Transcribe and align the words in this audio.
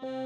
Halo, 0.00 0.16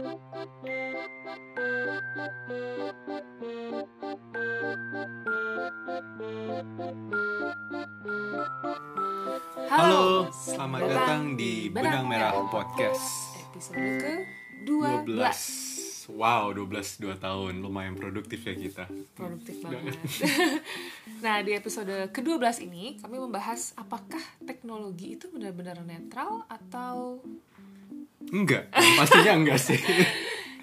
selamat 10.31 10.79
datang 10.87 11.35
di 11.35 11.67
Benang 11.75 12.07
Merah 12.07 12.39
Podcast. 12.47 13.35
Episode 13.51 13.99
ke 13.99 14.15
12 14.63 15.11
12 15.11 15.75
Wow, 16.15 16.55
12 16.55 17.11
2 17.11 17.19
tahun. 17.19 17.59
Lumayan 17.59 17.99
produktif 17.99 18.47
ya 18.47 18.55
kita. 18.55 18.87
Produktif 19.19 19.59
banget. 19.59 19.99
Nah 21.25 21.41
di 21.41 21.57
episode 21.57 22.13
ke-12 22.13 22.69
ini 22.69 23.01
Kami 23.01 23.17
membahas 23.17 23.73
apakah 23.81 24.21
teknologi 24.45 25.17
itu 25.17 25.33
benar-benar 25.33 25.81
netral 25.81 26.45
Atau 26.53 27.25
Enggak, 28.33 28.71
pastinya 28.73 29.33
enggak 29.37 29.59
sih. 29.61 29.81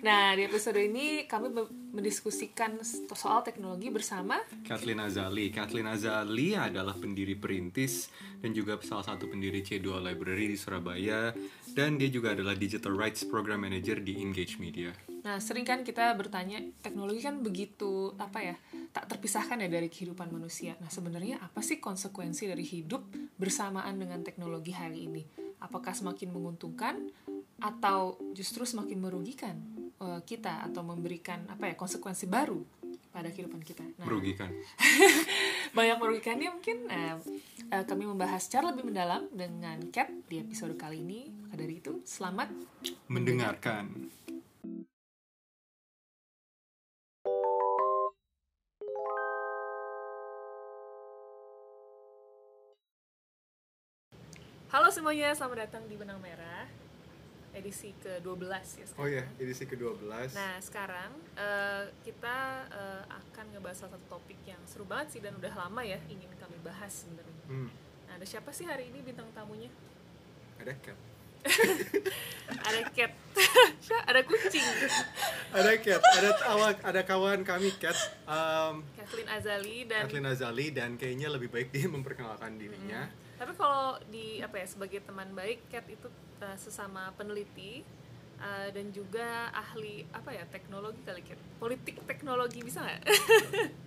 Nah 0.01 0.33
di 0.33 0.49
episode 0.49 0.81
ini 0.81 1.29
kami 1.29 1.53
mendiskusikan 1.91 2.79
soal 3.11 3.43
teknologi 3.43 3.91
bersama 3.91 4.39
Kathleen 4.63 5.03
Azali 5.03 5.51
Kathleen 5.51 5.87
Azali 5.87 6.55
adalah 6.55 6.95
pendiri 6.95 7.35
perintis 7.35 8.09
Dan 8.39 8.55
juga 8.55 8.79
salah 8.81 9.05
satu 9.05 9.27
pendiri 9.27 9.61
C2 9.61 9.99
Library 9.99 10.51
di 10.51 10.57
Surabaya 10.57 11.35
Dan 11.67 11.99
dia 11.99 12.07
juga 12.07 12.33
adalah 12.33 12.55
Digital 12.55 12.95
Rights 12.95 13.27
Program 13.27 13.61
Manager 13.61 13.99
di 13.99 14.17
Engage 14.23 14.57
Media 14.57 15.11
Nah, 15.21 15.37
sering 15.37 15.61
kan 15.61 15.85
kita 15.85 16.17
bertanya, 16.17 16.57
teknologi 16.81 17.21
kan 17.21 17.45
begitu 17.45 18.17
apa 18.17 18.41
ya, 18.41 18.55
tak 18.89 19.05
terpisahkan 19.05 19.61
ya 19.61 19.69
dari 19.69 19.85
kehidupan 19.85 20.33
manusia. 20.33 20.73
Nah, 20.81 20.89
sebenarnya 20.89 21.37
apa 21.37 21.61
sih 21.61 21.77
konsekuensi 21.77 22.49
dari 22.49 22.65
hidup 22.65 23.05
bersamaan 23.37 24.01
dengan 24.01 24.25
teknologi 24.25 24.73
hari 24.73 25.05
ini? 25.05 25.21
Apakah 25.61 25.93
semakin 25.93 26.33
menguntungkan 26.33 27.13
atau 27.61 28.17
justru 28.33 28.65
semakin 28.65 28.97
merugikan 28.97 29.55
eh, 30.01 30.21
kita 30.25 30.65
atau 30.65 30.81
memberikan 30.81 31.45
apa 31.45 31.69
ya 31.69 31.75
konsekuensi 31.81 32.29
baru 32.29 32.61
pada 33.09 33.33
kehidupan 33.33 33.65
kita? 33.65 33.81
Nah, 33.97 34.05
Merugikan 34.05 34.53
banyak 35.77 35.97
merugikannya 35.97 36.53
mungkin 36.53 36.85
eh, 36.85 37.17
eh, 37.73 37.83
kami 37.89 38.05
membahas 38.05 38.45
secara 38.45 38.69
lebih 38.69 38.93
mendalam 38.93 39.25
dengan 39.33 39.81
Cat 39.89 40.13
di 40.29 40.37
episode 40.37 40.77
kali 40.77 41.01
ini. 41.01 41.25
Maka 41.41 41.57
dari 41.57 41.81
itu, 41.81 42.05
selamat 42.05 42.53
Mendengarkan 43.09 44.13
Halo 54.71 54.87
semuanya, 54.87 55.35
selamat 55.35 55.67
datang 55.67 55.83
di 55.89 55.99
Benang 55.99 56.21
Merah 56.23 56.80
edisi 57.51 57.91
ke-12 57.99 58.47
ya 58.47 58.85
sekarang. 58.87 59.01
Oh 59.03 59.07
ya, 59.07 59.23
edisi 59.37 59.63
ke-12 59.67 60.07
Nah, 60.31 60.55
sekarang 60.63 61.11
eh, 61.35 61.83
kita 62.01 62.37
eh, 62.71 63.03
akan 63.07 63.45
ngebahas 63.51 63.77
salah 63.85 63.99
satu 63.99 64.05
topik 64.19 64.39
yang 64.47 64.59
seru 64.63 64.87
banget 64.87 65.17
sih 65.17 65.21
dan 65.23 65.35
udah 65.35 65.53
lama 65.55 65.81
ya 65.83 65.99
ingin 66.07 66.31
kami 66.39 66.55
bahas 66.63 67.03
sebenarnya. 67.05 67.35
hmm, 67.47 67.69
Nah, 68.07 68.13
ada 68.19 68.25
siapa 68.27 68.51
sih 68.51 68.63
hari 68.63 68.87
ini 68.91 69.03
bintang 69.03 69.27
tamunya? 69.35 69.71
Ada 70.59 70.73
cat 70.79 70.97
Ada 72.51 72.81
cat, 72.93 73.11
ada 74.09 74.21
kucing, 74.21 74.61
Ada 75.49 75.73
cat, 75.81 76.01
ada 76.03 76.29
awak, 76.53 76.77
ada 76.85 77.01
kawan 77.01 77.41
kami 77.41 77.73
cat 77.81 77.97
um, 78.29 78.85
Kathleen 78.93 79.25
Azali 79.25 79.77
dan 79.89 80.05
Kathleen 80.05 80.27
Azali 80.29 80.67
dan 80.69 80.89
kayaknya 81.01 81.33
lebih 81.33 81.49
baik 81.49 81.73
dia 81.73 81.89
memperkenalkan 81.89 82.61
dirinya. 82.61 83.09
Tapi 83.41 83.53
kalau 83.55 83.83
di 84.07 84.37
apa 84.39 84.53
ya 84.55 84.67
sebagai 84.67 85.01
teman 85.01 85.33
baik 85.33 85.65
Cat 85.67 85.81
itu 85.87 86.05
eh, 86.37 86.53
sesama 86.55 87.09
peneliti 87.11 87.81
eh, 88.37 88.69
dan 88.69 88.85
juga 88.91 89.25
ahli 89.51 90.05
apa 90.11 90.29
ya 90.29 90.45
teknologi 90.45 91.01
kali 91.01 91.21
Cat 91.23 91.41
politik 91.57 91.97
teknologi 92.05 92.61
bisa 92.61 92.79
nggak 92.79 93.01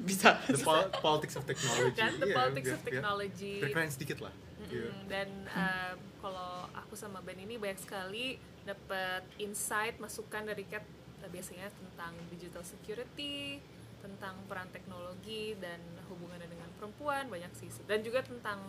bisa 0.00 0.28
The 0.46 0.58
pol- 0.58 0.88
politics 0.98 1.34
of 1.34 1.44
technology. 1.44 1.92
kan 1.94 2.12
the 2.16 2.26
Iya, 2.26 2.34
politics 2.34 2.66
biar- 2.66 2.74
of 2.74 2.82
technology 2.82 3.54
Biar, 3.54 3.62
biar 3.62 3.74
keren 3.76 3.90
sedikit 3.90 4.18
lah. 4.20 4.34
Iya. 4.64 4.88
Mm, 4.88 5.02
dan 5.06 5.28
eh, 5.46 5.92
kalau 6.18 6.52
aku 6.72 6.94
sama 6.94 7.20
Ben 7.20 7.36
ini 7.38 7.54
banyak 7.54 7.78
sekali 7.78 8.36
dapat 8.64 9.22
insight 9.38 10.00
masukan 10.00 10.40
dari 10.42 10.64
Cat 10.64 10.82
eh, 11.20 11.28
biasanya 11.28 11.68
tentang 11.70 12.16
digital 12.28 12.64
security 12.64 13.60
tentang 14.00 14.36
peran 14.44 14.68
teknologi 14.68 15.56
dan 15.58 15.80
hubungannya 16.06 16.44
dengan 16.44 16.53
perempuan 16.84 17.32
banyak 17.32 17.52
sih 17.56 17.72
dan 17.88 18.04
juga 18.04 18.20
tentang 18.20 18.60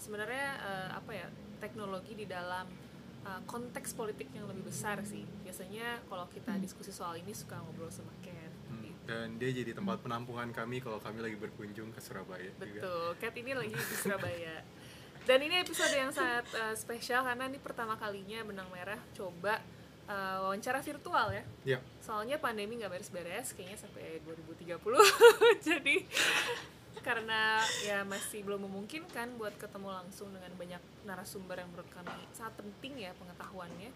sebenarnya 0.00 0.48
eh, 0.64 0.90
apa 0.96 1.12
ya 1.12 1.28
teknologi 1.60 2.16
di 2.16 2.24
dalam 2.24 2.64
eh, 3.28 3.40
konteks 3.44 3.92
politik 3.92 4.32
yang 4.32 4.48
lebih 4.48 4.64
besar 4.64 5.04
sih 5.04 5.28
biasanya 5.44 6.00
kalau 6.08 6.24
kita 6.32 6.56
diskusi 6.56 6.88
soal 6.88 7.20
ini 7.20 7.36
suka 7.36 7.60
ngobrol 7.60 7.92
sama 7.92 8.16
Cat 8.24 8.48
Hmm, 8.68 8.84
gitu. 8.84 9.00
Dan 9.08 9.26
dia 9.40 9.50
jadi 9.50 9.72
tempat 9.72 10.04
penampungan 10.04 10.52
kami 10.52 10.84
kalau 10.84 11.00
kami 11.00 11.24
lagi 11.24 11.36
berkunjung 11.40 11.88
ke 11.92 12.00
Surabaya 12.04 12.52
juga. 12.60 12.84
Betul, 12.84 13.08
Kat 13.16 13.34
ini 13.40 13.52
lagi 13.56 13.72
di 13.72 13.96
Surabaya. 13.96 14.56
Dan 15.24 15.38
ini 15.44 15.60
episode 15.60 15.92
yang 15.92 16.12
sangat 16.12 16.48
uh, 16.56 16.72
spesial 16.72 17.20
karena 17.24 17.48
ini 17.48 17.60
pertama 17.60 18.00
kalinya 18.00 18.40
Benang 18.48 18.68
Merah 18.72 18.96
coba 19.12 19.60
uh, 20.08 20.48
wawancara 20.48 20.80
virtual 20.80 21.28
ya. 21.32 21.44
Iya. 21.64 21.78
Soalnya 22.00 22.40
pandemi 22.40 22.80
nggak 22.80 22.92
beres-beres, 22.92 23.52
kayaknya 23.52 23.76
sampai 23.76 24.24
2030. 24.24 24.80
Jadi 25.68 25.96
karena 27.02 27.62
ya 27.84 28.02
masih 28.04 28.44
belum 28.44 28.68
memungkinkan 28.68 29.38
buat 29.40 29.54
ketemu 29.56 29.88
langsung 29.90 30.28
dengan 30.34 30.52
banyak 30.58 30.82
narasumber 31.04 31.62
yang 31.62 31.68
menurut 31.72 31.90
kami 31.92 32.12
sangat 32.34 32.54
penting 32.58 33.08
ya 33.08 33.12
pengetahuannya. 33.16 33.90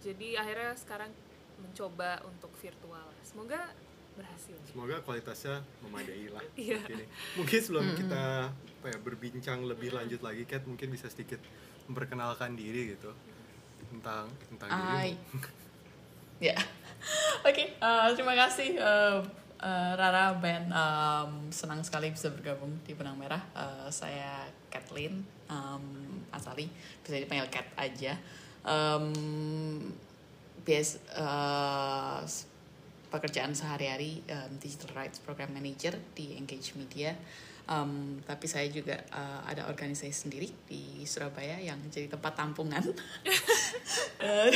Jadi 0.00 0.38
akhirnya 0.38 0.72
sekarang 0.78 1.10
mencoba 1.58 2.22
untuk 2.28 2.52
virtual. 2.60 3.06
Semoga 3.24 3.72
berhasil. 4.16 4.56
Semoga 4.68 5.00
kualitasnya 5.04 5.60
memadai 5.84 6.28
lah. 6.32 6.44
Iya. 6.56 6.80
Gini. 6.88 7.04
Mungkin 7.36 7.58
sebelum 7.60 7.86
kita 7.96 8.52
apa 8.52 8.86
ya, 8.92 8.98
berbincang 9.00 9.64
lebih 9.64 9.92
lanjut 9.92 10.20
lagi, 10.24 10.48
Kat 10.48 10.64
mungkin 10.64 10.92
bisa 10.92 11.08
sedikit 11.12 11.40
memperkenalkan 11.86 12.56
diri 12.56 12.96
gitu 12.96 13.12
tentang 13.92 14.26
tentang 14.50 14.68
Hai. 14.72 15.14
dirimu. 15.14 15.64
ya 16.36 16.56
oke 17.48 17.64
eh, 17.80 18.08
terima 18.12 18.34
kasih 18.36 18.76
eh, 18.76 19.18
eh, 19.58 19.92
Rara 19.94 20.36
Ben 20.36 20.68
Em, 20.68 21.32
senang 21.50 21.80
sekali 21.80 22.10
bisa 22.10 22.28
bergabung 22.28 22.76
di 22.82 22.92
benang 22.92 23.16
merah. 23.16 23.40
Eh, 23.52 23.88
saya 23.88 24.44
Kathleen 24.68 25.20
em, 25.46 25.84
Asali. 26.30 26.68
Bisa 27.00 27.16
dipanggil 27.16 27.48
Kat 27.48 27.66
aja. 27.76 28.18
Em, 28.66 29.06
bias 30.66 30.98
s- 32.26 32.50
pekerjaan 33.06 33.54
sehari-hari 33.54 34.20
em, 34.26 34.50
digital 34.58 34.90
rights 34.98 35.22
program 35.22 35.54
manager 35.54 35.94
di 36.12 36.34
Engage 36.34 36.74
Media 36.74 37.14
Em, 37.66 38.22
tapi 38.22 38.46
saya 38.46 38.70
juga 38.70 38.94
eh, 38.94 39.40
ada 39.42 39.66
organisasi 39.66 40.14
sendiri 40.14 40.46
di 40.70 41.02
Surabaya 41.02 41.58
yang 41.58 41.82
jadi 41.90 42.06
tempat 42.06 42.38
tampungan 42.38 42.82
Eh, 44.16 44.50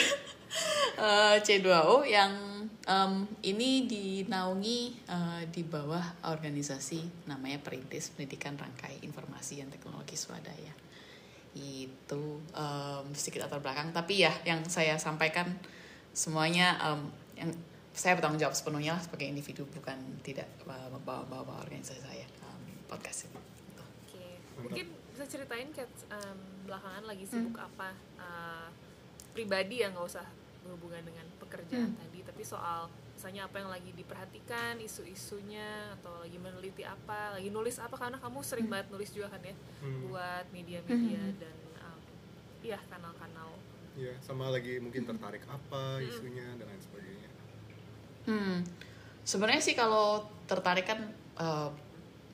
eh, 0.99 1.37
C2O 1.39 2.03
yang 2.03 2.33
em, 2.67 3.13
ini 3.47 3.87
dinaungi 3.87 4.81
eh, 5.07 5.43
di 5.47 5.63
bawah 5.63 6.03
organisasi 6.27 7.31
namanya 7.31 7.63
Perintis 7.63 8.11
Pendidikan 8.11 8.59
Rangkai 8.59 9.05
Informasi 9.07 9.63
dan 9.63 9.71
Teknologi 9.71 10.19
Swadaya. 10.19 10.75
Itu 11.55 12.43
em, 12.51 13.07
sedikit 13.15 13.47
latar 13.47 13.63
belakang, 13.63 13.95
tapi 13.95 14.27
ya 14.27 14.33
yang 14.43 14.67
saya 14.67 14.99
sampaikan 14.99 15.47
semuanya 16.11 16.75
em, 16.83 17.01
yang 17.39 17.51
saya 17.95 18.19
bertanggung 18.19 18.43
jawab 18.43 18.55
sepenuhnya 18.55 18.99
sebagai 19.03 19.31
individu 19.31 19.67
bukan 19.71 19.99
tidak 20.23 20.47
bawa-bawa 20.67 21.63
organisasi 21.67 22.03
saya 22.03 22.27
podcast 22.91 23.31
ini. 23.31 23.39
Oke, 23.79 24.27
mungkin 24.59 24.87
bisa 25.15 25.25
ceritain 25.25 25.71
Kat 25.71 25.87
em, 26.11 26.39
belakangan 26.67 27.07
lagi 27.07 27.23
sibuk 27.25 27.55
apa 27.55 27.95
eh, 28.19 28.69
pribadi 29.31 29.81
ya 29.81 29.95
nggak 29.95 30.03
usah 30.03 30.27
berhubungan 30.61 31.07
dengan 31.07 31.25
pekerjaan 31.39 31.95
tadi, 31.97 32.21
tapi 32.21 32.43
soal 32.43 32.91
misalnya 33.15 33.47
apa 33.47 33.57
yang 33.61 33.71
lagi 33.71 33.91
diperhatikan, 33.95 34.81
isu-isunya 34.81 35.93
atau 36.01 36.21
lagi 36.21 36.37
meneliti 36.37 36.83
apa, 36.83 37.37
lagi 37.37 37.49
nulis 37.49 37.77
apa 37.79 37.95
karena 37.95 38.17
kamu 38.19 38.39
sering 38.43 38.69
banget 38.69 38.91
nulis 38.91 39.11
juga 39.13 39.31
kan 39.31 39.41
ya 39.41 39.55
Hmm. 39.81 40.11
buat 40.11 40.45
media-media 40.53 41.21
dan 41.41 41.57
em, 41.81 41.99
iya 42.61 42.77
kanal-kanal. 42.91 43.57
Iya, 43.97 44.13
sama 44.21 44.53
lagi 44.53 44.77
mungkin 44.81 45.05
tertarik 45.05 45.45
apa 45.49 46.01
isunya 46.01 46.45
dan 46.57 46.69
lain 46.69 46.81
sebagainya. 46.81 47.29
Hmm, 48.29 48.57
sebenarnya 49.25 49.63
sih 49.65 49.73
kalau 49.73 50.29
tertarik 50.45 50.85
kan 50.85 51.01
eh, 51.41 51.69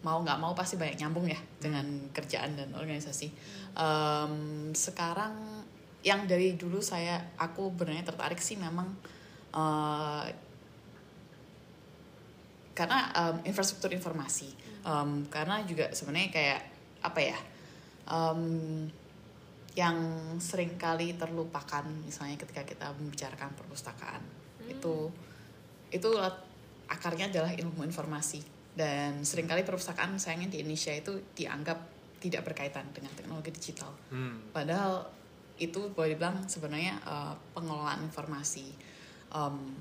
mau 0.04 0.20
nggak 0.20 0.38
mau 0.40 0.52
pasti 0.52 0.76
banyak 0.76 1.00
nyambung 1.00 1.28
ya 1.28 1.38
dengan 1.60 1.86
kerjaan 2.12 2.58
dan 2.58 2.72
organisasi. 2.74 3.28
Em, 3.76 4.34
sekarang 4.76 5.64
yang 6.06 6.28
dari 6.28 6.54
dulu 6.54 6.78
saya 6.78 7.18
aku 7.40 7.74
benar 7.74 8.02
tertarik 8.04 8.38
sih 8.38 8.58
memang 8.58 8.88
eh, 9.54 10.26
karena 12.76 12.98
em, 13.14 13.36
infrastruktur 13.48 13.92
informasi. 13.94 14.52
Em, 14.84 15.24
karena 15.32 15.64
juga 15.64 15.90
sebenarnya 15.94 16.30
kayak 16.32 16.60
apa 17.02 17.20
ya? 17.22 17.38
em, 18.06 18.42
yang 19.76 19.98
sering 20.40 20.80
kali 20.80 21.20
terlupakan 21.20 21.84
misalnya 22.00 22.40
ketika 22.40 22.64
kita 22.64 22.96
membicarakan 22.96 23.52
perpustakaan 23.52 24.24
itu 24.64 25.12
itu 25.92 26.08
akarnya 26.88 27.28
adalah 27.28 27.52
ilmu 27.52 27.84
informasi 27.84 28.55
dan 28.76 29.24
sering 29.24 29.48
kali 29.48 29.64
perpustakaan 29.64 30.20
sayangnya 30.20 30.52
di 30.52 30.58
Indonesia 30.60 30.92
itu 30.92 31.32
dianggap 31.32 31.96
tidak 32.20 32.44
berkaitan 32.44 32.84
dengan 32.92 33.12
teknologi 33.16 33.50
digital. 33.52 33.90
Hmm. 34.12 34.52
padahal 34.52 35.08
itu 35.56 35.88
boleh 35.96 36.12
dibilang 36.12 36.44
sebenarnya 36.44 37.00
uh, 37.08 37.32
pengelolaan 37.56 38.04
informasi 38.04 38.76
um, 39.32 39.72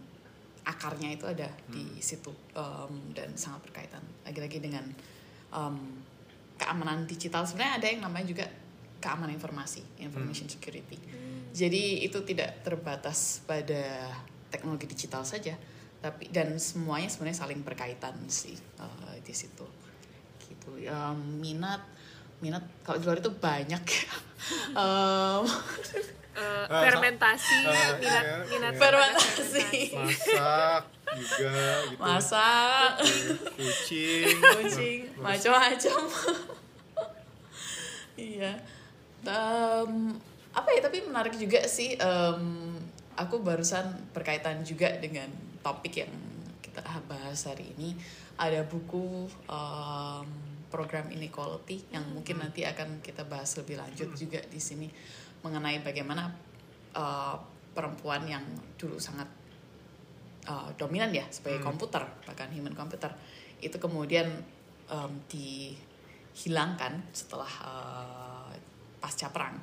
akarnya 0.64 1.14
itu 1.14 1.28
ada 1.28 1.52
di 1.68 2.00
situ 2.00 2.32
um, 2.56 3.12
dan 3.12 3.36
sangat 3.36 3.70
berkaitan. 3.70 4.00
Lagi-lagi 4.24 4.64
dengan 4.64 4.88
um, 5.52 5.78
keamanan 6.56 7.04
digital 7.04 7.44
sebenarnya 7.44 7.74
ada 7.84 7.88
yang 7.92 8.02
namanya 8.08 8.26
juga 8.32 8.46
keamanan 9.04 9.36
informasi 9.36 9.84
information 10.02 10.48
security. 10.48 10.98
Jadi 11.52 12.08
itu 12.08 12.20
tidak 12.24 12.64
terbatas 12.64 13.44
pada 13.46 14.10
teknologi 14.50 14.88
digital 14.88 15.28
saja 15.28 15.54
tapi 16.06 16.30
dan 16.30 16.54
semuanya 16.62 17.10
sebenarnya 17.10 17.42
saling 17.42 17.66
berkaitan 17.66 18.14
sih 18.30 18.54
uh, 18.78 19.18
di 19.26 19.34
situ. 19.34 19.66
Gitu. 20.46 20.86
Um, 20.86 21.42
minat 21.42 21.82
minat 22.46 22.62
kalau 22.86 23.02
di 23.02 23.06
luar 23.10 23.18
itu 23.18 23.34
banyak 23.34 23.82
ya. 23.82 24.06
Um, 24.78 25.42
Ah, 26.36 26.84
fermentasi 26.84 27.64
ah, 27.64 27.96
minat 27.96 28.24
iya, 28.28 28.44
minat 28.52 28.74
iya. 28.76 28.82
Fermentasi. 28.84 29.68
masak 29.96 30.84
juga 31.16 31.56
gitu. 31.88 32.02
Masak. 32.04 32.92
Kucing. 33.56 34.36
Kucing. 34.60 35.00
Macam-macam. 35.20 36.02
Iya. 38.16 38.56
Em, 39.28 40.16
apa 40.56 40.70
ya 40.72 40.80
tapi 40.80 41.04
menarik 41.04 41.36
juga 41.36 41.68
sih 41.68 42.00
em, 42.00 42.72
aku 43.20 43.44
barusan 43.44 43.92
berkaitan 44.16 44.64
juga 44.64 44.88
dengan 45.04 45.28
topik 45.66 46.06
yang 46.06 46.14
kita 46.62 46.86
bahas 47.10 47.50
hari 47.50 47.74
ini 47.74 47.98
ada 48.38 48.62
buku 48.70 49.26
em, 49.50 50.28
program 50.70 51.10
inequality 51.10 51.90
yang 51.90 52.06
mungkin 52.14 52.38
nanti 52.38 52.62
akan 52.62 53.02
kita 53.02 53.26
bahas 53.26 53.58
lebih 53.58 53.82
lanjut 53.82 54.14
juga 54.14 54.38
di 54.46 54.62
sini 54.62 54.86
mengenai 55.42 55.82
bagaimana 55.82 56.30
eh, 56.94 57.36
perempuan 57.76 58.24
yang 58.24 58.46
dulu 58.80 58.96
sangat 58.96 59.28
uh, 60.48 60.72
dominan 60.80 61.12
ya 61.12 61.28
sebagai 61.28 61.60
Hmm. 61.60 61.76
komputer 61.76 62.08
bahkan 62.24 62.48
human 62.56 62.72
computer 62.72 63.12
itu 63.60 63.76
kemudian 63.76 64.32
um, 64.88 65.12
dihilangkan 65.28 67.04
setelah 67.12 67.52
uh, 67.66 68.52
pasca 69.04 69.28
perang. 69.34 69.60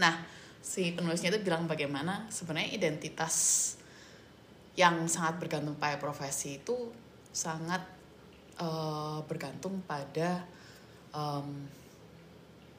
Nah 0.00 0.26
si 0.64 0.90
penulisnya 0.96 1.30
itu 1.30 1.44
bilang 1.44 1.68
bagaimana 1.70 2.26
sebenarnya 2.32 2.74
identitas 2.74 3.76
yang 4.74 5.06
sangat 5.06 5.38
bergantung 5.38 5.78
pada 5.78 5.96
profesi 6.02 6.58
itu 6.58 6.90
sangat 7.30 7.82
uh, 8.58 9.22
bergantung 9.26 9.82
pada 9.86 10.42
um, 11.14 11.66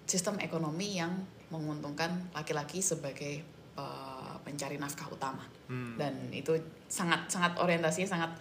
sistem 0.05 0.37
ekonomi 0.43 0.99
yang 0.99 1.11
menguntungkan 1.49 2.29
laki-laki 2.35 2.83
sebagai 2.83 3.41
uh, 3.79 4.35
pencari 4.43 4.75
nafkah 4.77 5.09
utama 5.09 5.43
Hmm. 5.65 5.97
dan 5.97 6.13
itu 6.29 6.53
sangat 6.85 7.25
sangat 7.25 7.57
orientasinya 7.57 8.05
sangat 8.05 8.37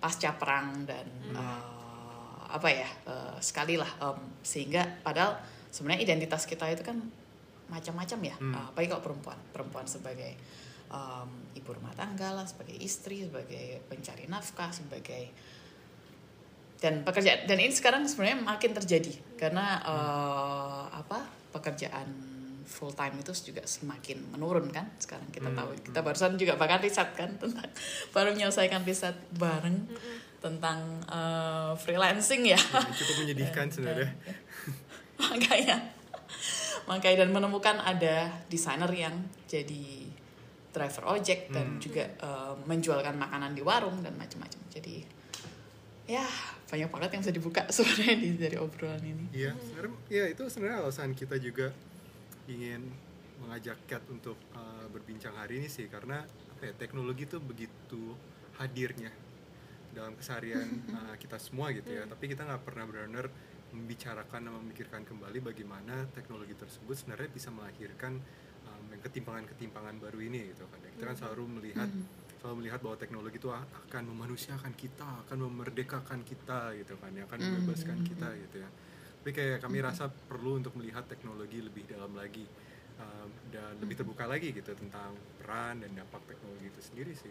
pasca 0.00 0.32
perang 0.40 0.88
dan 0.88 1.04
uh, 1.36 2.48
apa 2.48 2.64
ya 2.64 2.88
uh, 3.04 3.36
sekali 3.44 3.76
lah 3.76 3.92
um, 4.00 4.16
sehingga 4.40 4.80
padahal 5.04 5.36
sebenarnya 5.68 6.00
identitas 6.08 6.48
kita 6.48 6.64
itu 6.72 6.80
kan 6.80 6.96
macam-macam 7.68 8.18
ya 8.24 8.36
Hmm. 8.40 8.56
uh, 8.56 8.72
apalagi 8.72 8.88
kalau 8.88 9.04
perempuan 9.04 9.36
perempuan 9.52 9.84
sebagai 9.84 10.32
um, 10.92 11.28
ibu 11.56 11.72
rumah 11.72 11.96
tangga 11.96 12.30
lah 12.30 12.44
sebagai 12.44 12.76
istri 12.76 13.24
sebagai 13.24 13.80
pencari 13.88 14.28
nafkah 14.28 14.70
sebagai 14.70 15.32
dan 16.78 17.06
pekerjaan 17.06 17.46
dan 17.46 17.58
ini 17.58 17.70
sekarang 17.70 18.04
sebenarnya 18.04 18.42
makin 18.42 18.74
terjadi 18.74 19.14
karena 19.38 19.78
uh, 19.86 20.90
apa 20.90 21.22
pekerjaan 21.54 22.10
full 22.62 22.90
time 22.90 23.18
itu 23.18 23.30
juga 23.52 23.62
semakin 23.62 24.34
menurun 24.34 24.66
kan 24.70 24.90
sekarang 24.98 25.28
kita 25.30 25.50
Hmm, 25.50 25.58
tahu. 25.58 25.68
kita 25.78 26.00
barusan 26.00 26.34
juga 26.34 26.58
bahkan 26.58 26.82
riset 26.82 27.14
kan 27.14 27.30
tentang 27.42 27.68
baru 28.10 28.34
menyelesaikan 28.34 28.82
riset 28.82 29.14
bareng 29.36 29.86
tentang 30.42 30.98
uh, 31.06 31.70
freelancing 31.78 32.42
ya. 32.42 32.58
Cukup 32.98 33.22
menyedihkan 33.22 33.70
sebenarnya. 33.74 34.10
Makanya 35.22 35.78
makanya 36.82 37.22
dan 37.22 37.30
menemukan 37.30 37.78
ada 37.78 38.26
desainer 38.50 38.90
yang 38.90 39.14
jadi 39.46 40.10
driver 40.72 41.04
ojek 41.12 41.52
dan 41.52 41.76
Hmm. 41.76 41.80
juga 41.80 42.04
uh, 42.20 42.56
menjualkan 42.64 43.14
makanan 43.14 43.52
di 43.52 43.60
warung 43.60 44.00
dan 44.00 44.16
macam-macam 44.16 44.60
jadi 44.72 45.04
ya 46.08 46.26
banyak 46.66 46.88
banget 46.88 47.10
yang 47.14 47.22
bisa 47.22 47.34
dibuka 47.34 47.62
sebenarnya 47.74 48.16
di 48.18 48.28
dari 48.34 48.56
obrolan 48.56 49.04
ini 49.04 49.24
Iya, 49.30 49.52
sebenarnya 49.54 49.94
ya 50.08 50.24
itu 50.26 50.42
sebenarnya 50.48 50.78
alasan 50.82 51.12
kita 51.12 51.36
juga 51.38 51.70
ingin 52.48 52.88
mengajak 53.38 53.78
Kat 53.86 54.02
untuk 54.08 54.38
uh, 54.54 54.86
berbincang 54.88 55.34
hari 55.34 55.62
ini 55.62 55.68
sih 55.68 55.86
karena 55.86 56.22
apa 56.24 56.62
ya, 56.62 56.72
teknologi 56.74 57.26
itu 57.26 57.38
begitu 57.38 58.14
hadirnya 58.56 59.10
dalam 59.92 60.16
keseharian 60.16 60.66
uh, 60.90 61.14
kita 61.22 61.36
semua 61.36 61.74
gitu 61.74 61.90
ya. 61.90 62.06
Tapi 62.06 62.30
kita 62.30 62.46
nggak 62.46 62.62
pernah 62.62 62.86
benar-benar 62.86 63.26
membicarakan 63.72 64.46
dan 64.46 64.52
memikirkan 64.62 65.02
kembali 65.02 65.38
bagaimana 65.42 66.06
teknologi 66.12 66.52
tersebut 66.54 66.92
sebenarnya 66.92 67.30
bisa 67.32 67.48
melahirkan 67.48 68.20
ketimpangan-ketimpangan 68.98 69.94
baru 69.96 70.18
ini 70.20 70.50
gitu 70.50 70.66
kan. 70.66 70.78
Kita 70.82 71.04
kan 71.06 71.16
selalu 71.16 71.42
melihat 71.48 71.88
selalu 72.36 72.56
melihat 72.58 72.82
bahwa 72.82 72.96
teknologi 72.98 73.38
itu 73.38 73.48
akan 73.48 74.02
memanusiakan 74.04 74.74
kita, 74.74 75.06
akan 75.24 75.46
memerdekakan 75.46 76.26
kita 76.26 76.74
gitu 76.74 76.98
kan, 76.98 77.14
ya, 77.14 77.22
akan 77.22 77.38
Mhm. 77.38 77.46
membebaskan 77.54 77.98
kita 78.02 78.28
gitu 78.36 78.56
ya. 78.58 78.68
Tapi 79.22 79.30
kayak 79.30 79.58
kami 79.62 79.78
rasa 79.78 80.10
perlu 80.10 80.58
untuk 80.58 80.74
melihat 80.74 81.06
teknologi 81.06 81.62
lebih 81.62 81.86
dalam 81.86 82.10
lagi 82.12 82.42
um, 82.98 83.30
dan 83.48 83.78
lebih 83.78 83.94
terbuka 83.94 84.26
lagi 84.26 84.50
gitu 84.50 84.74
tentang 84.74 85.14
peran 85.38 85.78
dan 85.78 85.94
dampak 85.94 86.18
teknologi 86.26 86.66
itu 86.66 86.80
sendiri 86.82 87.14
sih. 87.14 87.30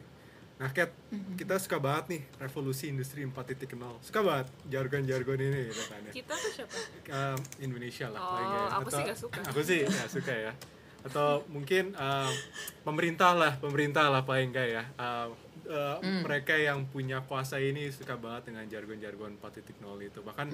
Nah, 0.55 0.69
Kat, 0.69 0.93
kita 1.35 1.57
suka 1.57 1.75
banget 1.75 2.05
nih 2.07 2.21
revolusi 2.37 2.87
industri 2.87 3.25
4.0. 3.25 3.99
Suka 3.99 4.21
banget 4.21 4.47
jargon-jargon 4.69 5.39
ini 5.41 5.59
gitu 5.67 5.83
kan 5.89 5.99
ya. 6.05 6.13
kita 6.13 6.33
tuh 6.33 6.51
siapa 6.53 6.75
Um, 7.11 7.39
Indonesia 7.59 8.07
lah 8.07 8.21
Oh, 8.21 8.39
ya. 8.39 8.61
aku 8.77 8.89
sih 8.89 9.03
nggak 9.03 9.19
suka. 9.19 9.39
Aku 9.43 9.59
sih 9.59 9.79
nggak 9.83 10.07
suka 10.07 10.33
ya. 10.33 10.53
Atau 11.01 11.43
mungkin 11.49 11.93
um, 11.93 12.33
pemerintah 12.81 13.33
lah, 13.33 13.53
pemerintah 13.57 14.07
lah 14.07 14.21
paling 14.21 14.53
enggak 14.53 14.67
ya. 14.69 14.83
Um, 14.95 15.29
uh, 15.65 15.97
Mereka 16.01 16.53
yang 16.55 16.85
punya 16.85 17.21
kuasa 17.21 17.57
ini 17.57 17.89
suka 17.89 18.15
banget 18.15 18.53
dengan 18.53 18.65
jargon-jargon 18.65 19.37
4.0 19.37 19.77
itu. 20.01 20.19
Bahkan 20.21 20.47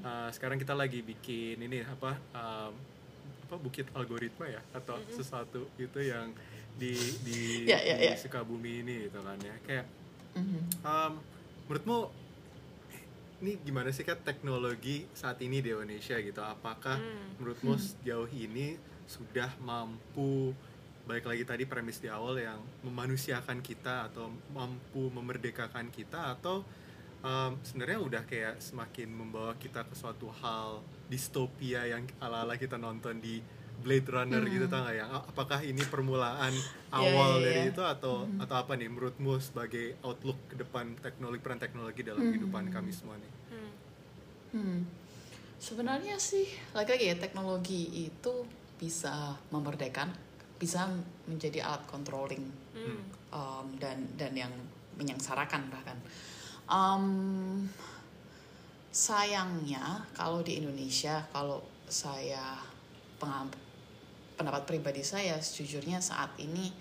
uh, 0.00 0.28
sekarang 0.30 0.56
kita 0.56 0.72
lagi 0.72 1.00
bikin 1.00 1.60
ini 1.60 1.84
apa 1.84 2.16
um, 2.32 2.72
apa 3.50 3.56
bukit 3.58 3.90
algoritma 3.92 4.46
ya 4.46 4.62
atau 4.70 4.94
sesuatu 5.10 5.66
itu 5.74 6.00
yang 6.00 6.30
di 6.78 6.94
di, 7.20 7.66
Ya, 7.66 7.82
ya, 7.82 7.98
di 7.98 8.06
ya. 8.08 8.14
Sukabumi 8.16 8.80
ini 8.80 9.10
gitu 9.10 9.20
kan 9.20 9.36
ya. 9.38 9.56
Kayak 9.66 9.86
Mhm. 10.30 10.86
Um, 10.86 11.12
menurutmu 11.66 12.06
ini 13.40 13.58
gimana 13.58 13.90
sih 13.90 14.04
kan 14.04 14.14
teknologi 14.20 15.10
saat 15.10 15.40
ini 15.40 15.58
di 15.58 15.72
Indonesia 15.72 16.14
gitu? 16.14 16.38
Apakah 16.38 17.02
Hmm. 17.02 17.34
menurutmu 17.34 17.74
sejauh 17.82 18.30
ini 18.30 18.78
sudah 19.10 19.50
mampu 19.58 20.54
balik 21.02 21.26
lagi 21.26 21.42
tadi 21.42 21.66
premis 21.66 21.98
di 21.98 22.06
awal 22.06 22.38
yang 22.38 22.62
memanusiakan 22.86 23.58
kita 23.58 24.06
atau 24.06 24.30
mampu 24.54 25.10
memerdekakan 25.10 25.90
kita 25.90 26.38
atau 26.38 26.62
um, 27.26 27.58
sebenarnya 27.66 27.98
udah 27.98 28.22
kayak 28.30 28.62
semakin 28.62 29.10
membawa 29.10 29.58
kita 29.58 29.82
ke 29.82 29.94
suatu 29.98 30.30
hal 30.38 30.78
distopia 31.10 31.90
yang 31.90 32.06
ala-ala 32.22 32.54
kita 32.54 32.78
nonton 32.78 33.18
di 33.18 33.42
Blade 33.80 34.12
Runner 34.12 34.44
gitu 34.44 34.68
tau 34.68 34.84
nggak 34.84 34.96
ya? 35.00 35.06
Apakah 35.08 35.60
ini 35.64 35.80
permulaan 35.88 36.52
awal 36.92 37.40
iya, 37.40 37.44
dari 37.48 37.60
iya. 37.64 37.72
itu 37.72 37.82
atau 37.82 38.28
atau 38.36 38.54
apa 38.60 38.76
nih 38.76 38.92
menurutmu 38.92 39.40
sebagai 39.40 39.96
outlook 40.04 40.36
ke 40.52 40.54
depan 40.60 40.94
teknologi 41.00 41.40
peran 41.40 41.58
teknologi 41.58 42.00
dalam 42.04 42.20
kehidupan 42.28 42.68
kami 42.68 42.92
semua 42.92 43.16
nih? 43.16 43.32
Hmm. 43.50 43.72
Hmm. 44.52 44.80
Sebenarnya 45.56 46.20
sih 46.20 46.44
lagi-lagi 46.76 47.04
ya 47.08 47.16
teknologi 47.16 48.12
itu 48.12 48.44
bisa 48.80 49.36
memerdekakan, 49.52 50.08
bisa 50.56 50.88
menjadi 51.28 51.68
alat 51.68 51.84
controlling 51.84 52.48
Hmm. 52.72 53.02
um, 53.28 53.66
dan 53.76 54.08
dan 54.16 54.32
yang 54.32 54.52
menyengsarakan 54.96 55.68
bahkan. 55.68 55.98
Um, 56.70 57.68
sayangnya 58.90 60.02
kalau 60.18 60.42
di 60.42 60.58
Indonesia 60.58 61.22
kalau 61.30 61.62
saya 61.86 62.58
pendapat 64.34 64.66
pribadi 64.66 65.06
saya 65.06 65.38
sejujurnya 65.38 66.02
saat 66.02 66.34
ini 66.42 66.74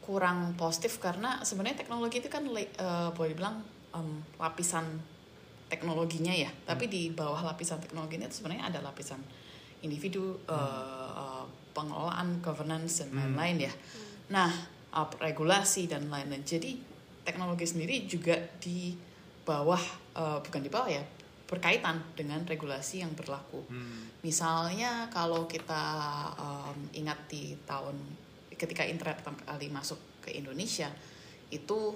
kurang 0.00 0.56
positif 0.56 0.96
karena 0.96 1.44
sebenarnya 1.44 1.84
teknologi 1.84 2.24
itu 2.24 2.32
kan 2.32 2.48
eh, 2.48 3.08
boleh 3.12 3.30
dibilang 3.36 3.60
em, 3.92 4.24
lapisan 4.40 4.96
teknologinya 5.68 6.32
ya 6.32 6.48
tapi 6.64 6.88
di 6.88 7.12
bawah 7.12 7.44
lapisan 7.44 7.76
teknologinya 7.76 8.24
itu 8.24 8.40
sebenarnya 8.40 8.72
ada 8.72 8.80
lapisan 8.80 9.20
individu 9.82 10.38
uh, 10.50 11.10
uh, 11.14 11.44
pengelolaan 11.72 12.42
governance 12.42 13.02
dan 13.04 13.08
Hmm. 13.12 13.18
lain-lain 13.34 13.70
ya 13.70 13.72
nah 14.28 14.50
uh, 14.92 15.06
regulasi 15.22 15.86
dan 15.86 16.10
lain-lain 16.10 16.42
jadi 16.42 16.74
teknologi 17.22 17.64
sendiri 17.68 18.08
juga 18.08 18.34
di 18.58 18.96
bawah 19.44 19.80
uh, 20.16 20.38
bukan 20.44 20.60
di 20.60 20.70
bawah 20.72 20.90
ya 20.90 21.04
berkaitan 21.48 22.04
dengan 22.12 22.44
regulasi 22.44 23.00
yang 23.00 23.12
berlaku 23.16 23.64
Hmm. 23.68 24.04
Misalnya 24.18 25.06
kalau 25.14 25.46
kita 25.46 25.78
um, 26.34 26.74
ingat 26.92 27.16
di 27.30 27.54
tahun 27.64 27.94
ketika 28.50 28.82
internet 28.82 29.22
pertama 29.22 29.38
kali 29.46 29.70
masuk 29.70 29.96
ke 30.18 30.34
Indonesia 30.34 30.90
itu 31.48 31.94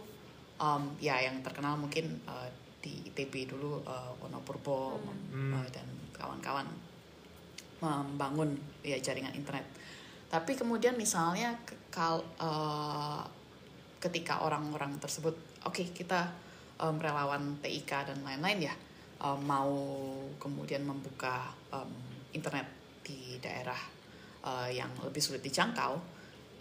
um, 0.57 0.95
ya 1.03 1.19
yang 1.19 1.43
terkenal 1.43 1.75
mungkin 1.75 2.15
uh, 2.25 2.47
di 2.79 3.11
ITB 3.11 3.51
dulu 3.51 3.83
uh, 3.83 4.15
Wonopurbo 4.23 5.03
Hmm. 5.35 5.59
uh, 5.59 5.67
dan 5.75 5.85
kawan-kawan 6.15 6.65
membangun 7.83 8.55
ya 8.87 8.97
jaringan 9.03 9.35
internet. 9.35 9.67
Tapi 10.31 10.57
kemudian 10.57 10.97
misalnya 10.97 11.59
kal, 11.93 12.25
uh, 12.41 13.21
ketika 14.01 14.47
orang-orang 14.47 14.97
tersebut 14.97 15.35
oke 15.67 15.83
kita 15.93 16.31
um, 16.81 16.97
relawan 16.97 17.61
TIK 17.61 18.09
dan 18.09 18.19
lain-lain 18.25 18.73
ya 18.73 18.75
um, 19.21 19.39
mau 19.45 19.75
kemudian 20.41 20.87
membuka 20.87 21.53
um, 21.69 21.91
internet 22.33 22.65
di 23.05 23.37
daerah 23.43 23.79
uh, 24.47 24.71
yang 24.73 24.89
lebih 25.05 25.21
sulit 25.21 25.45
dijangkau 25.45 26.01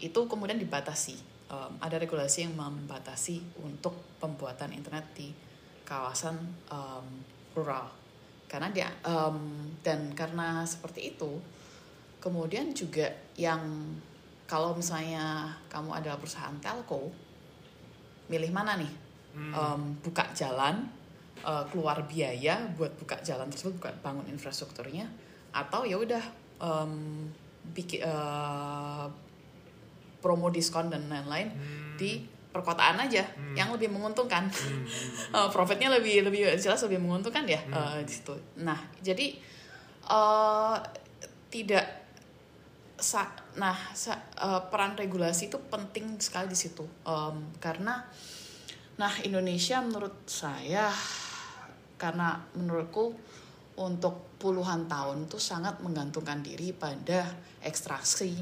itu 0.02 0.20
kemudian 0.28 0.60
dibatasi 0.60 1.32
Um, 1.52 1.76
ada 1.84 2.00
regulasi 2.00 2.48
yang 2.48 2.56
membatasi 2.56 3.60
untuk 3.60 3.92
pembuatan 4.16 4.72
internet 4.72 5.04
di 5.12 5.36
kawasan 5.84 6.40
um, 6.72 7.04
rural 7.52 7.92
karena 8.52 8.68
dia 8.68 8.92
um, 9.08 9.40
dan 9.80 10.12
karena 10.12 10.60
seperti 10.68 11.16
itu 11.16 11.40
kemudian 12.20 12.76
juga 12.76 13.08
yang 13.40 13.96
kalau 14.44 14.76
misalnya 14.76 15.48
kamu 15.72 15.96
adalah 15.96 16.20
perusahaan 16.20 16.52
telco 16.60 17.08
milih 18.28 18.52
mana 18.52 18.76
nih 18.76 18.92
Hmm. 19.32 19.48
Em, 19.48 19.82
buka 20.04 20.28
jalan 20.36 20.84
eh, 21.40 21.64
keluar 21.72 22.04
biaya 22.04 22.68
buat 22.76 22.92
buka 23.00 23.16
jalan 23.24 23.48
tersebut 23.48 23.80
buka 23.80 23.88
bangun 24.04 24.28
infrastrukturnya 24.28 25.08
atau 25.56 25.88
ya 25.88 25.96
udah 25.96 26.20
bikin 27.72 28.04
eh, 28.04 29.06
promo 30.20 30.52
diskon 30.52 30.92
dan 30.92 31.08
lain-lain 31.08 31.48
Hmm. 31.48 31.96
di 31.96 32.28
perkotaan 32.52 33.00
aja 33.00 33.24
Hmm. 33.24 33.56
yang 33.56 33.72
lebih 33.72 33.88
menguntungkan 33.88 34.44
Hmm. 34.46 34.84
Eh, 35.34 35.48
profitnya 35.48 35.88
lebih 35.88 36.20
lebih 36.22 36.52
jelas 36.54 36.80
lebih 36.82 37.00
menguntungkan 37.00 37.42
ya 37.44 37.58
Hmm. 37.58 37.98
eh, 37.98 38.04
di 38.04 38.12
situ 38.12 38.32
nah 38.58 38.76
jadi 39.00 39.26
eh, 40.04 40.76
tidak 41.48 41.86
sa- 42.94 43.34
nah 43.54 43.74
sa- 43.92 44.22
eh, 44.32 44.62
peran 44.68 44.94
regulasi 44.94 45.48
itu 45.48 45.58
penting 45.66 46.16
sekali 46.18 46.46
di 46.46 46.56
situ 46.56 46.84
Em, 47.02 47.36
karena 47.58 48.04
nah 48.94 49.12
Indonesia 49.20 49.80
menurut 49.80 50.22
saya 50.24 50.92
karena 51.96 52.36
menurutku 52.52 53.16
untuk 53.74 54.36
puluhan 54.36 54.84
tahun 54.84 55.24
itu 55.24 55.40
sangat 55.40 55.80
menggantungkan 55.80 56.40
diri 56.40 56.70
pada 56.70 57.24
ekstraksi 57.60 58.36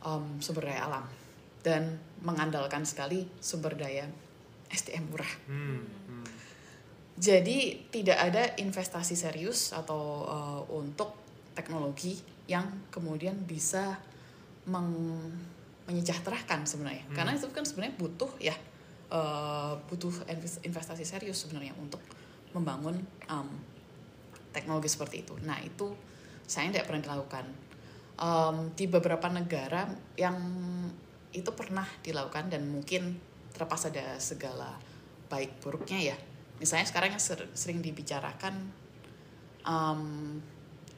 em, 0.00 0.24
sumber 0.38 0.68
daya 0.68 0.86
alam 0.86 1.04
dan 1.62 1.98
mengandalkan 2.22 2.82
sekali 2.82 3.26
sumber 3.38 3.78
daya 3.78 4.06
SDM 4.70 5.10
murah 5.10 5.32
Hmm. 5.46 5.82
Hmm. 6.10 6.26
jadi 7.18 7.78
tidak 7.90 8.18
ada 8.18 8.42
investasi 8.58 9.14
serius 9.14 9.70
atau 9.70 10.26
uh, 10.26 10.62
untuk 10.74 11.14
teknologi 11.52 12.18
yang 12.48 12.88
kemudian 12.90 13.36
bisa 13.46 14.00
meng- 14.66 15.52
menyejahterakan 15.86 16.64
sebenarnya. 16.64 17.04
Hmm. 17.10 17.14
Karena 17.14 17.32
itu 17.34 17.46
kan 17.50 17.64
sebenarnya 17.66 17.94
butuh 17.98 18.30
ya 18.38 18.54
uh, 19.12 19.74
butuh 19.90 20.14
inves- 20.30 20.62
investasi 20.62 21.04
serius 21.04 21.44
sebenarnya 21.44 21.74
untuk 21.78 22.00
membangun 22.56 22.96
um, 23.28 23.48
teknologi 24.54 24.88
seperti 24.88 25.26
itu. 25.26 25.34
Nah 25.42 25.58
itu 25.60 25.92
saya 26.46 26.70
tidak 26.72 26.88
pernah 26.90 27.02
dilakukan 27.12 27.46
Um, 28.12 28.70
di 28.76 28.86
beberapa 28.86 29.24
negara 29.32 29.88
yang 30.20 30.36
itu 31.32 31.50
pernah 31.52 31.88
dilakukan 32.00 32.48
dan 32.48 32.68
mungkin 32.68 33.16
terlepas 33.52 33.88
ada 33.88 34.16
segala 34.16 34.76
baik 35.28 35.60
buruknya 35.60 36.12
ya 36.12 36.16
misalnya 36.56 36.86
sekarang 36.86 37.16
yang 37.16 37.22
ser- 37.22 37.50
sering 37.52 37.80
dibicarakan 37.80 38.54
um, 39.64 40.38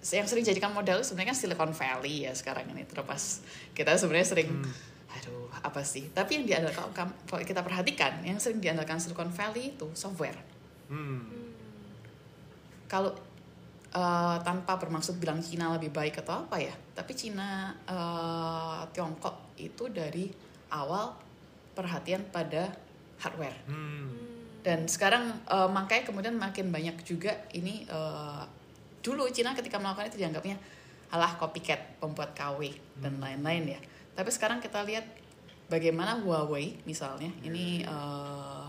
yang 0.04 0.28
sering 0.28 0.44
jadikan 0.44 0.68
model 0.70 1.00
sebenarnya 1.00 1.32
kan 1.32 1.38
Silicon 1.38 1.72
Valley 1.72 2.28
ya 2.28 2.32
sekarang 2.36 2.68
ini 2.68 2.84
terlepas 2.84 3.40
kita 3.72 3.96
sebenarnya 3.96 4.28
sering 4.28 4.50
Hmm. 4.52 4.68
aduh 5.14 5.46
apa 5.62 5.80
sih 5.80 6.10
tapi 6.10 6.36
yang 6.36 6.44
diandalkan 6.44 6.90
kalau- 7.24 7.40
kita 7.40 7.62
perhatikan 7.62 8.20
yang 8.20 8.36
sering 8.36 8.58
diandalkan 8.58 8.98
Silicon 8.98 9.30
Valley 9.30 9.72
itu 9.72 9.86
software 9.94 10.36
Hmm. 10.90 11.24
kalau 12.86 13.14
eh, 13.94 14.36
tanpa 14.42 14.74
bermaksud 14.76 15.16
bilang 15.16 15.38
Cina 15.38 15.70
lebih 15.72 15.88
baik 15.88 16.18
atau 16.20 16.44
apa 16.44 16.58
ya 16.58 16.74
tapi 16.92 17.14
Cina 17.14 17.70
eh, 17.86 18.80
Tiongkok 18.90 19.43
itu 19.58 19.90
dari 19.90 20.30
awal 20.72 21.14
perhatian 21.74 22.26
pada 22.30 22.74
hardware. 23.22 23.56
Hmm. 23.70 24.10
dan 24.64 24.88
sekarang 24.88 25.44
eh, 25.44 25.68
makanya 25.68 26.08
kemudian 26.08 26.34
makin 26.40 26.72
banyak 26.72 26.96
juga 27.04 27.36
ini 27.52 27.84
eh, 27.84 28.42
dulu 29.04 29.28
Cina 29.28 29.52
ketika 29.52 29.76
melakukan 29.76 30.08
itu 30.08 30.24
dianggapnya 30.24 30.56
alah 31.12 31.36
copycat 31.36 32.00
pembuat 32.00 32.32
KW 32.32 32.72
dan 32.98 33.20
lain-lain 33.20 33.76
ya. 33.76 33.80
Tapi 34.16 34.30
sekarang 34.32 34.64
kita 34.64 34.80
lihat 34.88 35.04
bagaimana 35.68 36.16
Huawei 36.24 36.80
misalnya 36.88 37.28
ini 37.44 37.84
eh, 37.84 38.66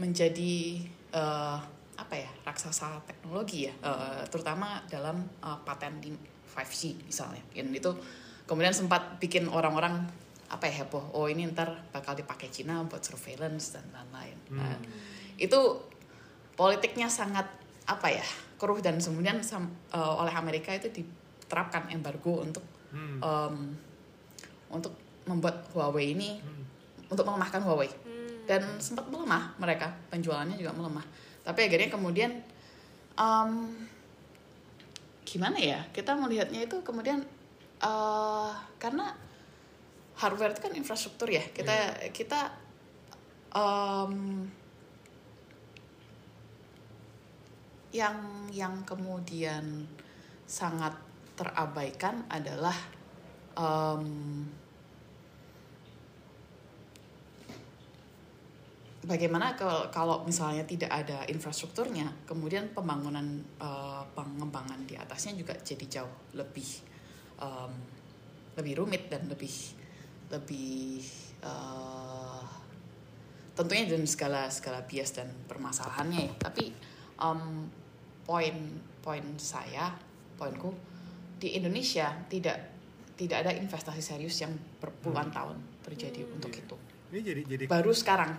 menjadi 0.00 0.82
eh, 1.12 1.58
apa 1.98 2.14
ya 2.14 2.30
raksasa 2.48 3.02
teknologi 3.04 3.68
ya 3.68 3.74
eh, 3.84 4.22
terutama 4.32 4.80
dalam 4.88 5.20
eh, 5.44 5.58
paten 5.68 6.00
di 6.00 6.16
5G 6.48 7.04
misalnya. 7.04 7.44
Dan 7.52 7.70
itu 7.76 7.92
kemudian 8.48 8.72
sempat 8.72 9.20
bikin 9.20 9.46
orang-orang 9.46 10.08
apa 10.48 10.64
ya 10.64 10.80
heboh 10.82 11.12
oh 11.12 11.28
ini 11.28 11.44
ntar 11.52 11.68
bakal 11.92 12.16
dipakai 12.16 12.48
Cina 12.48 12.80
buat 12.88 13.04
surveillance 13.04 13.76
dan 13.76 13.84
lain-lain 13.92 14.36
Nah, 14.56 14.80
itu 15.36 15.60
politiknya 16.56 17.06
sangat 17.06 17.44
apa 17.84 18.08
ya 18.08 18.24
keruh 18.56 18.80
dan 18.80 18.96
kemudian 18.96 19.44
sam- 19.44 19.70
eh, 19.92 20.00
oleh 20.00 20.32
Amerika 20.32 20.72
itu 20.72 20.88
diterapkan 20.88 21.92
embargo 21.92 22.40
untuk 22.40 22.64
Hmm. 22.88 23.20
em, 23.20 23.56
untuk 24.72 24.96
membuat 25.28 25.68
Huawei 25.76 26.16
ini 26.16 26.40
Hmm. 26.40 26.64
untuk 27.12 27.28
melemahkan 27.28 27.60
Huawei 27.60 27.92
Hmm. 27.92 28.48
dan 28.48 28.64
sempat 28.80 29.04
melemah 29.12 29.52
mereka 29.60 29.92
penjualannya 30.08 30.56
juga 30.56 30.72
melemah 30.72 31.04
tapi 31.44 31.68
akhirnya 31.68 31.92
kemudian 31.92 32.32
em, 33.14 33.50
gimana 35.28 35.60
ya 35.60 35.84
kita 35.92 36.16
melihatnya 36.16 36.64
itu 36.64 36.80
kemudian 36.80 37.20
eh, 37.82 38.52
karena 38.78 39.28
hardware 40.18 40.52
itu 40.54 40.60
kan 40.66 40.74
infrastruktur 40.74 41.30
ya. 41.30 41.42
Kita 41.54 42.10
kita 42.10 42.40
em, 43.54 44.44
yang 47.94 48.46
yang 48.52 48.82
kemudian 48.84 49.86
sangat 50.44 50.92
terabaikan 51.38 52.26
adalah 52.26 52.74
em, 53.54 54.04
bagaimana 59.06 59.54
kalau 59.54 59.86
kalau 59.88 60.16
misalnya 60.26 60.66
tidak 60.66 60.90
ada 60.90 61.22
infrastrukturnya, 61.30 62.26
kemudian 62.26 62.74
pembangunan 62.74 63.38
eh, 63.62 64.02
pengembangan 64.18 64.82
di 64.84 64.98
atasnya 64.98 65.38
juga 65.38 65.54
jadi 65.62 66.02
jauh 66.02 66.34
lebih 66.34 66.87
em, 67.38 67.72
lebih 68.58 68.82
rumit 68.82 69.06
dan 69.10 69.26
lebih 69.30 69.54
lebih 70.28 71.02
eh, 71.42 72.44
tentunya 73.56 73.84
dengan 73.90 74.06
segala 74.06 74.46
segala 74.50 74.86
bias 74.86 75.16
dan 75.18 75.30
permasalahannya 75.46 76.20
ya. 76.30 76.34
Tapi 76.38 76.64
em, 77.18 77.42
poin 78.28 78.56
poin 79.00 79.24
saya 79.40 79.96
poinku 80.36 80.70
di 81.38 81.56
Indonesia 81.56 82.12
tidak 82.28 82.78
tidak 83.18 83.46
ada 83.46 83.52
investasi 83.56 83.98
serius 83.98 84.38
yang 84.38 84.54
berpuluhan 84.78 85.32
tahun 85.34 85.58
terjadi 85.82 86.22
untuk 86.30 86.54
Iya. 86.54 86.62
itu 86.62 86.76
Ini 87.08 87.20
jadi 87.24 87.42
jadi 87.48 87.64
baru 87.66 87.90
sekarang 87.96 88.36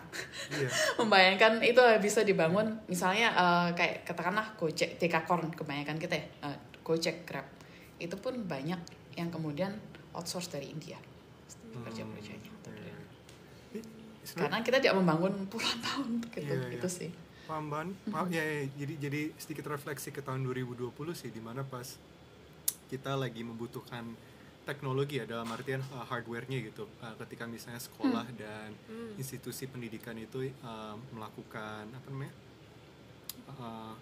iya. 0.53 0.69
membayangkan 1.01 1.65
itu 1.65 1.81
bisa 1.99 2.21
dibangun 2.21 2.79
misalnya 2.85 3.33
eh, 3.33 3.69
kayak 3.75 4.05
katakanlah 4.05 4.53
Gojek 4.55 5.01
Dekakorn 5.01 5.51
kebanyakan 5.51 5.97
kita 5.97 6.15
ya 6.15 6.25
eh, 6.47 6.57
Gojek 6.85 7.25
Grab 7.25 7.58
itu 7.99 8.15
pun 8.15 8.33
banyak 8.43 8.79
yang 9.13 9.29
kemudian 9.29 9.75
outsource 10.11 10.49
dari 10.49 10.71
India 10.71 10.97
kerja 11.85 12.03
kerjanya 12.03 12.51
Iya. 12.69 12.95
Karena 14.29 14.61
kita 14.61 14.77
tidak 14.77 14.95
membangun 14.97 15.45
puluhan 15.47 15.79
tahun 15.81 16.07
untuk 16.21 16.31
itu 16.39 16.53
Iya, 16.53 16.75
itu 16.75 16.89
sih. 16.89 17.09
Paham 17.49 17.65
Ban? 17.73 17.87
Paham, 18.05 18.29
ya, 18.29 18.45
ya, 18.45 18.69
jadi 18.77 18.93
jadi 19.09 19.21
sedikit 19.41 19.65
refleksi 19.73 20.13
ke 20.13 20.21
tahun 20.21 20.45
2020 20.45 20.85
sih 21.17 21.33
di 21.33 21.41
mana 21.41 21.65
pas 21.65 21.97
kita 22.89 23.17
lagi 23.17 23.41
membutuhkan 23.41 24.05
teknologi 24.65 25.17
ya 25.17 25.25
dalam 25.25 25.49
artian 25.49 25.81
uh, 25.89 26.05
hardware-nya 26.05 26.61
gitu. 26.61 26.85
Uh, 27.01 27.17
ketika 27.25 27.49
misalnya 27.49 27.81
sekolah 27.81 28.25
dan 28.37 28.69
Hmm. 28.85 29.17
institusi 29.17 29.65
pendidikan 29.65 30.13
itu 30.13 30.45
uh, 30.61 30.93
melakukan 31.11 31.89
apa 31.89 32.07
namanya 32.09 32.33
Uh, 33.49 33.97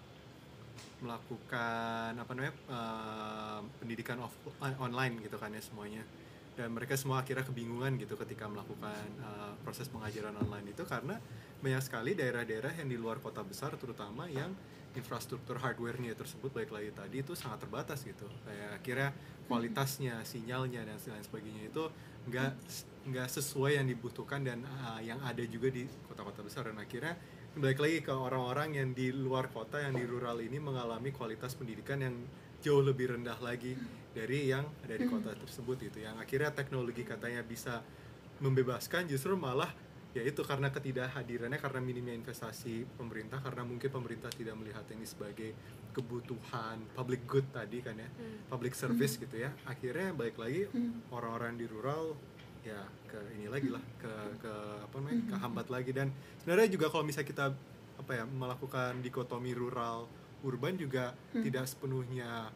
melakukan 1.02 2.16
apa 2.18 2.30
namanya 2.34 2.54
uh, 2.70 3.60
pendidikan 3.78 4.18
off 4.22 4.34
uh, 4.58 4.74
online 4.82 5.20
gitu 5.22 5.36
kan 5.38 5.52
ya 5.54 5.62
semuanya. 5.62 6.02
Dan 6.58 6.74
mereka 6.74 6.98
semua 6.98 7.22
akhirnya 7.22 7.46
kebingungan 7.46 7.94
gitu 8.02 8.18
ketika 8.18 8.50
melakukan 8.50 9.06
uh, 9.22 9.54
proses 9.62 9.86
pengajaran 9.86 10.34
online 10.42 10.74
itu 10.74 10.82
karena 10.82 11.14
banyak 11.62 11.82
sekali 11.82 12.18
daerah-daerah 12.18 12.74
yang 12.82 12.90
di 12.90 12.98
luar 12.98 13.22
kota 13.22 13.46
besar 13.46 13.78
terutama 13.78 14.26
yang 14.26 14.50
infrastruktur 14.98 15.62
hardware-nya 15.62 16.18
tersebut 16.18 16.50
baik 16.50 16.74
lagi 16.74 16.90
tadi 16.90 17.22
itu 17.22 17.38
sangat 17.38 17.62
terbatas 17.62 18.02
gitu. 18.02 18.26
Kayak 18.42 18.70
akhirnya 18.82 19.08
kualitasnya 19.46 20.14
sinyalnya 20.26 20.82
dan 20.82 20.98
lain 20.98 21.24
sebagainya 21.24 21.62
itu 21.70 21.84
nggak 22.26 22.52
nggak 23.08 23.28
sesuai 23.30 23.78
yang 23.78 23.86
dibutuhkan 23.86 24.42
dan 24.42 24.66
uh, 24.66 24.98
yang 24.98 25.22
ada 25.22 25.40
juga 25.46 25.70
di 25.70 25.86
kota-kota 26.10 26.42
besar. 26.42 26.66
Dan 26.66 26.82
akhirnya 26.82 27.14
balik 27.56 27.80
lagi 27.80 27.98
ke 28.04 28.12
orang-orang 28.12 28.76
yang 28.76 28.88
di 28.92 29.08
luar 29.10 29.48
kota 29.48 29.80
yang 29.80 29.96
di 29.96 30.04
rural 30.04 30.38
ini 30.38 30.60
mengalami 30.60 31.10
kualitas 31.10 31.56
pendidikan 31.56 31.98
yang 32.02 32.14
jauh 32.60 32.82
lebih 32.82 33.14
rendah 33.14 33.38
lagi 33.38 33.74
dari 34.12 34.50
yang 34.50 34.66
ada 34.84 34.94
di 34.94 35.06
kota 35.06 35.32
tersebut 35.34 35.78
gitu. 35.88 36.02
Yang 36.02 36.16
akhirnya 36.22 36.50
teknologi 36.52 37.02
katanya 37.06 37.42
bisa 37.42 37.80
membebaskan 38.38 39.06
justru 39.10 39.34
malah 39.34 39.70
ya 40.16 40.24
itu 40.24 40.40
karena 40.42 40.72
ketidakhadirannya 40.72 41.58
karena 41.60 41.80
minimnya 41.84 42.14
investasi 42.16 42.86
pemerintah 42.96 43.38
karena 43.44 43.62
mungkin 43.62 43.90
pemerintah 43.92 44.30
tidak 44.32 44.56
melihat 44.56 44.82
ini 44.90 45.04
sebagai 45.04 45.52
kebutuhan 45.92 46.80
public 46.94 47.26
good 47.26 47.46
tadi 47.50 47.82
kan 47.82 47.98
ya 47.98 48.08
Hmm. 48.08 48.46
public 48.50 48.74
service 48.74 49.18
gitu 49.18 49.34
ya. 49.34 49.50
Akhirnya 49.66 50.14
balik 50.14 50.38
lagi 50.38 50.66
orang-orang 51.10 51.58
di 51.58 51.66
rural 51.66 52.14
ya 52.64 52.80
ke 53.08 53.18
ini 53.38 53.46
lagi 53.48 53.68
lah 53.70 53.80
ke 53.96 54.12
ke 54.42 54.52
apa 54.84 54.94
namanya 54.98 55.22
kehambat 55.36 55.66
lagi. 55.68 55.90
Dan 55.94 56.08
sebenarnya 56.42 56.68
juga 56.68 56.86
kalau 56.88 57.04
misalnya 57.04 57.28
kita 57.28 57.44
apa 57.98 58.12
ya 58.14 58.24
melakukan 58.24 59.02
dikotomi 59.02 59.52
rural 59.52 60.06
urban 60.46 60.78
juga 60.78 61.12
tidak 61.34 61.64
sepenuhnya 61.66 62.50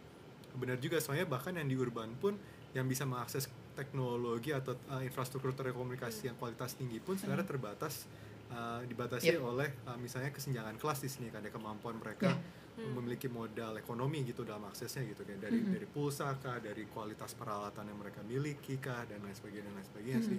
benar 0.55 0.79
juga. 0.79 1.01
Soalnya 1.01 1.27
bahkan 1.27 1.57
yang 1.57 1.67
di 1.67 1.75
urban 1.75 2.13
pun 2.19 2.37
yang 2.73 2.89
bisa 2.89 3.05
mengakses 3.05 3.49
teknologi 3.73 4.53
atau 4.53 4.77
uh, 4.89 5.01
infrastruktur 5.01 5.53
telekomunikasi 5.53 6.29
yang 6.29 6.37
kualitas 6.37 6.77
tinggi 6.77 7.01
pun 7.01 7.17
sebenarnya 7.17 7.49
terbatas 7.49 8.05
uh, 8.53 8.85
dibatasi 8.85 9.33
Yep. 9.33 9.41
oleh 9.41 9.69
uh, 9.89 9.97
misalnya 9.97 10.29
kesenjangan 10.29 10.77
kelas 10.77 11.01
di 11.01 11.09
sini 11.09 11.29
kan 11.33 11.41
ya 11.45 11.53
kemampuan 11.53 11.97
mereka 11.97 12.33
Yeah. 12.33 12.61
Memiliki 12.75 13.29
modal 13.29 13.77
ekonomi 13.77 14.25
gitu 14.25 14.43
dalam 14.43 14.65
aksesnya 14.65 15.05
gitu 15.05 15.23
kan 15.23 15.37
dari 15.37 15.61
dari 15.61 15.85
pulsa 15.85 16.33
kah 16.35 16.57
dari 16.57 16.85
kualitas 16.87 17.33
peralatan 17.33 17.85
yang 17.85 17.99
mereka 17.99 18.21
miliki 18.23 18.77
kah 18.77 19.05
dan 19.05 19.21
lain 19.21 19.33
sebagainya 19.33 19.69
dan 19.69 19.75
lain 19.75 19.87
sebagainya 19.87 20.21
sih 20.25 20.39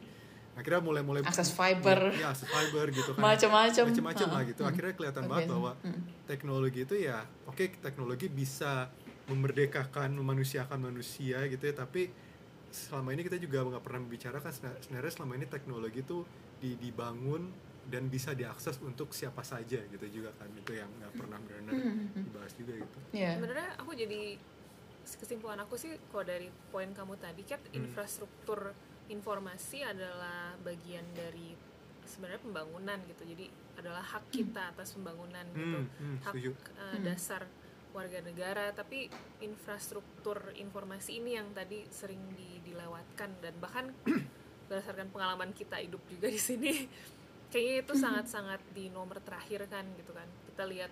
akhirnya 0.54 0.82
mulai 0.82 1.02
mulai 1.02 1.22
Akses 1.22 1.50
fiber. 1.50 2.14
ya 2.14 2.30
akses 2.30 2.46
fiber 2.46 2.90
gitu 2.90 3.10
kan 3.12 3.22
Macam-macam. 3.24 3.84
macam-macam 3.88 4.28
lah 4.30 4.44
gitu 4.44 4.62
Hmm. 4.62 4.70
akhirnya 4.70 4.94
kelihatan 4.94 5.24
Luar 5.24 5.32
banget 5.32 5.44
biasa. 5.44 5.54
bahwa 5.56 5.72
Hmm. 5.80 6.02
teknologi 6.24 6.80
itu 6.84 6.96
ya 7.00 7.20
oke 7.46 7.64
teknologi 7.80 8.28
bisa 8.28 8.72
memerdekakan 9.28 10.10
memanusiakan 10.14 10.80
manusia 10.80 11.42
gitu 11.48 11.64
ya 11.64 11.74
tapi 11.76 12.10
selama 12.70 13.14
ini 13.14 13.22
kita 13.22 13.38
juga 13.38 13.62
nggak 13.64 13.82
pernah 13.82 14.02
membicarakan 14.02 14.52
sebenarnya 14.80 15.12
selama 15.12 15.34
ini 15.36 15.46
teknologi 15.48 16.02
itu 16.02 16.26
di- 16.58 16.76
dibangun 16.76 17.54
dan 17.86 18.08
bisa 18.08 18.32
diakses 18.32 18.80
untuk 18.80 19.12
siapa 19.12 19.42
saja 19.42 19.80
gitu 19.84 20.06
juga 20.10 20.32
kan 20.34 20.48
itu 20.50 20.72
yang 20.74 20.88
nggak 20.94 21.14
pernah 21.14 21.38
benar-benar 21.38 21.74
Hmm. 21.76 22.16
dibahas 22.18 22.54
juga 22.54 22.74
gitu 22.76 22.98
Iya. 23.12 23.32
sebenarnya 23.36 23.70
aku 23.78 23.92
jadi 23.94 24.22
kesimpulan 25.04 25.60
aku 25.60 25.76
sih 25.76 25.92
kalau 26.08 26.24
dari 26.24 26.48
poin 26.70 26.90
kamu 26.90 27.16
tadi 27.18 27.44
kan 27.44 27.60
Hmm. 27.62 27.76
infrastruktur 27.78 28.72
informasi 29.06 29.84
adalah 29.84 30.56
bagian 30.58 31.04
dari 31.12 31.52
sebenarnya 32.04 32.40
pembangunan 32.42 33.00
gitu 33.06 33.24
jadi 33.26 33.46
adalah 33.76 34.00
hak 34.02 34.30
kita 34.30 34.72
atas 34.72 34.94
pembangunan 34.94 35.44
gitu 35.50 35.80
Hmm, 35.82 35.88
hmm, 35.92 36.18
hak 36.22 36.34
setuju. 36.34 36.50
uh, 36.78 36.98
dasar 37.02 37.44
warga 37.92 38.20
negara 38.22 38.72
tapi 38.72 39.06
infrastruktur 39.40 40.40
informasi 40.56 41.20
ini 41.20 41.36
yang 41.36 41.52
tadi 41.52 41.86
sering 41.90 42.20
di- 42.34 42.64
dilewatkan 42.64 43.30
dan 43.38 43.54
bahkan 43.58 43.92
berdasarkan 44.68 45.08
pengalaman 45.10 45.52
kita 45.52 45.78
hidup 45.78 46.02
juga 46.08 46.28
di 46.28 46.40
sini 46.40 46.74
kayaknya 47.54 47.86
itu 47.86 47.94
sangat-sangat 47.94 48.58
di 48.74 48.90
nomor 48.90 49.22
terakhir 49.22 49.70
kan 49.70 49.86
gitu 49.94 50.10
kan. 50.10 50.26
Kita 50.50 50.66
lihat 50.66 50.90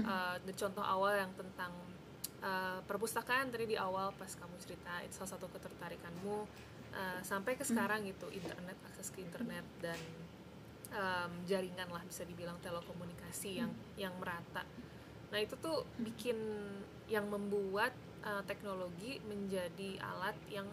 uh, 0.00 0.40
the 0.48 0.56
contoh 0.56 0.80
awal 0.80 1.12
yang 1.12 1.28
tentang 1.36 1.68
uh, 2.40 2.80
perpustakaan 2.88 3.52
tadi 3.52 3.68
di 3.68 3.76
awal 3.76 4.16
pas 4.16 4.32
kamu 4.32 4.56
cerita 4.56 5.04
itu 5.04 5.20
salah 5.20 5.36
satu 5.36 5.52
ketertarikanmu. 5.52 6.48
Uh, 6.88 7.20
sampai 7.20 7.52
ke 7.52 7.68
sekarang 7.68 8.00
gitu 8.08 8.32
internet 8.32 8.80
akses 8.88 9.12
ke 9.12 9.20
internet 9.20 9.60
dan 9.84 10.00
um, 10.96 11.32
jaringan 11.44 11.84
lah 11.92 12.00
bisa 12.08 12.24
dibilang 12.24 12.56
telekomunikasi 12.64 13.60
yang 13.60 13.68
yang 14.00 14.16
merata. 14.16 14.64
Nah 15.28 15.36
itu 15.36 15.52
tuh 15.60 15.84
bikin 16.00 16.40
yang 17.12 17.28
membuat 17.28 17.92
uh, 18.24 18.40
teknologi 18.48 19.20
menjadi 19.28 20.00
alat 20.00 20.36
yang 20.48 20.64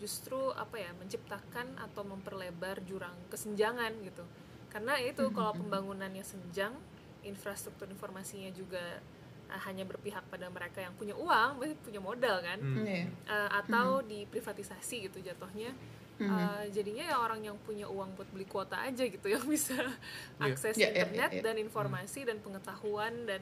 justru 0.00 0.48
apa 0.56 0.80
ya 0.80 0.96
menciptakan 0.96 1.76
atau 1.76 2.08
memperlebar 2.08 2.80
jurang 2.88 3.12
kesenjangan 3.28 3.92
gitu 4.00 4.24
karena 4.70 4.94
itu 5.02 5.26
kalau 5.34 5.52
pembangunannya 5.54 6.22
senjang 6.22 6.72
infrastruktur 7.20 7.90
informasinya 7.90 8.48
juga 8.54 9.02
uh, 9.50 9.60
hanya 9.66 9.84
berpihak 9.84 10.24
pada 10.30 10.46
mereka 10.48 10.80
yang 10.80 10.94
punya 10.94 11.12
uang 11.12 11.60
punya 11.82 12.00
modal 12.00 12.40
kan 12.40 12.58
Hmm. 12.62 12.86
Iya. 12.86 13.06
Uh, 13.28 13.50
atau 13.60 14.00
diprivatisasi 14.06 15.10
gitu 15.10 15.18
jatuhnya 15.20 15.74
Uh, 16.20 16.68
jadinya 16.68 17.00
ya 17.00 17.16
orang 17.16 17.40
yang 17.40 17.56
punya 17.64 17.88
uang 17.88 18.12
buat 18.12 18.28
beli 18.28 18.44
kuota 18.44 18.76
aja 18.76 19.08
gitu 19.08 19.24
yang 19.24 19.40
bisa 19.48 19.72
Iya. 19.72 20.44
akses 20.52 20.76
Iya, 20.76 20.84
iya, 20.84 20.88
internet 20.92 21.30
iya, 21.32 21.38
iya. 21.40 21.44
dan 21.48 21.56
informasi 21.56 22.20
dan 22.28 22.36
pengetahuan 22.44 23.24
dan 23.24 23.40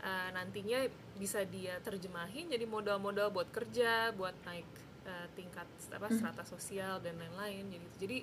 uh, 0.00 0.32
nantinya 0.32 0.88
bisa 1.20 1.44
dia 1.44 1.76
terjemahin 1.84 2.48
jadi 2.48 2.64
modal-modal 2.64 3.28
buat 3.28 3.52
kerja 3.52 4.08
buat 4.16 4.32
naik 4.48 4.64
uh, 5.04 5.28
tingkat 5.36 5.68
apa 5.92 6.08
strata 6.16 6.48
sosial 6.48 6.96
dan 7.04 7.12
lain-lain 7.20 7.68
jadi 7.68 7.86
jadi 8.00 8.18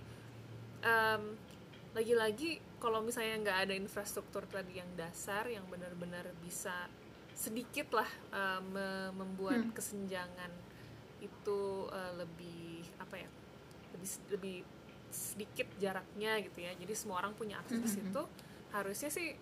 um, 0.82 1.38
lagi-lagi 1.92 2.50
kalau 2.78 3.04
misalnya 3.04 3.36
nggak 3.42 3.58
ada 3.68 3.74
infrastruktur 3.76 4.48
tadi 4.48 4.80
yang 4.80 4.88
dasar 4.96 5.44
yang 5.46 5.68
benar-benar 5.68 6.24
bisa 6.40 6.88
sedikit 7.36 7.92
lah 7.92 8.08
uh, 8.32 8.60
me- 8.62 9.12
membuat 9.12 9.72
kesenjangan 9.74 10.52
itu 11.20 11.60
uh, 11.88 12.14
lebih 12.16 12.82
apa 12.98 13.16
ya 13.18 13.30
lebih 13.94 14.10
lebih 14.32 14.56
sedikit 15.12 15.68
jaraknya 15.76 16.40
gitu 16.40 16.64
ya. 16.64 16.72
Jadi 16.74 16.94
semua 16.96 17.20
orang 17.20 17.36
punya 17.36 17.60
akses 17.60 17.78
ke 17.78 17.90
situ. 17.90 18.24
harusnya 18.72 19.12
sih 19.12 19.36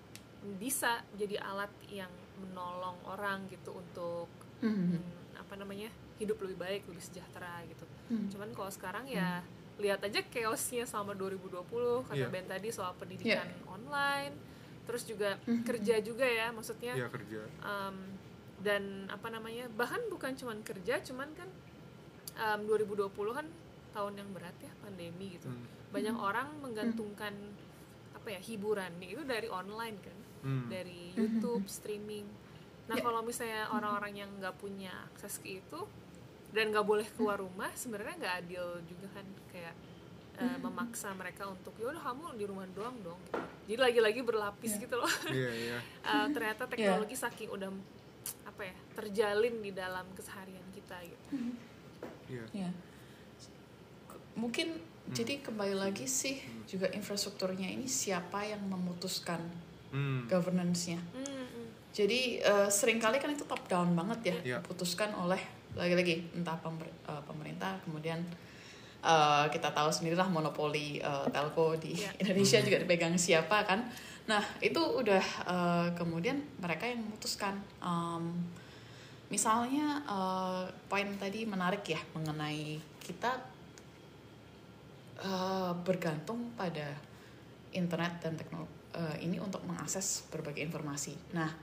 bisa 0.57 1.05
jadi 1.13 1.37
alat 1.37 1.69
yang 1.85 2.09
menolong 2.41 2.97
orang 3.05 3.45
gitu 3.47 3.77
untuk 3.77 4.25
Hmm. 4.59 4.75
hmm, 4.91 5.39
apa 5.39 5.55
namanya 5.55 5.87
hidup 6.17 6.35
lebih 6.43 6.57
baik 6.57 6.81
lebih 6.83 6.99
sejahtera 6.99 7.63
gitu. 7.63 7.85
Hmm. 8.09 8.27
cuman 8.27 8.51
kalau 8.51 8.67
sekarang 8.67 9.05
ya 9.07 9.39
lihat 9.79 10.03
aja 10.03 10.19
chaosnya 10.21 10.83
selama 10.83 11.15
2020 11.15 11.63
kata 12.03 12.13
Iya. 12.13 12.27
Ben 12.27 12.45
tadi 12.45 12.67
soal 12.69 12.91
pendidikan 12.93 13.47
online 13.65 14.35
terus 14.83 15.03
juga 15.03 15.37
Hmm. 15.41 15.63
kerja 15.63 15.97
juga 15.99 16.25
ya 16.25 16.49
maksudnya 16.49 16.93
Iya 16.93 17.07
kerja 17.07 17.41
um, 17.61 17.95
dan 18.59 18.83
apa 19.07 19.29
namanya 19.29 19.71
bahkan 19.71 20.03
bukan 20.07 20.33
cuman 20.33 20.59
kerja 20.61 20.99
cuman 21.01 21.29
kan 21.31 21.47
um, 22.35 22.59
2020 22.65 23.07
kan 23.31 23.47
tahun 23.89 24.13
yang 24.15 24.29
berat 24.29 24.57
ya 24.59 24.71
pandemi 24.79 25.33
gitu 25.33 25.47
Hmm. 25.47 25.63
banyak 25.89 26.13
orang 26.13 26.47
menggantungkan 26.59 27.33
apa 28.11 28.27
ya 28.29 28.41
hiburan 28.41 28.91
itu 28.99 29.23
dari 29.23 29.47
online 29.47 29.97
kan 29.97 30.17
Hmm. 30.39 30.67
dari 30.67 31.11
YouTube 31.13 31.63
streaming 31.65 32.27
nah 32.85 32.95
Ya. 32.95 33.01
kalau 33.01 33.21
misalnya 33.21 33.69
orang-orang 33.69 34.17
yang 34.17 34.31
nggak 34.35 34.57
punya 34.57 34.91
akses 35.07 35.37
ke 35.37 35.61
itu 35.61 35.79
dan 36.49 36.69
nggak 36.69 36.81
boleh 36.83 37.07
keluar 37.13 37.37
rumah 37.37 37.69
sebenarnya 37.73 38.15
nggak 38.17 38.35
adil 38.39 38.65
juga 38.83 39.07
kan 39.11 39.25
kayak 39.47 39.75
uh, 40.35 40.57
memaksa 40.59 41.13
mereka 41.13 41.45
untuk 41.45 41.73
ya 41.75 41.89
udah 41.89 42.03
kamu 42.03 42.25
di 42.35 42.45
rumah 42.45 42.65
doang 42.69 42.97
dong 42.99 43.19
gitu. 43.23 43.37
jadi 43.67 43.79
lagi-lagi 43.83 44.21
berlapis 44.21 44.71
Ya. 44.71 44.81
gitu 44.81 44.95
loh 44.95 45.13
iya 45.29 45.49
iya 45.51 45.77
Uh, 46.01 46.27
ternyata 46.33 46.65
teknologi 46.65 47.13
saking 47.13 47.49
udah 47.49 47.69
apa 48.43 48.61
ya 48.63 48.75
terjalin 48.93 49.55
di 49.59 49.71
dalam 49.71 50.05
keseharian 50.11 50.65
kita 50.69 50.97
gitu 51.01 51.25
iya 52.27 52.43
Ya. 52.51 52.69
Mungkin 54.35 54.79
jadi 55.09 55.41
kembali 55.41 55.75
lagi 55.75 56.05
sih 56.05 56.37
juga 56.63 56.87
infrastrukturnya 56.87 57.67
ini 57.67 57.85
siapa 57.85 58.45
yang 58.45 58.61
memutuskan 58.63 59.41
Hmm. 59.89 60.29
governance-nya. 60.29 61.01
Hmm, 61.11 61.25
hmm. 61.25 61.67
Jadi 61.89 62.37
eh, 62.37 62.69
sering 62.69 63.01
kali 63.01 63.17
kan 63.17 63.27
itu 63.27 63.41
top 63.43 63.65
down 63.65 63.91
banget 63.91 64.19
ya, 64.21 64.35
Iya. 64.39 64.57
diputuskan 64.61 65.11
oleh 65.11 65.41
lagi-lagi 65.79 66.35
entah 66.35 66.59
pemer- 66.59 66.91
eh, 67.07 67.23
pemerintah 67.23 67.79
kemudian 67.87 68.19
eh, 68.99 69.45
kita 69.47 69.71
tahu 69.71 69.87
sendirilah 69.87 70.27
monopoli 70.27 70.99
eh, 70.99 71.25
telco 71.31 71.79
di 71.79 71.95
Iya. 71.95 72.11
Indonesia 72.19 72.59
juga 72.59 72.77
dipegang 72.83 73.15
siapa 73.15 73.63
kan. 73.63 73.87
Nah 74.27 74.43
itu 74.59 74.77
udah 74.77 75.23
eh, 75.47 75.87
kemudian 75.95 76.37
mereka 76.59 76.83
yang 76.83 76.99
memutuskan. 77.07 77.55
Em, 77.79 78.43
misalnya 79.29 80.01
uh, 80.09 80.65
poin 80.89 81.05
tadi 81.21 81.45
menarik 81.45 81.85
ya 81.85 82.01
mengenai 82.17 82.81
kita 82.97 83.29
uh, 85.21 85.69
bergantung 85.85 86.49
pada 86.57 86.97
internet 87.69 88.17
dan 88.25 88.33
teknologi 88.33 88.73
uh, 88.97 89.13
ini 89.21 89.37
untuk 89.37 89.61
mengakses 89.69 90.25
berbagai 90.33 90.65
informasi. 90.65 91.13
Nah, 91.37 91.53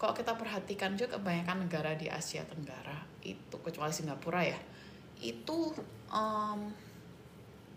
kalau 0.00 0.16
kita 0.16 0.32
perhatikan 0.40 0.96
juga 0.96 1.20
kebanyakan 1.20 1.68
negara 1.68 1.92
di 2.00 2.08
Asia 2.08 2.40
Tenggara 2.48 2.96
itu 3.34 3.56
kecuali 3.64 3.90
Singapura 3.90 4.46
ya, 4.46 4.58
itu 5.18 5.74
um, 6.12 6.60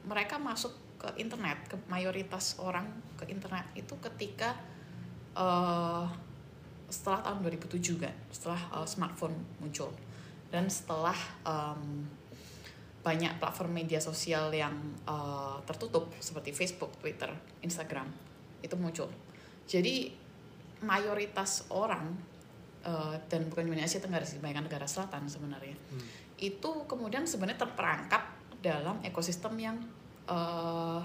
mereka 0.05 0.37
masuk 0.37 0.73
ke 0.99 1.09
internet, 1.17 1.57
ke 1.71 1.79
mayoritas 1.87 2.59
orang 2.59 2.85
ke 3.15 3.25
internet 3.31 3.63
itu 3.73 3.95
ketika 4.03 4.53
uh, 5.33 6.05
setelah 6.91 7.21
tahun 7.23 7.45
2007 7.45 8.01
kan 8.01 8.15
setelah 8.33 8.61
uh, 8.73 8.87
smartphone 8.89 9.37
muncul 9.61 9.93
dan 10.49 10.65
setelah 10.67 11.15
um, 11.45 12.03
banyak 12.99 13.31
platform 13.39 13.71
media 13.79 14.01
sosial 14.03 14.51
yang 14.51 14.75
uh, 15.07 15.55
tertutup 15.63 16.11
seperti 16.19 16.51
Facebook, 16.51 16.91
Twitter, 16.99 17.31
Instagram 17.63 18.11
itu 18.59 18.75
muncul. 18.75 19.07
Jadi 19.69 20.11
mayoritas 20.83 21.69
orang 21.71 22.11
uh, 22.85 23.15
dan 23.27 23.47
bukan 23.51 23.67
di 23.67 23.81
Asia 23.81 23.99
Tenggara 23.99 24.23
sih, 24.23 24.39
banyak 24.39 24.67
negara 24.67 24.85
selatan 24.85 25.27
sebenarnya 25.27 25.75
hmm. 25.75 26.03
itu 26.39 26.71
kemudian 26.87 27.23
sebenarnya 27.27 27.65
terperangkap 27.65 28.23
dalam 28.59 28.99
ekosistem 29.03 29.55
yang 29.55 29.77
uh, 30.27 31.03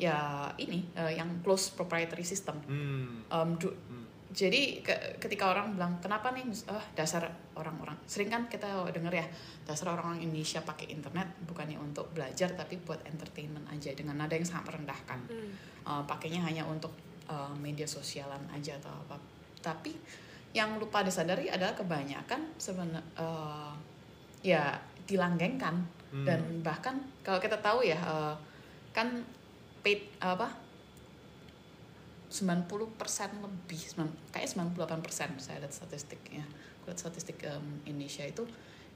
ya 0.00 0.48
ini 0.56 0.84
uh, 0.96 1.12
yang 1.12 1.28
close 1.44 1.76
proprietary 1.76 2.24
system. 2.24 2.56
Hmm. 2.64 3.24
Um, 3.28 3.56
hmm 3.56 4.10
jadi 4.30 4.78
ke, 4.78 5.18
ketika 5.18 5.50
orang 5.50 5.74
bilang 5.74 5.98
kenapa 5.98 6.30
nih 6.30 6.46
oh, 6.70 6.84
dasar 6.94 7.26
orang-orang 7.58 7.98
sering 8.06 8.30
kan 8.30 8.46
kita 8.46 8.86
dengar 8.94 9.10
ya 9.10 9.26
dasar 9.66 9.90
orang-orang 9.90 10.22
Indonesia 10.22 10.62
pakai 10.62 10.86
internet 10.94 11.34
bukannya 11.42 11.74
untuk 11.82 12.14
belajar 12.14 12.54
tapi 12.54 12.78
buat 12.78 13.02
entertainment 13.10 13.66
aja 13.74 13.90
dengan 13.90 14.22
nada 14.22 14.38
yang 14.38 14.46
sangat 14.46 14.70
merendahkan 14.70 15.18
hmm. 15.26 15.50
uh, 15.82 16.02
pakainya 16.06 16.46
hanya 16.46 16.62
untuk 16.62 16.94
uh, 17.26 17.50
media 17.58 17.90
sosialan 17.90 18.40
aja 18.54 18.78
atau 18.78 18.94
apa 18.94 19.18
tapi 19.60 19.98
yang 20.50 20.82
lupa 20.82 21.06
disadari 21.06 21.46
adalah 21.46 21.78
kebanyakan 21.78 22.58
sebenarnya 22.58 23.02
uh, 23.14 23.70
ya 24.42 24.74
dilanggengkan 25.06 25.86
hmm. 26.10 26.26
dan 26.26 26.40
bahkan 26.62 26.98
kalau 27.22 27.38
kita 27.38 27.58
tahu 27.62 27.86
ya 27.86 27.98
uh, 28.02 28.34
kan 28.90 29.22
paid 29.86 30.10
apa 30.18 30.50
90% 32.30 32.62
lebih 33.42 33.82
kayak 34.30 34.46
98% 34.46 35.42
saya 35.42 35.58
lihat 35.62 35.74
statistiknya 35.74 36.46
lihat 36.86 36.98
statistik 36.98 37.42
um, 37.46 37.82
Indonesia 37.86 38.26
itu 38.26 38.46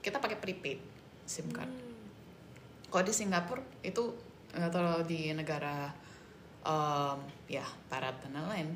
kita 0.03 0.19
pakai 0.19 0.39
prepaid 0.39 0.83
SIM 1.27 1.51
card 1.55 1.71
hmm. 1.71 2.91
kalau 2.91 3.05
di 3.07 3.15
Singapura 3.15 3.63
itu 3.83 4.15
atau 4.55 5.03
di 5.03 5.35
negara 5.35 5.91
um, 6.63 7.19
ya 7.51 7.67
barat 7.91 8.15
dan 8.23 8.39
lain-lain 8.39 8.71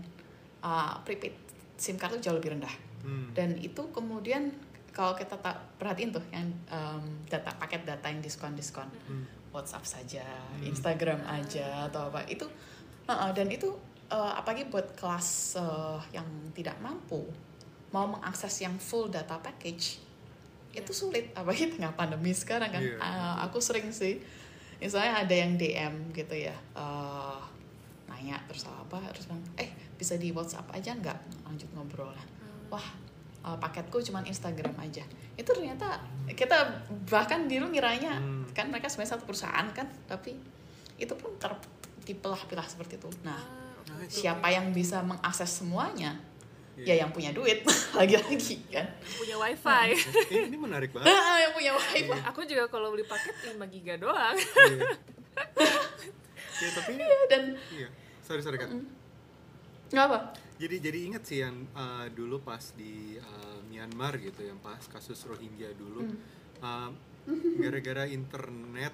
uh, 0.63 0.99
prepaid 1.07 1.48
SIM 1.79 1.97
card 1.97 2.19
itu 2.19 2.29
jauh 2.29 2.37
lebih 2.37 2.59
rendah 2.59 2.75
hmm. 3.07 3.33
dan 3.33 3.55
itu 3.63 3.89
kemudian 3.95 4.51
kalau 4.91 5.15
kita 5.15 5.39
tak 5.39 5.55
perhatiin 5.79 6.11
tuh 6.11 6.25
yang 6.35 6.51
um, 6.75 7.23
data 7.31 7.55
paket 7.55 7.87
data 7.87 8.11
yang 8.11 8.19
diskon 8.19 8.59
diskon 8.59 8.91
hmm. 9.07 9.55
WhatsApp 9.55 9.87
saja 9.87 10.27
hmm. 10.59 10.67
Instagram 10.67 11.23
aja 11.25 11.87
atau 11.87 12.11
apa 12.11 12.27
itu 12.27 12.45
uh, 13.07 13.31
dan 13.31 13.47
itu 13.49 13.71
uh, 14.11 14.33
apalagi 14.35 14.67
buat 14.67 14.99
kelas 14.99 15.55
uh, 15.57 16.03
yang 16.11 16.27
tidak 16.53 16.75
mampu 16.83 17.23
mau 17.95 18.05
mengakses 18.05 18.53
yang 18.61 18.77
full 18.77 19.09
data 19.09 19.39
package 19.41 20.03
itu 20.77 20.93
sulit 20.93 21.33
apalagi 21.33 21.73
tengah 21.79 21.95
pandemi 21.97 22.35
sekarang 22.37 22.69
kan 22.69 22.83
yeah. 22.85 22.99
Iya, 22.99 23.23
uh, 23.23 23.37
aku 23.49 23.63
sering 23.63 23.89
sih 23.95 24.21
misalnya 24.79 25.25
ada 25.27 25.35
yang 25.35 25.55
DM 25.59 25.95
gitu 26.15 26.35
ya 26.35 26.55
uh, 26.77 27.41
nanya 28.07 28.39
terus 28.47 28.67
apa 28.67 28.99
terus 29.15 29.27
bilang 29.31 29.43
eh 29.59 29.71
bisa 29.99 30.15
di 30.15 30.31
WhatsApp 30.31 30.71
aja 30.73 30.95
nggak 30.95 31.45
lanjut 31.45 31.69
ngobrol 31.75 32.09
lah. 32.09 32.25
Hmm. 32.25 32.79
wah 32.79 32.87
uh, 33.45 33.59
paketku 33.59 33.99
cuma 34.07 34.23
Instagram 34.23 34.73
aja. 34.79 35.03
Itu 35.35 35.51
ternyata 35.53 35.99
kita 36.31 36.87
bahkan 37.11 37.51
dulu 37.51 37.75
ngiranya 37.75 38.23
hmm. 38.23 38.55
kan 38.55 38.71
mereka 38.71 38.87
sebenarnya 38.87 39.19
satu 39.19 39.27
perusahaan 39.27 39.67
kan 39.75 39.91
tapi 40.07 40.39
itu 40.99 41.15
pun 41.19 41.35
ter 41.37 41.51
dipilah-pilah 42.07 42.65
seperti 42.65 42.97
itu. 42.97 43.11
Nah 43.27 43.59
Nah, 43.89 44.05
siapa 44.05 44.47
yang 44.53 44.71
bisa 44.71 45.01
mengakses 45.01 45.49
semuanya? 45.49 46.13
Yeah. 46.79 46.95
ya 46.95 47.03
yang 47.03 47.11
punya 47.11 47.35
duit 47.35 47.67
lagi-lagi 47.99 48.63
kan. 48.71 48.87
Punya 49.03 49.35
wifi. 49.35 49.99
Eh, 50.31 50.47
ini 50.47 50.55
menarik 50.55 50.95
banget. 50.95 51.11
Yang 51.43 51.53
punya 51.59 51.71
wifi. 51.75 52.07
Yeah. 52.07 52.23
aku 52.23 52.47
juga 52.47 52.71
kalau 52.71 52.95
beli 52.95 53.03
paket 53.03 53.35
5 53.51 53.59
giga 53.75 53.99
doang. 53.99 54.39
Yeah. 54.39 54.95
ya 56.63 56.71
tapi 56.79 56.93
yeah, 56.95 57.23
dan 57.27 57.43
iya. 57.75 57.89
Sorry 58.23 58.47
sorry 58.47 58.63
kan 58.63 58.71
nggak 59.89 60.05
apa 60.09 60.19
jadi 60.59 60.77
jadi 60.83 60.99
ingat 61.13 61.23
sih 61.25 61.39
yang 61.41 61.57
uh, 61.73 62.07
dulu 62.13 62.43
pas 62.43 62.63
di 62.75 63.17
uh, 63.17 63.59
Myanmar 63.71 64.19
gitu 64.19 64.43
yang 64.45 64.59
pas 64.59 64.81
kasus 64.91 65.19
Rohingya 65.25 65.73
dulu 65.79 66.05
mm. 66.05 66.19
uh, 66.61 66.91
gara-gara 67.61 68.09
internet 68.09 68.93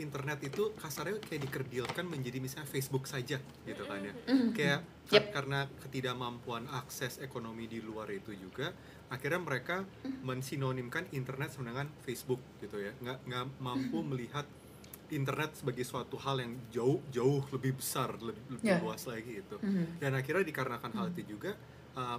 internet 0.00 0.38
itu 0.42 0.72
kasarnya 0.74 1.20
kayak 1.22 1.46
dikerdilkan 1.46 2.08
menjadi 2.08 2.42
misalnya 2.42 2.66
Facebook 2.66 3.04
saja 3.06 3.38
gitu 3.68 3.82
kan 3.86 4.00
ya 4.02 4.14
mm-hmm. 4.14 4.50
kayak 4.56 4.80
yep. 5.12 5.30
karena 5.30 5.68
ketidakmampuan 5.84 6.66
akses 6.72 7.20
ekonomi 7.20 7.68
di 7.68 7.78
luar 7.84 8.08
itu 8.10 8.32
juga 8.34 8.72
akhirnya 9.12 9.40
mereka 9.44 9.84
mm-hmm. 9.84 10.24
mensinonimkan 10.24 11.04
internet 11.12 11.54
dengan 11.54 11.86
Facebook 12.02 12.40
gitu 12.58 12.80
ya 12.80 12.92
nggak 12.98 13.18
nggak 13.28 13.44
mampu 13.60 14.00
mm-hmm. 14.00 14.10
melihat 14.10 14.46
internet 15.12 15.54
sebagai 15.54 15.84
suatu 15.84 16.16
hal 16.16 16.40
yang 16.40 16.52
jauh 16.72 17.00
jauh 17.12 17.44
lebih 17.52 17.76
besar 17.76 18.16
lebih, 18.18 18.42
lebih 18.48 18.72
yeah. 18.72 18.80
luas 18.80 19.04
lagi 19.04 19.44
gitu 19.44 19.56
dan 20.00 20.12
akhirnya 20.16 20.44
dikarenakan 20.48 20.90
hal 20.96 21.06
itu 21.12 21.36
juga 21.36 21.52
uh, 21.94 22.18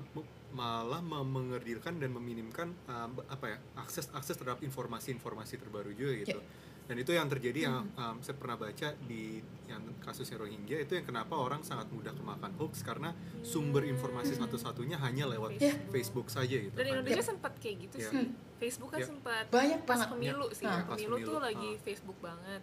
malah 0.53 1.01
mengerdilkan 1.01 1.97
dan 1.97 2.13
meminimkan 2.13 2.69
uh, 2.86 3.10
apa 3.27 3.45
ya 3.53 3.58
akses 3.82 4.08
akses 4.13 4.38
terhadap 4.38 4.62
informasi-informasi 4.62 5.58
terbaru 5.58 5.91
juga 5.97 6.13
gitu 6.21 6.38
yeah 6.39 6.71
dan 6.84 6.99
itu 6.99 7.15
yang 7.15 7.32
terjadi 7.32 7.60
yang 7.71 7.88
um, 7.95 8.19
saya 8.19 8.36
pernah 8.36 8.60
baca 8.60 8.91
di 9.08 9.39
yang 9.71 9.84
kasusnya 10.03 10.36
Rohingya 10.36 10.84
itu 10.84 10.99
yang 10.99 11.08
kenapa 11.08 11.39
orang 11.39 11.63
sangat 11.63 11.88
mudah 11.95 12.12
kemakan 12.12 12.51
hoax 12.60 12.84
karena 12.84 13.15
sumber 13.39 13.88
informasi 13.88 14.36
satu-satunya 14.36 14.99
hanya 14.99 15.32
lewat 15.32 15.63
yeah. 15.63 15.79
Facebook 15.95 16.27
saja 16.27 16.60
gitu. 16.60 16.75
Dan 16.75 16.84
kan. 16.84 16.93
Indonesia 16.99 17.23
yeah. 17.23 17.29
sempat 17.32 17.53
kayak 17.63 17.88
gitu 17.88 17.97
yeah. 18.03 18.12
sih. 18.12 18.25
Facebook 18.63 18.89
kan 18.95 19.04
yeah. 19.04 19.10
sempat 19.12 19.45
banyak 19.52 19.82
banget 19.84 20.08
pemilu 20.08 20.47
yeah. 20.47 20.56
sih. 20.56 20.65
Nah, 20.65 20.82
pemilu, 20.88 21.15
pemilu 21.19 21.28
tuh 21.28 21.36
uh. 21.36 21.43
lagi 21.43 21.69
Facebook 21.84 22.19
banget. 22.23 22.62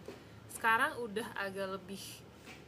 Sekarang 0.49 0.91
udah 0.97 1.27
agak 1.37 1.67
lebih 1.77 2.03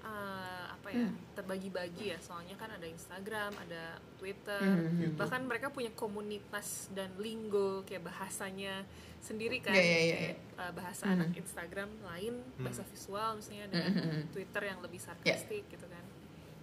uh, 0.06 0.66
apa 0.70 0.88
ya 0.94 1.08
hmm. 1.08 1.34
terbagi-bagi 1.34 2.06
ya 2.14 2.18
soalnya 2.20 2.60
kan 2.60 2.70
ada 2.70 2.84
Instagram 2.84 3.52
ada 3.56 3.98
Twitter 4.20 4.62
hmm. 4.62 5.16
bahkan 5.16 5.42
mereka 5.48 5.72
punya 5.72 5.90
komunitas 5.96 6.92
dan 6.92 7.10
linggo 7.18 7.88
kayak 7.88 8.04
bahasanya 8.06 8.84
sendiri 9.24 9.64
kan 9.64 9.72
yeah, 9.72 9.88
yeah, 9.88 10.04
yeah. 10.04 10.20
Kayak, 10.20 10.38
uh, 10.60 10.72
bahasa 10.76 11.04
mm-hmm. 11.08 11.16
anak 11.24 11.30
Instagram 11.40 11.90
lain 12.04 12.34
mm-hmm. 12.44 12.64
bahasa 12.68 12.84
visual 12.92 13.30
misalnya 13.40 13.66
dengan 13.72 13.92
mm-hmm. 13.96 14.24
Twitter 14.36 14.64
yang 14.68 14.80
lebih 14.84 15.00
sarkastik 15.00 15.64
yeah. 15.64 15.72
gitu 15.72 15.86
kan 15.88 16.06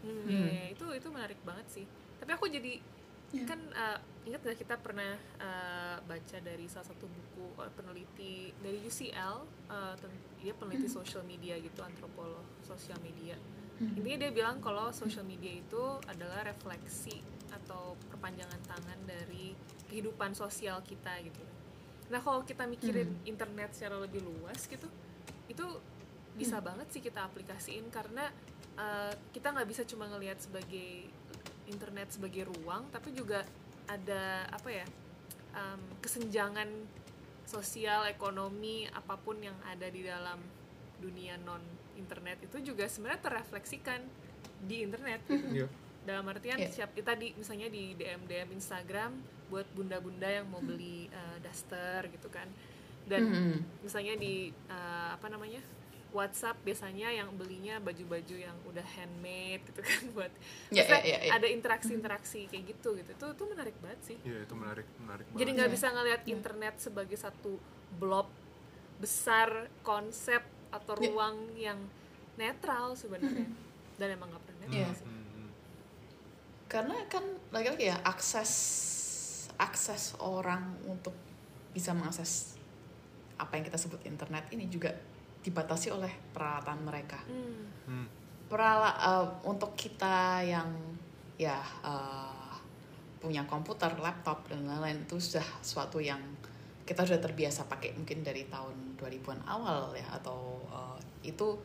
hmm, 0.04 0.28
yeah, 0.28 0.48
yeah, 0.52 0.66
itu 0.76 0.84
itu 0.92 1.08
menarik 1.08 1.40
banget 1.40 1.66
sih 1.72 1.86
tapi 2.20 2.30
aku 2.36 2.52
jadi 2.52 2.76
yeah. 3.32 3.46
kan 3.46 3.60
uh, 3.74 3.98
ingat 4.28 4.40
gak 4.44 4.58
kita 4.60 4.74
pernah 4.78 5.16
uh, 5.40 5.96
baca 6.04 6.38
dari 6.42 6.66
salah 6.68 6.86
satu 6.86 7.08
buku 7.08 7.56
uh, 7.56 7.70
peneliti 7.72 8.52
dari 8.60 8.78
UCL 8.84 9.36
uh, 9.70 9.94
dia 10.40 10.52
peneliti 10.54 10.86
mm-hmm. 10.86 10.98
social 11.00 11.24
media 11.24 11.56
gitu 11.58 11.80
antropolog 11.80 12.44
sosial 12.62 12.98
media 13.00 13.34
mm-hmm. 13.36 13.96
intinya 13.96 14.18
dia 14.28 14.30
bilang 14.34 14.56
kalau 14.60 14.92
social 14.92 15.24
media 15.24 15.56
itu 15.56 15.82
adalah 16.06 16.44
refleksi 16.44 17.22
atau 17.50 17.98
perpanjangan 18.10 18.60
tangan 18.66 18.98
dari 19.06 19.54
kehidupan 19.90 20.36
sosial 20.36 20.82
kita 20.86 21.10
gitu 21.26 21.42
nah 22.10 22.18
kalau 22.18 22.42
kita 22.42 22.66
mikirin 22.66 23.06
hmm. 23.06 23.30
internet 23.30 23.70
secara 23.70 24.02
lebih 24.02 24.26
luas 24.26 24.66
gitu 24.66 24.90
itu 25.46 25.66
bisa 26.34 26.58
hmm. 26.58 26.66
banget 26.66 26.86
sih 26.90 26.98
kita 26.98 27.22
aplikasiin 27.22 27.86
karena 27.86 28.26
uh, 28.74 29.14
kita 29.30 29.54
nggak 29.54 29.68
bisa 29.70 29.82
cuma 29.86 30.10
ngelihat 30.10 30.42
sebagai 30.42 31.06
internet 31.70 32.10
sebagai 32.10 32.50
ruang 32.50 32.90
tapi 32.90 33.14
juga 33.14 33.46
ada 33.86 34.46
apa 34.50 34.68
ya 34.70 34.86
um, 35.54 35.80
kesenjangan 36.02 36.68
sosial 37.46 38.06
ekonomi 38.06 38.86
apa 38.94 39.18
pun 39.18 39.38
yang 39.42 39.56
ada 39.66 39.90
di 39.90 40.06
dalam 40.06 40.38
dunia 41.02 41.34
non 41.42 41.62
internet 41.98 42.46
itu 42.46 42.72
juga 42.72 42.86
sebenarnya 42.86 43.20
terrefleksikan 43.26 44.00
di 44.62 44.86
internet 44.86 45.24
gitu. 45.26 45.66
yeah. 45.66 45.70
dalam 46.06 46.28
artian 46.30 46.60
yeah. 46.60 46.70
siap 46.70 46.94
tadi 46.94 47.34
misalnya 47.34 47.66
di 47.72 47.96
DM 47.98 48.28
DM 48.28 48.54
Instagram 48.54 49.16
buat 49.50 49.66
bunda-bunda 49.74 50.30
yang 50.30 50.46
mau 50.46 50.62
beli 50.62 51.10
uh, 51.10 51.38
daster 51.42 52.06
gitu 52.14 52.30
kan 52.30 52.46
dan 53.10 53.26
mm 53.26 53.34
-hmm. 53.34 53.58
misalnya 53.82 54.14
di 54.14 54.54
uh, 54.70 55.18
apa 55.18 55.26
namanya 55.26 55.58
WhatsApp 56.10 56.58
biasanya 56.60 57.08
yang 57.10 57.30
belinya 57.34 57.78
baju-baju 57.78 58.36
yang 58.36 58.56
udah 58.64 58.82
handmade 58.82 59.62
gitu 59.64 59.80
kan 59.80 60.00
buat 60.16 60.32
Maksudnya 60.68 61.02
ya, 61.02 61.18
ya, 61.18 61.18
ya. 61.26 61.32
ada 61.34 61.46
interaksi-interaksi 61.46 62.46
kayak 62.46 62.64
gitu 62.68 62.94
gitu 62.94 63.10
itu 63.10 63.26
itu 63.30 63.44
menarik 63.46 63.76
banget 63.78 64.00
sih 64.02 64.18
Iya 64.22 64.42
itu 64.42 64.54
menarik 64.54 64.86
menarik 64.98 65.24
jadi 65.28 65.36
banget. 65.36 65.54
nggak 65.54 65.68
Iya. 65.68 65.74
bisa 65.74 65.86
ngelihat 65.90 66.22
internet 66.26 66.74
sebagai 66.76 67.16
satu 67.16 67.52
blob 67.94 68.26
besar 68.96 69.48
konsep 69.80 70.42
atau 70.70 70.94
Iya. 70.94 71.02
ruang 71.08 71.36
yang 71.54 71.78
netral 72.34 72.94
sebenarnya 72.94 73.46
dan 73.96 74.08
emang 74.10 74.30
nggak 74.30 74.44
pernah 74.44 74.58
netral 74.62 74.80
Iya. 74.82 74.90
sih. 74.94 75.06
Hmm, 75.06 75.24
hmm. 75.26 75.50
karena 76.66 76.96
kan 77.06 77.24
lagi-lagi 77.50 77.84
ya 77.86 77.96
akses 78.02 78.52
akses 79.56 80.16
orang 80.16 80.62
untuk 80.84 81.12
bisa 81.70 81.92
mengakses 81.92 82.56
apa 83.36 83.54
yang 83.54 83.64
kita 83.64 83.76
sebut 83.76 84.00
internet 84.04 84.44
ini 84.50 84.66
juga 84.66 84.92
dibatasi 85.40 85.88
oleh 85.90 86.12
peralatan 86.30 86.84
mereka 86.84 87.18
Hmm. 87.24 87.64
Hmm. 87.86 88.06
perala 88.46 88.90
eh, 88.92 89.26
untuk 89.46 89.72
kita 89.74 90.42
yang 90.42 90.68
ya 91.38 91.58
eh, 91.82 92.52
punya 93.20 93.44
komputer, 93.44 93.92
laptop 94.00 94.48
dan 94.48 94.64
lain-lain 94.64 95.04
itu 95.04 95.20
sudah 95.20 95.44
suatu 95.60 96.00
yang 96.00 96.18
kita 96.88 97.04
sudah 97.06 97.20
terbiasa 97.20 97.68
pakai 97.68 97.92
mungkin 97.94 98.24
dari 98.24 98.48
tahun 98.48 98.96
2000-an 98.96 99.44
awal 99.46 99.92
ya 99.94 100.08
atau 100.12 100.60
eh, 100.66 100.98
itu 101.32 101.56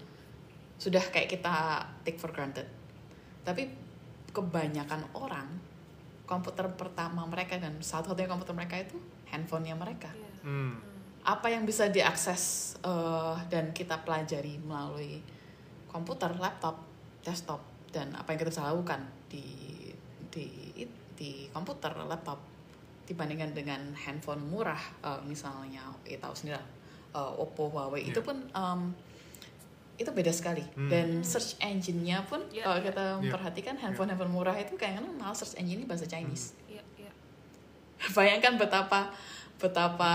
sudah 0.76 1.02
kayak 1.10 1.32
kita 1.32 1.80
take 2.04 2.20
for 2.20 2.30
granted. 2.36 2.68
Tapi 3.42 3.72
kebanyakan 4.36 5.08
orang 5.16 5.48
komputer 6.28 6.68
pertama 6.76 7.24
mereka 7.24 7.56
dan 7.56 7.80
satu-satunya 7.80 8.28
komputer 8.28 8.52
mereka 8.52 8.76
itu 8.82 8.98
handphonenya 9.32 9.78
mereka 9.80 10.12
Iya. 10.12 10.32
Hmm. 10.44 10.76
Apa 11.26 11.50
yang 11.50 11.66
bisa 11.66 11.90
diakses 11.90 12.76
eh, 12.86 13.36
dan 13.50 13.74
kita 13.74 14.06
pelajari 14.06 14.62
melalui 14.62 15.20
komputer, 15.90 16.30
laptop, 16.38 16.78
desktop 17.26 17.60
dan 17.90 18.14
apa 18.14 18.32
yang 18.32 18.40
kita 18.40 18.52
bisa 18.54 18.64
lakukan 18.64 19.02
di 19.26 19.42
di 20.30 20.46
di 21.16 21.48
komputer, 21.50 21.96
laptop 22.06 22.38
dibandingkan 23.06 23.54
dengan 23.54 23.82
handphone 23.98 24.46
murah 24.46 24.82
eh, 25.02 25.22
misalnya 25.26 25.82
ya 26.06 26.18
tahu 26.18 26.34
sendiri 26.34 26.62
eh, 27.16 27.42
Oppo, 27.42 27.74
Huawei 27.74 28.06
itu 28.06 28.22
Iya. 28.22 28.28
pun 28.28 28.38
em, 28.52 28.82
itu 29.96 30.12
beda 30.12 30.28
sekali 30.28 30.60
Hmm. 30.76 30.92
dan 30.92 31.08
search 31.24 31.56
engine-nya 31.64 32.20
pun 32.28 32.44
Iya, 32.52 32.68
kalau 32.68 32.80
iya. 32.84 32.86
kita 32.92 33.04
Iya. 33.08 33.16
memperhatikan 33.24 33.76
handphone-handphone 33.80 34.28
murah 34.30 34.54
itu 34.60 34.76
kayaknya 34.76 35.08
malah 35.16 35.32
search 35.32 35.56
engine-nya 35.56 35.88
bahasa 35.88 36.04
Chinese 36.04 36.52
Iya, 36.68 36.84
iya. 37.00 37.12
bayangkan 38.18 38.60
betapa 38.60 39.16
betapa 39.56 40.14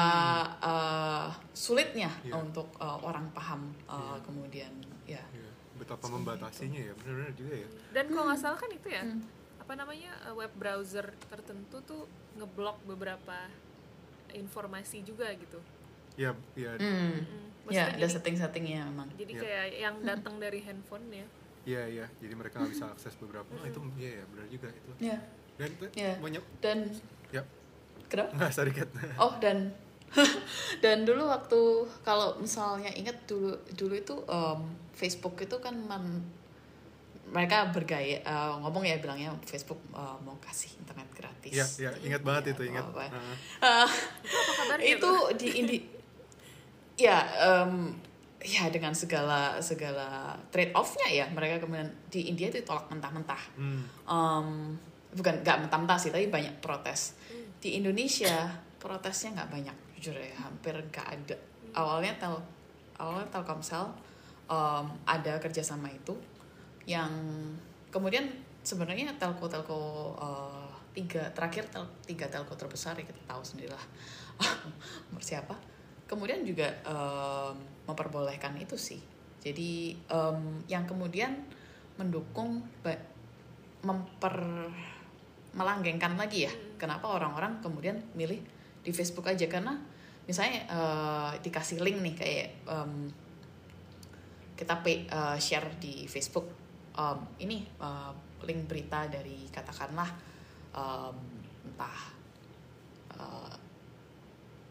uh, 0.61 1.29
sulitnya 1.51 2.13
Iya. 2.21 2.37
untuk 2.37 2.69
uh, 2.77 3.01
orang 3.01 3.33
paham 3.33 3.73
uh, 3.85 3.97
Iya. 3.97 4.17
kemudian 4.23 4.73
ya 5.05 5.23
Iya. 5.31 5.51
Betapa 5.75 6.05
Seperti 6.05 6.17
membatasinya 6.21 6.81
ya 6.83 6.93
benar-benar 6.93 7.33
juga 7.35 7.55
ya. 7.57 7.69
Dan 7.91 8.05
kalau 8.07 8.25
nggak 8.29 8.39
salah 8.39 8.59
kan 8.59 8.69
itu 8.69 8.89
ya, 8.89 9.01
Hmm. 9.01 9.25
apa 9.59 9.73
namanya 9.75 10.13
web 10.33 10.53
browser 10.55 11.09
tertentu 11.27 11.77
tuh 11.81 12.05
ngeblok 12.37 12.85
beberapa 12.85 13.49
informasi 14.31 15.03
juga 15.03 15.33
gitu. 15.35 15.57
Iya 16.15 16.37
iya 16.55 16.77
Hmm. 16.77 17.25
Hmm. 17.25 17.49
ya 17.71 17.87
ada 17.87 18.03
setting-settingnya 18.05 18.83
memang 18.85 19.09
jadi 19.15 19.33
Iya. 19.33 19.41
kayak 19.41 19.67
yang 19.79 19.97
datang 20.03 20.35
dari 20.37 20.61
handphonenya. 20.61 21.25
iya 21.63 21.83
iya. 21.87 22.07
Jadi 22.19 22.35
mereka 22.35 22.59
nggak 22.59 22.73
bisa 22.73 22.87
akses 22.89 23.15
beberapa. 23.17 23.47
Oh, 23.51 23.65
itu 23.65 23.81
iya 23.97 24.21
ya 24.21 24.25
benar 24.27 24.47
juga 24.49 24.69
itu. 24.71 24.93
ya 24.99 25.19
Dan 25.57 25.69
itu 25.71 25.85
Iya. 25.93 26.13
banyak 26.19 26.45
dan 26.61 26.79
ya 27.31 27.43
kenapa 28.11 28.35
nggak 28.35 28.53
sedikit. 28.59 28.89
oh 29.17 29.33
dan 29.39 29.71
dan 30.85 31.07
dulu 31.07 31.31
waktu 31.31 31.61
kalau 32.03 32.35
misalnya 32.37 32.91
ingat 32.91 33.15
dulu 33.25 33.55
dulu 33.79 33.95
itu 33.95 34.15
um, 34.27 34.67
Facebook 34.91 35.39
itu 35.39 35.55
kan 35.63 35.73
men- 35.79 36.27
mereka 37.31 37.71
bergaya 37.71 38.19
uh, 38.27 38.59
ngomong 38.59 38.83
ya 38.83 38.99
bilangnya 38.99 39.31
Facebook 39.47 39.79
uh, 39.95 40.19
mau 40.27 40.35
kasih 40.43 40.75
internet 40.83 41.07
gratis 41.15 41.55
Iya 41.55 41.67
iya 41.79 41.91
ingat 42.11 42.23
banget 42.27 42.43
Ya, 42.43 42.53
itu 42.59 42.63
ingat. 42.67 42.85
Nah, 42.91 43.07
Uh, 43.63 43.89
Itu 44.83 45.11
di 45.39 45.49
indi 45.63 45.79
ya 46.99 47.23
em, 47.39 47.95
ya 48.43 48.67
dengan 48.69 48.93
segala 48.93 49.63
segala 49.63 50.35
trade 50.51 50.75
offnya 50.75 51.07
ya 51.09 51.25
mereka 51.31 51.63
kemudian 51.63 51.89
di 52.11 52.29
India 52.29 52.51
itu 52.51 52.61
tolak 52.61 52.91
mentah-mentah 52.91 53.43
hmm. 53.57 53.83
Em, 54.05 54.49
bukan 55.15 55.35
nggak 55.41 55.57
mentah-mentah 55.65 55.97
sih 55.97 56.11
tapi 56.11 56.27
banyak 56.27 56.59
protes 56.59 57.15
Hmm. 57.31 57.40
Di 57.61 57.77
Indonesia 57.77 58.49
protesnya 58.81 59.37
nggak 59.37 59.51
banyak 59.53 59.77
jujur 60.01 60.17
ya 60.17 60.33
hampir 60.41 60.73
nggak 60.73 61.07
ada. 61.07 61.37
Awalnya 61.77 62.17
tel 62.17 62.35
awalnya 62.97 63.29
Telkomsel 63.29 63.85
em, 64.49 64.87
ada 65.05 65.37
kerjasama 65.37 65.93
itu 65.93 66.17
yang 66.89 67.13
kemudian 67.93 68.27
sebenarnya 68.65 69.13
telco-telco 69.21 70.17
eh, 70.17 70.69
tiga 70.97 71.29
terakhir 71.37 71.69
tel, 71.69 71.85
tiga 72.09 72.27
telco 72.33 72.57
terbesar 72.57 72.97
ya 72.97 73.05
kita 73.05 73.21
tahu 73.29 73.45
sendirilah. 73.45 73.85
Siapa? 75.21 75.53
Kemudian 76.09 76.41
juga 76.49 76.73
em, 76.89 77.55
memperbolehkan 77.85 78.57
itu 78.57 78.81
sih. 78.81 79.01
Jadi 79.45 80.01
em, 80.09 80.65
yang 80.65 80.89
kemudian 80.89 81.37
mendukung 82.01 82.65
memper 83.81 84.37
melanggengkan 85.55 86.15
lagi 86.15 86.47
ya. 86.47 86.53
Hmm. 86.53 86.79
kenapa 86.81 87.07
orang-orang 87.13 87.61
kemudian 87.61 87.99
milih 88.17 88.41
di 88.81 88.91
Facebook 88.95 89.27
aja? 89.29 89.47
Karena 89.51 89.77
misalnya 90.25 90.65
eh, 90.71 91.33
dikasih 91.43 91.83
link 91.83 91.99
nih 92.01 92.15
kayak 92.15 92.49
em, 92.71 92.93
kita 94.55 94.75
pay, 94.85 95.05
eh, 95.05 95.39
share 95.41 95.77
di 95.77 96.07
Facebook 96.07 96.47
em, 96.95 97.19
ini 97.43 97.67
eh, 97.67 98.13
link 98.47 98.71
berita 98.71 99.11
dari 99.11 99.51
katakanlah 99.51 100.11
em, 100.75 101.17
entah 101.67 101.99
eh, 103.19 103.57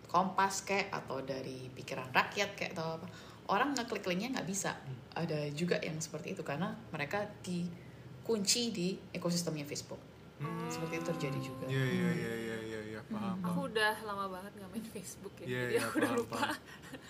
Kompas 0.10 0.66
kayak 0.66 0.90
atau 0.90 1.22
dari 1.22 1.70
pikiran 1.70 2.10
rakyat 2.10 2.58
kayak 2.58 2.74
atau 2.74 2.98
apa. 2.98 3.06
Orang 3.46 3.78
ngeklik 3.78 4.10
linknya 4.10 4.42
nggak 4.42 4.50
bisa. 4.50 4.74
Ada 5.14 5.54
juga 5.54 5.78
yang 5.86 6.02
seperti 6.02 6.34
itu 6.34 6.42
karena 6.42 6.74
mereka 6.90 7.30
dikunci 7.46 8.74
di 8.74 8.98
ekosistemnya 9.14 9.70
Facebook 9.70 10.09
Hmm. 10.40 10.68
seperti 10.68 10.94
itu 10.96 11.06
terjadi 11.06 11.40
juga 11.42 11.66
Iya 11.66 11.84
iya 11.86 12.10
iya 12.14 12.32
iya 12.34 12.58
iya 12.62 12.80
iya 12.86 13.00
paham. 13.04 13.20
Hmm. 13.30 13.42
paham. 13.42 13.50
Aku 13.50 13.60
udah 13.68 13.94
lama 14.02 14.26
banget 14.30 14.52
nggak 14.56 14.70
main 14.70 14.86
Facebook 14.90 15.34
ya, 15.36 15.46
Iya 15.46 15.60
jadi 15.60 15.70
iya 15.70 15.82
aku 15.82 15.96
udah 15.96 16.10
paham 16.10 16.20
lupa. 16.20 16.36
paham. 16.38 16.58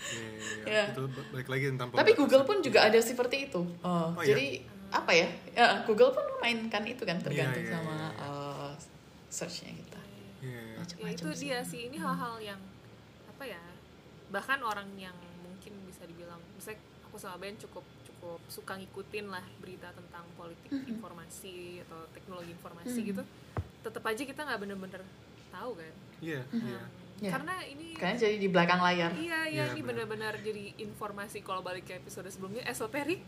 Iya 0.10 0.28
iya 0.28 0.42
iya. 0.42 0.64
Iya. 0.66 0.84
Itu 0.90 1.02
ba- 1.08 1.28
balik 1.30 1.48
lagi 1.48 1.64
tentang 1.68 1.88
Tapi. 1.92 2.12
Google 2.16 2.44
pun 2.44 2.58
juga 2.60 2.80
ada 2.82 3.00
seperti 3.00 3.38
itu. 3.46 3.62
Oh, 3.80 4.10
Oh, 4.10 4.24
jadi 4.24 4.46
apa 4.90 5.12
ya? 5.12 5.28
Ya 5.52 5.66
Google 5.84 6.12
pun 6.12 6.26
memainkan 6.32 6.84
itu 6.84 7.04
kan 7.04 7.18
tergantung 7.18 7.62
Iya, 7.62 7.70
iya, 7.70 7.78
sama 7.78 7.94
iya. 7.94 8.10
uh, 8.20 8.72
searchnya 9.28 9.72
kita. 9.76 10.02
Iya 10.40 10.50
iya. 10.50 10.62
ya 10.66 10.78
Macam-macam 10.80 11.14
itu 11.14 11.28
sih. 11.32 11.42
dia 11.46 11.60
sih 11.62 11.82
ini 11.86 11.98
hal-hal 11.98 12.36
yang 12.40 12.62
apa 13.30 13.44
ya 13.46 13.62
bahkan 14.28 14.60
orang 14.60 14.90
yang 14.96 15.14
mungkin 15.40 15.74
bisa 15.84 16.04
dibilang 16.04 16.38
misalnya 16.52 16.78
aku 17.04 17.16
sama 17.16 17.38
Ben 17.38 17.54
cukup 17.56 17.86
cukup 18.20 18.44
suka 18.46 18.76
ngikutin 18.76 19.26
lah 19.26 19.42
berita 19.58 19.88
tentang 19.90 20.28
politik 20.36 20.68
Mhm. 20.70 20.92
informasi 20.92 21.56
atau 21.82 22.04
teknologi 22.12 22.52
informasi 22.52 23.00
Mhm. 23.00 23.08
gitu 23.08 23.24
tetap 23.80 24.04
aja 24.04 24.20
kita 24.22 24.42
nggak 24.44 24.60
bener-bener 24.60 25.02
tahu 25.50 25.72
kan 25.74 25.94
Iya 26.20 26.44
Mhm. 26.46 26.60
iya. 26.62 26.82
Um, 26.82 26.98
Ya. 27.20 27.32
karena 27.32 27.56
ini 27.66 27.88
Kayaknya 27.94 28.20
jadi 28.22 28.36
di 28.38 28.48
belakang 28.48 28.80
layar. 28.82 29.12
iya 29.14 29.40
iya 29.42 29.44
Iya, 29.46 29.64
ini 29.70 29.82
benar. 29.82 30.08
benar-benar 30.08 30.34
jadi 30.40 30.64
informasi 30.78 31.38
kalau 31.42 31.60
balik 31.62 31.84
ke 31.86 31.96
episode 31.96 32.28
sebelumnya 32.28 32.64
esoterik 32.66 33.24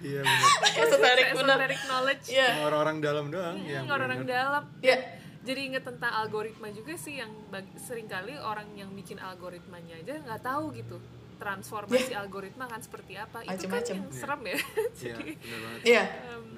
Iya 0.00 0.20
benar. 0.22 0.50
Esoterik 0.82 1.26
benar. 1.32 1.54
esoteric 1.58 1.80
knowledge 1.84 2.24
Iya. 2.28 2.48
Cuma 2.52 2.62
Orang-orang 2.64 2.96
dalam 3.00 3.26
doang 3.28 3.56
Hmm, 3.56 3.66
yang 3.68 3.84
orang-orang 3.86 4.22
dalam 4.24 4.64
Ya. 4.80 4.96
jadi 5.40 5.60
inget 5.64 5.82
tentang 5.84 6.12
algoritma 6.16 6.70
juga 6.70 6.94
sih 6.94 7.14
yang 7.16 7.30
bagi, 7.48 7.70
sering 7.76 8.06
kali 8.06 8.34
orang 8.34 8.70
yang 8.72 8.90
bikin 8.92 9.18
algoritmanya 9.18 9.94
aja 9.96 10.14
nggak 10.20 10.42
tahu 10.42 10.74
gitu 10.74 10.98
transformasi 11.36 12.12
algoritma 12.12 12.64
kan 12.64 12.78
seperti 12.78 13.14
apa 13.14 13.44
itu 13.44 13.66
kan 13.66 13.82
yang 13.82 14.02
Iya. 14.02 14.12
serem 14.12 14.40
ya 14.42 14.56
Iya 14.56 14.60
jadi 15.06 15.26
benar 15.34 15.60
banget. 15.60 15.80
Iya. 15.84 16.04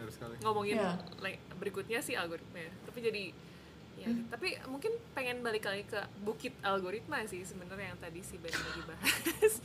sekali. 0.09 0.35
ngomongin 0.41 0.77
Iya. 0.77 0.93
like, 1.19 1.41
berikutnya 1.55 1.99
sih 1.99 2.15
algoritma 2.15 2.59
ya 2.59 2.73
tapi 2.83 2.99
jadi 3.01 3.25
ya 3.97 4.09
Hmm. 4.09 4.25
tapi 4.29 4.49
mungkin 4.65 4.95
pengen 5.11 5.41
balik 5.41 5.65
lagi 5.65 5.83
ke 5.85 5.99
bukit 6.21 6.55
algoritma 6.61 7.19
sih 7.25 7.43
sebenarnya 7.43 7.93
yang 7.93 8.01
tadi 8.01 8.21
si 8.21 8.37
Ben 8.37 8.51
lagi 8.51 8.83
bahas 8.85 9.55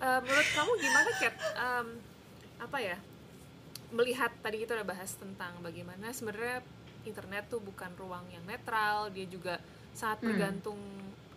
Eh, 0.00 0.18
menurut 0.18 0.48
kamu 0.50 0.72
gimana 0.78 1.10
Kat 1.14 1.34
Em, 1.54 1.88
apa 2.58 2.78
ya 2.78 2.96
melihat 3.90 4.32
tadi 4.38 4.56
kita 4.58 4.72
udah 4.74 4.88
bahas 4.88 5.12
tentang 5.12 5.60
bagaimana 5.60 6.08
sebenarnya 6.08 6.64
internet 7.02 7.48
tuh 7.48 7.60
bukan 7.60 7.92
ruang 7.96 8.24
yang 8.28 8.40
netral 8.42 9.10
dia 9.10 9.26
juga 9.26 9.60
sangat 9.92 10.22
Hmm. 10.22 10.32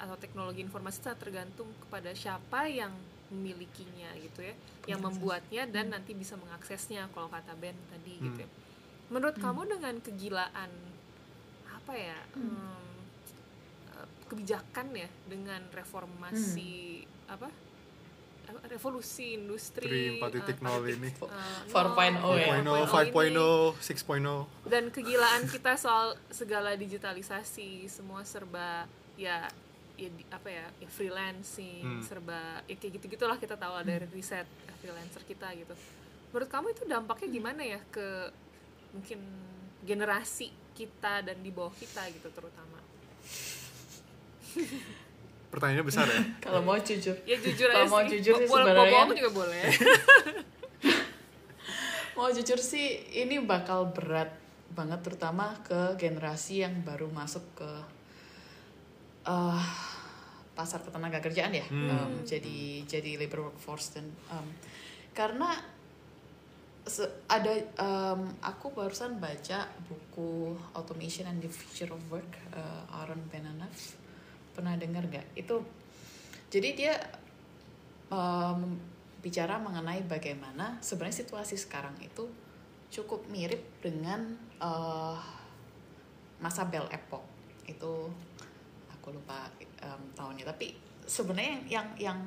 Atau 0.04 0.16
teknologi 0.16 0.60
informasi 0.60 1.00
sangat 1.02 1.20
tergantung 1.22 1.72
kepada 1.80 2.12
siapa 2.12 2.68
yang 2.68 2.92
memilikinya 3.30 4.12
gitu 4.20 4.44
ya 4.44 4.54
yang 4.86 5.00
membuatnya 5.02 5.64
dan 5.66 5.90
nanti 5.90 6.12
bisa 6.12 6.36
mengaksesnya 6.36 7.08
kalau 7.10 7.28
kata 7.28 7.56
Ben 7.56 7.74
tadi 7.88 8.14
Hmm. 8.14 8.26
gitu 8.28 8.40
ya 8.44 8.50
menurut 9.10 9.36
Hmm. 9.36 9.44
kamu 9.44 9.62
dengan 9.70 9.96
kegilaan 10.00 10.72
apa 11.66 11.94
ya 11.96 12.20
Hmm. 12.36 12.94
eh, 13.90 14.08
kebijakan 14.28 14.88
ya 14.94 15.10
dengan 15.26 15.62
reformasi 15.72 17.02
Hmm. 17.02 17.34
apa 17.34 17.48
revolusi 18.68 19.34
industri 19.34 19.88
Tri 19.88 20.20
4.0 20.20 20.84
eh, 20.84 20.94
ini. 20.94 21.10
eh, 21.10 21.72
4.0 21.72 22.12
nol, 22.14 22.36
ya. 22.38 22.60
4.0, 22.60 22.86
5.0, 22.86 23.24
ini. 23.24 23.80
6.0. 23.80 24.46
dan 24.68 24.84
kegilaan 24.92 25.48
kita 25.48 25.74
soal 25.74 26.14
segala 26.30 26.76
digitalisasi 26.76 27.88
semua 27.88 28.22
serba 28.24 28.86
ya 29.16 29.48
ya 29.96 30.10
di- 30.10 30.26
apa 30.28 30.48
ya, 30.48 30.66
ya 30.76 30.88
freelancing 30.88 31.82
Hmm. 31.82 32.02
serba 32.02 32.40
ya 32.64 32.74
kayak 32.74 32.98
gitu 32.98 33.06
gitulah 33.12 33.36
kita 33.36 33.54
tahu 33.54 33.74
ada 33.76 33.94
riset 34.08 34.46
freelancer 34.78 35.22
kita 35.22 35.54
gitu 35.54 35.74
menurut 36.30 36.48
kamu 36.48 36.68
itu 36.72 36.84
dampaknya 36.84 37.28
gimana 37.30 37.62
ya 37.62 37.80
ke 37.88 38.34
mungkin 38.92 39.22
generasi 39.82 40.48
kita 40.72 41.22
dan 41.22 41.38
di 41.38 41.50
bawah 41.50 41.72
kita 41.72 42.10
gitu 42.10 42.26
terutama 42.28 42.82
Pertanyaannya 45.46 45.86
besar 45.86 46.06
ya. 46.08 46.18
Kalau 46.44 46.62
mau 46.62 46.74
jujur. 46.76 47.14
ya 47.24 47.38
jujur 47.38 47.70
Kalau 47.70 47.86
mau 47.88 48.02
jujur 48.02 48.34
sih 48.36 48.50
sebenarnya- 48.50 49.06
juga 49.14 49.30
boleh 49.32 49.62
Mau 52.14 52.30
jujur 52.30 52.58
sih 52.58 52.86
ini 53.12 53.38
bakal 53.40 53.90
berat 53.90 54.34
banget 54.70 55.02
terutama 55.02 55.54
ke 55.62 55.94
generasi 55.96 56.62
yang 56.62 56.82
baru 56.82 57.06
masuk 57.08 57.46
ke 57.56 57.70
eh, 59.24 59.64
pasar 60.54 60.86
ketenaga 60.86 61.18
kerjaan 61.18 61.50
ya. 61.50 61.66
Hmm. 61.66 61.90
Em, 61.90 62.14
jadi 62.24 62.86
jadi 62.86 63.18
labor 63.18 63.50
workforce 63.50 63.98
dan 63.98 64.06
em, 64.30 64.48
karena 65.18 65.50
se- 66.86 67.10
ada 67.26 67.52
em, 67.58 68.22
aku 68.44 68.70
barusan 68.70 69.18
baca 69.18 69.66
buku 69.90 70.54
Automation 70.78 71.26
and 71.26 71.42
the 71.42 71.50
Future 71.50 71.90
of 71.90 72.02
Work 72.12 72.32
eh, 72.54 72.98
Aaron 73.02 73.24
Benanav. 73.32 73.74
Pernah 74.54 74.78
dengar 74.78 75.10
nggak? 75.10 75.34
Itu 75.34 75.66
jadi 76.54 76.70
dia 76.78 76.94
em, 78.14 78.78
bicara 79.24 79.56
mengenai 79.58 80.04
bagaimana 80.06 80.78
sebenarnya 80.84 81.24
situasi 81.24 81.56
sekarang 81.56 81.96
itu 82.04 82.28
cukup 82.94 83.26
mirip 83.32 83.64
dengan 83.82 84.38
eh, 84.62 85.18
masa 86.38 86.68
Bell 86.70 86.86
Epoch 86.92 87.24
itu 87.64 88.12
aku 89.04 89.12
lupa 89.12 89.52
em, 89.84 90.02
tahunnya. 90.16 90.48
Tapi 90.48 90.72
sebenarnya 91.04 91.60
yang 91.60 91.68
yang 91.68 91.88
yang 92.00 92.20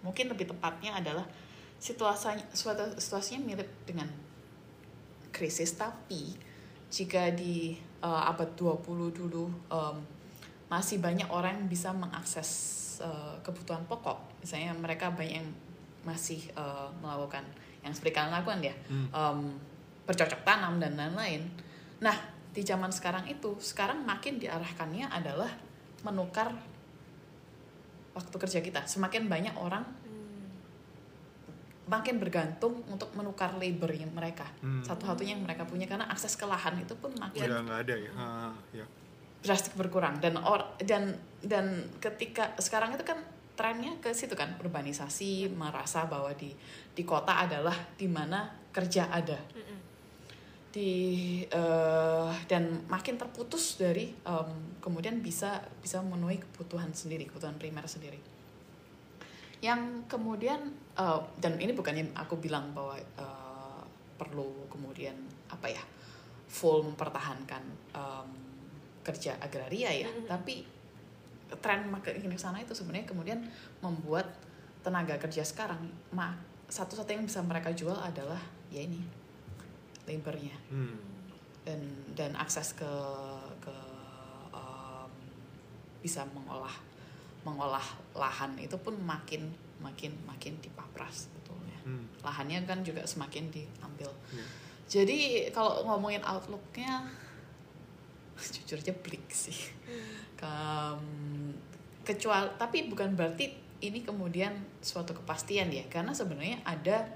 mungkin 0.00 0.32
lebih 0.32 0.48
tepatnya 0.48 0.96
adalah 0.96 1.28
situasinya 1.76 2.40
suatu 2.56 2.96
situasinya 2.96 3.44
mirip 3.44 3.68
dengan 3.84 4.08
krisis. 5.28 5.76
Tapi 5.76 6.32
jika 6.88 7.28
di 7.36 7.76
eh, 8.00 8.22
abad 8.32 8.56
20 8.56 9.12
dulu 9.12 9.52
em, 9.68 9.96
masih 10.72 11.04
banyak 11.04 11.28
orang 11.28 11.60
yang 11.60 11.68
bisa 11.68 11.92
mengakses 11.92 12.48
eh, 13.04 13.36
kebutuhan 13.44 13.84
pokok. 13.84 14.40
Misalnya 14.40 14.72
mereka 14.72 15.12
banyak 15.12 15.44
yang 15.44 15.50
masih 16.08 16.40
eh, 16.56 16.88
melakukan 17.04 17.44
yang 17.84 17.92
seperti 17.92 18.14
kalian 18.16 18.32
lakukan 18.32 18.60
ya 18.64 18.74
Hmm. 18.88 19.08
em, 19.12 19.38
bercocok 20.08 20.40
tanam 20.48 20.80
dan 20.80 20.96
lain-lain. 20.96 21.44
Nah 22.00 22.16
di 22.52 22.62
zaman 22.64 22.90
sekarang 22.90 23.24
itu 23.28 23.56
sekarang 23.62 24.04
makin 24.04 24.36
diarahkannya 24.40 25.08
adalah 25.08 25.48
menukar 26.02 26.50
waktu 28.12 28.36
kerja 28.36 28.60
kita 28.60 28.84
semakin 28.84 29.26
banyak 29.26 29.54
orang 29.56 29.82
Hmm. 29.82 30.46
makin 31.88 32.20
bergantung 32.20 32.84
untuk 32.86 33.10
menukar 33.12 33.56
labor 33.56 33.90
yang 33.90 34.12
mereka 34.12 34.46
Hmm. 34.60 34.84
satu-satunya 34.84 35.34
yang 35.34 35.44
mereka 35.44 35.64
punya 35.64 35.86
karena 35.86 36.06
akses 36.06 36.36
ke 36.36 36.44
lahan 36.44 36.78
itu 36.78 36.94
pun 36.94 37.10
makin 37.16 37.48
Udah 37.48 37.60
nggak 37.62 37.80
ada 37.88 37.94
ya. 37.96 38.12
Ah, 38.14 38.52
ya. 38.72 38.86
drastis 39.42 39.74
berkurang 39.74 40.22
dan 40.22 40.38
or 40.38 40.62
dan 40.78 41.18
dan 41.42 41.90
ketika 41.98 42.54
sekarang 42.62 42.94
itu 42.94 43.02
kan 43.02 43.18
trennya 43.52 43.98
ke 43.98 44.14
situ 44.14 44.38
kan 44.38 44.54
urbanisasi 44.56 45.50
merasa 45.50 46.06
bahwa 46.06 46.30
di 46.32 46.54
di 46.94 47.02
kota 47.02 47.42
adalah 47.42 47.74
di 47.98 48.06
mana 48.06 48.46
kerja 48.70 49.10
ada. 49.10 49.34
Di 50.72 50.92
eh, 51.46 52.32
dan 52.48 52.88
makin 52.88 53.20
terputus 53.20 53.76
dari 53.76 54.08
em, 54.24 54.50
kemudian 54.80 55.20
bisa 55.20 55.60
bisa 55.84 56.00
memenuhi 56.00 56.40
kebutuhan 56.40 56.90
sendiri 56.96 57.28
kebutuhan 57.28 57.60
primer 57.60 57.84
sendiri 57.84 58.16
yang 59.60 60.08
kemudian 60.08 60.72
eh, 60.96 61.20
dan 61.38 61.60
ini 61.60 61.76
bukannya 61.76 62.16
aku 62.16 62.40
bilang 62.40 62.72
bahwa 62.72 62.96
eh, 62.96 63.82
perlu 64.16 64.66
kemudian 64.72 65.14
apa 65.52 65.68
ya 65.68 65.84
full 66.48 66.82
mempertahankan 66.88 67.62
em, 67.92 68.28
kerja 69.04 69.36
agraria 69.44 69.92
ya 69.92 70.08
Mhm. 70.08 70.24
tapi 70.24 70.64
tren 71.60 71.84
makin 71.92 72.16
ke 72.32 72.40
sana 72.40 72.64
itu 72.64 72.72
sebenarnya 72.72 73.04
kemudian 73.04 73.44
membuat 73.84 74.24
tenaga 74.80 75.20
kerja 75.20 75.44
sekarang 75.44 75.84
satu-satunya 76.72 77.20
yang 77.20 77.28
bisa 77.28 77.44
mereka 77.44 77.68
jual 77.76 77.92
adalah 77.92 78.40
ya 78.72 78.80
ini 78.80 79.21
labornya 80.04 80.56
Hmm. 80.66 80.98
dan 81.62 81.80
dan 82.12 82.32
akses 82.34 82.74
ke 82.74 82.92
ke 83.58 83.74
em, 84.50 85.12
bisa 86.00 86.26
mengolah 86.30 86.74
mengolah 87.42 87.84
lahan 88.12 88.54
itu 88.56 88.74
pun 88.76 88.94
makin 88.98 89.46
makin 89.78 90.14
makin 90.22 90.54
dipapras 90.58 91.30
betulnya 91.32 91.78
Hmm. 91.82 92.06
lahannya 92.20 92.62
kan 92.62 92.82
juga 92.82 93.02
semakin 93.02 93.46
diambil 93.48 94.10
Ya. 94.30 94.44
jadi 94.88 95.18
kalau 95.50 95.82
ngomongin 95.84 96.22
outlooknya 96.22 97.06
jujur 98.54 98.78
aja 98.78 98.94
bleak 98.96 99.26
sih 99.28 99.70
Kem- 100.36 101.54
kecuali 102.02 102.50
tapi 102.58 102.90
bukan 102.90 103.14
berarti 103.14 103.54
ini 103.82 104.02
kemudian 104.02 104.50
suatu 104.78 105.10
kepastian 105.12 105.70
ya 105.70 105.82
karena 105.86 106.10
sebenarnya 106.10 106.58
ada 106.62 107.06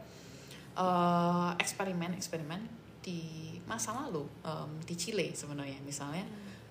eh, 0.77 1.51
eksperimen-eksperimen 1.57 2.61
di 3.01 3.55
masa 3.67 3.95
lalu 3.95 4.27
em, 4.45 4.71
di 4.85 4.95
Chile 4.95 5.33
sebenarnya. 5.33 5.81
Misalnya 5.83 6.23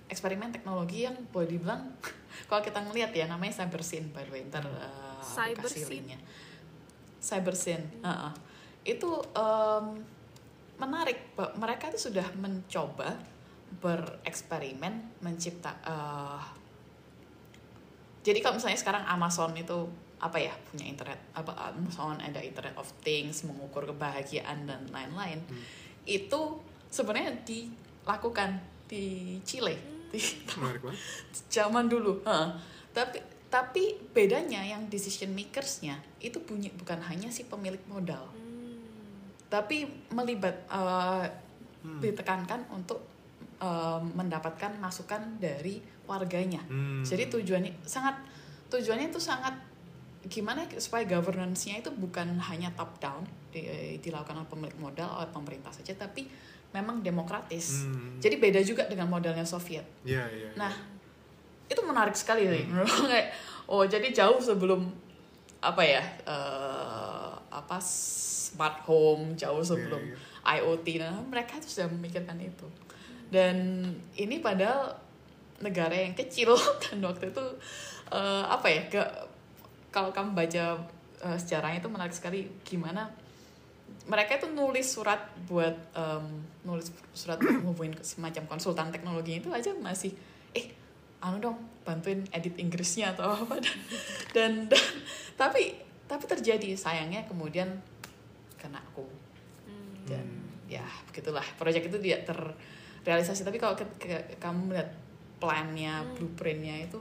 eksperimen 0.06 0.54
teknologi 0.54 1.04
yang 1.04 1.16
boleh 1.34 1.58
dibilang 1.58 1.82
kalau 2.48 2.62
kita 2.62 2.80
ngelihat 2.86 3.10
ya 3.12 3.26
namanya 3.26 3.62
CyberSyn 3.62 4.14
by 4.14 4.24
the 4.24 4.32
way. 4.32 4.42
Ntar 4.46 4.64
eh, 4.64 5.52
aku 5.52 5.66
kasih 5.66 5.90
linknya. 5.90 6.20
CyberSyn 7.20 7.82
heeh. 8.06 8.32
itu 8.86 9.10
em, 9.34 10.06
menarik. 10.78 11.34
Mereka 11.36 11.90
itu 11.90 12.08
sudah 12.12 12.26
mencoba 12.38 13.18
bereksperimen 13.82 15.20
mencipta 15.20 15.74
eh, 15.82 16.56
jadi 18.26 18.42
kalau 18.42 18.58
misalnya 18.58 18.74
sekarang 18.74 19.06
Amazon 19.06 19.54
itu 19.54 19.86
apa 20.16 20.38
ya 20.38 20.52
punya 20.64 20.84
internet 20.84 21.20
apa 21.32 21.52
Amazon 21.70 22.16
ada 22.16 22.40
internet 22.40 22.72
of 22.74 22.88
things 23.00 23.44
mengukur 23.44 23.84
kebahagiaan 23.84 24.64
dan 24.64 24.88
lain-lain 24.88 25.44
Hmm. 25.44 25.60
itu 26.04 26.40
sebenarnya 26.88 27.36
dilakukan 27.44 28.56
di 28.86 29.36
Chile 29.42 29.76
di 30.08 30.16
Menarik 30.56 30.80
banget. 30.80 31.00
zaman 31.50 31.84
dulu 31.86 32.22
Heeh. 32.22 32.48
tapi 32.90 33.18
tapi 33.46 33.84
bedanya 34.10 34.58
yang 34.60 34.88
decision 34.88 35.30
makersnya 35.30 35.94
itu 36.18 36.40
bunyi 36.40 36.72
bukan 36.72 36.98
hanya 37.02 37.28
si 37.28 37.44
pemilik 37.44 37.82
modal 37.86 38.24
Hmm. 38.32 38.80
tapi 39.46 39.84
melibat 40.10 40.64
eh, 40.66 41.24
Hmm. 41.82 42.00
ditekankan 42.00 42.66
untuk 42.68 43.04
eh, 43.56 44.00
mendapatkan 44.12 44.74
masukan 44.76 45.36
dari 45.36 45.78
warganya 46.04 46.64
Hmm. 46.64 47.00
jadi 47.00 47.28
tujuannya 47.28 47.82
sangat 47.82 48.16
tujuannya 48.66 49.08
itu 49.08 49.20
sangat 49.20 49.54
gimana 50.26 50.66
supaya 50.76 51.06
governance-nya 51.06 51.78
itu 51.78 51.90
bukan 51.90 52.38
hanya 52.42 52.70
top 52.74 52.98
down 52.98 53.22
di- 53.50 53.96
dilakukan 53.98 54.42
oleh 54.42 54.50
pemilik 54.50 54.76
modal 54.76 55.08
oleh 55.16 55.30
pemerintah 55.30 55.70
saja 55.70 55.94
tapi 55.94 56.26
memang 56.70 57.00
demokratis. 57.00 57.86
Hmm. 57.86 58.18
Jadi 58.18 58.36
beda 58.36 58.60
juga 58.60 58.84
dengan 58.84 59.06
modelnya 59.06 59.46
Soviet. 59.46 59.86
Iya, 60.02 60.26
iya. 60.28 60.50
iya. 60.50 60.50
Nah, 60.58 60.72
itu 61.66 61.80
menarik 61.82 62.14
sekali 62.14 62.46
sih 62.46 62.62
Hmm. 62.62 62.78
menurut 62.78 63.10
kayak 63.10 63.28
oh 63.66 63.82
jadi 63.82 64.08
jauh 64.10 64.38
sebelum 64.38 64.86
apa 65.58 65.82
ya 65.82 66.02
eh, 66.22 67.30
apa 67.50 67.76
smart 67.82 68.86
home 68.86 69.34
jauh 69.34 69.62
sebelum 69.62 69.98
Iya, 69.98 70.62
IoT 70.62 70.86
nah 71.02 71.18
mereka 71.26 71.58
itu 71.58 71.74
sudah 71.74 71.90
memikirkan 71.90 72.38
itu 72.38 72.66
dan 73.34 73.56
ini 74.14 74.38
padahal 74.38 74.94
negara 75.58 75.90
yang 75.90 76.14
kecil 76.14 76.54
dan 76.86 77.02
waktu 77.02 77.34
itu 77.34 77.44
eh, 78.12 78.44
apa 78.46 78.66
ya 78.70 78.82
ke 78.86 79.02
kalau 79.96 80.12
kamu 80.12 80.36
baca 80.36 80.76
eh, 81.24 81.38
sejarahnya 81.40 81.80
itu 81.80 81.88
menarik 81.88 82.12
sekali 82.12 82.44
gimana 82.62 83.08
mereka 84.04 84.36
itu 84.36 84.46
nulis 84.46 84.84
surat 84.84 85.18
buat 85.46 85.72
em, 85.96 86.26
nulis 86.62 86.92
surat 87.10 87.40
ngubungin 87.40 87.96
ke 87.96 88.04
semacam 88.04 88.44
konsultan 88.46 88.92
teknologi 88.92 89.40
itu 89.40 89.48
aja 89.48 89.72
masih 89.74 90.12
eh 90.52 90.70
anu 91.18 91.40
dong 91.40 91.56
bantuin 91.82 92.22
edit 92.30 92.54
Inggrisnya 92.56 93.16
atau 93.16 93.32
apa 93.32 93.56
dan 93.64 93.78
dan, 94.30 94.52
dan- 94.68 94.92
tapi 95.34 95.74
tapi 96.04 96.24
terjadi 96.24 96.76
sayangnya 96.76 97.24
kemudian 97.24 97.66
kena 98.56 98.78
aku 98.84 99.02
Hmm. 99.66 100.06
dan 100.06 100.22
Hmm. 100.22 100.70
ya 100.70 100.86
begitulah 101.06 101.42
proyek 101.56 101.86
itu 101.86 101.98
tidak 101.98 102.26
terrealisasi 102.26 103.42
tapi 103.42 103.58
kalau 103.58 103.74
ke- 103.74 103.98
ke- 103.98 104.38
kamu 104.38 104.70
melihat 104.70 104.90
plannya 105.38 105.98
Hmm. 106.00 106.14
blueprintnya 106.14 106.86
itu 106.86 106.98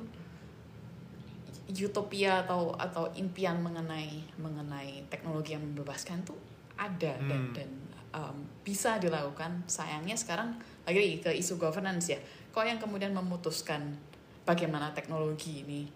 utopia 1.65 2.45
atau 2.45 2.77
atau 2.77 3.09
impian 3.17 3.57
mengenai 3.57 4.21
mengenai 4.37 5.09
teknologi 5.09 5.57
yang 5.57 5.65
membebaskan 5.65 6.21
tuh 6.21 6.37
ada 6.77 7.17
dan 7.25 7.41
Hmm. 7.49 7.53
dan 7.55 7.69
um, 8.13 8.37
bisa 8.61 9.01
dilakukan 9.01 9.65
sayangnya 9.65 10.13
sekarang 10.13 10.53
lagi 10.85 11.17
ke 11.17 11.33
isu 11.33 11.57
governance 11.57 12.13
ya 12.13 12.19
kok 12.53 12.63
yang 12.63 12.77
kemudian 12.77 13.11
memutuskan 13.11 13.97
bagaimana 14.45 14.93
teknologi 14.93 15.65
ini 15.65 15.89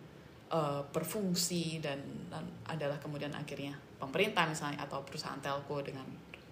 uh, 0.49 0.81
berfungsi 0.89 1.77
dan, 1.79 2.01
dan 2.33 2.43
adalah 2.65 2.97
kemudian 2.97 3.31
akhirnya 3.37 3.77
pemerintah 4.01 4.49
misalnya 4.49 4.81
atau 4.83 5.05
perusahaan 5.05 5.37
telco 5.37 5.85
dengan 5.85 6.07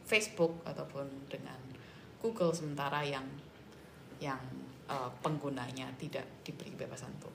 Facebook 0.05 0.61
ataupun 0.63 1.09
dengan 1.27 1.57
Google 2.21 2.53
sementara 2.53 3.01
yang 3.01 3.25
yang 4.21 4.39
uh, 4.85 5.09
penggunanya 5.25 5.89
tidak 5.97 6.25
diberi 6.45 6.69
kebebasan 6.77 7.09
untuk 7.17 7.33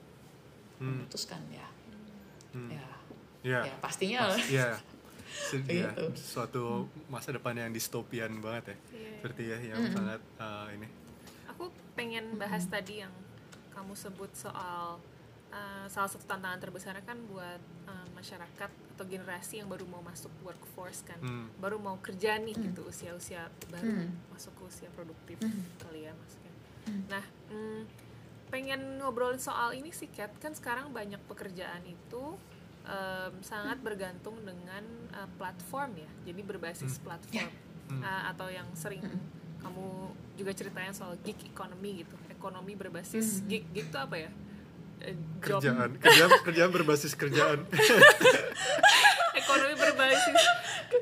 Hmm. 0.83 1.07
memutuskan 1.07 1.39
ya 1.55 1.63
Hmm. 2.53 2.71
ya 2.71 2.85
Ya. 3.43 3.61
ya 3.65 3.75
pastinya 3.79 4.31
Pas- 4.31 4.47
Iya. 4.47 4.69
Se- 5.33 5.65
ya, 5.65 5.89
Begitu. 5.91 6.05
suatu 6.15 6.65
masa 7.09 7.33
depan 7.33 7.57
yang 7.57 7.71
distopian 7.71 8.37
banget 8.39 8.65
ya. 8.69 8.77
Iya. 8.93 9.11
Seperti 9.17 9.43
ya 9.45 9.59
yang 9.65 9.81
Mm-mm. 9.81 9.95
sangat 9.95 10.21
uh, 10.37 10.69
ini. 10.71 10.89
aku 11.47 11.65
pengen 11.93 12.37
bahas 12.37 12.65
tadi 12.67 13.01
yang 13.01 13.13
kamu 13.71 13.93
sebut 13.95 14.29
soal 14.33 15.01
uh, 15.49 15.85
salah 15.87 16.07
satu 16.07 16.25
tantangan 16.27 16.61
terbesarnya 16.61 17.01
kan 17.03 17.17
buat 17.27 17.61
uh, 17.85 18.07
masyarakat 18.13 18.71
atau 18.93 19.05
generasi 19.07 19.59
yang 19.59 19.69
baru 19.69 19.85
mau 19.85 20.01
masuk 20.01 20.29
workforce 20.43 21.01
kan 21.03 21.17
Hmm. 21.19 21.49
baru 21.57 21.77
mau 21.77 21.97
kerja 21.99 22.37
nih 22.37 22.53
Hmm. 22.53 22.65
gitu 22.67 22.85
usia-usia 22.85 23.43
baru 23.69 23.89
Hmm. 24.01 24.13
masuk 24.29 24.53
ke 24.55 24.63
usia 24.67 24.89
produktif 24.91 25.37
Hmm. 25.39 25.65
kali 25.79 26.05
ya 26.05 26.13
maksudnya 26.13 26.53
Hmm. 26.83 27.03
nah 27.09 27.25
hmm, 27.49 27.81
pengen 28.53 29.01
ngobrolin 29.01 29.41
soal 29.41 29.73
ini 29.73 29.89
sih 29.91 30.07
Kat. 30.07 30.29
Kan 30.37 30.53
sekarang 30.53 30.93
banyak 30.93 31.19
pekerjaan 31.25 31.81
itu 31.83 32.37
em, 32.83 33.33
sangat 33.41 33.79
bergantung 33.79 34.37
dengan 34.43 34.85
uh, 35.11 35.31
platform 35.33 35.97
ya. 35.97 36.11
Jadi 36.25 36.41
berbasis 36.43 36.99
Hmm. 36.99 37.05
platform. 37.05 37.51
Hmm. 37.89 38.01
Uh, 38.01 38.23
atau 38.29 38.49
yang 38.49 38.69
sering 38.75 39.01
Hmm. 39.01 39.21
kamu 39.59 39.87
juga 40.35 40.53
ceritain 40.53 40.91
soal 40.91 41.17
gig 41.21 41.39
economy 41.43 42.03
gitu. 42.03 42.13
Ekonomi 42.29 42.75
berbasis 42.75 43.41
Hmm. 43.41 43.49
gig. 43.49 43.65
Gig 43.71 43.87
itu 43.87 43.97
apa 43.97 44.17
ya? 44.19 44.31
Job. 45.43 45.59
Kerjaan, 45.59 45.99
kerjaan, 45.99 46.31
kerjaan 46.43 46.71
berbasis 46.71 47.13
kerjaan. 47.15 47.67
ekonomi 49.35 49.75
berbasis 49.75 50.41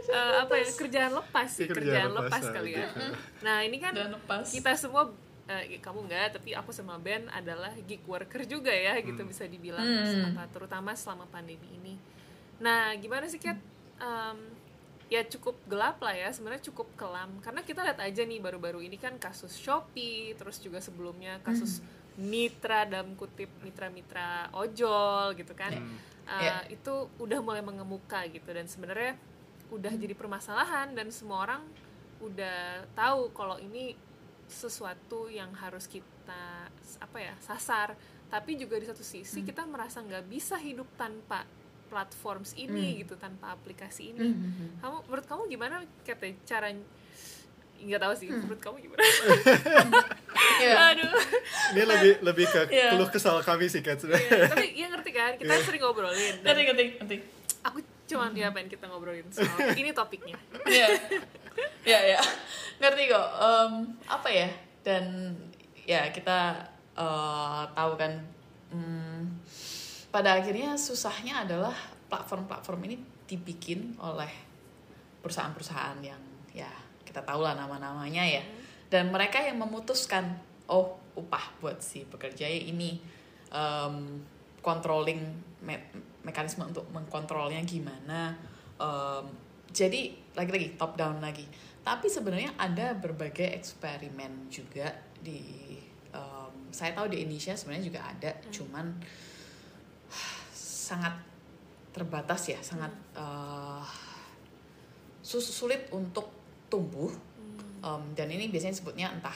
eh, 0.09 0.35
apa 0.41 0.55
ya? 0.57 0.69
kerjaan 0.73 1.13
lepas. 1.13 1.49
Sih 1.51 1.67
Kerjaan 1.67 2.09
kerjaan, 2.09 2.11
lepas, 2.15 2.31
lepas 2.33 2.43
ah, 2.43 2.53
kali 2.55 2.71
ya. 2.73 2.87
gitu. 2.87 3.07
nah 3.41 3.57
ini 3.61 3.77
kan 3.77 3.93
kita 4.47 4.71
semua 4.75 5.11
eh, 5.51 5.79
kamu 5.79 6.07
enggak 6.07 6.37
tapi 6.37 6.53
aku 6.53 6.71
sama 6.71 6.95
Ben 6.97 7.27
adalah 7.29 7.75
gig 7.81 8.01
worker 8.05 8.43
juga 8.45 8.71
ya 8.71 8.95
gitu 8.99 9.19
Hmm. 9.19 9.27
bisa 9.27 9.45
dibilang 9.45 9.83
Hmm. 9.83 10.31
apa 10.31 10.47
terutama 10.49 10.95
selama 10.95 11.27
pandemi 11.27 11.67
ini 11.73 11.95
nah 12.59 12.95
gimana 12.95 13.27
sih 13.27 13.39
Kat 13.39 13.59
Em, 13.99 14.39
ya 15.09 15.21
cukup 15.23 15.61
gelap 15.67 15.99
lah 15.99 16.15
ya 16.15 16.31
sebenarnya 16.31 16.65
cukup 16.65 16.89
kelam 16.95 17.37
karena 17.41 17.61
kita 17.61 17.83
lihat 17.83 18.01
aja 18.01 18.23
nih 18.23 18.39
baru-baru 18.39 18.81
ini 18.81 18.97
kan 18.97 19.19
kasus 19.19 19.53
Shopee 19.55 20.33
terus 20.35 20.57
juga 20.57 20.79
sebelumnya 20.79 21.37
kasus 21.41 21.83
mitra 22.17 22.85
dalam 22.85 23.13
kutip 23.13 23.51
mitra-mitra 23.61 24.49
ojol 24.55 25.35
gitu 25.35 25.53
kan 25.53 25.75
Hmm. 25.75 25.99
Uh, 26.25 26.41
Ya. 26.41 26.57
itu 26.71 26.95
udah 27.19 27.41
mulai 27.41 27.59
mengemuka 27.59 28.23
gitu 28.27 28.47
dan 28.49 28.65
sebenarnya 28.65 29.19
udah 29.69 29.93
jadi 29.93 30.15
permasalahan 30.15 30.95
dan 30.95 31.11
semua 31.11 31.45
orang 31.45 31.63
udah 32.21 32.59
tahu 32.93 33.33
kalau 33.33 33.59
ini 33.59 33.99
sesuatu 34.51 35.27
yang 35.27 35.55
harus 35.55 35.87
kita 35.87 36.67
apa 36.99 37.19
ya 37.19 37.35
sasar. 37.39 37.95
Tapi 38.27 38.55
juga 38.55 38.77
di 38.77 38.85
satu 38.85 39.03
sisi 39.03 39.41
kita 39.41 39.65
merasa 39.65 39.99
nggak 39.99 40.27
bisa 40.27 40.55
hidup 40.55 40.87
tanpa 40.95 41.43
platforms 41.87 42.55
ini 42.55 43.01
gitu 43.01 43.15
tanpa 43.15 43.51
aplikasi 43.51 44.11
ini. 44.11 44.23
Hmm. 44.23 44.79
kamu 44.79 44.97
menurut 45.05 45.27
kamu 45.27 45.43
gimana 45.49 45.75
kata 46.01 46.39
cara 46.45 46.71
nggak 47.77 47.99
tahu 47.99 48.15
sih 48.15 48.29
Hmm. 48.29 48.45
menurut 48.45 48.61
kamu 48.61 48.77
gimana? 48.81 49.03
Ya 50.61 50.93
aduh. 50.93 51.09
Ini 51.73 51.83
lebih 51.83 52.13
lebih 52.21 52.47
ke 52.47 52.61
Iya. 52.69 52.93
keluh 52.93 53.09
kesal 53.09 53.41
kami 53.41 53.67
sih 53.67 53.81
kan. 53.81 53.97
Iya, 53.97 54.47
tapi 54.47 54.67
ya 54.73 54.87
ngerti 54.89 55.11
kan 55.11 55.33
kita 55.35 55.51
Iya. 55.51 55.65
sering 55.65 55.81
ngobrolin 55.81 56.37
ngerti 56.39 56.63
ngerti 56.69 56.85
ngerti. 56.97 57.17
Aku 57.63 57.79
cuma 58.07 58.29
ya 58.33 58.49
pengen 58.51 58.69
kita 58.69 58.85
ngobrolin 58.87 59.25
soal 59.31 59.49
ini 59.81 59.91
topiknya. 59.91 60.37
Ya 60.67 60.87
ya 61.85 62.01
ya. 62.17 62.21
Ngerti 62.81 63.11
kok. 63.11 63.29
Em, 63.41 63.73
apa 64.09 64.29
ya? 64.29 64.49
Dan 64.81 65.35
ya 65.85 66.09
kita 66.13 66.57
eh, 66.97 67.63
tahu 67.75 67.93
kan. 67.97 68.13
Hmm, 68.71 69.27
pada 70.15 70.39
akhirnya 70.39 70.79
susahnya 70.79 71.43
adalah 71.43 71.75
platform-platform 72.07 72.81
ini 72.87 72.97
dibikin 73.27 73.99
oleh 73.99 74.31
perusahaan-perusahaan 75.23 75.99
yang 76.03 76.23
ya 76.55 76.71
kita 77.03 77.23
tahu 77.23 77.43
lah 77.43 77.59
nama-namanya 77.59 78.23
ya. 78.23 78.43
Dan 78.91 79.11
mereka 79.15 79.43
yang 79.43 79.59
memutuskan 79.59 80.39
oh 80.71 80.99
upah 81.19 81.59
buat 81.59 81.83
si 81.83 82.07
pekerja 82.07 82.47
ini 82.47 83.03
em, 83.51 84.23
controlling 84.63 85.23
me- 85.67 85.91
mekanisme 86.23 86.63
untuk 86.63 86.87
mengkontrolnya 86.95 87.63
gimana 87.67 88.35
Em, 88.81 89.25
jadi 89.71 90.15
lagi-lagi 90.35 90.77
top 90.77 90.99
down 90.99 91.19
lagi. 91.23 91.47
Tapi 91.81 92.07
sebenarnya 92.13 92.55
ada 92.61 92.93
berbagai 92.93 93.57
eksperimen 93.57 94.53
juga 94.53 94.93
di 95.17 95.75
em, 96.13 96.55
saya 96.71 96.93
tahu 96.93 97.09
di 97.11 97.25
Indonesia 97.25 97.57
sebenarnya 97.57 97.85
juga 97.87 98.01
ada. 98.05 98.31
Cuman 98.53 98.87
sangat 100.55 101.15
terbatas 101.91 102.51
ya 102.51 102.59
sangat 102.63 102.91
eh, 103.15 103.87
sus- 105.23 105.55
sulit 105.55 105.87
untuk 105.95 106.31
tumbuh. 106.71 107.11
Um, 107.81 108.13
dan 108.13 108.29
ini 108.29 108.53
biasanya 108.53 108.77
sebutnya 108.77 109.09
entah 109.09 109.33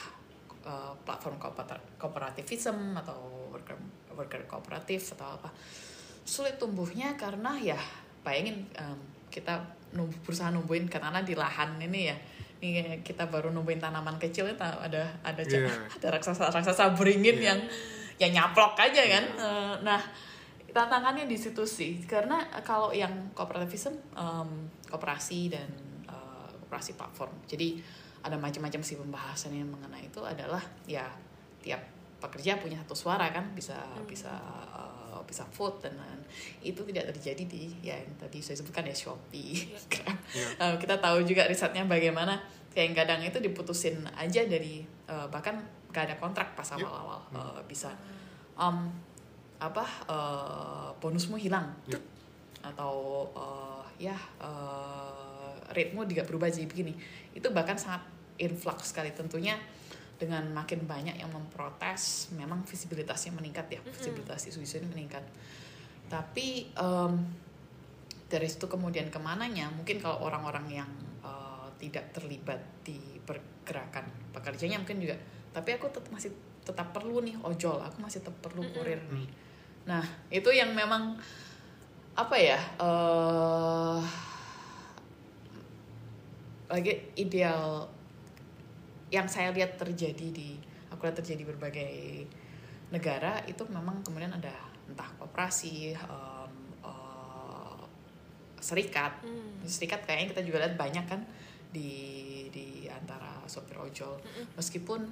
uh, 0.69 0.93
platform 1.01 1.41
kooper- 1.41 1.97
kooperativism 1.97 2.93
atau 2.93 3.49
worker 3.49 3.73
worker 4.13 4.45
kooperatif 4.45 5.17
atau 5.17 5.33
apa. 5.33 5.49
Sulit 6.21 6.61
tumbuhnya 6.61 7.17
karena 7.17 7.57
ya 7.57 7.79
bayangin 8.21 8.69
um, 8.77 9.01
kita 9.33 9.65
berusaha 9.95 10.51
numbuhin 10.51 10.91
karena 10.91 11.23
di 11.23 11.33
lahan 11.33 11.79
ini 11.79 12.11
ya. 12.11 12.17
Ini 12.55 13.03
kita 13.03 13.27
baru 13.31 13.51
numbuhin 13.51 13.79
tanaman 13.79 14.15
kecil 14.19 14.47
itu 14.51 14.59
ada 14.59 15.07
ada 15.23 15.41
Iya. 15.43 15.71
ada 15.99 16.07
raksasa 16.19 16.51
raksasa 16.51 16.91
beringin 16.95 17.39
Iya. 17.39 17.55
yang 17.55 17.59
yang 18.15 18.31
nyaplok 18.43 18.79
aja 18.79 19.03
kan. 19.07 19.25
Uh, 19.35 19.75
nah 19.83 19.99
tantangannya 20.71 21.27
di 21.27 21.35
situ 21.39 21.63
sih. 21.63 22.03
Karena 22.03 22.43
kalau 22.63 22.91
yang 22.91 23.31
kooperativism 23.35 23.95
um, 24.15 24.67
kooperasi 24.87 25.51
dan 25.51 25.67
uh, 26.07 26.47
kooperasi 26.63 26.95
platform. 26.99 27.31
Jadi 27.47 27.79
ada 28.25 28.39
macam-macam 28.39 28.81
sih 28.81 28.97
pembahasan 28.97 29.53
yang 29.53 29.69
mengenai 29.69 30.09
itu 30.09 30.19
adalah 30.23 30.63
ya 30.89 31.05
tiap 31.61 31.77
pekerja 32.17 32.57
punya 32.57 32.79
satu 32.81 32.95
suara 32.97 33.29
kan 33.29 33.53
bisa 33.53 33.75
bisa 34.09 34.31
uh, 34.73 34.94
bisa 35.23 35.47
dan 35.79 35.95
lain. 35.95 36.19
itu 36.59 36.83
tidak 36.91 37.15
terjadi 37.15 37.43
di 37.47 37.71
ya 37.79 37.95
yang 37.95 38.11
tadi 38.19 38.43
saya 38.43 38.59
sebutkan 38.59 38.83
ya 38.83 38.91
Shopee 38.91 39.71
Grab. 39.87 40.17
Iya. 40.35 40.47
Uh, 40.59 40.75
kita 40.81 40.99
tahu 40.99 41.23
juga 41.23 41.47
risetnya 41.47 41.87
bagaimana 41.87 42.35
kayak 42.75 42.91
kadang 42.91 43.23
itu 43.23 43.39
diputusin 43.39 44.03
aja 44.19 44.43
dari 44.43 44.83
uh, 45.07 45.31
bahkan 45.31 45.63
gak 45.95 46.11
ada 46.11 46.15
kontrak 46.19 46.51
pas 46.59 46.67
Yep. 46.67 46.83
awal-awal 46.83 47.21
Uh, 47.31 47.59
bisa 47.69 47.87
um, 48.59 48.91
apa 49.55 49.87
uh, 50.11 50.91
bonusmu 50.99 51.39
hilang 51.39 51.71
Yep. 51.87 52.03
atau 52.75 53.23
uh, 53.31 53.85
ya 53.95 54.17
uh, 54.43 55.55
ritmu 55.71 56.03
juga 56.03 56.27
berubah 56.27 56.51
jadi 56.51 56.67
begini 56.67 56.91
itu 57.31 57.47
bahkan 57.55 57.79
sangat 57.79 58.03
influx 58.35 58.91
sekali 58.91 59.15
tentunya 59.15 59.55
dengan 60.15 60.47
makin 60.55 60.87
banyak 60.87 61.19
yang 61.19 61.31
memprotes 61.31 62.31
memang 62.31 62.63
visibilitasnya 62.63 63.35
meningkat 63.35 63.67
ya 63.67 63.81
visibilitas 63.83 64.47
isu-isu 64.47 64.79
ini 64.79 64.87
meningkat. 64.87 65.23
Tapi 66.07 66.71
em, 66.71 67.13
dari 68.25 68.47
situ 68.49 68.65
kemudian 68.65 69.13
ke 69.13 69.19
mananya 69.21 69.69
mungkin 69.69 70.01
kalau 70.01 70.25
orang-orang 70.25 70.65
yang 70.83 70.91
uh, 71.21 71.69
tidak 71.77 72.09
terlibat 72.09 72.57
di 72.81 72.97
pergerakan 73.21 74.09
pekerjanya 74.33 74.81
mungkin 74.81 74.97
juga 74.97 75.15
tapi 75.53 75.77
aku 75.77 75.87
tetap 75.93 76.09
masih 76.09 76.33
tetap 76.65 76.89
perlu 76.89 77.21
nih 77.21 77.37
ojol 77.45 77.77
aku 77.77 78.01
masih 78.01 78.25
tetap 78.25 78.35
perlu 78.41 78.65
kurir 78.73 78.97
nih. 79.13 79.29
Nah 79.85 80.01
itu 80.33 80.49
yang 80.49 80.73
memang 80.73 81.13
apa 82.17 82.35
ya 82.35 82.57
eh 82.81 84.01
lagi 86.65 86.93
ideal 87.13 87.85
yang 89.15 89.31
saya 89.31 89.55
lihat 89.55 89.79
terjadi 89.79 90.27
di 90.35 90.59
aku 90.91 91.07
lihat 91.07 91.15
terjadi 91.23 91.39
di 91.39 91.47
berbagai 91.47 91.95
negara 92.91 93.39
itu 93.47 93.63
memang 93.71 94.03
kemudian 94.03 94.35
ada 94.35 94.51
entah 94.91 95.07
kooperasi 95.15 95.95
em, 95.95 96.53
eh, 96.83 97.81
serikat. 98.59 99.23
Hmm. 99.23 99.63
serikat 99.65 100.03
kayaknya 100.03 100.35
kita 100.35 100.41
juga 100.43 100.57
lihat 100.67 100.75
banyak 100.75 101.05
kan 101.07 101.21
di 101.71 101.91
di 102.51 102.91
antara 102.91 103.39
sopir 103.47 103.79
ojol. 103.79 104.19
Meskipun 104.59 105.07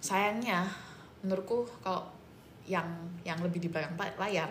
sayangnya 0.00 0.64
menurutku 1.20 1.68
kalau 1.84 2.08
yang 2.64 2.88
yang 3.22 3.38
lebih 3.44 3.60
di 3.60 3.68
belakang 3.68 3.96
layar 4.16 4.50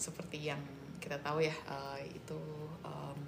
seperti 0.00 0.48
yang 0.48 0.60
kita 1.00 1.16
tahu 1.20 1.44
ya 1.44 1.52
uh, 1.68 1.98
itu 2.00 2.40
um, 2.84 3.18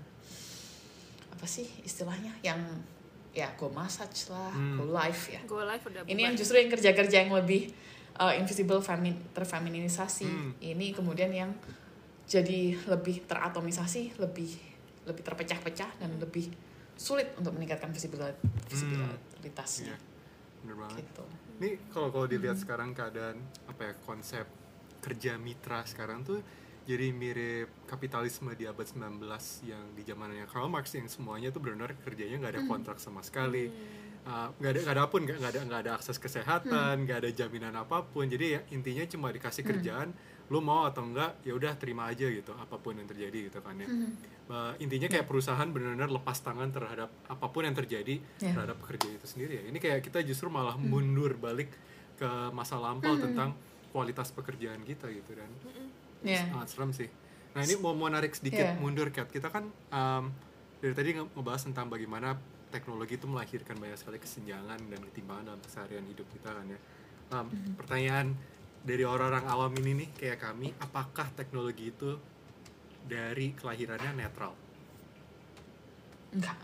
apa 1.33 1.47
sih 1.49 1.67
istilahnya 1.83 2.33
yang 2.45 2.61
ya 3.33 3.49
go 3.57 3.73
massage 3.73 4.29
lah, 4.29 4.53
Hmm. 4.53 4.77
go 4.77 4.93
live 4.93 5.23
ya. 5.33 5.41
Go 5.49 5.65
live 5.65 5.81
udah 5.81 6.01
Ini 6.05 6.21
yang 6.31 6.35
justru 6.37 6.61
yang 6.61 6.69
kerja-kerja 6.69 7.25
yang 7.25 7.33
lebih 7.33 7.73
uh, 8.21 8.33
invisible 8.37 8.85
femin 8.85 9.17
terfeminisasi. 9.33 10.29
Hmm. 10.29 10.53
Ini 10.61 10.93
kemudian 10.93 11.33
yang 11.33 11.51
jadi 12.29 12.77
lebih 12.89 13.25
teratomisasi, 13.25 14.21
lebih 14.21 14.53
lebih 15.03 15.23
terpecah-pecah 15.27 15.99
dan 15.99 16.11
lebih 16.21 16.47
sulit 16.95 17.35
untuk 17.35 17.57
meningkatkan 17.57 17.91
visibil- 17.91 18.39
visibilitasnya. 18.71 19.91
Iya, 19.91 19.99
bener 20.63 20.77
banget. 20.79 20.97
Gitu. 21.03 21.25
Ini 21.59 21.71
kalau 21.91 22.09
kalau 22.15 22.27
dilihat 22.31 22.61
sekarang 22.61 22.95
keadaan 22.95 23.43
apa 23.67 23.91
ya 23.91 23.95
konsep 24.07 24.47
kerja 25.03 25.35
mitra 25.35 25.83
sekarang 25.83 26.23
tuh 26.23 26.39
jadi 26.83 27.11
mirip 27.11 27.69
kapitalisme 27.87 28.51
di 28.53 28.67
abad 28.67 28.83
19 28.83 29.23
yang 29.65 29.85
di 29.95 30.03
zamannya 30.03 30.47
Karl 30.47 30.67
Marx 30.67 30.93
yang 30.93 31.07
semuanya 31.07 31.49
tuh 31.49 31.63
benar-benar 31.63 31.95
kerjanya 32.03 32.39
nggak 32.39 32.53
ada 32.59 32.63
kontrak 32.65 32.99
sama 32.99 33.23
sekali. 33.23 33.71
Uh, 34.23 34.55
nggak 34.63 34.71
ada 34.71 34.81
nggak 34.87 34.95
ada 34.95 35.03
apa 35.03 35.11
pun 35.11 35.23
nggak 35.27 35.39
ada 35.43 35.61
nggak 35.67 35.81
ada 35.83 35.93
akses 35.99 36.15
kesehatan 36.17 36.95
nggak 37.03 37.19
ada 37.27 37.31
jaminan 37.31 37.75
apa 37.75 38.03
pun. 38.03 38.27
Jadi 38.27 38.55
ya 38.55 38.61
intinya 38.71 39.03
cuma 39.07 39.31
dikasih 39.31 39.63
kerjaan 39.63 40.15
lu 40.51 40.61
mau 40.61 40.85
atau 40.85 41.03
enggak 41.03 41.41
ya 41.43 41.57
udah 41.57 41.75
terima 41.81 42.07
aja 42.07 42.29
gitu 42.29 42.53
apa 42.53 42.77
pun 42.77 42.93
yang 42.95 43.07
terjadi 43.07 43.51
gitu 43.51 43.59
kan 43.63 43.75
ya. 43.79 43.89
Uh, 44.47 44.75
intinya 44.79 45.07
kayak 45.07 45.27
perusahaan 45.27 45.67
benar-benar 45.67 46.07
lepas 46.07 46.39
tangan 46.39 46.71
terhadap 46.71 47.09
apa 47.27 47.47
pun 47.49 47.63
yang 47.65 47.75
terjadi 47.75 48.21
Ya. 48.39 48.53
terhadap 48.53 48.79
pekerja 48.79 49.07
itu 49.11 49.27
sendiri 49.27 49.59
ya. 49.59 49.63
Ini 49.71 49.79
kayak 49.79 50.03
kita 50.07 50.23
justru 50.23 50.47
malah 50.51 50.75
mundur 50.77 51.35
balik 51.35 51.71
ke 52.15 52.29
masa 52.53 52.79
lampau 52.79 53.19
tentang 53.19 53.55
kualitas 53.91 54.31
pekerjaan 54.31 54.81
kita 54.85 55.11
gitu 55.11 55.35
dan 55.35 55.51
Ya. 56.25 56.43
sangat 56.47 56.69
serem 56.69 56.91
sih 56.91 57.09
nah 57.53 57.61
ini 57.61 57.75
mau 57.77 57.93
mau 57.93 58.07
narik 58.07 58.33
sedikit 58.33 58.65
Iya. 58.65 58.77
mundur 58.77 59.09
Kat 59.09 59.29
kita 59.29 59.47
kan 59.47 59.65
um, 59.89 60.25
dari 60.79 60.93
tadi 60.93 61.09
nge- 61.13 61.31
ngebahas 61.31 61.63
tentang 61.63 61.87
bagaimana 61.87 62.35
teknologi 62.69 63.15
itu 63.15 63.27
melahirkan 63.27 63.77
banyak 63.77 63.95
sekali 63.95 64.17
kesenjangan 64.17 64.81
dan 64.83 65.01
ketimpangan 65.05 65.45
dalam 65.47 65.61
keseharian 65.61 66.05
hidup 66.05 66.25
kita 66.29 66.51
kan 66.51 66.67
ya 66.67 66.81
Um, 67.31 67.49
Mm-hmm. 67.49 67.75
pertanyaan 67.75 68.27
dari 68.83 69.05
orang-orang 69.05 69.45
awam 69.47 69.73
ini 69.79 69.93
nih 69.97 70.09
kayak 70.13 70.39
kami 70.43 70.69
apakah 70.77 71.33
teknologi 71.33 71.89
itu 71.89 72.21
dari 73.03 73.53
kelahirannya 73.53 74.13
netral 74.15 74.53
Enggak. 76.31 76.57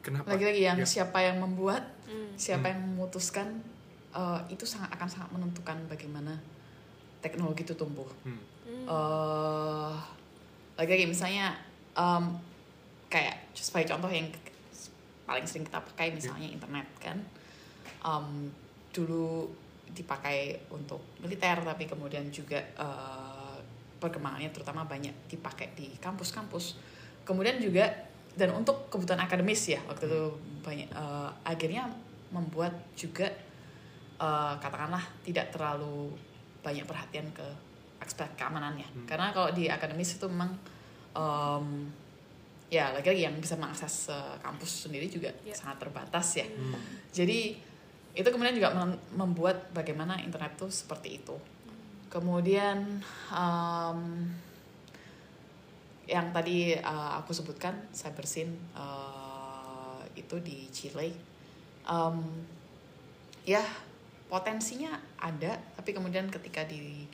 kenapa 0.00 0.28
Lagi-lagi 0.30 0.62
yang 0.62 0.78
Ya. 0.78 0.86
siapa 0.86 1.18
yang 1.18 1.36
membuat, 1.38 1.84
Hmm. 2.04 2.32
siapa 2.34 2.64
Hmm. 2.64 2.70
yang 2.70 2.80
memutuskan 2.86 3.46
uh, 4.12 4.40
itu 4.48 4.64
sangat 4.64 4.88
akan 4.90 5.04
sangat 5.04 5.28
menentukan 5.30 5.76
bagaimana 5.84 6.40
teknologi 7.18 7.60
itu 7.62 7.74
tumbuh. 7.74 8.08
Hmm. 8.22 8.40
Hmm. 8.66 8.86
eh 8.90 9.94
lagi-lagi 10.76 11.08
misalnya 11.08 11.56
um, 11.96 12.36
kayak 13.08 13.48
sebagai 13.56 13.94
contoh 13.94 14.10
yang 14.12 14.28
paling 15.24 15.46
sering 15.48 15.64
kita 15.64 15.80
pakai 15.80 16.12
misalnya 16.12 16.50
internet 16.50 16.86
kan 17.00 17.18
um, 18.04 18.50
dulu 18.92 19.48
dipakai 19.96 20.68
untuk 20.68 21.00
militer 21.22 21.62
tapi 21.62 21.88
kemudian 21.88 22.28
juga 22.28 22.58
eh, 22.60 23.56
perkembangannya 23.96 24.52
terutama 24.52 24.84
banyak 24.84 25.12
dipakai 25.30 25.72
di 25.72 25.94
kampus-kampus 25.96 26.76
kemudian 27.24 27.56
juga 27.62 27.88
dan 28.36 28.52
untuk 28.52 28.92
kebutuhan 28.92 29.24
akademis 29.24 29.72
ya 29.72 29.80
waktu 29.88 30.04
itu 30.08 30.22
banyak 30.60 30.88
eh, 30.90 31.30
akhirnya 31.46 31.88
membuat 32.34 32.76
juga 32.98 33.30
eh, 34.20 34.54
katakanlah 34.60 35.02
tidak 35.24 35.48
terlalu 35.54 36.12
banyak 36.60 36.84
perhatian 36.84 37.30
ke 37.32 37.46
aspek 37.98 38.28
keamanannya 38.34 38.84
Hmm. 38.86 39.06
karena 39.06 39.30
kalau 39.30 39.50
di 39.50 39.66
akademis 39.66 40.16
itu 40.16 40.26
memang 40.26 40.52
em, 41.12 41.66
ya 42.66 42.90
lagi-lagi 42.90 43.22
yang 43.24 43.36
bisa 43.36 43.54
mengakses 43.54 44.10
eh, 44.10 44.34
kampus 44.40 44.86
sendiri 44.86 45.06
juga 45.06 45.30
Ya. 45.42 45.54
sangat 45.54 45.80
terbatas 45.80 46.36
ya 46.36 46.46
Hmm. 46.46 46.76
jadi 47.10 47.56
itu 48.16 48.28
kemudian 48.28 48.56
juga 48.56 48.72
mem- 48.72 49.00
membuat 49.12 49.68
bagaimana 49.70 50.16
internet 50.18 50.56
itu 50.56 50.68
seperti 50.68 51.20
itu 51.20 51.36
kemudian 52.08 53.00
em, 53.30 54.00
yang 56.06 56.30
tadi 56.30 56.74
eh, 56.74 57.10
aku 57.18 57.32
sebutkan 57.32 57.74
cybersyn 57.90 58.50
eh, 58.74 60.00
itu 60.14 60.36
di 60.40 60.68
Chile 60.70 61.12
Em, 61.86 62.18
ya 63.46 63.62
potensinya 64.26 64.90
ada 65.16 65.54
tapi 65.78 65.94
kemudian 65.94 66.26
ketika 66.26 66.66
di 66.66 67.06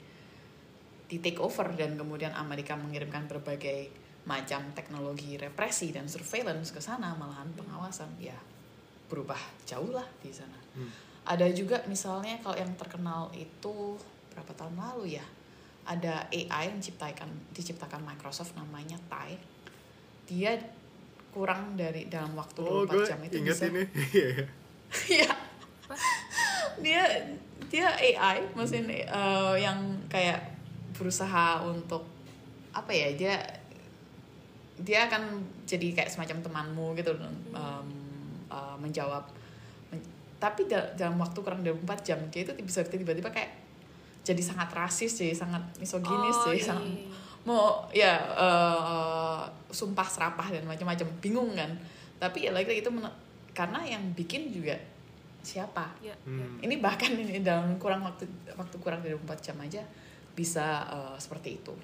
di 1.13 1.21
take 1.21 1.37
over 1.45 1.69
dan 1.77 2.01
kemudian 2.01 2.33
Amerika 2.33 2.73
mengirimkan 2.73 3.29
berbagai 3.29 3.93
macam 4.25 4.65
teknologi 4.73 5.37
represi 5.37 5.93
dan 5.93 6.09
surveillance 6.09 6.73
ke 6.73 6.81
sana 6.81 7.13
malahan 7.13 7.53
pengawasan 7.53 8.17
ya 8.17 8.39
berubah 9.13 9.37
jauh 9.69 9.93
lah 9.93 10.09
di 10.25 10.33
sana 10.33 10.57
Hmm. 10.73 10.89
ada 11.29 11.45
juga 11.53 11.85
misalnya 11.85 12.41
kalau 12.41 12.57
yang 12.57 12.73
terkenal 12.81 13.29
itu 13.37 14.01
berapa 14.33 14.57
tahun 14.57 14.73
lalu 14.73 15.21
ya 15.21 15.27
ada 15.85 16.25
AI 16.33 16.73
yang 16.73 16.81
diciptakan 16.81 17.29
diciptakan 17.53 18.01
Microsoft 18.09 18.57
namanya 18.57 18.97
Tai 19.13 19.37
dia 20.25 20.57
kurang 21.29 21.77
dari 21.77 22.09
dalam 22.09 22.33
waktu 22.33 22.65
oh 22.65 22.89
24 22.89 22.89
gue 22.89 23.05
jam 23.05 23.21
itu 23.21 23.35
inget 23.37 23.53
bisa 23.53 23.65
ini 23.69 23.83
Iya. 24.17 24.33
Iya. 25.13 25.33
dia 26.81 27.03
dia 27.69 27.87
AI 27.93 28.49
mesin 28.57 28.89
eh, 28.89 29.55
yang 29.61 29.77
kayak 30.09 30.52
berusaha 31.03 31.47
untuk 31.65 32.07
apa 32.71 32.89
ya 32.89 33.11
dia 33.13 33.35
dia 34.79 35.07
akan 35.07 35.23
jadi 35.63 35.93
kayak 35.93 36.11
semacam 36.11 36.39
temanmu 36.41 36.87
gitu 36.97 37.13
em, 37.15 37.89
eh, 38.49 38.77
menjawab. 38.79 39.23
Men- 39.91 40.07
tapi 40.39 40.67
da- 40.67 40.91
dalam 40.95 41.19
waktu 41.19 41.39
kurang 41.39 41.61
dari 41.61 41.77
4 41.77 42.01
jam 42.03 42.19
dia 42.29 42.43
itu 42.43 42.53
bisa 42.59 42.83
tiba-tiba 42.83 43.29
kayak 43.29 43.53
jadi 44.23 44.39
sangat 44.39 44.71
rasis 44.71 45.19
jadi 45.19 45.35
sangat 45.35 45.63
misoginis 45.77 46.35
Oh, 46.35 46.47
jadi 46.49 46.59
iya, 46.59 46.65
sangat 46.65 46.87
iya, 46.87 47.07
mau 47.43 47.63
ya 47.93 48.13
eh, 48.39 49.43
sumpah 49.69 50.07
serapah 50.07 50.49
dan 50.49 50.65
macam-macam 50.65 51.07
bingung 51.19 51.53
kan. 51.53 51.71
Tapi 52.19 52.47
ya 52.47 52.55
lagi 52.55 52.79
itu 52.79 52.91
karena 53.53 53.83
yang 53.83 54.03
bikin 54.15 54.49
juga 54.49 54.79
siapa? 55.43 55.91
Ya, 55.99 56.15
Hmm. 56.23 56.63
ini 56.63 56.79
bahkan 56.79 57.11
ini 57.13 57.43
dalam 57.43 57.75
kurang 57.77 58.07
waktu 58.07 58.25
waktu 58.55 58.77
kurang 58.79 59.03
dari 59.03 59.15
4 59.15 59.39
jam 59.43 59.59
aja 59.59 59.83
bisa 60.33 60.67
eh, 60.85 61.17
seperti 61.17 61.57
itu 61.57 61.75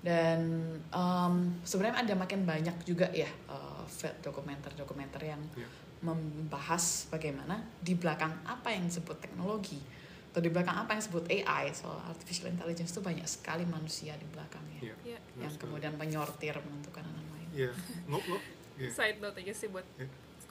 dan 0.00 0.40
em, 0.86 1.34
sebenarnya 1.62 1.96
ada 2.02 2.14
makin 2.14 2.44
banyak 2.44 2.76
juga 2.82 3.08
ya 3.10 3.28
eh, 3.28 3.82
fe- 3.86 4.16
dokumenter-dokumenter 4.20 5.22
yang 5.24 5.40
Ya. 5.54 5.68
membahas 6.04 7.08
bagaimana 7.08 7.56
di 7.78 7.94
belakang 7.94 8.36
apa 8.44 8.68
yang 8.68 8.84
disebut 8.84 9.16
teknologi 9.18 9.80
atau 10.28 10.38
di 10.38 10.50
belakang 10.50 10.76
apa 10.76 10.92
yang 10.92 11.00
disebut 11.00 11.24
AI 11.32 11.72
soal 11.72 11.96
artificial 12.04 12.46
intelligence 12.46 12.90
itu 12.90 13.00
banyak 13.00 13.24
sekali 13.24 13.64
manusia 13.64 14.12
di 14.14 14.26
belakangnya 14.26 14.80
Iya. 14.84 14.94
Ya. 15.06 15.18
Benar 15.18 15.40
yang 15.40 15.54
kemudian 15.56 15.92
menyortir 15.94 16.54
menentukan 16.58 17.00
yang 17.02 17.28
lain. 17.30 17.48
Iya. 17.54 17.70
Ngo- 18.06 18.42
iya. 18.76 18.90
Side 18.98 19.18
note 19.18 19.38
aja 19.38 19.54
sih 19.54 19.68
buat 19.68 19.86
Ya. 19.96 20.04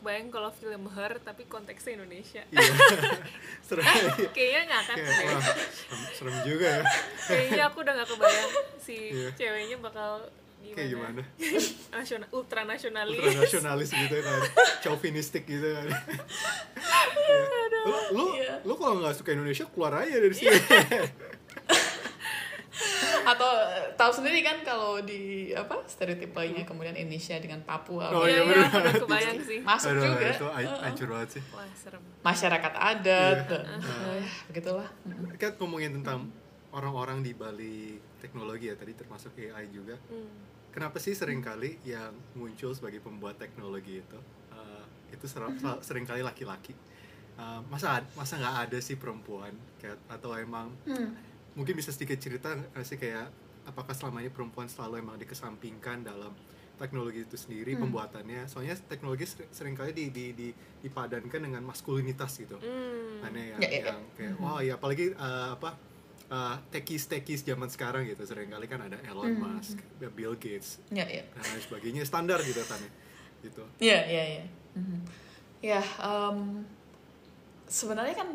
Kebayang 0.03 0.27
kalau 0.27 0.51
film 0.51 0.83
Her 0.91 1.15
tapi 1.23 1.47
konteksnya 1.47 1.95
Indonesia. 1.95 2.43
Iya. 2.51 2.73
serem. 3.71 3.87
Kayaknya 4.35 4.83
Kayak, 4.83 4.99
deh. 4.99 5.27
wah, 5.31 5.43
serem, 5.71 6.01
serem 6.11 6.35
juga 6.43 6.67
ya. 6.67 6.83
Kayaknya 7.23 7.63
aku 7.71 7.77
udah 7.87 7.93
gak 7.95 8.09
kebayang 8.11 8.51
si 8.77 8.95
Iya. 9.15 9.29
ceweknya 9.39 9.77
bakal 9.79 10.27
gimana. 10.59 10.75
Kayak 10.75 10.89
gimana? 10.91 11.21
Nasional, 11.95 12.27
ultra 12.35 12.61
nasionalis. 12.67 13.15
Ultranasionalis 13.23 13.89
gitu 13.95 14.15
kan. 14.19 14.39
Chauvinistik 14.83 15.47
gitu 15.47 15.71
kan. 15.71 15.87
Iya. 17.13 17.39
Lu 17.87 17.95
lu, 18.11 18.25
Iya. 18.35 18.53
lu 18.67 18.73
kalau 18.75 18.99
nggak 18.99 19.15
suka 19.15 19.31
Indonesia 19.31 19.63
keluar 19.71 20.03
aja 20.03 20.19
dari 20.19 20.35
sini. 20.35 20.51
Atau 23.31 23.45
eh, 23.45 23.93
tahu 23.93 24.11
sendiri 24.11 24.41
kan 24.41 24.57
kalau 24.61 24.97
di 24.99 25.21
apa 25.51 25.85
stereotip 25.85 26.33
lainnya 26.33 26.63
kemudian 26.63 26.93
Indonesia 26.93 27.37
dengan 27.37 27.61
Papua 27.61 28.09
Oh, 28.09 28.25
Iya, 28.25 28.41
iya, 28.41 28.65
iya, 28.65 28.93
kebayang 28.95 29.39
sih. 29.39 29.59
masuk 29.61 29.93
Aduh, 29.93 30.03
juga 30.09 30.27
itu 30.33 30.47
hancur 30.81 31.07
banget 31.09 31.29
sih. 31.37 31.43
Wah, 31.49 31.69
serem. 31.73 32.01
masyarakat 32.19 32.73
adat 32.73 33.37
Iya. 33.39 33.47
dan 33.47 33.63
eh, 33.79 34.25
begitulah 34.49 34.89
Kan 35.35 35.51
ngomongin 35.57 35.91
tentang 35.95 36.33
orang-orang 36.69 37.21
di 37.21 37.31
balik 37.31 38.01
teknologi 38.17 38.65
ya 38.65 38.75
tadi 38.75 38.93
termasuk 38.93 39.31
AI 39.37 39.69
juga. 39.69 39.93
Hmm. 40.09 40.51
Kenapa 40.69 40.97
sih 40.97 41.13
sering 41.13 41.37
kali 41.39 41.77
yang 41.83 42.09
muncul 42.33 42.73
sebagai 42.73 42.97
pembuat 42.97 43.37
teknologi 43.37 44.01
itu 44.01 44.17
uh, 44.49 44.81
itu 45.07 45.29
ser- 45.29 45.53
sering 45.79 46.01
kali 46.01 46.19
laki-laki? 46.19 46.73
Uh, 47.33 47.61
masa 47.67 48.01
masa 48.13 48.37
nggak 48.37 48.57
ada 48.65 48.77
sih 48.77 48.93
perempuan 48.93 49.53
kayak 49.77 50.01
atau 50.07 50.33
emang 50.33 50.73
Hmm. 50.83 51.13
Mungkin 51.53 51.73
bisa 51.73 51.89
sedikit 51.89 52.17
cerita 52.17 52.53
sih 52.79 52.95
kayak 52.95 53.29
apakah 53.63 53.91
selama 53.91 54.19
ini 54.19 54.27
perempuan 54.27 54.65
selalu 54.65 54.99
emang 54.99 55.15
dikesampingkan 55.15 56.01
dalam 56.01 56.33
teknologi 56.73 57.21
itu 57.21 57.37
sendiri 57.37 57.73
Hmm. 57.73 57.85
pembuatannya 57.85 58.45
soalnya 58.45 58.75
teknologi 58.83 59.23
ser- 59.23 59.47
sering 59.49 59.71
kali 59.71 59.91
di, 59.91 60.09
di, 60.09 60.25
di- 60.31 60.55
dipadankan 60.81 61.39
dengan 61.39 61.61
maskulinitas 61.63 62.33
gitu 62.35 62.57
Hmm. 62.57 63.23
aneh 63.23 63.53
yang, 63.53 63.59
Ya, 63.59 63.69
ya, 63.69 63.71
ya. 63.71 63.85
yang 63.87 64.01
kayak 64.11 64.33
wah 64.37 64.59
ya 64.59 64.73
apalagi 64.73 65.13
uh, 65.13 65.53
apa 65.53 65.77
uh, 66.27 66.55
tekis 66.69 67.05
tekis 67.05 67.39
zaman 67.41 67.69
sekarang 67.69 68.03
gitu 68.03 68.25
sering 68.25 68.49
kali 68.49 68.65
kan 68.65 68.81
ada 68.81 68.97
Elon 69.01 69.31
Hmm. 69.31 69.53
Musk, 69.55 69.77
ada 69.79 70.09
Bill 70.09 70.33
Gates 70.35 70.81
Ya, 70.89 71.05
ya. 71.05 71.21
dan 71.29 71.43
lain 71.45 71.61
sebagainya 71.61 72.03
standar 72.03 72.41
gitu 72.41 72.59
kan 72.65 72.77
ya. 72.77 72.91
gitu 73.43 73.63
Iya, 73.79 73.99
iya, 74.03 74.23
iya. 74.33 74.45
Mhm. 74.73 74.99
Ya, 75.61 75.79
em, 76.01 76.65
sebenarnya 77.65 78.15
kan 78.15 78.29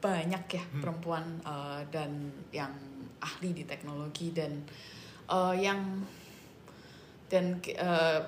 banyak 0.00 0.44
ya 0.48 0.62
Hmm. 0.64 0.80
perempuan 0.80 1.24
eh, 1.44 1.80
dan 1.92 2.10
yang 2.50 2.72
ahli 3.20 3.52
di 3.52 3.64
teknologi 3.68 4.32
dan 4.32 4.64
eh, 5.28 5.54
yang 5.60 6.00
dan 7.30 7.60
eh, 7.62 8.20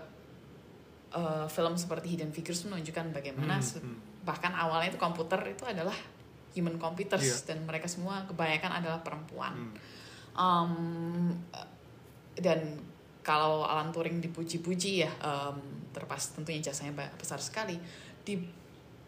eh, 1.13 1.47
film 1.49 1.75
seperti 1.75 2.15
Hidden 2.17 2.31
Figures 2.31 2.65
menunjukkan 2.69 3.11
bagaimana 3.11 3.59
Hmm, 3.59 3.81
hmm. 3.83 3.99
bahkan 4.23 4.53
awalnya 4.55 4.95
itu 4.95 5.01
komputer 5.01 5.41
itu 5.49 5.65
adalah 5.67 5.97
human 6.53 6.77
computers 6.77 7.25
Iya. 7.25 7.39
dan 7.53 7.59
mereka 7.65 7.89
semua 7.89 8.23
kebanyakan 8.29 8.85
adalah 8.85 9.01
perempuan. 9.01 9.57
Hmm. 9.57 9.75
Um, 10.33 10.73
dan 12.37 12.81
kalau 13.23 13.63
Alan 13.69 13.93
Turing 13.93 14.19
dipuji-puji 14.19 15.05
ya, 15.05 15.11
um, 15.23 15.61
terlepas 15.93 16.33
tentunya 16.35 16.59
jasanya 16.59 16.97
besar 17.15 17.39
sekali. 17.39 17.77
Di 18.25 18.35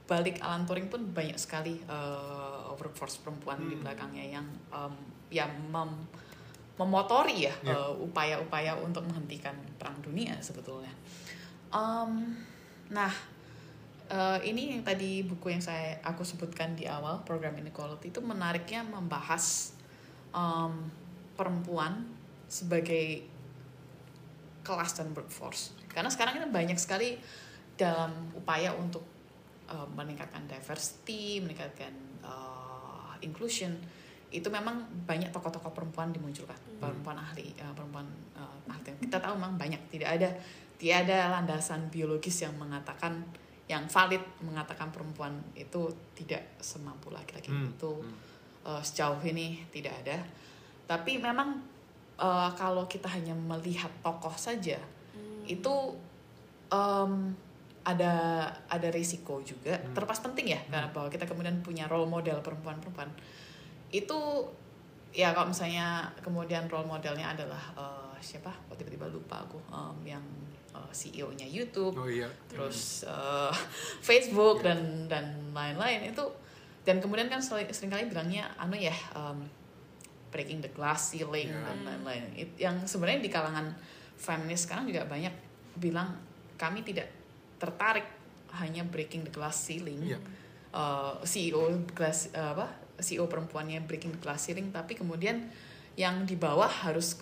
balik 0.05 0.39
Alan 0.45 0.69
Turing 0.69 0.87
pun 0.93 1.01
banyak 1.11 1.35
sekali 1.41 1.81
uh, 1.89 2.54
workforce 2.75 3.23
perempuan 3.23 3.59
di 3.67 3.75
Hmm. 3.75 3.83
belakangnya 3.83 4.25
yang 4.41 4.47
um, 4.71 4.95
yang 5.31 5.51
mem- 5.71 6.07
memotori 6.75 7.47
ya 7.47 7.55
Ya. 7.63 7.75
uh, 7.75 7.95
upaya-upaya 7.95 8.75
untuk 8.83 9.07
menghentikan 9.07 9.55
perang 9.79 9.95
dunia 10.03 10.35
sebetulnya. 10.43 10.91
Um, 11.71 12.35
nah, 12.91 13.11
uh, 14.11 14.39
ini 14.43 14.75
yang 14.79 14.83
tadi 14.83 15.23
buku 15.23 15.55
yang 15.55 15.63
saya 15.63 15.99
aku 16.03 16.27
sebutkan 16.27 16.75
di 16.75 16.87
awal 16.87 17.23
program 17.23 17.55
inequality 17.59 18.11
itu 18.11 18.21
menariknya 18.23 18.83
membahas 18.83 19.75
um, 20.35 20.91
perempuan 21.35 22.07
sebagai 22.47 23.27
kelas 24.65 24.97
dan 24.97 25.13
workforce 25.13 25.77
karena 25.93 26.09
sekarang 26.09 26.41
ini 26.41 26.49
banyak 26.49 26.79
sekali 26.81 27.21
dalam 27.77 28.33
upaya 28.33 28.73
untuk 28.73 29.03
uh, 29.69 29.85
meningkatkan 29.93 30.47
diversity 30.49 31.43
meningkatkan 31.43 31.93
uh, 32.25 32.64
inclusion 33.25 33.73
itu 34.35 34.51
memang 34.51 34.83
banyak 35.07 35.31
tokoh-tokoh 35.31 35.73
perempuan 35.73 36.11
dimunculkan 36.11 36.59
perempuan 36.83 37.17
ahli 37.17 37.55
uh, 37.63 37.73
perempuan 37.73 38.05
uh, 38.35 38.59
ahli 38.69 38.93
kita 39.01 39.23
tahu 39.23 39.39
memang 39.39 39.57
banyak 39.57 39.79
tidak 39.89 40.21
ada 40.21 40.29
tidak 40.77 41.09
ada 41.09 41.19
landasan 41.39 41.87
biologis 41.89 42.43
yang 42.43 42.53
mengatakan 42.59 43.25
yang 43.65 43.89
valid 43.89 44.21
mengatakan 44.45 44.93
perempuan 44.93 45.33
itu 45.57 45.89
tidak 46.13 46.61
semampu 46.61 47.09
laki-laki 47.09 47.49
Hmm, 47.49 47.73
itu 47.73 47.91
hmm. 47.97 48.15
uh, 48.69 48.83
sejauh 48.85 49.21
ini 49.25 49.65
tidak 49.73 49.97
ada. 50.05 50.21
Tapi 50.85 51.17
memang 51.17 51.65
uh, 52.21 52.53
kalau 52.53 52.85
kita 52.85 53.09
hanya 53.09 53.33
melihat 53.33 53.91
tokoh 54.05 54.35
saja 54.37 54.77
Hmm. 55.15 55.47
itu 55.47 55.95
um, 56.67 57.31
ada 57.85 58.13
ada 58.69 58.89
risiko 58.91 59.45
juga. 59.45 59.77
Hmm. 59.77 59.93
Terlepas 59.93 60.25
penting 60.25 60.57
ya 60.57 60.61
karena 60.73 60.89
bahwa 60.91 61.09
kita 61.13 61.29
kemudian 61.29 61.61
punya 61.61 61.85
role 61.85 62.09
model 62.09 62.41
perempuan-perempuan 62.41 63.13
itu 63.95 64.19
ya 65.15 65.31
kalau 65.31 65.53
misalnya 65.53 66.11
kemudian 66.25 66.67
role 66.67 66.89
modelnya 66.89 67.37
adalah 67.37 67.61
uh, 67.77 68.17
siapa? 68.19 68.51
Kok 68.51 68.75
tiba-tiba 68.81 69.07
lupa 69.13 69.45
aku 69.45 69.61
um, 69.71 69.95
yang 70.03 70.25
uh, 70.75 70.91
CEO-nya 70.91 71.47
YouTube 71.47 71.95
oh 71.95 72.11
iya 72.11 72.27
terus 72.51 73.07
uh, 73.07 73.55
Facebook 74.09 74.61
Iya. 74.61 74.75
dan 74.75 74.81
dan 75.07 75.25
lain-lain 75.55 76.11
itu 76.11 76.25
dan 76.85 76.99
kemudian 77.01 77.31
kan 77.31 77.41
sering 77.41 77.71
sering 77.71 77.89
kali 77.95 78.11
bilangnya 78.11 78.51
anu 78.59 78.77
ya 78.77 78.93
um, 79.15 79.41
breaking 80.35 80.59
the 80.61 80.69
glass 80.75 81.15
ceiling 81.15 81.49
Iya. 81.49 81.63
dan 81.63 81.79
lain-lain 81.87 82.23
yang 82.59 82.77
sebenarnya 82.83 83.23
di 83.23 83.31
kalangan 83.31 83.71
feminis 84.19 84.67
sekarang 84.67 84.91
juga 84.91 85.07
banyak 85.07 85.33
bilang 85.79 86.19
kami 86.59 86.83
tidak 86.83 87.07
tertarik 87.65 88.05
hanya 88.61 88.85
breaking 88.85 89.25
the 89.25 89.33
glass 89.33 89.57
ceiling 89.57 90.05
Iya. 90.05 90.19
uh, 90.71 91.17
CEO 91.25 91.65
glass 91.97 92.29
uh, 92.37 92.53
apa 92.53 92.69
CEO 93.01 93.25
perempuannya 93.27 93.83
breaking 93.89 94.15
the 94.15 94.21
glass 94.21 94.45
ceiling 94.47 94.69
tapi 94.69 94.93
kemudian 94.95 95.49
yang 95.97 96.29
di 96.29 96.37
bawah 96.37 96.69
harus 96.69 97.19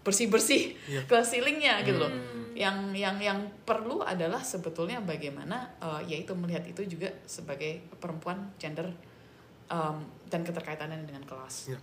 bersih 0.00 0.30
bersih 0.30 0.78
Iya. 0.86 1.02
glass 1.10 1.34
ceilingnya 1.34 1.82
gitu 1.82 1.98
loh 2.00 2.08
Hmm. 2.10 2.56
yang 2.56 2.76
yang 2.92 3.16
yang 3.20 3.38
perlu 3.64 4.02
adalah 4.02 4.40
sebetulnya 4.42 4.98
bagaimana 5.00 5.70
uh, 5.80 6.00
yaitu 6.04 6.32
melihat 6.34 6.64
itu 6.66 6.82
juga 6.84 7.08
sebagai 7.24 7.80
perempuan 8.02 8.52
gender 8.58 8.90
um, 9.70 10.02
dan 10.28 10.42
keterkaitannya 10.42 11.06
dengan 11.06 11.22
kelas. 11.24 11.72
Iya. 11.72 11.78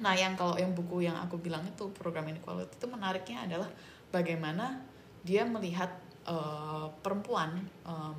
Nah, 0.00 0.16
yang 0.16 0.32
kalau 0.34 0.56
yang 0.56 0.72
buku 0.72 1.04
yang 1.04 1.14
aku 1.20 1.36
bilang 1.36 1.60
itu 1.68 1.92
program 1.92 2.24
inequality 2.26 2.72
itu 2.72 2.86
menariknya 2.88 3.44
adalah 3.44 3.68
bagaimana 4.08 4.80
dia 5.20 5.44
melihat 5.44 5.92
uh, 6.26 6.88
perempuan 7.00 7.60
um, 7.86 8.18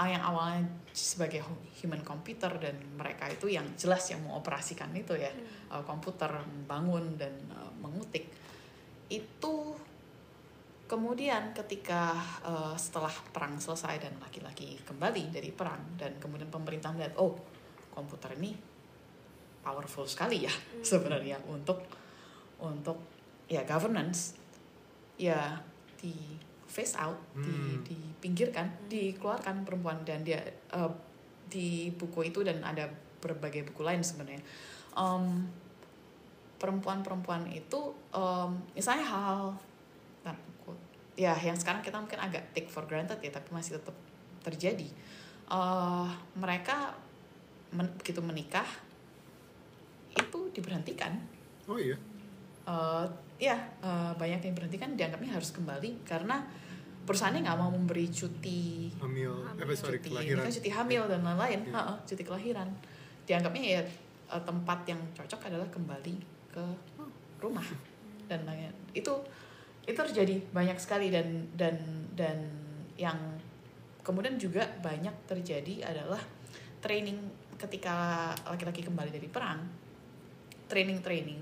yang 0.00 0.24
awalnya 0.24 0.64
sebagai 0.96 1.44
hu- 1.44 1.64
human 1.76 2.00
computer 2.00 2.48
dan 2.56 2.72
mereka 2.96 3.28
itu 3.28 3.52
yang 3.52 3.68
jelas 3.76 4.08
yang 4.08 4.24
mengoperasikan 4.24 4.88
itu 4.96 5.12
ya 5.12 5.28
uh, 5.68 5.84
komputer 5.84 6.30
membangun 6.40 7.20
dan 7.20 7.36
uh, 7.52 7.68
mengutik. 7.84 8.32
Itu 9.12 9.76
kemudian 10.88 11.54
ketika 11.54 12.16
uh, 12.42 12.74
setelah 12.74 13.12
perang 13.30 13.60
selesai 13.60 14.02
dan 14.02 14.16
laki-laki 14.18 14.80
kembali 14.82 15.30
dari 15.30 15.54
perang 15.54 15.94
dan 15.94 16.18
kemudian 16.18 16.50
pemerintah 16.50 16.90
melihat 16.90 17.14
oh 17.20 17.38
komputer 17.94 18.34
ini 18.40 18.56
powerful 19.62 20.08
sekali 20.08 20.48
ya 20.48 20.54
sebenarnya 20.82 21.38
untuk 21.46 21.84
untuk 22.58 22.98
ya 23.46 23.62
governance 23.62 24.34
ya 25.20 25.62
di 26.00 26.16
face 26.70 26.94
out 26.94 27.18
di 27.34 27.50
Hmm. 27.50 27.82
dipinggirkan 27.82 28.86
dikeluarkan 28.86 29.66
perempuan 29.66 29.98
dan 30.02 30.22
dia 30.22 30.38
uh, 30.70 30.86
di 31.44 31.90
buku 31.90 32.22
itu 32.24 32.40
dan 32.40 32.62
ada 32.62 32.86
berbagai 33.18 33.66
buku 33.66 33.82
lain 33.82 34.00
sebenarnya 34.00 34.38
Em, 34.92 35.46
perempuan-perempuan 36.56 37.46
itu 37.48 37.80
em, 38.10 38.50
misalnya 38.72 39.04
hal 39.04 39.40
buku. 40.24 40.72
ya 41.16 41.34
yang 41.34 41.54
sekarang 41.54 41.80
kita 41.80 41.96
mungkin 41.96 42.18
agak 42.18 42.52
take 42.52 42.66
for 42.66 42.84
granted 42.84 43.18
ya 43.18 43.30
tapi 43.30 43.50
masih 43.50 43.76
tetap 43.76 43.96
terjadi 44.40 44.86
Eh, 45.46 46.08
mereka 46.36 46.94
men- 47.70 47.90
begitu 47.96 48.18
menikah 48.20 48.66
itu 50.12 50.38
diberhentikan 50.52 51.18
oh 51.66 51.74
iya 51.74 51.98
Eh, 52.62 53.06
ya 53.40 53.56
eh, 53.80 54.12
banyak 54.14 54.44
yang 54.44 54.52
diberhentikan 54.52 54.92
dianggapnya 54.94 55.32
harus 55.32 55.50
kembali 55.56 56.04
karena 56.04 56.44
perusahaannya 57.08 57.48
nggak 57.48 57.58
mau 57.58 57.72
memberi 57.72 58.06
cuti. 58.12 58.92
Hamil 59.00 59.32
Hamil. 59.32 59.64
apa 59.64 59.72
sorry 59.72 59.98
cuti. 59.98 60.12
kelahiran. 60.12 60.44
Kan 60.44 60.52
cuti 60.52 60.70
hamil 60.70 61.02
dan 61.08 61.20
lain-lain. 61.24 61.60
Iya. 61.64 61.74
Ha-ha, 61.74 61.94
cuti 62.04 62.22
kelahiran. 62.22 62.68
Dianggapnya 63.24 63.62
ya 63.64 63.82
eh, 64.30 64.42
tempat 64.44 64.78
yang 64.84 65.00
cocok 65.16 65.40
adalah 65.48 65.66
kembali 65.72 66.14
ke 66.52 66.64
rumah 67.40 67.64
dan 68.30 68.44
lain 68.46 68.70
itu 68.92 69.10
itu 69.88 69.96
terjadi 69.96 70.38
banyak 70.54 70.78
sekali 70.78 71.10
dan 71.10 71.50
dan 71.56 71.74
dan 72.14 72.38
yang 72.94 73.16
kemudian 74.04 74.36
juga 74.36 74.68
banyak 74.84 75.12
terjadi 75.26 75.88
adalah 75.88 76.20
training 76.84 77.18
ketika 77.56 78.30
laki-laki 78.46 78.84
kembali 78.84 79.10
dari 79.10 79.26
perang 79.26 79.60
training 80.70 81.00
training 81.02 81.40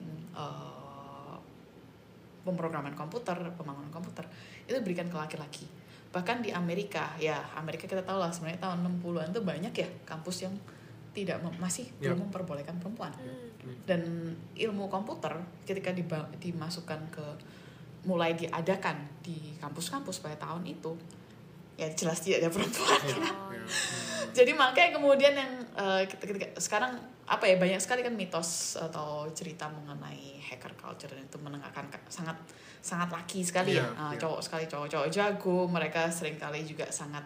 pemrograman 2.42 2.92
komputer 2.92 3.36
pembangunan 3.54 3.88
komputer 3.88 4.24
itu 4.64 4.74
diberikan 4.74 5.06
ke 5.06 5.16
laki-laki 5.16 5.66
bahkan 6.08 6.40
di 6.40 6.48
Amerika 6.48 7.12
ya 7.16 7.36
Amerika 7.54 7.84
kita 7.84 8.00
tahu 8.00 8.16
lah 8.16 8.32
sebenarnya 8.32 8.60
tahun 8.60 8.80
60-an 9.00 9.28
tuh 9.30 9.44
banyak 9.44 9.72
ya 9.72 9.88
kampus 10.04 10.44
yang 10.44 10.54
tidak 11.12 11.40
mem- 11.40 11.58
masih 11.58 11.84
Ya. 11.98 12.10
belum 12.10 12.28
memperbolehkan 12.28 12.78
perempuan 12.78 13.12
Hmm. 13.12 13.74
dan 13.84 14.00
ilmu 14.54 14.86
komputer 14.86 15.34
ketika 15.62 15.90
dimasukkan 16.38 17.00
ke 17.10 17.24
mulai 18.04 18.32
diadakan 18.32 18.96
di 19.20 19.52
kampus-kampus 19.58 20.22
pada 20.22 20.38
tahun 20.38 20.64
itu 20.64 20.94
ya 21.76 21.90
jelas 21.90 22.22
tidak 22.22 22.46
ada 22.46 22.50
perempuan 22.50 23.00
Oh, 23.02 23.50
iya. 23.52 23.66
jadi 24.38 24.52
makanya 24.54 24.90
kemudian 24.94 25.34
yang 25.34 25.52
eh, 25.74 26.02
ketika, 26.06 26.32
ketika- 26.32 26.56
sekarang 26.56 26.96
apa 27.28 27.44
ya 27.44 27.56
banyak 27.56 27.76
sekali 27.76 28.00
kan 28.00 28.12
mitos 28.12 28.74
atau 28.74 29.28
cerita 29.30 29.68
mengenai 29.68 30.40
hacker 30.40 30.72
culture 30.74 31.08
dan 31.08 31.20
itu 31.20 31.36
menengahkan 31.36 31.84
ka- 31.86 32.08
sangat 32.08 32.32
sangat 32.80 33.12
laki 33.12 33.44
sekali 33.44 33.76
Iya, 33.76 33.84
ya 33.84 33.86
Eh, 33.86 34.12
iya. 34.16 34.18
cowok 34.18 34.40
sekali 34.40 34.64
cowok-cowok 34.64 35.08
jago 35.08 35.68
mereka 35.68 36.08
sering 36.08 36.34
kali 36.34 36.64
juga 36.64 36.88
sangat 36.88 37.22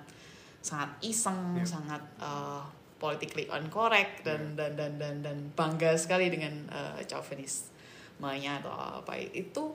sangat 0.58 0.90
iseng 1.00 1.54
Iya. 1.54 1.66
sangat 1.68 2.02
eh, 2.18 2.62
politically 2.98 3.46
incorrect 3.46 4.22
dan, 4.22 4.54
dan 4.54 4.74
dan 4.74 4.94
dan 4.94 5.18
dan 5.20 5.34
bangga 5.54 5.90
sekali 5.94 6.30
dengan 6.30 6.54
uh, 6.70 6.94
chauvinismenya 7.02 8.62
atau 8.62 8.70
apa. 9.02 9.18
Itu 9.18 9.74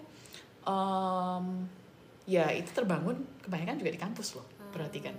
em, 0.64 1.68
ya 2.24 2.48
itu 2.52 2.72
terbangun 2.72 3.20
kebanyakan 3.44 3.76
juga 3.78 3.92
di 3.92 4.00
kampus 4.00 4.40
loh 4.40 4.48
perhatikan. 4.72 5.12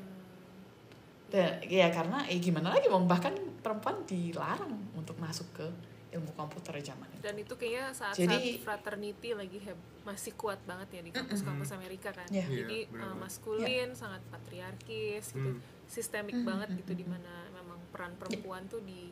Dan 1.29 1.61
ya 1.69 1.93
karena 1.93 2.25
ya 2.25 2.41
gimana 2.41 2.73
lagi 2.73 2.89
mau 2.89 3.05
bahkan 3.05 3.37
perempuan 3.61 4.01
dilarang 4.09 4.73
untuk 5.09 5.17
masuk 5.19 5.49
ke 5.55 5.65
ilmu 6.11 6.29
komputer 6.35 6.77
zaman 6.83 7.09
itu. 7.11 7.21
dan 7.21 7.35
itu 7.35 7.55
kayaknya 7.55 7.93
saat 7.93 8.13
Jadi- 8.15 8.61
fraternity 8.61 9.33
lagi 9.33 9.57
heb 9.59 9.77
masih 10.03 10.33
kuat 10.35 10.61
banget 10.63 10.89
ya 10.91 11.01
di 11.03 11.11
kampus-kampus 11.11 11.69
Amerika 11.71 12.09
kan 12.11 12.25
Iya. 12.27 12.45
jadi 12.45 12.79
Iya, 12.83 12.91
benar 12.91 12.97
uh, 12.99 13.09
banget. 13.11 13.21
maskulin 13.23 13.89
sangat 13.95 14.23
patriarkis 14.29 15.25
gitu 15.31 15.51
Hmm. 15.51 15.61
sistemik 15.87 16.33
Mhm, 16.35 16.45
banget 16.45 16.69
mhm, 16.71 16.79
gitu 16.79 16.93
mhm. 16.93 16.99
di 16.99 17.07
mana 17.07 17.33
memang 17.51 17.79
peran 17.89 18.13
perempuan 18.15 18.65
tuh 18.67 18.81
di 18.83 19.09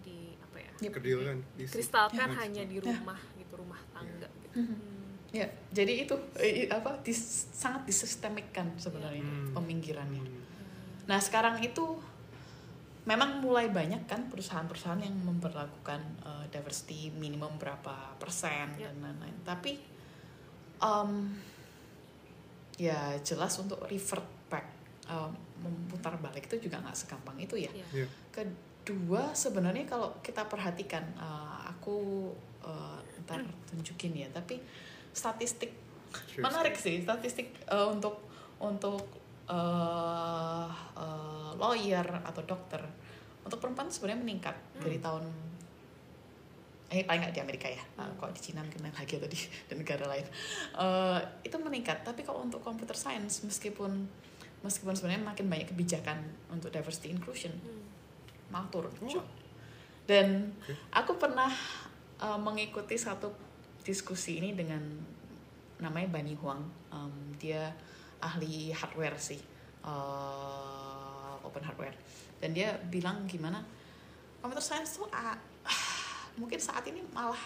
di 0.00 0.34
apa 0.36 0.58
ya 0.58 0.70
Yep. 0.80 0.92
Kedil 0.92 1.18
kan 1.20 1.38
isi. 1.56 1.72
kristalkan 1.72 2.28
Ya. 2.28 2.36
hanya 2.36 2.62
di 2.64 2.78
rumah 2.78 3.18
gitu 3.36 3.54
rumah 3.56 3.78
tangga 3.88 4.26
gitu 4.40 4.58
Mhm. 4.58 4.66
Hmm. 4.68 5.06
Ya, 5.30 5.44
jadi 5.70 6.02
itu 6.02 6.14
eh, 6.36 6.66
apa 6.68 6.98
dis- 7.00 7.50
sangat 7.52 7.82
disistemikkan 7.84 8.74
sebenarnya 8.76 9.20
Hmm. 9.20 9.52
peminggirannya. 9.52 10.22
Hmm. 10.22 10.42
Nah 11.04 11.18
sekarang 11.18 11.58
itu 11.60 11.98
memang 13.08 13.40
mulai 13.40 13.72
banyak 13.72 14.04
kan 14.04 14.28
perusahaan-perusahaan 14.28 15.00
yang 15.00 15.16
memperlakukan 15.24 16.00
uh, 16.20 16.44
diversity 16.52 17.08
minimum 17.16 17.56
berapa 17.56 18.12
persen 18.20 18.76
Ya. 18.76 18.92
dan 18.92 19.00
lain-lain. 19.00 19.36
Tapi 19.48 19.80
um, 20.84 21.32
ya 22.76 23.16
jelas 23.24 23.56
untuk 23.56 23.80
revert 23.88 24.28
back 24.52 24.66
um, 25.08 25.32
memutar 25.64 26.20
balik 26.20 26.46
itu 26.52 26.68
juga 26.68 26.84
nggak 26.84 26.94
segampang 26.94 27.40
itu 27.40 27.56
ya. 27.56 27.72
Iya. 27.72 28.04
Iya. 28.04 28.06
Kedua 28.28 29.32
sebenarnya 29.32 29.88
kalau 29.88 30.12
kita 30.20 30.44
perhatikan 30.44 31.08
uh, 31.16 31.64
aku 31.64 32.28
uh, 32.60 33.00
ntar 33.24 33.40
tunjukin 33.72 34.12
ya. 34.12 34.28
Tapi 34.28 34.60
statistik 35.16 35.88
Sure, 36.08 36.40
menarik 36.40 36.72
sih 36.72 37.04
statistik 37.04 37.52
uh, 37.68 37.92
untuk 37.92 38.16
untuk 38.64 39.27
uh, 39.48 40.68
uh, 40.94 41.50
lawyer 41.56 42.04
atau 42.24 42.42
dokter 42.44 42.80
untuk 43.44 43.58
perempuan 43.64 43.88
sebenarnya 43.88 44.20
meningkat 44.20 44.56
dari 44.76 45.00
tahun 45.00 45.24
eh 46.88 47.04
paling 47.04 47.20
nggak 47.20 47.34
di 47.36 47.42
Amerika 47.44 47.68
ya. 47.68 47.80
Uh, 48.00 48.08
kok 48.16 48.32
di 48.32 48.40
Cina 48.40 48.64
mungkin 48.64 48.80
lain 48.80 48.96
lagi 48.96 49.20
atau 49.20 49.28
di, 49.28 49.36
di 49.36 49.74
negara 49.76 50.08
lain. 50.08 50.24
Uh, 50.72 51.20
itu 51.44 51.56
meningkat. 51.60 52.00
Tapi 52.00 52.24
kalau 52.24 52.44
untuk 52.44 52.64
computer 52.64 52.96
science 52.96 53.44
meskipun 53.44 54.08
meskipun 54.64 54.96
sebenarnya 54.96 55.22
makin 55.22 55.46
banyak 55.52 55.68
kebijakan 55.70 56.18
untuk 56.48 56.72
diversity 56.72 57.12
inclusion 57.12 57.52
Hmm. 57.60 57.84
malah 58.48 58.68
turun 58.72 58.92
Oh. 59.04 59.24
Dan 60.08 60.56
aku 60.88 61.20
pernah 61.20 61.52
uh, 62.16 62.40
mengikuti 62.40 62.96
satu 62.96 63.28
diskusi 63.84 64.40
ini 64.40 64.56
dengan 64.56 64.80
namanya 65.84 66.08
Bani 66.08 66.32
Huang. 66.40 66.64
Um, 66.88 67.36
dia 67.36 67.76
ahli 68.22 68.70
hardware 68.74 69.18
sih 69.18 69.38
uh, 69.86 71.38
open 71.44 71.62
hardware 71.64 71.94
dan 72.38 72.54
dia 72.54 72.74
bilang 72.88 73.26
gimana 73.26 73.62
computer 74.38 74.62
science 74.62 74.98
tuh 74.98 75.08
ah, 75.10 75.34
mungkin 76.40 76.58
saat 76.58 76.86
ini 76.86 77.02
malah 77.10 77.40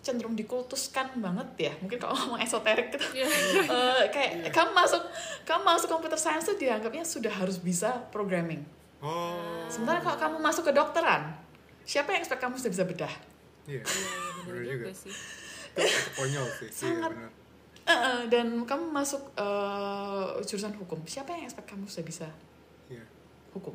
cenderung 0.00 0.38
dikultuskan 0.38 1.18
banget 1.18 1.48
ya 1.70 1.72
mungkin 1.82 1.98
kalau 1.98 2.14
ngomong 2.14 2.38
esoterik 2.38 2.94
gitu 2.94 3.22
Iya. 3.22 3.26
Eh, 3.76 4.04
kayak 4.14 4.54
kamu 4.54 4.70
masuk 4.70 5.02
kamu 5.42 5.62
masuk 5.66 5.88
computer 5.90 6.14
science 6.14 6.46
tuh 6.46 6.54
dianggapnya 6.54 7.02
sudah 7.02 7.32
harus 7.32 7.58
bisa 7.58 8.06
programming 8.14 8.62
Oh. 8.96 9.68
Sementara 9.68 10.00
kalau 10.00 10.16
kamu 10.16 10.36
masuk 10.40 10.64
ke 10.66 10.72
dokteran, 10.72 11.36
siapa 11.84 12.16
yang 12.16 12.24
expect 12.24 12.40
kamu 12.40 12.56
sudah 12.56 12.72
bisa 12.72 12.84
bedah? 12.88 13.14
Iya. 13.68 13.84
Iya, 13.84 13.92
iya, 13.92 14.30
bener 14.40 14.54
Bener 14.56 14.64
juga 14.72 14.92
sih 14.96 15.12
konyol 16.16 16.46
sih. 16.56 16.68
Sangat. 16.72 17.12
Iya, 17.12 17.28
dan 18.26 18.46
kamu 18.62 18.84
masuk 18.88 19.22
eh, 19.32 20.26
jurusan 20.42 20.74
hukum, 20.74 20.98
siapa 21.04 21.30
yang 21.30 21.44
expect 21.44 21.66
kamu 21.66 21.86
sudah 21.86 22.02
bisa 22.04 22.28
Iya. 22.86 23.02
hukum? 23.52 23.74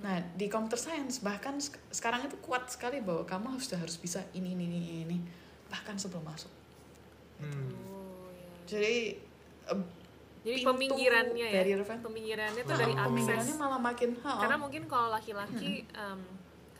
Nah 0.00 0.16
di 0.32 0.46
computer 0.46 0.78
science 0.78 1.18
bahkan 1.18 1.56
sek- 1.56 1.82
sekarang 1.90 2.24
itu 2.24 2.38
kuat 2.38 2.66
sekali 2.66 2.98
bahwa 2.98 3.22
kamu 3.22 3.52
harus 3.52 3.66
sudah 3.66 3.80
harus 3.80 3.96
bisa 3.96 4.22
ini 4.32 4.54
ini 4.54 4.64
ini 4.66 4.78
ini 5.04 5.18
bahkan 5.66 5.94
sebelum 5.94 6.22
masuk. 6.22 6.50
Hmm. 7.36 7.72
oh, 7.84 8.28
iya. 8.30 8.48
Jadi 8.66 8.94
eh, 9.66 9.82
jadi 10.40 10.56
pintu 10.56 10.68
peminggirannya 10.72 11.46
ya 11.46 11.58
barrier 11.58 11.80
apa? 11.80 11.94
peminggirannya 12.00 12.62
tuh 12.62 12.72
Oh. 12.72 12.80
dari 12.80 12.94
pemikirannya 12.94 13.44
akses 13.44 13.60
malah 13.60 13.76
makin 13.78 14.10
ha, 14.22 14.40
karena 14.40 14.56
mungkin 14.56 14.82
kalau 14.86 15.08
laki-laki 15.10 15.84
em, 15.86 16.20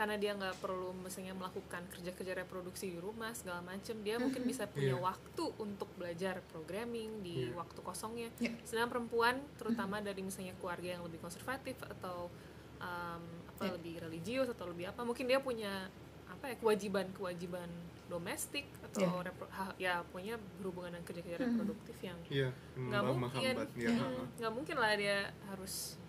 karena 0.01 0.17
dia 0.17 0.33
nggak 0.33 0.57
perlu 0.59 0.97
misalnya 0.97 1.37
melakukan 1.37 1.85
kerja-kerja 1.91 2.33
reproduksi 2.35 2.89
di 2.89 2.97
rumah 2.97 3.31
segala 3.31 3.61
macem 3.61 4.01
dia 4.01 4.17
mungkin 4.17 4.43
bisa 4.43 4.65
punya 4.65 4.97
Iya. 4.97 5.05
waktu 5.05 5.45
untuk 5.59 5.93
belajar 5.95 6.41
programming 6.47 7.21
di 7.21 7.45
Iya. 7.45 7.53
waktu 7.55 7.81
kosongnya 7.81 8.33
Iya. 8.39 8.57
sedangkan 8.65 8.89
perempuan 8.91 9.37
terutama 9.55 10.01
dari 10.01 10.21
misalnya 10.21 10.57
keluarga 10.57 10.89
yang 10.91 11.05
lebih 11.05 11.21
konservatif 11.21 11.77
atau 11.85 12.33
em, 12.79 13.21
apa 13.51 13.63
Iya. 13.63 13.73
lebih 13.77 13.95
religius 14.01 14.49
atau 14.49 14.65
lebih 14.67 14.89
apa 14.89 15.05
mungkin 15.05 15.29
dia 15.29 15.37
punya 15.39 15.93
apa 16.27 16.49
ya 16.49 16.57
kewajiban-kewajiban 16.57 17.69
domestik 18.09 18.65
atau 18.83 19.05
Iya. 19.05 19.23
repro- 19.23 19.53
ha- 19.53 19.77
ya 19.77 20.01
punya 20.07 20.35
berhubungan 20.57 20.91
dengan 20.91 21.05
kerja-kerja 21.05 21.39
reproduktif 21.39 21.97
yang 22.01 22.17
Iya. 22.27 22.49
nggak 22.75 23.03
meng- 23.05 23.21
mungkin. 23.21 23.55
Iya. 23.77 23.91
Nggak 24.35 24.53
mungkin 24.53 24.77
lah 24.77 24.93
dia 24.97 25.19
harus 25.47 25.95
Iya. 25.95 26.00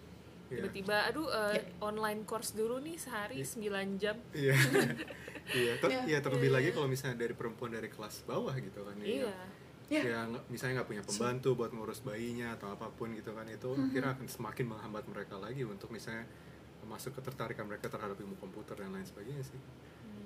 Tiba-tiba 0.54 0.98
aduh 1.06 1.28
eh, 1.28 1.56
Ya. 1.56 1.64
online 1.80 2.22
course 2.24 2.52
dulu 2.52 2.78
nih 2.78 2.96
sehari 2.96 3.40
Iya. 3.40 3.48
9 3.48 3.96
jam 3.98 4.18
Iya. 4.32 4.56
Iya, 5.52 5.74
ter- 5.78 5.92
Iya. 5.92 6.02
iya, 6.06 6.20
terlebih 6.20 6.48
Iya. 6.48 6.58
lagi 6.58 6.70
kalau 6.72 6.88
misalnya 6.88 7.18
dari 7.18 7.34
perempuan 7.34 7.72
dari 7.72 7.88
kelas 7.88 8.24
bawah 8.24 8.54
gitu 8.56 8.82
kan 8.82 8.96
ya. 8.98 9.08
iya 9.08 9.34
Ya. 9.88 10.02
Ya, 10.02 10.20
nggak- 10.24 10.48
misalnya 10.48 10.74
nggak 10.80 10.90
punya 10.90 11.04
pembantu 11.04 11.50
buat 11.54 11.70
ngurus 11.70 12.00
bayinya 12.02 12.56
atau 12.56 12.72
apa 12.72 12.88
pun 12.90 13.12
gitu 13.12 13.32
kan 13.32 13.44
itu 13.46 13.68
Mhm. 13.68 13.92
kira 13.92 14.08
akan 14.12 14.24
semakin 14.26 14.66
menghambat 14.66 15.04
mereka 15.06 15.36
lagi 15.36 15.64
untuk 15.64 15.90
misalnya 15.90 16.24
masuk 16.82 17.12
ketertarikan 17.14 17.66
mereka 17.66 17.88
terhadap 17.88 18.16
ilmu 18.16 18.34
komputer 18.38 18.74
dan 18.76 18.90
lain 18.90 19.04
sebagainya 19.04 19.44
sih. 19.44 19.60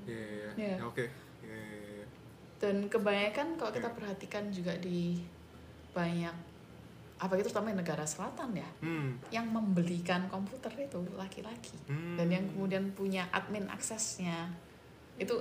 Iya, 0.05 0.13
iya, 0.13 0.21
iya. 0.23 0.51
Iya. 0.55 0.75
Ya, 0.75 0.83
Oke. 0.83 1.05
Iya, 1.41 1.57
iya, 1.57 1.81
iya. 1.91 2.07
dan 2.55 2.75
kebanyakan 2.85 3.47
kalau 3.55 3.71
kita 3.71 3.85
Iya. 3.85 3.95
perhatikan 3.95 4.43
juga 4.47 4.73
di 4.77 5.19
banyak 5.91 6.35
apa 7.15 7.31
itu 7.35 7.47
terutama 7.47 7.71
di 7.71 7.79
negara 7.79 8.03
selatan 8.03 8.51
ya 8.53 8.67
Hmm. 8.83 9.15
yang 9.31 9.47
membelikan 9.47 10.27
komputer 10.27 10.67
itu 10.75 10.99
laki-laki 11.15 11.75
Hmm. 11.87 12.19
dan 12.19 12.27
yang 12.27 12.45
kemudian 12.51 12.91
punya 12.91 13.23
admin 13.31 13.63
aksesnya 13.67 14.51
itu 15.15 15.31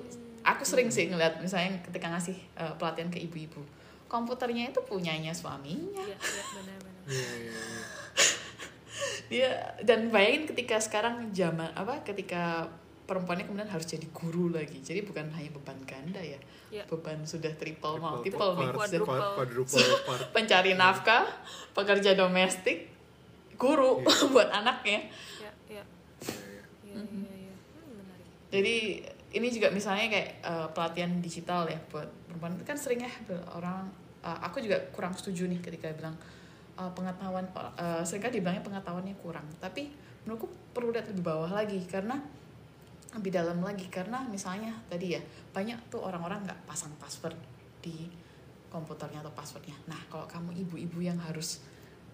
aku 0.40 0.62
sering 0.62 0.86
sih 0.86 1.10
ngeliat 1.10 1.42
misalnya 1.42 1.82
ketika 1.82 2.06
ngasih 2.08 2.38
eh, 2.54 2.74
pelatihan 2.78 3.10
ke 3.10 3.18
ibu-ibu 3.20 3.58
komputernya 4.06 4.70
itu 4.70 4.78
punyanya 4.86 5.34
suaminya 5.34 5.98
iya 6.00 6.14
iya 6.14 6.44
benar-benar 6.52 6.92
Iya, 7.04 7.30
iya, 7.36 7.52
iya. 7.52 7.84
dia 9.32 9.48
dan 9.82 10.08
bayangin 10.08 10.46
ketika 10.46 10.78
sekarang 10.78 11.32
zaman 11.32 11.68
apa 11.74 12.00
ketika 12.02 12.70
perempuannya 13.04 13.44
kemudian 13.44 13.68
harus 13.68 13.84
jadi 13.84 14.06
guru 14.10 14.48
lagi 14.48 14.80
jadi 14.80 15.00
bukan 15.00 15.28
hanya 15.30 15.50
beban 15.50 15.76
ganda 15.84 16.18
ya 16.18 16.40
Iya. 16.68 16.82
beban 16.88 17.22
sudah 17.22 17.54
triple, 17.54 17.94
Triple, 17.94 18.10
multiple 18.10 18.50
nih 18.56 18.68
Quadruple. 18.74 20.18
pencari 20.34 20.72
nafkah 20.74 21.22
pekerja 21.70 22.12
domestik 22.12 22.90
guru 23.54 24.00
Iya. 24.00 24.26
buat 24.34 24.48
anaknya 24.50 25.06
iya 25.38 25.50
iya 25.70 25.84
Iya, 26.18 26.34
iya. 26.42 26.62
iya 26.82 26.94
Mhm. 26.96 27.22
iya 27.22 27.54
Hmm, 27.76 28.10
Jadi 28.50 28.74
ini 29.32 29.46
juga 29.48 29.68
misalnya 29.68 30.06
kayak 30.08 30.30
eh, 30.40 30.68
pelatihan 30.70 31.12
digital 31.18 31.66
ya 31.66 31.78
buat 31.88 32.06
perempuan 32.24 32.54
itu 32.54 32.64
kan 32.64 32.74
sering 32.74 33.00
ya 33.00 33.12
orang 33.52 33.86
eh, 34.20 34.38
aku 34.40 34.58
juga 34.58 34.80
kurang 34.90 35.12
setuju 35.12 35.46
nih 35.46 35.60
ketika 35.60 35.92
bilang 35.92 36.16
eh, 36.74 36.90
pengetahuan 36.90 37.46
uh, 37.54 38.02
sering 38.02 38.18
kali 38.20 38.38
dibilangnya 38.38 38.62
pengetahuannya 38.62 39.14
kurang 39.16 39.46
tapi 39.58 39.94
menurutku 40.22 40.46
perlu 40.72 40.90
lihat 40.90 41.06
lebih 41.06 41.22
bawah 41.22 41.50
lagi 41.52 41.78
karena 41.84 42.18
lebih 43.16 43.30
dalam 43.32 43.58
lagi. 43.62 43.86
Karena 43.88 44.22
misalnya 44.26 44.74
tadi 44.90 45.14
ya 45.14 45.20
banyak 45.54 45.90
tuh 45.90 46.02
orang-orang 46.02 46.44
nggak 46.44 46.60
pasang 46.66 46.92
password 46.98 47.36
di 47.80 48.10
komputernya 48.68 49.22
atau 49.22 49.30
passwordnya. 49.30 49.74
Nah 49.86 49.98
kalau 50.10 50.26
kamu 50.26 50.50
ibu-ibu 50.66 50.98
yang 50.98 51.18
harus 51.22 51.62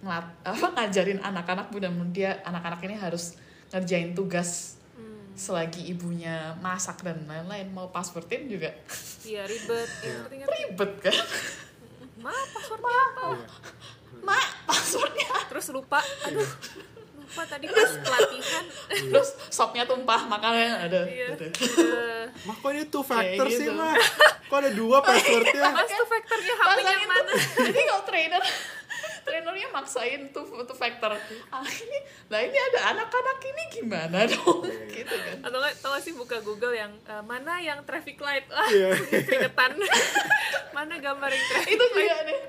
ngelat 0.00 0.28
apa 0.48 0.66
ngajarin 0.76 1.20
anak-anak 1.20 1.72
mudah 1.72 1.88
dia 2.12 2.40
anak-anak 2.44 2.80
ini 2.84 2.96
harus 2.96 3.36
ngerjain 3.72 4.12
tugas 4.12 4.76
Hmm, 4.90 5.32
selagi 5.32 5.88
ibunya 5.96 6.52
masak 6.60 7.00
dan 7.00 7.24
lain-lain 7.24 7.72
mau 7.72 7.88
passwordin 7.88 8.50
juga 8.52 8.68
iya 9.24 9.48
ribet. 9.48 9.88
Iya. 10.04 10.20
ingat 10.28 10.48
ribet 10.52 10.92
kan? 11.00 11.16
Ma 12.20 12.34
passwordnya 12.52 12.92
apa? 12.92 13.24
Iya. 13.32 13.48
mak 14.20 14.46
passwordnya. 14.68 15.30
Terus 15.48 15.66
lupa. 15.72 16.04
Aduh 16.28 16.44
lupa 17.30 17.46
tadi 17.46 17.62
pas 17.64 17.92
pelatihan 17.96 18.64
terus 18.90 19.28
sopnya 19.46 19.86
tumpah 19.86 20.26
makannya 20.26 20.68
ada. 20.82 21.00
Iya. 21.06 21.26
Ada 21.32 21.46
Eh, 21.46 22.24
Mah 22.42 22.56
kok 22.56 22.70
ini 22.70 22.82
two 22.84 23.00
factor 23.00 23.46
Kayak 23.46 23.54
sih 23.54 23.66
gitu. 23.66 23.78
mah? 23.78 23.94
Kok 24.44 24.56
ada 24.58 24.70
dua 24.72 24.98
passwordnya? 24.98 25.62
mas 25.70 25.86
tuh 25.88 26.06
faktornya 26.06 26.54
HP-nya 26.56 26.74
Maksain 26.82 27.06
mana? 27.06 27.32
jadi 27.62 27.80
kalau 27.86 28.02
trainer 28.02 28.42
trainernya 29.22 29.68
maksain 29.68 30.28
tuh 30.28 30.42
tuh 30.60 30.72
factor 30.72 31.12
ah 31.48 31.62
ini 31.62 31.98
lah 32.26 32.40
ini 32.40 32.54
ada 32.54 32.80
anak-anak 32.90 33.38
ini 33.42 33.62
gimana 33.72 34.18
dong 34.30 34.62
Iya, 34.62 34.74
iya. 34.76 34.94
gitu 34.94 35.14
kan 35.16 35.36
atau 35.42 35.58
nggak 35.58 35.74
tau 35.78 35.96
sih 35.96 36.12
buka 36.12 36.40
Google 36.40 36.72
yang 36.72 36.92
eh, 37.00 37.22
mana 37.22 37.58
yang 37.58 37.82
traffic 37.82 38.16
light 38.18 38.44
ah 38.48 38.66
Iya. 38.66 38.94
keringetan 39.24 39.76
mana 40.76 40.94
gambar 40.96 41.28
yang 41.28 41.46
traffic 41.46 41.72
itu 41.72 41.84
juga 41.86 42.16
deh 42.22 42.40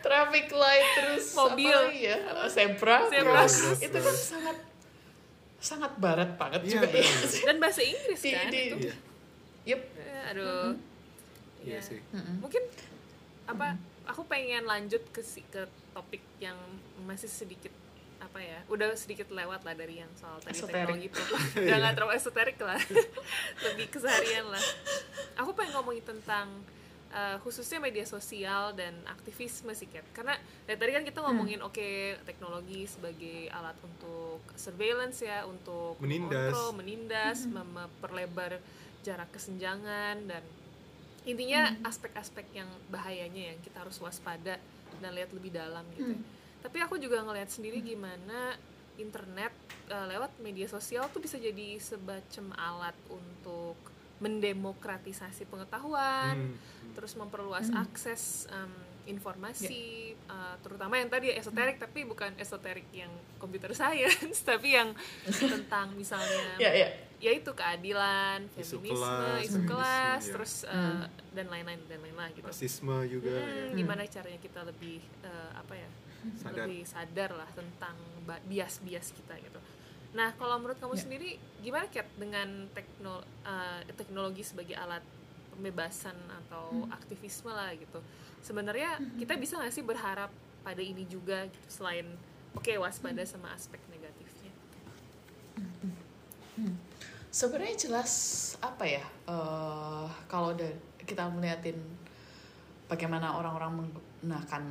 traffic 0.00 0.46
light 0.50 0.88
terus 0.94 1.24
Mobil. 1.32 1.68
apa 1.68 1.86
lagi 1.86 2.00
ya 2.02 2.16
zebra, 2.46 2.96
Zebra 3.06 3.32
cross. 3.38 3.54
cross. 3.56 3.80
itu 3.80 3.98
kan 3.98 4.16
sangat 4.16 4.56
sangat 5.56 5.92
barat 5.96 6.30
banget 6.34 6.60
Iya, 6.64 6.72
juga 6.74 6.86
ya. 6.90 7.12
dan 7.44 7.56
bahasa 7.58 7.80
Inggris 7.80 8.16
Di- 8.18 8.32
kan 8.32 8.48
di- 8.48 8.60
itu 8.66 8.76
Iya, 8.80 8.94
Yup. 9.66 9.82
Eh, 9.94 10.22
aduh 10.26 10.72
iya 11.60 11.76
Iya. 11.76 11.80
sih. 11.82 12.00
Mungkin 12.40 12.64
apa 13.44 13.76
aku 14.02 14.24
pengen 14.24 14.64
lanjut 14.64 15.04
ke 15.06 15.20
si- 15.20 15.44
ke 15.44 15.68
topik 15.90 16.22
yang 16.38 16.56
masih 17.04 17.26
sedikit 17.26 17.72
apa 18.20 18.36
ya 18.36 18.60
udah 18.68 18.92
sedikit 18.94 19.32
lewat 19.32 19.64
lah 19.64 19.72
dari 19.72 20.04
yang 20.04 20.12
soal 20.14 20.36
tadi 20.38 20.52
Esoterik. 20.52 20.84
teknologi 20.84 21.08
pop 21.08 21.28
udah 21.64 21.76
nggak 21.80 21.94
terlalu 21.96 22.12
esoterik 22.14 22.58
lah. 22.60 22.80
Lebih 23.64 23.86
keseharian 23.88 24.44
lah. 24.44 24.64
Aku 25.40 25.56
pengen 25.56 25.72
ngomongin 25.72 26.04
tentang 26.04 26.52
uh, 27.16 27.40
khususnya 27.40 27.80
media 27.80 28.04
sosial 28.04 28.76
dan 28.76 28.92
aktivisme 29.08 29.72
sih 29.72 29.88
Kat. 29.88 30.04
Karena 30.12 30.36
dari 30.68 30.76
tadi 30.76 30.90
kan 30.92 31.04
kita 31.08 31.18
ngomongin 31.24 31.64
oke 31.64 31.88
teknologi 32.28 32.84
sebagai 32.84 33.48
alat 33.50 33.80
untuk 33.80 34.44
surveillance 34.52 35.24
ya 35.24 35.48
untuk 35.48 35.96
Menindas. 35.98 36.52
mengontrol, 36.52 36.70
menindas 36.76 37.38
mem- 37.48 37.72
memperlebar 37.72 38.60
jarak 39.00 39.32
kesenjangan 39.32 40.28
dan 40.28 40.44
intinya 41.24 41.72
aspek-aspek 41.84 42.44
yang 42.52 42.68
bahayanya 42.88 43.56
yang 43.56 43.58
kita 43.60 43.80
harus 43.80 43.96
waspada 43.96 44.60
dan 44.98 45.14
lihat 45.14 45.30
lebih 45.30 45.54
dalam 45.54 45.86
gitu 45.94 46.10
ya. 46.10 46.20
tapi 46.60 46.78
aku 46.82 46.98
juga 46.98 47.22
ngelihat 47.22 47.48
sendiri 47.48 47.78
gimana 47.80 48.58
internet 48.98 49.54
uh, 49.88 50.04
lewat 50.10 50.36
media 50.42 50.66
sosial 50.66 51.08
tuh 51.08 51.22
bisa 51.22 51.38
jadi 51.38 51.78
sebacem 51.78 52.50
alat 52.58 52.92
untuk 53.08 53.78
mendemokratisasi 54.20 55.48
pengetahuan 55.48 56.36
Hmm. 56.36 56.56
terus 56.92 57.14
memperluas 57.16 57.70
akses 57.72 58.50
um, 58.50 58.72
informasi 59.06 60.12
uh, 60.26 60.56
terutama 60.60 60.96
yang 60.96 61.08
tadi 61.08 61.32
esoterik 61.32 61.76
tapi 61.76 62.04
bukan 62.04 62.32
esoterik 62.36 62.84
yang 62.92 63.08
computer 63.36 63.72
science 63.80 64.44
tapi 64.44 64.76
yang 64.76 64.92
tentang 65.24 65.92
misalnya 65.94 66.56
Ya, 66.64 66.70
ya. 66.72 66.88
yaitu 67.20 67.52
keadilan, 67.52 68.44
Isu 68.56 68.80
feminisme, 68.80 69.00
kelas, 69.00 69.40
isu 69.44 69.60
kelas, 69.64 70.22
ya. 70.24 70.32
terus 70.36 70.52
uh, 70.64 71.04
dan 71.32 71.46
lain-lain 71.48 71.80
dan 71.88 72.00
lain-lain 72.00 72.32
gitu. 72.32 72.48
Rasisme 72.48 72.96
juga. 73.08 73.32
Hmm, 73.36 73.72
ya. 73.72 73.76
gimana 73.76 74.02
caranya 74.08 74.40
kita 74.40 74.60
lebih 74.64 75.00
uh, 75.24 75.52
apa 75.56 75.74
ya? 75.76 75.88
Sadar. 76.36 76.64
Lebih 76.68 76.80
sadar 76.84 77.30
lah 77.32 77.48
tentang 77.52 77.96
bias-bias 78.44 79.12
kita 79.16 79.36
gitu. 79.40 79.60
Nah, 80.10 80.34
kalau 80.36 80.58
menurut 80.58 80.76
kamu 80.76 80.96
Ya. 80.96 81.02
sendiri 81.06 81.30
gimana 81.60 81.86
Kat 81.86 82.08
dengan 82.18 82.66
tekno, 82.74 83.20
uh, 83.44 83.80
teknologi 83.94 84.42
sebagai 84.42 84.74
alat 84.74 85.04
pembebasan 85.52 86.16
atau 86.44 86.88
aktivisme 86.88 87.52
lah 87.52 87.70
gitu. 87.76 88.00
Sebenarnya 88.40 88.96
kita 89.20 89.36
bisa 89.36 89.60
nggak 89.60 89.72
sih 89.72 89.84
berharap 89.84 90.32
pada 90.60 90.80
ini 90.80 91.04
juga 91.08 91.48
gitu 91.48 91.68
selain 91.68 92.04
oke 92.56 92.72
waspada 92.80 93.22
sama 93.24 93.52
aspek 93.52 93.80
negatifnya. 93.88 94.52
Sebenarnya 97.30 97.76
jelas 97.78 98.12
apa 98.58 98.84
ya? 98.84 99.04
eh, 99.30 100.06
kalau 100.26 100.56
kita 101.06 101.30
melihatin 101.30 101.78
bagaimana 102.90 103.38
orang-orang 103.38 103.86
menggunakan 103.86 104.62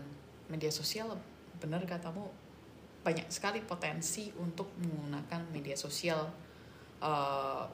media 0.51 0.71
sosial, 0.73 1.15
benar 1.63 1.81
katamu 1.87 2.27
banyak 2.99 3.31
sekali 3.31 3.63
potensi 3.63 4.27
untuk 4.35 4.75
menggunakan 4.75 5.47
media 5.55 5.79
sosial 5.79 6.27
eh, 6.99 7.65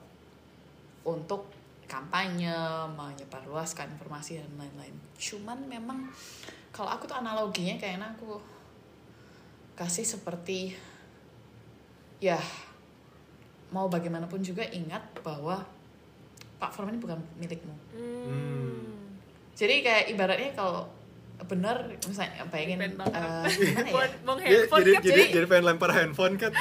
untuk 1.06 1.65
kampanye, 1.86 2.54
menyebarluaskan 2.94 3.94
informasi 3.98 4.42
dan 4.42 4.52
lain-lain. 4.58 4.96
Cuman 5.16 5.70
memang 5.70 6.10
kalau 6.74 6.90
aku 6.92 7.06
tuh 7.06 7.18
analoginya 7.18 7.78
kayaknya 7.78 8.12
aku 8.14 8.42
kasih 9.76 10.04
seperti 10.08 10.74
ya 12.20 12.40
mau 13.70 13.92
bagaimanapun 13.92 14.40
juga 14.40 14.64
ingat 14.72 15.04
bahwa 15.20 15.62
platform 16.58 16.96
ini 16.96 17.00
bukan 17.00 17.20
milikmu. 17.38 17.76
Hmm. 17.92 18.96
Jadi 19.56 19.84
kayak 19.84 20.12
ibaratnya 20.12 20.52
kalau 20.56 20.88
benar 21.52 21.84
misalnya 22.08 22.48
bayangin 22.48 22.96
Depend 22.96 23.12
eh, 23.12 23.46
gimana 23.52 23.88
ya? 23.92 24.08
Mau 24.24 24.36
handphone 24.40 24.80
jadi, 24.82 24.92
jadi, 25.04 25.04
jadi- 25.04 25.32
jadi 25.36 25.46
pengen 25.52 25.66
lempar 25.68 25.92
handphone 25.92 26.36
kan 26.40 26.52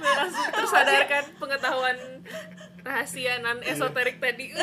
langsung 0.00 0.48
tersadarkan 0.54 1.24
pengetahuan 1.36 1.98
rahasia 2.82 3.42
non 3.42 3.60
esoterik 3.62 4.22
tadi. 4.22 4.54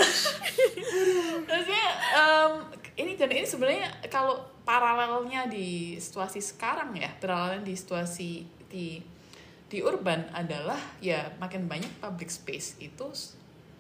Maksudnya 1.46 1.88
em, 2.16 2.52
ini 2.96 3.12
dan 3.20 3.30
ini 3.32 3.46
sebenarnya 3.46 3.88
kalau 4.08 4.42
paralelnya 4.66 5.46
di 5.46 6.00
situasi 6.02 6.42
sekarang 6.42 6.96
ya, 6.98 7.12
paralelnya 7.22 7.64
di 7.68 7.76
situasi 7.76 8.32
di 8.72 8.88
di 9.66 9.80
urban 9.82 10.30
adalah 10.32 10.78
ya 11.02 11.34
makin 11.42 11.66
banyak 11.66 12.00
public 12.00 12.30
space 12.30 12.80
itu 12.82 13.08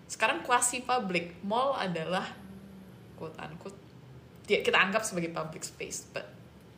sekarang 0.05 0.45
quasi 0.45 0.85
public. 0.85 1.41
Mall 1.41 1.73
adalah 1.77 2.25
quote 3.17 3.37
unquote 3.39 3.79
dia 4.45 4.61
kita 4.61 4.77
anggap 4.77 5.01
sebagai 5.01 5.33
public 5.33 5.65
space, 5.65 6.05
but 6.13 6.25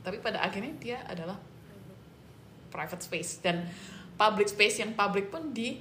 tapi 0.07 0.23
pada 0.23 0.39
akhirnya 0.39 0.71
dia 0.79 0.97
adalah 1.03 1.35
private 2.71 3.03
space 3.03 3.43
dan 3.43 3.67
public 4.17 4.49
space 4.49 4.81
yang 4.81 4.97
public 4.97 5.29
pun 5.29 5.53
di 5.53 5.77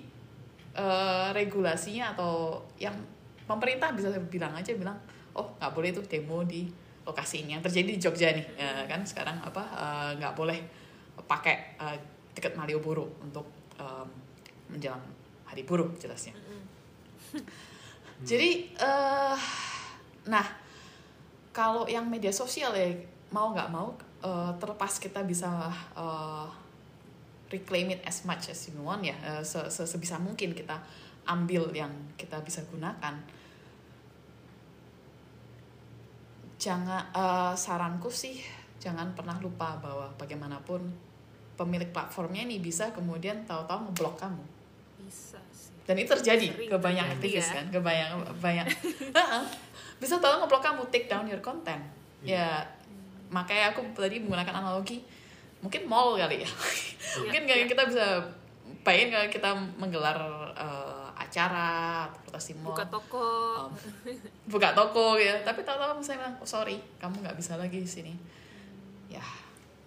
eh, 0.77 1.29
regulasinya 1.33 2.13
atau 2.13 2.61
yang 2.77 2.95
pemerintah 3.49 3.97
bisa 3.97 4.13
bilang 4.29 4.53
aja 4.53 4.77
bilang 4.77 4.99
oh 5.33 5.57
nggak 5.57 5.73
boleh 5.73 5.91
tuh 5.97 6.05
demo 6.05 6.45
di 6.45 6.69
lokasi 7.09 7.43
ini. 7.43 7.57
Yang 7.57 7.73
terjadi 7.73 7.89
di 7.97 7.99
Jogja 8.03 8.29
nih 8.35 8.47
Ya 8.59 8.85
kan 8.85 9.01
sekarang 9.03 9.41
apa 9.41 9.63
eh, 9.65 10.11
nggak 10.21 10.35
boleh 10.37 10.59
pakai 11.25 11.81
eh, 11.81 11.99
tiket 12.37 12.53
Malioboro 12.53 13.17
untuk 13.25 13.49
em, 13.81 14.05
menjelang 14.69 15.01
hari 15.49 15.65
buruh 15.65 15.89
jelasnya. 15.97 16.37
Jadi 18.29 18.77
eh 18.77 19.39
nah 20.29 20.47
kalau 21.57 21.89
yang 21.89 22.05
media 22.05 22.29
sosial 22.29 22.77
ya 22.77 22.93
mau 23.33 23.57
nggak 23.57 23.73
mau 23.73 23.97
eh, 24.21 24.53
terlepas 24.61 25.01
kita 25.01 25.25
bisa 25.25 25.73
eh, 25.97 26.47
reclaim 27.47 27.91
it 27.91 28.03
as 28.03 28.23
much 28.23 28.49
as 28.49 28.59
you 28.67 28.79
want 28.81 29.01
ya. 29.01 29.15
Eh, 29.23 29.43
se- 29.43 29.69
se- 29.69 29.87
sebisa 29.87 30.19
mungkin 30.19 30.51
kita 30.51 30.77
ambil 31.27 31.71
yang 31.71 31.91
kita 32.15 32.39
bisa 32.41 32.63
gunakan. 32.67 33.15
Jangan 36.57 37.03
eh, 37.13 37.55
saranku 37.55 38.09
sih 38.09 38.41
jangan 38.77 39.13
pernah 39.13 39.37
lupa 39.41 39.77
bahwa 39.81 40.07
bagaimanapun 40.17 40.85
pemilik 41.57 41.89
platformnya 41.91 42.45
ini 42.45 42.61
bisa 42.61 42.93
kemudian 42.93 43.45
tahu-tahu 43.45 43.89
ngeblok 43.89 44.17
kamu. 44.21 44.45
Bisa 45.01 45.41
sih. 45.53 45.73
dan 45.87 45.95
itu 45.97 46.11
terjadi 46.19 46.51
Sering 46.51 46.67
ke 46.67 46.79
banyak 46.83 47.07
aktivis 47.15 47.47
ya. 47.47 47.63
kan 47.63 47.67
ke 47.71 47.79
banyak 47.79 48.09
banyak. 48.43 48.67
Bisa 50.03 50.19
tahu 50.19 50.43
ngeblok 50.43 50.61
kamu 50.61 50.83
take 50.91 51.07
down 51.07 51.25
your 51.25 51.41
content. 51.41 51.81
Ya 52.21 52.67
makanya 53.31 53.71
aku 53.73 53.81
tadi 53.95 54.19
menggunakan 54.19 54.61
analogi 54.61 55.01
mungkin 55.67 55.83
mall 55.91 56.15
kali 56.15 56.47
ya. 56.47 56.51
Mungkin 57.27 57.43
Iya, 57.43 57.51
kayak 57.51 57.67
kita 57.67 57.83
bisa 57.91 58.07
bayangin 58.87 59.11
kalau 59.19 59.29
kita 59.35 59.51
menggelar 59.83 60.19
eh, 60.55 61.07
acara 61.19 62.07
atau 62.07 62.39
mall? 62.63 62.71
Buka 62.71 62.87
toko. 62.87 63.27
um, 63.67 63.71
buka 64.47 64.71
toko 64.79 65.19
ya. 65.19 65.35
Tapi 65.43 65.67
tahu-tahu 65.67 65.99
misalnya 65.99 66.31
bilang 66.31 66.37
oh, 66.39 66.47
sorry 66.47 66.79
kamu 67.03 67.27
nggak 67.27 67.35
bisa 67.35 67.59
lagi 67.59 67.83
di 67.83 67.91
sini. 67.91 68.15
Ya. 69.11 69.25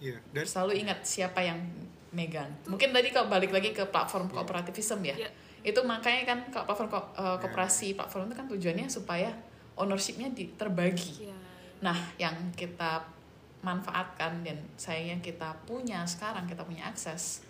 Iya, 0.00 0.16
dan 0.32 0.44
selalu 0.48 0.80
ingat 0.84 1.04
siapa 1.04 1.44
yang 1.44 1.60
megang. 2.10 2.48
Mungkin 2.66 2.90
tadi 2.90 3.12
kalau 3.12 3.28
balik 3.28 3.52
lagi 3.52 3.70
ke 3.70 3.84
platform 3.88 4.28
kooperativism 4.28 5.00
ya. 5.04 5.16
Iya. 5.26 5.30
itu 5.60 5.76
makanya 5.84 6.24
kan 6.24 6.38
kalau 6.48 6.64
platform 6.64 6.88
ko- 6.88 7.12
eh, 7.20 7.36
kooperasi 7.36 7.92
platform 7.92 8.32
itu 8.32 8.36
kan 8.40 8.46
tujuannya 8.48 8.88
supaya 8.88 9.28
ownershipnya 9.76 10.32
di, 10.32 10.56
terbagi. 10.56 11.28
Iya. 11.28 11.36
nah 11.80 11.96
yang 12.16 12.32
kita 12.56 13.04
manfaatkan 13.60 14.40
dan 14.40 14.56
sayangnya 14.80 15.20
kita 15.20 15.52
punya 15.68 16.00
sekarang 16.08 16.48
kita 16.48 16.64
punya 16.64 16.88
akses 16.88 17.44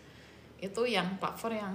itu 0.59 0.83
yang 0.85 1.17
platform 1.23 1.57
yang 1.57 1.75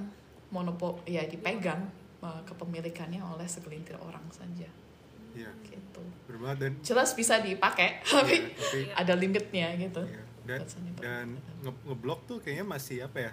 monopol 0.52 1.00
ya 1.08 1.26
dipegang 1.26 1.88
eh, 2.22 2.42
kepemilikannya 2.46 3.20
oleh 3.24 3.48
segelintir 3.50 3.98
orang 3.98 4.24
saja. 4.30 4.70
Iya, 5.36 5.52
gitu. 5.68 6.04
Dan 6.56 6.80
jelas 6.80 7.12
bisa 7.12 7.44
dipakai 7.44 8.00
tapi 8.08 8.40
iya, 8.40 8.56
tapi 8.56 8.80
ada 8.96 9.14
limitnya 9.18 9.68
gitu. 9.76 10.04
Iya. 10.06 10.24
dan 10.46 10.62
dan 11.02 11.28
nge- 11.66 11.84
ngeblok 11.90 12.30
tuh 12.30 12.38
kayaknya 12.38 12.70
masih 12.70 13.02
apa 13.02 13.18
ya 13.18 13.32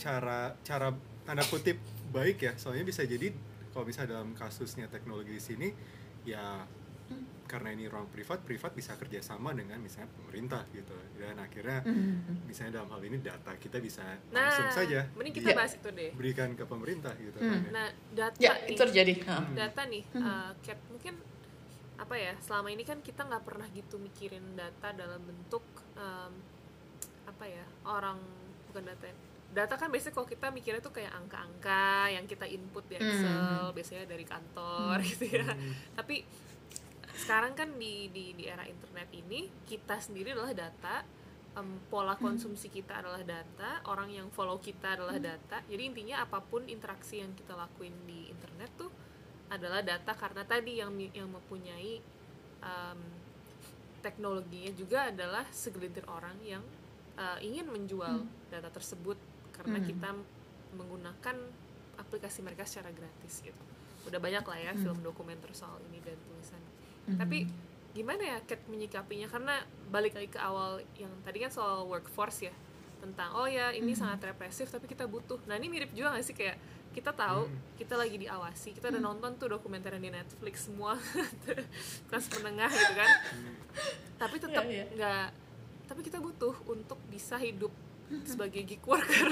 cara 0.00 0.56
cara 0.64 0.88
tanda 1.28 1.44
kutip 1.44 1.76
baik 2.10 2.40
ya. 2.40 2.52
Soalnya 2.56 2.88
bisa 2.88 3.04
jadi 3.04 3.28
kalau 3.76 3.84
bisa 3.84 4.08
dalam 4.08 4.32
kasusnya 4.32 4.88
teknologi 4.88 5.36
di 5.36 5.42
sini 5.42 5.68
ya 6.24 6.64
karena 7.54 7.70
ini 7.70 7.86
ruang 7.86 8.08
privat 8.08 8.42
privat 8.42 8.74
bisa 8.74 8.92
kerjasama 8.94 9.52
dengan 9.52 9.78
misalnya 9.78 10.10
pemerintah 10.12 10.66
gitu 10.68 10.90
dan 11.14 11.38
akhirnya 11.38 11.78
Mhm. 11.80 12.42
misalnya 12.44 12.72
dalam 12.76 12.90
hal 12.90 13.02
ini 13.04 13.18
data 13.20 13.54
kita 13.54 13.78
bisa 13.78 14.02
Nah, 14.28 14.42
langsung 14.42 14.66
saja 14.74 15.06
mending 15.14 15.30
kita 15.32 15.54
bahas 15.54 15.72
itu 15.72 15.86
deh. 15.88 16.10
berikan 16.12 16.50
ke 16.52 16.64
pemerintah 16.64 17.14
gitu 17.14 17.38
Hmm. 17.38 17.46
kan 17.46 17.60
ya. 17.60 17.70
Nah, 17.70 17.88
data 18.12 18.36
ya 18.36 18.52
nih. 18.56 18.68
itu 18.68 18.80
terjadi 18.80 19.12
Heeh. 19.16 19.38
Hmm. 19.40 19.54
data 19.54 19.82
nih 19.84 20.02
Hmm. 20.10 20.22
uh, 20.24 20.50
Kat, 20.60 20.78
mungkin 20.88 21.14
apa 21.94 22.14
ya 22.16 22.34
selama 22.40 22.68
ini 22.68 22.82
kan 22.82 22.98
kita 22.98 23.22
nggak 23.22 23.44
pernah 23.44 23.70
gitu 23.70 23.96
mikirin 23.96 24.42
data 24.52 24.90
dalam 24.90 25.22
bentuk 25.22 25.62
um, 25.94 26.32
apa 27.24 27.44
ya 27.46 27.62
orang 27.84 28.18
bukan 28.66 28.82
data 28.84 29.06
data 29.48 29.74
kan 29.76 29.86
biasanya 29.86 30.10
kalau 30.12 30.26
kita 30.26 30.50
mikirnya 30.50 30.82
tuh 30.82 30.90
kayak 30.90 31.14
angka-angka 31.14 31.86
yang 32.10 32.26
kita 32.26 32.42
input 32.44 32.82
di 32.84 32.98
Excel 32.98 33.70
biasanya 33.70 34.04
dari 34.04 34.26
kantor 34.26 34.98
gitu 35.06 35.30
ya 35.30 35.46
tapi 35.94 36.26
sekarang 37.14 37.54
kan 37.54 37.70
di 37.78 38.10
di 38.10 38.34
di 38.34 38.44
era 38.50 38.66
internet 38.66 39.08
ini 39.14 39.46
kita 39.70 40.02
sendiri 40.02 40.34
adalah 40.34 40.50
data 40.50 41.06
em, 41.54 41.78
pola 41.86 42.18
konsumsi 42.18 42.66
kita 42.68 42.98
adalah 43.00 43.22
data 43.22 43.80
orang 43.86 44.10
yang 44.10 44.28
follow 44.34 44.58
kita 44.58 44.98
adalah 44.98 45.16
data 45.22 45.62
jadi 45.70 45.82
intinya 45.86 46.26
apa 46.26 46.42
pun 46.42 46.66
interaksi 46.66 47.22
yang 47.22 47.30
kita 47.38 47.54
lakuin 47.54 47.94
di 48.04 48.34
internet 48.34 48.70
tuh 48.74 48.90
adalah 49.48 49.80
data 49.86 50.10
karena 50.18 50.42
tadi 50.42 50.82
yang 50.82 50.90
yang 51.14 51.30
mempunyai 51.30 52.02
em, 52.64 53.00
teknologinya 54.02 54.72
juga 54.76 55.08
adalah 55.08 55.48
segelintir 55.48 56.04
orang 56.12 56.36
yang 56.44 56.60
uh, 57.16 57.40
ingin 57.40 57.64
menjual 57.72 58.28
data 58.52 58.68
tersebut 58.68 59.16
karena 59.56 59.80
Hmm. 59.80 59.86
kita 59.88 60.10
menggunakan 60.76 61.36
aplikasi 61.96 62.42
mereka 62.44 62.66
secara 62.68 62.90
gratis 62.92 63.40
gitu. 63.40 63.62
Udah 64.04 64.20
banyak 64.20 64.44
lah 64.44 64.58
ya 64.60 64.72
film 64.76 65.00
dokumenter 65.00 65.48
soal 65.56 65.78
ini 65.88 66.02
dan 66.04 66.18
tulisan. 66.20 66.60
Tapi 67.06 67.44
gimana 67.90 68.22
ya 68.24 68.38
Kat 68.40 68.60
menyikapinya? 68.66 69.26
Karena 69.26 69.60
balik 69.86 70.12
lagi 70.12 70.26
ke 70.26 70.38
awal 70.38 70.78
yang 70.94 71.12
tadi 71.20 71.38
kan 71.38 71.48
soal 71.48 71.84
workforce 71.84 72.42
ya 72.42 72.54
tentang 72.98 73.30
oh 73.32 73.44
ya 73.44 73.68
ini 73.70 73.92
sangat 73.92 74.24
represif 74.26 74.66
tapi 74.66 74.86
kita 74.86 75.04
butuh. 75.04 75.36
Nah 75.44 75.54
ini 75.54 75.68
mirip 75.68 75.92
juga 75.92 76.12
gak 76.12 76.24
sih? 76.24 76.32
Kayak 76.32 76.56
kita 76.90 77.10
tahu 77.10 77.44
kita 77.74 77.94
lagi 77.94 78.16
diawasi 78.16 78.70
kita 78.72 78.88
udah 78.88 79.02
nonton 79.04 79.34
tuh 79.34 79.50
dokumenter 79.50 79.92
di 79.94 80.08
Netflix 80.08 80.64
semua 80.64 80.94
kelas 82.08 82.26
menengah 82.32 82.70
gitu 82.70 82.94
kan. 82.94 83.10
Tapi 84.16 84.36
tetap 84.38 84.64
Iya, 84.64 84.72
iya. 84.72 84.84
nggak 84.90 85.26
tapi 85.84 86.00
kita 86.00 86.16
butuh 86.16 86.56
untuk 86.64 86.96
bisa 87.06 87.36
hidup 87.36 87.68
sebagai 88.24 88.64
gig 88.64 88.80
worker 88.80 89.28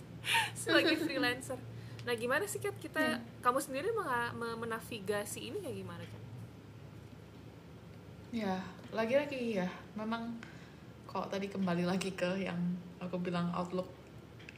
sebagai 0.54 0.94
freelancer. 0.96 1.58
Nah 2.04 2.14
gimana 2.14 2.44
sih 2.44 2.58
Kat 2.58 2.76
kita 2.76 3.18
kamu 3.40 3.58
sendiri 3.58 3.88
menga- 3.90 4.32
me- 4.32 4.58
menavigasi 4.58 5.40
ini 5.44 5.58
kayak 5.58 5.76
gimana 5.76 6.04
kan 6.04 6.17
Ya, 8.28 8.60
lagi-lagi 8.92 9.56
ya, 9.56 9.68
memang 9.96 10.36
kalau 11.08 11.24
tadi 11.32 11.48
kembali 11.48 11.88
lagi 11.88 12.12
ke 12.12 12.44
yang 12.44 12.60
aku 13.00 13.16
bilang 13.16 13.48
outlook 13.56 13.88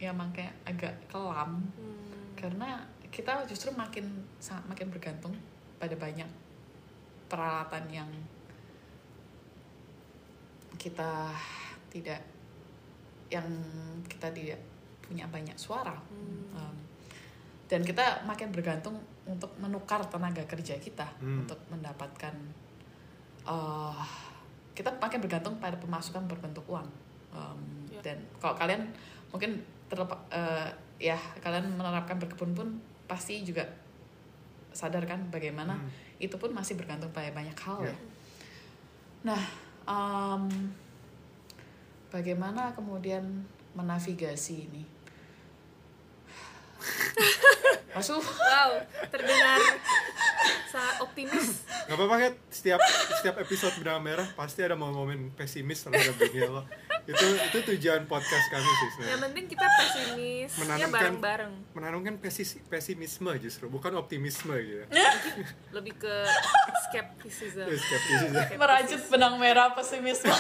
ya 0.00 0.10
emang 0.10 0.32
kayak 0.32 0.56
agak 0.64 0.96
kelam 1.12 1.60
hmm, 1.76 2.32
karena 2.32 2.80
kita 3.12 3.44
justru 3.44 3.68
makin 3.76 4.08
sangat 4.40 4.64
makin 4.64 4.88
bergantung 4.88 5.36
pada 5.76 5.92
banyak 5.92 6.26
peralatan 7.28 7.84
yang 7.92 8.10
kita 10.80 11.28
tidak 11.92 12.24
yang 13.28 13.44
kita 14.08 14.32
tidak 14.32 14.58
punya 15.04 15.28
banyak 15.28 15.54
suara 15.60 15.94
Hmm. 16.10 16.56
Um, 16.56 16.76
dan 17.70 17.86
kita 17.86 18.26
makin 18.26 18.50
bergantung 18.50 18.98
untuk 19.22 19.54
menukar 19.62 20.02
tenaga 20.10 20.42
kerja 20.48 20.80
kita 20.80 21.06
Hmm. 21.20 21.44
untuk 21.44 21.60
mendapatkan 21.70 22.34
uh, 23.44 23.96
kita 24.72 24.88
makin 24.96 25.20
bergantung 25.20 25.54
pada 25.60 25.76
pemasukan 25.76 26.24
berbentuk 26.26 26.64
uang 26.66 26.88
Um, 27.30 27.86
Ya. 27.86 28.02
dan 28.02 28.18
kalau 28.42 28.58
kalian 28.58 28.90
mungkin 29.30 29.62
terlepas 29.86 30.18
uh, 30.34 30.66
ya 30.98 31.14
kalian 31.38 31.78
menerapkan 31.78 32.18
berkebun 32.18 32.50
pun 32.58 32.68
pasti 33.06 33.46
juga 33.46 33.62
sadar 34.74 35.06
kan 35.06 35.22
bagaimana 35.30 35.78
Hmm. 35.78 35.86
itu 36.18 36.34
pun 36.34 36.50
masih 36.50 36.74
bergantung 36.74 37.14
pada 37.14 37.30
banyak 37.30 37.54
hal 37.54 37.86
Ya. 37.86 37.94
ya. 37.94 37.96
Nah, 39.30 39.42
um, 39.86 40.50
bagaimana 42.10 42.74
kemudian 42.74 43.22
menavigasi 43.78 44.66
ini? 44.66 44.82
Masuk 47.90 48.22
wow 48.22 48.70
terdengar 49.04 49.58
sangat 50.66 50.96
optimis 51.00 51.66
Gak 51.84 51.98
apa-apa 51.98 52.14
Kat, 52.20 52.34
setiap 52.48 52.78
setiap 53.18 53.36
episode 53.36 53.74
benang 53.76 53.98
merah 54.00 54.26
pasti 54.32 54.60
ada 54.60 54.72
momen-momen 54.72 55.34
pesimis 55.34 55.82
terhadap 55.82 56.14
dunia 56.16 56.46
lo. 56.48 56.62
Itu 57.02 57.18
itu 57.26 57.58
tujuan 57.66 58.06
podcast 58.06 58.46
kami 58.46 58.62
sih 58.62 58.70
yang 58.70 58.92
sebenarnya. 58.92 59.18
penting 59.20 59.44
kita 59.48 59.66
pesimis 59.66 60.48
ya 60.48 60.58
Menanamkan- 60.60 60.94
bareng-bareng 60.94 61.52
Menanamkan 61.72 62.14
pesis, 62.16 62.62
pesimisme 62.64 63.26
justru, 63.36 63.66
bukan 63.66 63.90
optimisme 63.96 64.54
gitu. 64.54 64.86
lebih 65.76 65.98
ke 65.98 66.14
skepticism 66.86 67.66
Itu 67.66 67.74
skeptisisme. 67.76 68.38
merajut 68.54 69.00
benang 69.08 69.34
merah 69.34 69.74
pesimisme. 69.74 70.30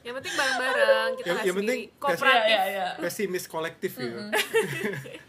yang 0.00 0.14
penting 0.14 0.30
bareng-bareng 0.32 1.10
kita 1.16 1.26
Yang- 1.28 1.42
yang 1.42 1.56
penting 1.58 1.78
kooperatif 1.98 2.54
ya, 2.54 2.62
ya. 2.70 2.88
Pesimis 2.96 3.44
kolektif 3.44 3.90
gitu. 3.92 4.14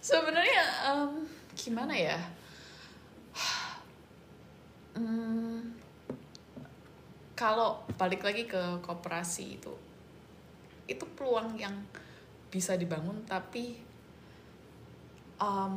Sebenarnya 0.00 0.62
em, 0.92 1.10
gimana 1.52 1.92
ya? 1.92 2.16
Hmm, 4.96 5.76
kalau 7.36 7.84
balik 8.00 8.24
lagi 8.24 8.48
ke 8.48 8.80
kooperasi 8.80 9.60
itu, 9.60 9.74
itu 10.88 11.04
peluang 11.12 11.52
yang 11.60 11.76
bisa 12.48 12.72
dibangun 12.80 13.20
tapi 13.28 13.76
em, 15.36 15.72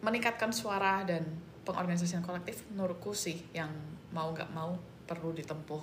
meningkatkan 0.00 0.48
suara 0.48 1.04
dan 1.04 1.28
pengorganisasian 1.68 2.24
kolektif 2.24 2.64
menurutku 2.72 3.12
sih 3.12 3.44
yang 3.52 3.68
mau 4.16 4.32
nggak 4.32 4.48
mau 4.56 4.72
perlu 5.04 5.36
ditempuh. 5.36 5.82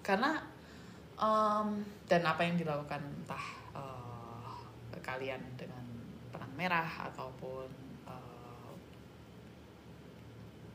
Karena 0.00 0.40
em, 1.20 1.84
dan 2.08 2.22
apa 2.24 2.48
yang 2.48 2.56
dilakukan 2.56 3.04
entah 3.04 3.46
eh, 3.76 4.08
kalian 5.08 5.40
dengan 5.56 5.87
merah 6.58 6.82
ataupun 7.06 7.70
eh, 8.04 8.72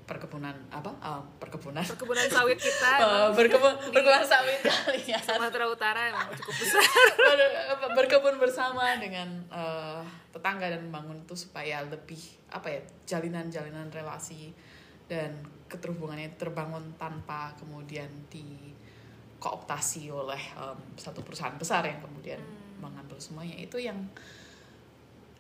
perkebunan 0.03 0.55
apa? 0.69 0.91
Eh, 0.93 1.21
perkebunan. 1.39 1.83
Perkebunan 1.83 2.27
sawit 2.27 2.55
kita 2.57 2.89
emang. 3.01 3.35
berkebun 3.35 3.73
berkebunan 3.89 4.23
sawit 4.23 4.59
kalian. 4.59 5.19
Sumatera 5.19 5.65
Utara 5.67 6.01
emang 6.07 6.27
cukup 6.33 6.55
besar. 6.55 6.83
Ber- 7.19 7.91
berkebun 7.93 8.35
bersama 8.37 8.95
dengan 8.95 9.27
eh, 9.47 10.01
tetangga 10.31 10.67
dan 10.67 10.87
membangun 10.87 11.19
itu 11.19 11.35
supaya 11.37 11.83
lebih 11.83 12.19
apa 12.49 12.67
ya 12.69 12.81
jalinan-jalinan 13.05 13.89
relasi 13.89 14.51
dan 15.05 15.35
keterhubungannya 15.67 16.37
terbangun 16.37 16.95
tanpa 16.95 17.49
kemudian 17.57 18.07
dikooptasi 18.29 20.07
oleh 20.07 20.37
em, 20.53 20.77
satu 20.95 21.19
perusahaan 21.21 21.57
besar 21.57 21.83
yang 21.83 21.99
kemudian 21.99 22.39
Hmm. 22.39 22.89
mengambil 22.91 23.15
semuanya. 23.15 23.55
Itu 23.55 23.79
yang 23.79 23.95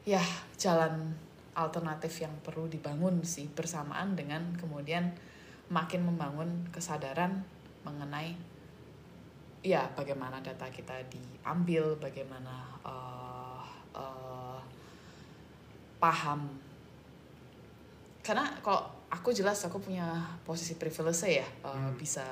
ya 0.03 0.23
jalan 0.59 1.15
alternatif 1.55 2.23
yang 2.23 2.33
perlu 2.43 2.67
dibangun 2.67 3.23
sih 3.23 3.47
bersamaan 3.47 4.17
dengan 4.17 4.55
kemudian 4.59 5.15
makin 5.71 6.03
membangun 6.03 6.67
kesadaran 6.75 7.45
mengenai 7.87 8.35
ya 9.63 9.87
bagaimana 9.95 10.43
data 10.43 10.67
kita 10.67 11.07
diambil 11.07 11.95
bagaimana 11.95 12.67
eh, 12.83 13.63
eh, 13.95 14.59
paham 16.03 16.51
karena 18.23 18.43
kalau 18.59 18.83
aku 19.07 19.31
jelas 19.31 19.63
aku 19.63 19.79
punya 19.79 20.19
posisi 20.43 20.75
privilege 20.75 21.39
ya 21.39 21.47
eh, 21.47 21.71
Hmm. 21.71 21.95
bisa 21.95 22.25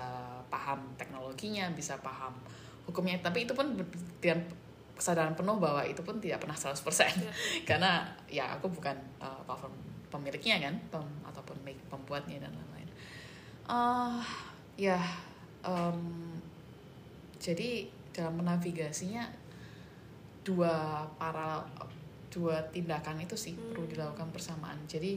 paham 0.52 0.84
teknologinya 1.00 1.72
bisa 1.72 1.96
paham 2.04 2.36
hukumnya 2.84 3.16
tapi 3.24 3.48
itu 3.48 3.56
pun 3.56 3.80
dengan 4.20 4.44
kesadaran 4.94 5.34
penuh 5.34 5.58
bahwa 5.58 5.82
itu 5.82 6.02
pun 6.02 6.20
tidak 6.20 6.44
pernah 6.44 6.56
100% 6.56 6.76
Ya. 7.18 7.32
karena 7.70 7.92
ya 8.28 8.46
aku 8.56 8.70
bukan 8.70 8.94
uh, 9.18 9.42
platform 9.44 9.74
pemiliknya 10.08 10.60
kan 10.60 10.76
pem- 10.89 11.22
ataupun 11.24 11.56
make- 11.64 11.86
pembuatnya 11.88 12.38
dan 12.39 12.52
lain-lain 12.52 12.89
Ah, 13.66 14.20
ya 14.76 15.00
em, 15.64 16.00
jadi 17.39 17.88
dalam 18.12 18.44
menavigasinya 18.44 19.24
dua 20.44 21.08
para 21.16 21.64
dua 22.28 22.60
tindakan 22.70 23.22
itu 23.22 23.38
sih 23.38 23.56
perlu 23.56 23.88
Hmm. 23.88 23.94
dilakukan 23.96 24.28
bersamaan 24.36 24.76
jadi 24.86 25.16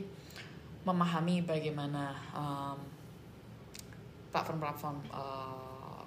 memahami 0.85 1.43
bagaimana 1.43 2.15
em, 2.31 2.79
platform-platform 4.31 4.99
eh, 5.11 6.03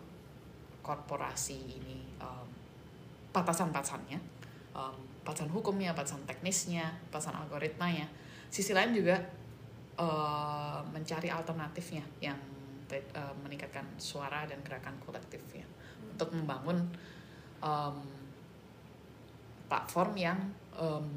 korporasi 0.80 1.60
ini 1.76 2.00
batasan-batasannya. 3.42 4.20
Em, 4.74 4.96
batasan 5.22 5.52
hukumnya 5.52 5.92
batasan 5.92 6.24
teknisnya 6.24 6.88
batasan 7.12 7.36
algoritmanya. 7.36 8.08
Sisi 8.48 8.72
lain 8.72 8.96
juga 8.96 9.18
eh, 9.98 10.80
mencari 10.90 11.30
alternatifnya 11.30 12.06
yang 12.24 12.40
eh, 12.92 13.34
meningkatkan 13.44 13.86
suara 14.00 14.48
dan 14.48 14.62
gerakan 14.64 14.96
kolektifnya. 15.04 15.66
Untuk 16.14 16.34
membangun 16.34 16.82
em, 17.62 17.98
platform 19.68 20.12
yang 20.16 20.40
em, 20.78 21.08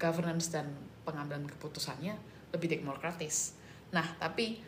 governance 0.00 0.48
dan 0.52 0.72
pengambilan 1.04 1.48
keputusannya 1.48 2.14
lebih 2.54 2.68
demokratis. 2.80 3.56
Nah, 3.92 4.06
tapi 4.16 4.58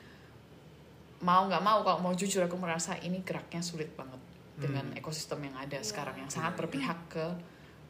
mau 1.23 1.47
nggak 1.47 1.63
mau 1.63 1.87
kalau 1.87 1.99
mau 2.03 2.15
jujur 2.15 2.43
aku 2.43 2.59
merasa 2.59 2.99
ini 2.99 3.23
geraknya 3.23 3.63
sulit 3.63 3.95
banget 3.95 4.19
dengan 4.63 4.87
Hmm. 4.89 4.99
ekosistem 4.99 5.41
yang 5.43 5.57
ada 5.59 5.77
Iya. 5.77 5.85
sekarang 5.85 6.17
yang 6.17 6.31
sangat 6.31 6.55
Iya. 6.55 6.61
berpihak 6.63 6.99
ke 7.09 7.27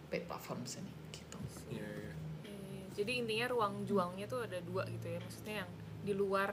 paid 0.08 0.24
platforms 0.24 0.76
ini 0.76 0.92
gitu. 1.10 1.38
Iya, 1.68 1.84
iya. 1.84 2.12
Eh, 2.44 2.84
jadi 2.92 3.12
intinya 3.20 3.46
ruang 3.48 3.84
juangnya 3.84 4.26
tuh 4.26 4.44
ada 4.44 4.58
dua 4.60 4.84
gitu 4.86 5.06
ya 5.06 5.18
maksudnya 5.18 5.54
yang 5.62 5.70
di 6.02 6.12
luar 6.12 6.50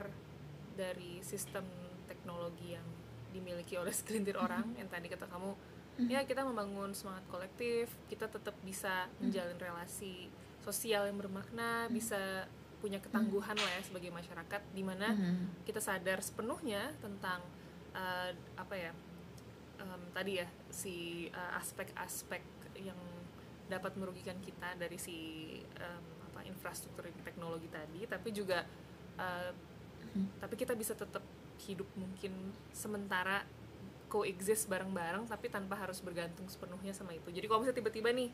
dari 0.72 1.20
sistem 1.20 1.64
teknologi 2.06 2.72
yang 2.72 2.86
dimiliki 3.30 3.76
oleh 3.76 3.92
segelintir 3.98 4.36
orang 4.36 4.74
yang 4.74 4.88
tadi 4.88 5.06
kata 5.06 5.24
kamu 5.24 5.52
ya 6.08 6.24
kita 6.24 6.40
membangun 6.40 6.96
semangat 6.96 7.20
kolektif 7.28 7.92
kita 8.08 8.24
tetap 8.24 8.56
bisa 8.60 9.04
menjalin 9.20 9.58
relasi 9.60 10.32
sosial 10.64 11.04
yang 11.04 11.20
bermakna 11.20 11.86
bisa 11.88 12.48
punya 12.80 12.96
ketangguhan 12.96 13.52
lah 13.52 13.70
ya 13.76 13.82
sebagai 13.84 14.08
masyarakat 14.08 14.62
di 14.72 14.80
mana 14.80 15.12
kita 15.62 15.76
sadar 15.76 16.24
sepenuhnya 16.24 16.96
tentang 16.98 17.44
uh, 17.92 18.32
apa 18.56 18.74
ya 18.74 18.92
em, 19.80 20.02
tadi 20.12 20.32
ya 20.36 20.46
si 20.68 20.94
uh, 21.30 21.56
aspek-aspek 21.56 22.42
yang 22.76 22.98
dapat 23.66 23.96
merugikan 23.96 24.36
kita 24.38 24.76
dari 24.76 24.96
si 24.96 25.16
em, 25.64 26.04
apa 26.28 26.44
infrastruktur 26.44 27.08
teknologi 27.22 27.66
tadi 27.66 28.04
tapi 28.04 28.28
juga 28.30 28.62
uh, 29.16 29.50
tapi 30.38 30.54
kita 30.54 30.74
bisa 30.74 30.92
tetap 30.92 31.22
hidup 31.64 31.86
mungkin 31.94 32.32
sementara 32.72 33.44
coexist 34.10 34.66
bareng-bareng 34.66 35.22
tapi 35.24 35.46
tanpa 35.46 35.78
harus 35.78 36.02
bergantung 36.02 36.50
sepenuhnya 36.50 36.90
sama 36.90 37.14
itu 37.14 37.30
jadi 37.30 37.46
kalau 37.46 37.62
misalnya 37.62 37.78
tiba-tiba 37.78 38.10
nih 38.10 38.30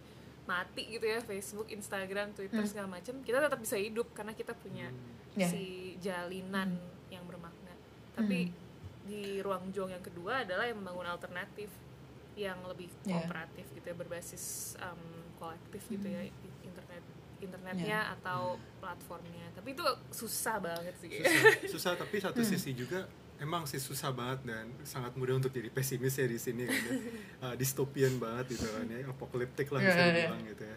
mati 0.47 0.87
gitu 0.87 1.03
ya 1.03 1.19
Facebook, 1.21 1.67
Instagram, 1.69 2.31
Twitter 2.33 2.63
Hmm. 2.63 2.71
segala 2.71 2.87
macam 2.87 3.19
kita 3.21 3.43
tetap 3.43 3.59
bisa 3.59 3.75
hidup 3.77 4.07
karena 4.15 4.31
kita 4.31 4.55
punya 4.55 4.89
Ya. 5.35 5.51
si 5.51 5.99
jalinan 6.01 6.79
yang 7.11 7.27
bermakna. 7.27 7.75
Tapi 8.15 8.55
di 9.07 9.39
ruang 9.39 9.71
juang 9.71 9.89
yang 9.89 10.03
kedua 10.03 10.43
adalah 10.43 10.65
yang 10.65 10.77
membangun 10.77 11.07
alternatif 11.09 11.71
yang 12.35 12.59
lebih 12.63 12.91
Ya. 13.03 13.17
kooperatif 13.17 13.65
gitu 13.73 13.87
ya 13.87 13.97
berbasis 13.97 14.45
um, 14.79 15.01
kolektif 15.35 15.81
gitu 15.89 16.07
ya 16.07 16.21
i- 16.21 16.35
internet 16.61 17.01
internetnya 17.37 17.99
atau 18.13 18.41
platformnya. 18.77 19.53
Tapi 19.53 19.73
itu 19.73 19.85
susah 20.11 20.57
banget 20.59 20.95
sih. 20.99 21.09
susah, 21.15 21.53
susah 21.73 21.93
tapi 21.95 22.17
satu 22.19 22.41
sisi 22.43 22.73
juga 22.73 23.05
emang 23.37 23.65
sih 23.65 23.77
susah 23.77 24.09
banget 24.11 24.41
dan 24.47 24.65
sangat 24.83 25.13
mudah 25.15 25.37
untuk 25.37 25.49
jadi 25.51 25.69
pesimis 25.69 26.13
ya 26.15 26.25
di 26.25 26.37
sini 26.37 26.65
kan 26.65 26.77
ya. 26.83 26.93
Uh, 27.39 27.53
dystopian 27.55 28.17
banget 28.17 28.53
gitu 28.53 28.65
kan 28.67 28.85
ya 28.87 29.05
apokaliptik 29.07 29.69
lah 29.69 29.79
Iya, 29.79 29.87
bisa 29.87 30.01
iya. 30.01 30.13
dibilang 30.19 30.43
gitu 30.47 30.65
ya 30.65 30.77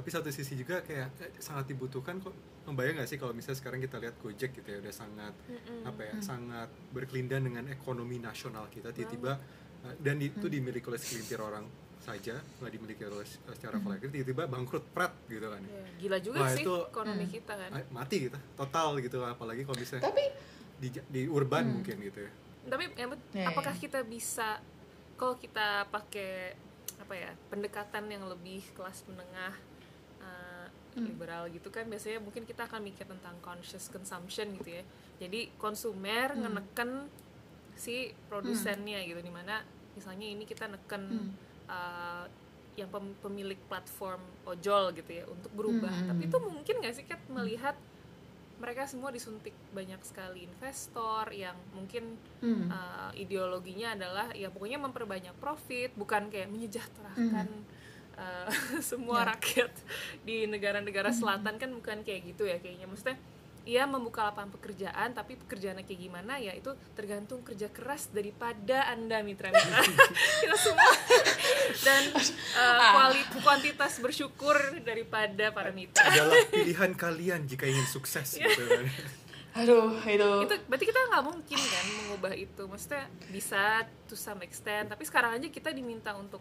tapi 0.00 0.08
satu 0.08 0.32
sisi 0.32 0.56
juga 0.56 0.80
kayak 0.80 1.08
eh, 1.20 1.36
sangat 1.36 1.68
dibutuhkan 1.68 2.16
kok. 2.18 2.32
Membayang 2.64 2.96
nggak 2.96 3.08
sih 3.08 3.20
kalau 3.20 3.36
misalnya 3.36 3.60
sekarang 3.60 3.84
kita 3.84 4.00
lihat 4.00 4.16
Gojek 4.16 4.56
gitu 4.56 4.64
ya 4.64 4.80
udah 4.80 4.94
sangat 4.94 5.36
Mm-mm. 5.44 5.84
apa 5.84 6.00
ya 6.08 6.14
sangat 6.24 6.68
berkelindan 6.88 7.44
dengan 7.44 7.68
ekonomi 7.68 8.16
nasional 8.16 8.64
kita 8.72 8.96
tiba-tiba 8.96 9.36
uh, 9.84 9.94
dan 10.00 10.16
itu 10.20 10.48
dimiliki 10.48 10.88
oleh 10.88 10.96
segelintir 10.96 11.36
orang 11.36 11.68
saja 12.00 12.40
nggak 12.40 12.72
dimiliki 12.72 13.02
oleh 13.04 13.26
uh, 13.26 13.52
secara 13.52 13.76
kolektif 13.76 14.08
tiba-tiba 14.08 14.48
bangkrut 14.48 14.84
prat 14.88 15.12
gitu 15.28 15.44
kan 15.52 15.60
ya. 15.60 15.72
Ya, 15.72 15.84
gila 16.00 16.18
juga 16.24 16.38
Wah, 16.40 16.52
sih 16.56 16.64
itu- 16.64 16.84
ekonomi 16.88 17.26
kita 17.28 17.52
kan. 17.58 17.70
Mati 17.92 18.16
gitu 18.24 18.38
total 18.56 18.88
gitu 19.04 19.18
apalagi 19.20 19.68
kalau 19.68 19.76
misalnya 19.76 20.04
Tapi 20.08 20.24
di, 20.80 20.88
di 21.12 21.22
urban 21.28 21.64
mungkin 21.76 21.96
gitu 22.00 22.24
ya. 22.24 22.32
Tapi 22.72 22.84
Ya, 23.36 23.52
apakah 23.52 23.76
kita 23.76 24.00
bisa 24.04 24.64
kalau 25.16 25.36
kita 25.36 25.84
pakai 25.92 26.56
apa 27.00 27.14
ya 27.16 27.32
pendekatan 27.48 28.04
yang 28.12 28.28
lebih 28.28 28.62
kelas 28.76 29.04
menengah 29.08 29.56
uh, 30.96 31.02
liberal 31.02 31.46
gitu 31.50 31.68
kan 31.70 31.86
biasanya 31.86 32.18
mungkin 32.22 32.42
kita 32.46 32.66
akan 32.66 32.80
mikir 32.82 33.06
tentang 33.06 33.36
conscious 33.42 33.86
consumption 33.90 34.50
gitu 34.58 34.80
ya. 34.80 34.82
Jadi 35.20 35.52
konsumer 35.60 36.32
ngeneken 36.34 37.06
si 37.76 38.12
produsennya 38.28 39.00
gitu 39.04 39.20
di 39.24 39.32
mana 39.32 39.64
misalnya 39.96 40.26
ini 40.28 40.44
kita 40.44 40.68
neken 40.68 41.02
uh, 41.68 42.24
yang 42.78 42.88
pem- 42.88 43.16
pemilik 43.20 43.58
platform 43.68 44.20
ojol 44.46 44.94
gitu 44.94 45.10
ya 45.10 45.24
untuk 45.28 45.52
berubah. 45.52 45.92
Hmm. 45.92 46.08
Tapi 46.14 46.22
itu 46.28 46.38
mungkin 46.40 46.74
nggak 46.80 46.94
sih 46.96 47.04
Kat 47.04 47.20
melihat 47.28 47.76
mereka 48.60 48.84
semua 48.84 49.08
disuntik 49.08 49.56
banyak 49.72 49.96
sekali 50.04 50.44
investor 50.44 51.24
yang 51.32 51.56
mungkin 51.72 52.20
Hmm. 52.44 52.68
uh, 52.68 53.12
ideologinya 53.16 53.96
adalah 53.96 54.32
ya 54.36 54.48
pokoknya 54.52 54.80
memperbanyak 54.80 55.32
profit 55.40 55.92
bukan 55.96 56.28
kayak 56.28 56.48
menyejahterakan 56.48 57.48
uh, 58.20 58.48
semua 58.84 59.24
Ya. 59.24 59.32
rakyat 59.32 59.72
di 60.22 60.44
negara-negara 60.44 61.08
selatan 61.10 61.56
kan 61.56 61.70
bukan 61.70 62.04
kayak 62.04 62.20
gitu 62.28 62.44
ya 62.44 62.56
kayaknya. 62.56 62.84
Maksudnya 62.84 63.16
ia 63.60 63.84
membuka 63.84 64.24
lapangan 64.24 64.48
pekerjaan 64.50 65.12
tapi 65.12 65.36
pekerjaannya 65.36 65.84
kayak 65.84 66.00
gimana 66.00 66.36
ya 66.36 66.52
itu 66.52 66.72
tergantung 66.90 67.40
kerja 67.40 67.68
keras 67.68 68.08
daripada 68.08 68.88
anda 68.88 69.20
mitra-mitra 69.20 69.84
kita 70.40 70.56
semua. 70.56 70.92
Dan 71.78 72.02
uh, 72.56 72.80
kuali- 72.90 73.28
kuantitas 73.36 73.98
bersyukur 73.98 74.56
daripada 74.80 75.48
para 75.50 75.70
mitra. 75.70 76.02
Adalah 76.02 76.40
pilihan 76.52 76.92
kalian 76.94 77.44
jika 77.46 77.64
ingin 77.64 77.84
sukses 77.86 78.36
Iya. 78.36 78.48
gitu 78.48 78.64
kan. 78.66 78.84
Aduh 79.50 79.90
itu, 80.00 80.28
itu 80.46 80.54
berarti 80.64 80.86
kita 80.86 81.00
nggak 81.10 81.24
mungkin 81.26 81.58
kan 81.58 81.84
mengubah 82.00 82.32
itu. 82.32 82.62
Maksudnya 82.64 83.02
bisa 83.28 83.82
to 84.06 84.14
some 84.14 84.40
extent 84.40 84.88
tapi 84.88 85.02
sekarang 85.02 85.36
aja 85.36 85.46
kita 85.48 85.68
diminta 85.70 86.14
untuk 86.14 86.40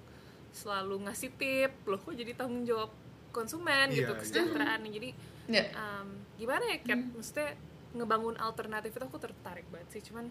selalu 0.49 1.05
ngasih 1.05 1.29
tip 1.35 1.71
loh 1.85 1.97
kok 1.97 2.13
jadi 2.13 2.31
tanggung 2.33 2.63
jawab 2.63 2.89
konsumen 3.29 3.89
Iya, 3.89 3.97
gitu 4.03 4.11
iya. 4.11 4.19
kesejahteraan 4.19 4.79
jadi 4.83 5.09
ya 5.47 5.63
um, 5.73 6.07
gimana 6.35 6.63
ya 6.65 6.77
Kat 6.81 6.99
maksudnya 7.13 7.49
ngebangun 7.89 8.35
alternatif 8.37 8.93
itu 8.93 9.01
aku 9.01 9.17
tertarik 9.17 9.65
banget 9.69 9.89
sih 9.91 10.01
cuman 10.09 10.29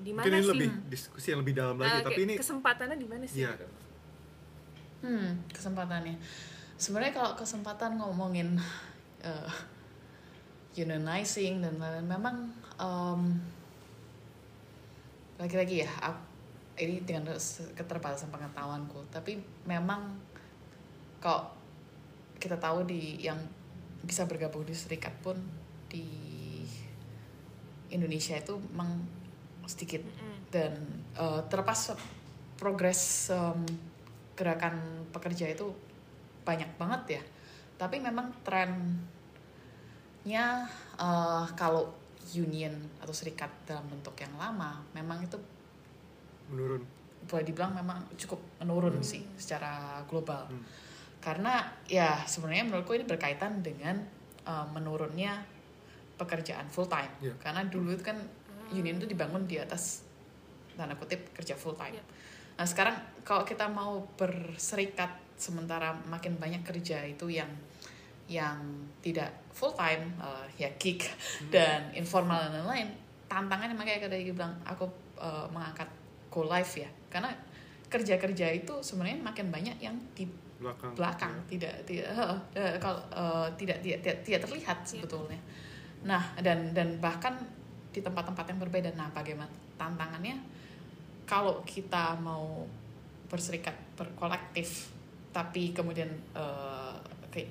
di 0.00 0.12
mana 0.12 0.24
sih 0.24 0.48
lebih 0.48 0.68
diskusi 0.88 1.26
yang 1.28 1.40
lebih 1.44 1.52
dalam 1.52 1.76
lagi 1.76 2.00
Uh, 2.00 2.04
tapi 2.08 2.20
ini 2.24 2.34
kesempatannya 2.36 2.96
di 2.96 3.04
mana 3.04 3.24
sih 3.28 3.44
Iya. 3.44 3.52
gitu? 3.54 3.68
Hmm, 5.00 5.44
kesempatannya. 5.48 6.16
Sebenarnya 6.76 7.12
kalau 7.12 7.32
kesempatan 7.34 7.96
ngomongin 7.96 8.56
eh, 9.20 9.52
unionizing 10.74 11.60
dan 11.60 11.76
lain-lain, 11.76 12.08
memang 12.08 12.36
em, 12.76 13.20
lagi-lagi 15.36 15.84
ya, 15.84 15.90
ap- 16.00 16.28
ini 16.80 17.04
dengan 17.04 17.28
keterbatasan 17.76 18.32
pengetahuanku, 18.32 19.04
tapi 19.12 19.36
memang 19.68 20.16
kalau 21.20 21.52
kita 22.40 22.56
tahu 22.56 22.88
di 22.88 23.20
yang 23.20 23.36
bisa 24.00 24.24
bergabung 24.24 24.64
di 24.64 24.72
serikat 24.72 25.12
pun 25.20 25.36
di 25.92 26.08
Indonesia 27.92 28.38
itu 28.40 28.56
memang 28.72 29.04
sedikit. 29.68 30.00
Dan 30.50 30.72
eh, 31.14 31.40
terlepas 31.46 31.94
progres 32.58 33.30
em, 33.30 33.62
gerakan 34.34 35.06
pekerja 35.14 35.46
itu 35.52 35.70
banyak 36.42 36.70
banget 36.80 37.20
ya. 37.20 37.22
Tapi 37.76 38.00
memang 38.00 38.32
trennya 38.42 38.96
eh, 40.96 41.44
kalau 41.54 41.92
union 42.34 42.72
atau 43.02 43.14
serikat 43.14 43.50
dalam 43.66 43.84
bentuk 43.90 44.14
yang 44.20 44.30
lama 44.38 44.78
memang 44.94 45.24
itu 45.24 45.34
menurun? 46.50 46.82
Boleh 47.24 47.44
dibilang 47.46 47.72
memang 47.72 48.02
cukup 48.18 48.40
menurun 48.58 48.98
sih 49.00 49.22
secara 49.38 50.02
global. 50.04 50.44
Hmm. 50.50 50.64
karena 51.20 51.60
ya 51.84 52.16
sebenarnya 52.24 52.64
menurutku 52.64 52.96
ini 52.96 53.04
berkaitan 53.04 53.60
dengan 53.60 53.92
eh, 54.40 54.66
menurunnya 54.72 55.36
pekerjaan 56.16 56.64
full 56.68 56.88
time 56.88 57.12
Iya. 57.20 57.36
karena 57.36 57.60
dulu 57.68 57.92
itu 57.92 58.00
kan 58.00 58.16
union 58.72 58.96
itu 58.96 59.04
dibangun 59.04 59.44
di 59.44 59.60
atas 59.60 60.00
tanda 60.76 60.96
kutip 60.96 61.20
kerja 61.36 61.52
full 61.52 61.76
time 61.76 61.92
Iya. 61.92 62.04
nah 62.56 62.64
sekarang 62.64 62.96
kalau 63.20 63.44
kita 63.44 63.68
mau 63.68 64.00
berserikat 64.16 65.12
sementara 65.36 65.92
makin 66.08 66.40
banyak 66.40 66.64
kerja 66.64 67.04
itu 67.04 67.28
yang 67.28 67.52
yang 68.24 68.56
tidak 69.04 69.28
full 69.52 69.76
time 69.76 70.08
eh, 70.24 70.46
ya 70.56 70.72
gig 70.80 71.04
dan 71.52 71.92
informal 71.92 72.48
dan 72.48 72.64
lain-lain 72.64 72.88
tantangannya 73.28 73.76
makanya 73.76 74.08
kayak 74.08 74.12
tadi 74.16 74.32
bilang 74.32 74.56
aku 74.64 74.88
eh, 75.20 75.46
mengangkat 75.52 75.88
go 76.30 76.46
live 76.46 76.72
ya. 76.78 76.88
Karena 77.10 77.34
kerja-kerja 77.90 78.46
itu 78.54 78.74
sebenarnya 78.80 79.18
makin 79.18 79.50
banyak 79.50 79.76
yang 79.82 79.98
di 80.14 80.24
belakang. 80.62 80.94
belakang. 80.94 81.34
Tidak 81.50 81.74
tidak 81.84 82.06
eh, 82.06 82.38
eh, 82.54 82.74
kalau 82.78 83.02
eh, 83.10 83.48
tidak, 83.58 83.82
tidak 83.82 83.98
tidak 84.00 84.16
tidak 84.22 84.40
terlihat 84.46 84.78
sebetulnya. 84.86 85.40
Nah 86.06 86.22
dan 86.38 86.70
dan 86.70 86.96
bahkan 87.02 87.34
di 87.90 88.00
tempat-tempat 88.00 88.46
yang 88.46 88.60
berbeda. 88.62 88.90
Nah 88.94 89.10
bagaimana 89.10 89.50
tantangannya? 89.74 90.38
Kalau 91.26 91.62
kita 91.66 92.18
mau 92.22 92.66
berserikat 93.30 93.74
berkolektif 93.94 94.90
tapi 95.30 95.70
kemudian 95.74 96.10
eh, 96.34 96.94
kayak 97.30 97.50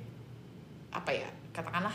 apa 0.89 1.11
ya 1.14 1.30
katakanlah 1.56 1.93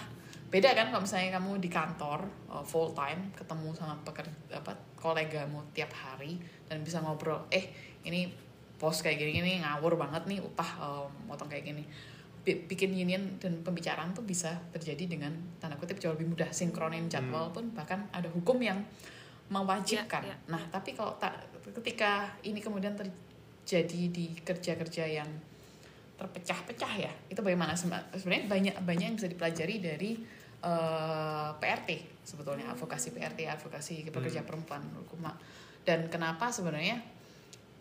beda 0.54 0.70
kan 0.70 0.86
kalau 0.94 1.02
misalnya 1.02 1.34
kamu 1.34 1.58
di 1.58 1.66
kantor 1.66 2.22
uh, 2.46 2.62
full 2.62 2.94
time 2.94 3.34
ketemu 3.34 3.74
sama 3.74 3.98
pekerja 4.06 4.30
apa 4.54 4.70
kolegamu 4.94 5.58
tiap 5.74 5.90
hari 5.90 6.38
dan 6.70 6.78
bisa 6.86 7.02
ngobrol 7.02 7.42
eh 7.50 7.74
ini 8.06 8.30
bos 8.78 9.02
kayak 9.02 9.18
gini 9.18 9.42
gini 9.42 9.52
ngawur 9.66 9.98
banget 9.98 10.30
nih 10.30 10.38
upah 10.38 10.70
um, 10.78 11.10
motong 11.26 11.50
kayak 11.50 11.66
gini 11.66 11.82
Bi- 12.46 12.70
bikin 12.70 12.94
union 12.94 13.34
dan 13.42 13.66
pembicaraan 13.66 14.14
tuh 14.14 14.22
bisa 14.22 14.54
terjadi 14.70 15.10
dengan 15.10 15.34
tanda 15.58 15.74
kutip 15.74 15.98
jauh 15.98 16.14
lebih 16.14 16.30
mudah 16.30 16.52
sinkronin 16.54 17.10
jadwal 17.10 17.50
pun 17.50 17.74
bahkan 17.74 18.04
ada 18.12 18.28
hukum 18.28 18.60
yang 18.60 18.78
mewajibkan. 19.48 20.20
Iya, 20.20 20.36
iya. 20.36 20.52
Nah, 20.52 20.62
tapi 20.68 20.92
kalau 20.92 21.16
tak 21.16 21.32
ketika 21.80 22.28
ini 22.44 22.60
kemudian 22.60 22.92
terjadi 22.92 24.12
di 24.12 24.36
kerja-kerja 24.44 25.04
yang 25.08 25.28
terpecah-pecah 26.20 26.92
ya, 27.00 27.12
itu 27.32 27.40
bagaimana 27.40 27.72
sebenarnya 27.72 28.44
banyak 28.44 28.76
banyak 28.84 29.06
yang 29.08 29.16
bisa 29.16 29.28
dipelajari 29.32 29.80
dari 29.80 30.12
eh, 30.64 31.50
PRT 31.54 31.90
sebetulnya 32.24 32.72
advokasi 32.72 33.12
PRT, 33.12 33.44
advokasi 33.46 34.08
pekerja 34.08 34.40
Hmm. 34.40 34.48
perempuan 34.48 34.80
Kuma. 35.04 35.36
Dan 35.84 36.08
kenapa 36.08 36.48
sebenarnya 36.48 36.96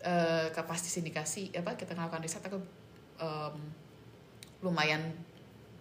eh 0.04 0.46
kapasitas 0.52 1.00
indikasi 1.00 1.48
apa 1.50 1.72
kita 1.74 1.96
melakukan 1.96 2.20
riset 2.20 2.44
aku 2.44 2.60
em, 3.16 3.56
lumayan 4.60 5.00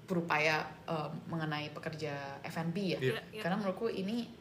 berupaya 0.03 0.63
em, 0.85 1.11
mengenai 1.27 1.71
pekerja 1.71 2.39
F&B 2.41 2.77
ya. 2.95 2.99
Iya. 2.99 3.19
Iya, 3.19 3.21
iya. 3.35 3.41
Karena 3.43 3.59
menurutku 3.59 3.87
ini 3.87 4.31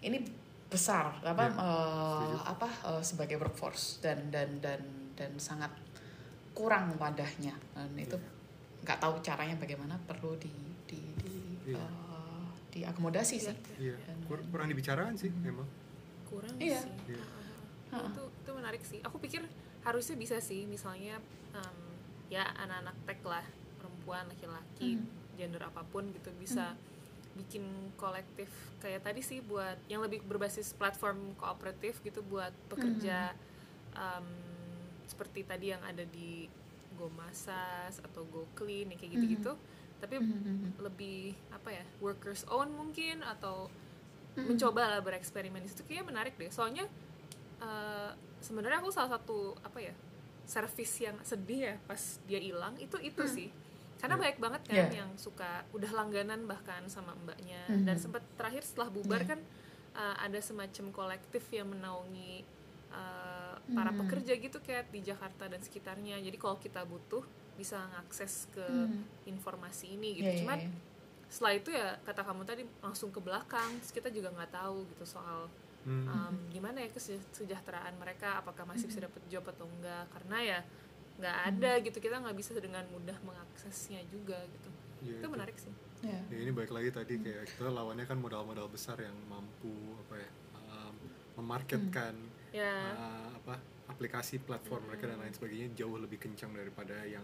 ini 0.00 0.24
besar 0.66 1.20
apa 1.20 1.44
Iya, 1.44 1.52
eh, 1.52 2.16
setuju. 2.32 2.36
apa 2.48 2.68
eh, 2.90 3.02
sebagai 3.04 3.36
workforce 3.36 4.00
dan 4.00 4.32
dan 4.32 4.56
dan 4.64 4.80
dan 5.12 5.30
sangat 5.36 5.72
kurang 6.52 6.96
wadahnya 6.96 7.52
dan 7.76 7.92
itu 7.94 8.16
Iya. 8.16 8.32
nggak 8.82 8.98
tahu 8.98 9.14
caranya 9.20 9.56
bagaimana 9.56 10.00
perlu 10.08 10.32
di 10.40 10.48
di 10.88 11.00
di 11.20 11.36
Iya. 11.68 11.76
eh, 11.76 12.05
diakomodasi 12.76 13.34
Iya, 13.34 13.44
sih. 13.46 13.56
Iya, 13.80 13.96
kur- 14.24 14.44
kurang 14.46 14.68
dibicarakan 14.68 15.14
sih 15.14 15.32
memang. 15.32 15.64
kurang 16.26 16.52
Iya. 16.58 16.80
sih 16.80 16.92
Iya. 17.08 17.24
Itu 18.04 18.22
itu 18.36 18.50
menarik 18.52 18.82
sih 18.82 19.00
aku 19.00 19.16
pikir 19.16 19.40
harusnya 19.80 20.14
bisa 20.14 20.36
sih 20.38 20.64
misalnya 20.64 21.16
em, 21.50 21.78
ya 22.28 22.44
anak-anak 22.56 22.96
tech 23.04 23.20
lah 23.24 23.46
perempuan 23.76 24.26
laki-laki 24.26 24.98
Mhm. 24.98 25.06
gender 25.34 25.62
apa 25.62 25.80
pun 25.84 26.10
gitu 26.10 26.28
bisa 26.34 26.74
bikin 27.34 27.62
kolektif 27.94 28.48
kayak 28.78 29.00
tadi 29.02 29.20
sih 29.20 29.38
buat 29.40 29.76
yang 29.86 30.00
lebih 30.00 30.20
berbasis 30.22 30.72
platform 30.72 31.36
kooperatif 31.36 32.00
gitu 32.00 32.20
buat 32.22 32.50
pekerja 32.66 33.32
em, 33.94 34.26
seperti 35.06 35.40
tadi 35.42 35.70
yang 35.70 35.80
ada 35.80 36.02
di 36.04 36.50
Go 36.92 37.06
Masas 37.10 38.00
atau 38.02 38.26
Go 38.26 38.48
Clean 38.52 38.88
kayak 38.90 39.14
gitu-gitu 39.14 39.52
tapi 40.06 40.22
Mhm. 40.22 40.78
lebih 40.78 41.34
apa 41.50 41.70
ya 41.72 41.84
workers 41.98 42.46
own 42.46 42.70
mungkin 42.70 43.20
atau 43.20 43.66
Mhm. 44.32 44.46
mencoba 44.46 44.86
lah 44.86 45.00
bereksperimen 45.00 45.58
di 45.58 45.68
situ 45.68 45.82
kayaknya 45.82 46.06
menarik 46.06 46.34
deh 46.36 46.48
soalnya 46.48 46.86
eh, 47.56 48.10
sebenarnya 48.38 48.78
aku 48.78 48.92
salah 48.92 49.16
satu 49.16 49.56
apa 49.58 49.80
ya 49.80 49.94
service 50.44 51.00
yang 51.00 51.16
sedih 51.22 51.60
ya 51.66 51.74
pas 51.82 51.98
dia 52.22 52.38
hilang 52.38 52.76
itu 52.76 52.94
itu 53.00 53.24
sih 53.26 53.48
karena 53.96 54.14
Iya. 54.14 54.22
banyak 54.22 54.38
banget 54.38 54.62
kan 54.62 54.76
Iya. 54.76 54.88
yang 54.94 55.10
suka 55.16 55.64
udah 55.72 55.88
langganan 55.90 56.44
bahkan 56.44 56.84
sama 56.86 57.16
mbaknya 57.16 57.64
Mhm. 57.66 57.82
dan 57.82 57.96
sempat 57.96 58.20
terakhir 58.36 58.60
setelah 58.60 58.92
bubar 58.92 59.24
Iya. 59.24 59.28
kan 59.34 59.40
eh, 59.96 60.16
ada 60.20 60.36
semacam 60.38 60.92
kolektif 60.92 61.48
yang 61.48 61.72
menaungi 61.72 62.44
para 63.74 63.90
Mhm. 63.90 63.98
pekerja 64.04 64.32
gitu 64.38 64.58
kayak 64.62 64.94
di 64.94 65.02
Jakarta 65.02 65.50
dan 65.50 65.58
sekitarnya. 65.58 66.22
Jadi 66.22 66.36
kalau 66.38 66.54
kita 66.56 66.86
butuh 66.86 67.26
bisa 67.56 67.82
ngakses 67.90 68.46
ke 68.54 68.62
Mhm. 68.62 69.02
informasi 69.26 69.96
ini 69.96 70.14
gitu. 70.14 70.28
Iya, 70.28 70.32
iya, 70.32 70.40
cuman 70.44 70.58
iya. 70.60 70.70
setelah 71.26 71.52
itu 71.56 71.70
ya 71.74 71.88
kata 72.04 72.22
kamu 72.22 72.42
tadi 72.46 72.62
langsung 72.78 73.10
ke 73.10 73.18
belakang. 73.18 73.70
Terus 73.82 73.90
kita 73.90 74.08
juga 74.12 74.30
nggak 74.30 74.52
tahu 74.54 74.86
gitu 74.86 75.04
soal 75.04 75.50
Hmm. 75.82 76.06
um, 76.06 76.34
gimana 76.50 76.82
ya 76.82 76.90
kesejahteraan 76.90 77.94
mereka. 77.96 78.38
Apakah 78.38 78.66
masih 78.66 78.86
bisa 78.86 79.02
dapat 79.02 79.22
job 79.26 79.42
atau 79.46 79.66
enggak 79.66 80.06
karena 80.10 80.36
ya 80.42 80.58
nggak 81.18 81.36
ada 81.48 81.70
gitu. 81.82 81.98
Kita 81.98 82.22
nggak 82.22 82.36
bisa 82.36 82.54
dengan 82.54 82.86
mudah 82.90 83.18
mengaksesnya 83.22 84.02
juga 84.06 84.38
gitu. 84.46 84.70
Iya, 85.02 85.22
itu 85.22 85.26
menarik 85.26 85.56
sih. 85.58 85.72
Iya. 86.04 86.20
Ya, 86.28 86.38
ini 86.38 86.52
balik 86.52 86.70
lagi 86.70 86.90
tadi 86.92 87.18
kayak 87.18 87.50
kita 87.50 87.72
lawannya 87.72 88.04
kan 88.04 88.20
modal-modal 88.20 88.68
besar 88.68 89.00
yang 89.00 89.16
mampu 89.26 89.72
apa 90.06 90.20
ya 90.20 90.30
um, 90.68 90.94
memarketkan 91.40 92.14
ya. 92.56 92.74
Uh, 92.96 93.28
apa 93.36 93.54
aplikasi 93.86 94.40
platform 94.40 94.88
mereka 94.88 95.06
dan 95.06 95.20
lain 95.20 95.32
sebagainya 95.32 95.68
jauh 95.76 95.96
lebih 95.96 96.18
kencang 96.18 96.50
daripada 96.52 96.96
yang 97.06 97.22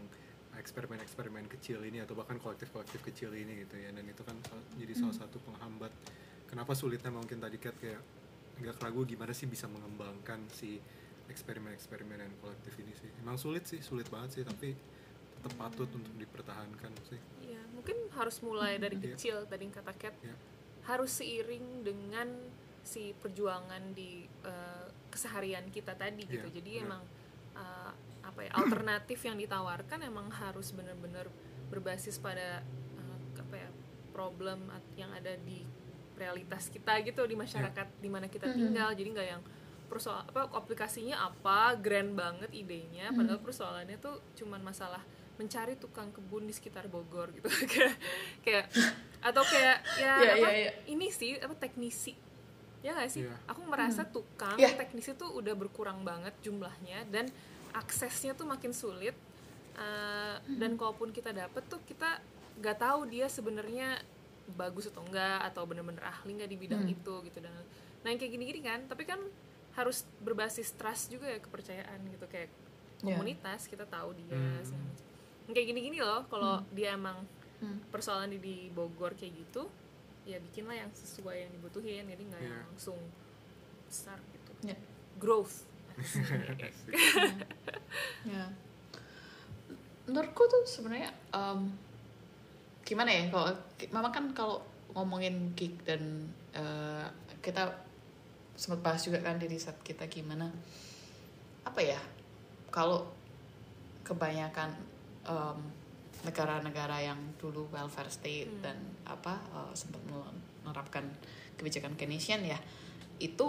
eksperimen-eksperimen 0.53 1.49
kecil 1.49 1.81
ini 1.81 2.05
atau 2.05 2.13
bahkan 2.13 2.37
kolektif-kolektif 2.37 3.01
kecil 3.03 3.33
ini 3.33 3.65
gitu 3.65 3.81
ya. 3.81 3.89
Dan 3.91 4.05
itu 4.05 4.21
kan 4.21 4.37
jadi 4.77 4.93
salah 4.93 5.17
satu 5.17 5.41
penghambat 5.41 5.91
kenapa 6.47 6.77
sulitnya 6.77 7.09
mungkin 7.09 7.41
tadi 7.41 7.57
Kat 7.57 7.73
kayak 7.81 8.01
nggak 8.61 8.77
ragu 8.85 9.09
gimana 9.09 9.33
sih 9.33 9.49
bisa 9.49 9.65
mengembangkan 9.67 10.45
si 10.53 10.77
eksperimen-eksperimen 11.27 12.21
dan 12.21 12.31
kolektif 12.39 12.77
ini 12.79 12.93
sih. 12.93 13.09
Emang 13.25 13.41
sulit 13.41 13.65
sih 13.65 13.81
sulit 13.81 14.05
banget 14.13 14.37
sih 14.37 14.45
tapi 14.45 14.77
tetap 15.41 15.53
patut 15.57 15.89
untuk 15.89 16.13
dipertahankan 16.21 16.93
sih. 17.09 17.19
Ya 17.49 17.65
mungkin 17.73 17.97
harus 18.13 18.45
mulai 18.45 18.77
dari 18.77 19.01
Iya. 19.01 19.17
kecil 19.17 19.37
tadi 19.49 19.65
yang 19.65 19.75
kata 19.75 19.93
Kat. 19.97 20.15
Iya. 20.21 20.37
harus 20.83 21.15
seiring 21.15 21.87
dengan 21.87 22.27
si 22.83 23.15
perjuangan 23.15 23.95
di 23.95 24.27
uh, 24.43 24.91
keseharian 25.13 25.69
kita 25.69 25.93
tadi 25.93 26.25
gitu. 26.25 26.49
Iya, 26.49 26.57
jadi 26.59 26.71
benar. 26.81 26.85
emang 26.89 27.03
uh, 27.53 27.93
apa 28.25 28.41
ya 28.49 28.51
alternatif 28.57 29.19
yang 29.29 29.37
ditawarkan 29.37 30.01
emang 30.09 30.33
harus 30.33 30.73
benar-benar 30.73 31.29
berbasis 31.69 32.17
pada 32.17 32.65
uh, 32.97 33.19
apa 33.37 33.55
ya 33.61 33.71
problem 34.17 34.73
yang 34.97 35.13
ada 35.13 35.37
di 35.45 35.65
realitas 36.17 36.69
kita 36.73 37.01
gitu 37.05 37.25
di 37.29 37.37
masyarakat 37.37 38.01
di 38.01 38.09
mana 38.09 38.33
kita 38.33 38.49
tinggal. 38.53 38.93
Jadi 38.97 39.09
nggak 39.13 39.29
yang 39.29 39.43
persoal 39.93 40.25
apa 40.25 40.49
aplikasinya 40.57 41.21
apa 41.21 41.77
grand 41.77 42.17
banget 42.17 42.49
idenya 42.57 43.13
padahal 43.13 43.45
persoalannya 43.45 44.01
tuh 44.01 44.25
cuman 44.41 44.65
masalah 44.65 45.05
mencari 45.37 45.77
tukang 45.77 46.09
kebun 46.09 46.49
di 46.49 46.55
sekitar 46.57 46.89
Bogor 46.89 47.29
gitu. 47.37 47.49
Kayak 47.73 47.97
kayak 48.41 48.67
atau 49.21 49.43
kayak 49.45 49.79
ya 50.01 50.15
Iya, 50.19 50.33
apa 50.35 50.49
iya, 50.49 50.51
iya. 50.67 50.73
ini 50.89 51.13
sih 51.13 51.37
apa 51.39 51.55
teknisi 51.57 52.17
ya 52.83 52.93
nggak 52.93 53.09
sih 53.09 53.23
Iya. 53.23 53.35
aku 53.47 53.63
merasa 53.65 54.03
tukang 54.05 54.55
Iya. 54.55 54.75
teknisi 54.75 55.15
tuh 55.15 55.31
udah 55.33 55.55
berkurang 55.55 56.03
banget 56.03 56.35
jumlahnya 56.41 57.07
dan 57.07 57.31
aksesnya 57.73 58.33
tuh 58.33 58.45
makin 58.45 58.71
sulit 58.71 59.15
Uh, 59.73 60.37
dan 60.53 60.77
kalaupun 60.77 61.09
kita 61.11 61.33
dapet 61.33 61.65
tuh 61.65 61.81
kita 61.81 62.21
nggak 62.61 62.77
tahu 62.77 63.09
dia 63.09 63.25
sebenarnya 63.25 64.05
bagus 64.53 64.85
atau 64.87 65.01
enggak 65.01 65.41
atau 65.43 65.65
bener-bener 65.65 66.05
ahli 66.05 66.37
nggak 66.37 66.45
di 66.47 66.59
bidang 66.61 66.85
Hmm. 66.85 66.93
itu 66.93 67.15
gitu 67.25 67.41
dan 67.41 67.57
nah 67.99 68.13
yang 68.13 68.21
kayak 68.21 68.33
gini-gini 68.33 68.61
kan 68.61 68.85
tapi 68.85 69.09
kan 69.09 69.17
harus 69.73 70.05
berbasis 70.21 70.77
trust 70.77 71.09
juga 71.09 71.25
ya 71.27 71.41
kepercayaan 71.41 72.05
gitu 72.05 72.29
kayak 72.29 72.53
Iya. 73.01 73.17
komunitas 73.17 73.65
kita 73.65 73.89
tahu 73.89 74.13
dia 74.13 74.37
Hmm. 74.37 74.93
kayak 75.49 75.67
gini-gini 75.67 75.99
loh 75.99 76.29
kalau 76.29 76.61
dia 76.69 76.93
emang 76.93 77.25
Hmm. 77.59 77.81
persoalan 77.89 78.29
di, 78.29 78.39
di 78.39 78.57
Bogor 78.69 79.17
kayak 79.17 79.33
gitu 79.41 79.73
ya 80.23 80.39
bikinlah 80.39 80.77
yang 80.77 80.91
sesuai 80.91 81.37
yang 81.41 81.51
dibutuhin 81.51 82.05
jadi 82.05 82.23
nggak 82.23 82.41
yang 82.41 82.57
Iya. 82.57 82.67
langsung 82.69 82.99
besar 83.85 84.19
gitu 84.31 84.51
Ya. 84.65 84.77
growth 85.19 85.67
Ya. 88.25 88.49
Menurutku 90.03 90.43
tuh 90.47 90.63
sebenarnya 90.65 91.11
em, 91.31 91.69
gimana 92.83 93.11
ya 93.11 93.29
kalau 93.29 93.53
mama 93.91 94.09
kan 94.11 94.31
kalau 94.33 94.59
ngomongin 94.93 95.53
gig 95.53 95.79
dan 95.85 96.27
eh, 96.53 97.07
kita 97.41 97.71
sempat 98.55 98.81
bahas 98.83 99.01
juga 99.03 99.21
kan 99.21 99.39
di 99.39 99.47
riset 99.47 99.75
kita 99.81 100.05
gimana 100.07 100.51
apa 101.63 101.81
ya 101.81 102.01
kalau 102.69 103.07
kebanyakan 104.03 104.75
em, 105.25 105.59
negara-negara 106.23 107.03
yang 107.03 107.19
dulu 107.37 107.67
welfare 107.71 108.07
state 108.09 108.47
Hmm. 108.49 108.63
dan 108.63 108.77
apa 109.05 109.35
eh, 109.53 109.73
sempat 109.75 110.01
menerapkan 110.07 111.03
kebijakan 111.59 111.95
Keynesian 111.95 112.43
ya 112.43 112.59
itu 113.19 113.49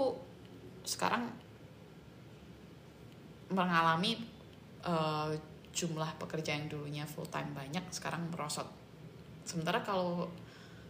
sekarang 0.83 1.29
mengalami 3.49 4.17
eh, 4.83 5.29
jumlah 5.73 6.17
pekerja 6.21 6.53
yang 6.53 6.69
dulunya 6.69 7.05
full 7.05 7.25
time 7.27 7.49
banyak 7.53 7.81
sekarang 7.89 8.29
merosot. 8.29 8.67
Sementara 9.45 9.81
kalau 9.81 10.29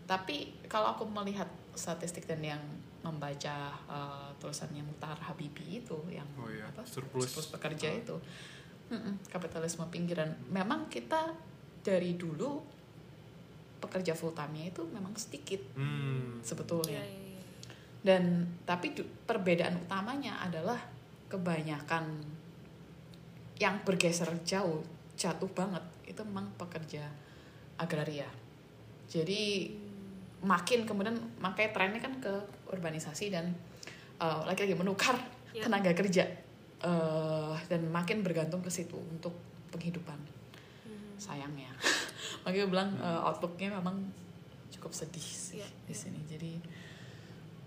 tapi 0.04 0.52
kalau 0.68 0.92
aku 0.92 1.08
melihat 1.08 1.48
statistik 1.74 2.28
dan 2.28 2.44
yang 2.44 2.64
membaca 3.04 3.56
eh, 3.72 4.30
tulisannya 4.40 4.84
Mutar 4.84 5.16
Habibi 5.20 5.84
itu 5.84 5.98
yang 6.10 6.28
Oh 6.40 6.48
iya, 6.48 6.68
apa, 6.68 6.84
surplus. 6.88 7.52
pekerja 7.52 7.92
Oh. 7.92 8.00
itu 8.00 8.16
kapitalisme 9.28 9.82
pinggiran. 9.90 10.30
Memang 10.54 10.86
kita 10.86 11.34
dari 11.84 12.16
dulu 12.16 12.64
pekerja 13.78 14.16
full 14.16 14.32
time-nya 14.32 14.72
itu 14.72 14.82
memang 14.88 15.12
sedikit 15.14 15.60
Hmm. 15.76 16.40
sebetulnya 16.40 16.98
ya, 16.98 17.04
ya, 17.04 17.36
ya. 17.36 17.44
dan 18.08 18.24
tapi 18.64 18.96
perbedaan 19.28 19.76
utamanya 19.78 20.40
adalah 20.40 20.80
kebanyakan 21.28 22.24
yang 23.60 23.76
bergeser 23.84 24.32
jauh 24.48 24.80
jatuh 25.14 25.52
banget 25.52 25.84
itu 26.08 26.24
memang 26.24 26.48
pekerja 26.56 27.04
agraria 27.76 28.28
jadi 29.06 29.68
makin 30.44 30.84
kemudian 30.84 31.16
makanya 31.40 31.72
trennya 31.76 32.00
kan 32.00 32.14
ke 32.20 32.34
urbanisasi 32.72 33.30
dan 33.30 33.52
eh, 34.18 34.42
lagi-lagi 34.48 34.80
menukar 34.80 35.16
Ya. 35.54 35.70
tenaga 35.70 35.94
kerja 35.94 36.26
eh, 36.82 37.56
dan 37.70 37.82
makin 37.94 38.26
bergantung 38.26 38.66
ke 38.66 38.74
situ 38.74 38.98
untuk 38.98 39.38
penghidupan. 39.70 40.18
Sayangnya 41.24 41.72
makanya 42.44 42.68
gue 42.68 42.72
bilang 42.76 42.92
eh, 43.00 43.28
outlooknya 43.32 43.80
memang 43.80 44.04
cukup 44.74 44.92
sedih 44.92 45.24
sih 45.24 45.44
Iya, 45.64 45.70
di 45.88 45.94
iya. 45.94 45.96
sini. 45.96 46.20
Jadi 46.28 46.54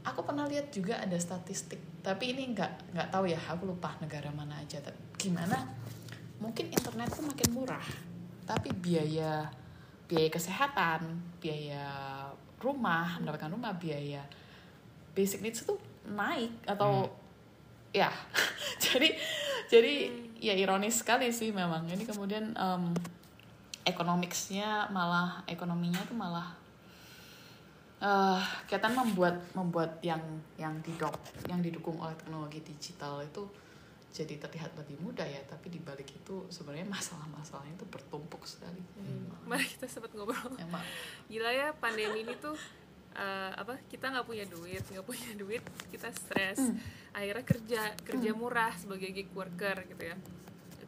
aku 0.04 0.20
pernah 0.22 0.44
lihat 0.44 0.68
juga 0.74 1.00
ada 1.00 1.16
statistik 1.16 1.80
tapi 2.04 2.36
ini 2.36 2.54
nggak 2.54 2.94
nggak 2.94 3.08
tahu 3.10 3.26
ya 3.26 3.40
aku 3.48 3.64
lupa 3.72 3.94
negara 4.02 4.28
mana 4.34 4.60
aja. 4.60 4.82
Tapi 4.82 5.00
gimana 5.16 5.64
mungkin 6.36 6.68
internet 6.68 7.08
tuh 7.16 7.24
makin 7.24 7.48
murah 7.56 7.86
tapi 8.44 8.68
biaya 8.76 9.48
biaya 10.06 10.28
kesehatan 10.28 11.18
biaya 11.40 11.88
rumah 12.60 13.16
mendapatkan 13.18 13.50
rumah 13.50 13.72
biaya 13.74 14.22
basic 15.16 15.40
needs 15.40 15.64
itu 15.64 15.74
naik 16.04 16.52
atau 16.68 17.08
ya. 17.96 18.12
Jadi 18.76 19.16
jadi 19.66 19.94
ya 20.36 20.52
ironis 20.52 21.00
sekali 21.00 21.32
sih 21.32 21.48
memang. 21.50 21.88
Ini 21.88 22.04
kemudian 22.04 22.52
um, 22.60 22.92
economicsnya 23.86 24.90
malah 24.90 25.46
ekonominya 25.46 26.02
tuh 26.04 26.18
malah 26.18 26.48
eh 27.96 28.42
kelihatan 28.68 28.92
membuat 28.92 29.40
membuat 29.56 29.96
yang 30.04 30.20
yang 30.60 30.76
didok 30.84 31.16
yang 31.48 31.64
didukung 31.64 31.96
oleh 31.96 32.12
teknologi 32.20 32.60
digital 32.60 33.24
itu 33.24 33.48
jadi 34.16 34.40
terlihat 34.40 34.72
lebih 34.80 34.96
mudah 35.04 35.28
ya. 35.28 35.44
Tapi 35.44 35.68
di 35.68 35.76
balik 35.76 36.08
itu 36.08 36.48
sebenarnya 36.48 36.88
masalah-masalahnya 36.88 37.76
itu 37.76 37.84
bertumpuk 37.84 38.48
sekali. 38.48 38.80
Mari 39.44 39.68
kita 39.76 39.84
sempat 39.92 40.16
ngobrol. 40.16 40.56
emang. 40.56 40.80
Gila 41.28 41.52
ya 41.52 41.76
pandemi 41.76 42.24
ini 42.24 42.32
tuh 42.40 42.56
eh, 43.12 43.52
apa 43.52 43.76
kita 43.92 44.08
nggak 44.08 44.24
punya 44.24 44.48
duit 44.48 44.80
nggak 44.88 45.04
punya 45.04 45.30
duit 45.36 45.62
kita 45.92 46.08
stres. 46.16 46.64
Akhirnya 47.12 47.44
kerja 47.44 47.80
kerja 48.00 48.30
murah 48.32 48.72
sebagai 48.80 49.12
gig 49.12 49.28
worker 49.36 49.84
gitu 49.84 50.02
ya. 50.08 50.16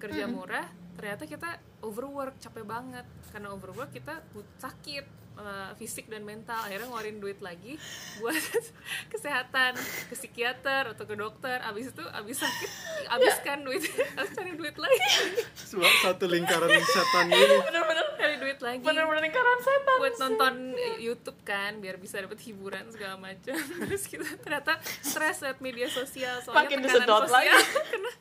Kerja 0.00 0.24
murah 0.24 0.64
ternyata 0.98 1.24
kita 1.24 1.50
overwork 1.80 2.34
capek 2.36 2.66
banget. 2.66 3.06
Karena 3.30 3.48
overwork 3.48 3.88
kita 3.88 4.18
but- 4.28 4.50
sakit 4.58 5.06
eh, 5.38 5.70
fisik 5.76 6.10
dan 6.10 6.22
mental. 6.22 6.58
Akhirnya 6.58 6.86
ngeluarin 6.86 7.18
duit 7.18 7.38
lagi 7.38 7.78
buat 8.18 8.34
kesehatan 9.12 9.78
ke 10.10 10.14
psikiater 10.14 10.90
atau 10.90 11.04
ke 11.04 11.14
dokter. 11.14 11.62
Abis 11.62 11.94
itu 11.94 12.02
abis 12.02 12.42
sakit 12.42 12.70
habiskan 13.06 13.62
duit 13.62 13.86
harus 14.18 14.30
cari 14.32 14.52
duit 14.52 14.74
lagi. 14.74 14.98
Sebuah 15.54 15.92
satu 16.02 16.26
lingkaran 16.26 16.66
setan 16.82 17.30
ini. 17.30 17.56
Bener-bener 17.62 18.06
cari 18.18 18.36
duit 18.36 18.58
lagi. 18.58 18.82
Bener-bener 18.82 19.22
lingkaran 19.22 19.58
setan 19.62 19.96
buat 19.96 20.12
sih. 20.12 20.20
nonton 20.20 20.54
YouTube 20.98 21.38
kan 21.42 21.78
biar 21.78 21.96
bisa 21.96 22.18
dapat 22.18 22.42
hiburan 22.42 22.90
segala 22.90 23.14
macam. 23.14 23.54
Terus 23.86 24.04
kita 24.04 24.26
ternyata 24.42 24.74
stres 24.82 25.38
liat 25.38 25.62
media 25.62 25.86
sosial 25.86 26.42
soalnya 26.42 26.66
Makin 26.66 26.78
tekanan 26.82 27.06
sosial. 27.06 27.30
lagi. 27.30 27.50
kena 27.94 28.12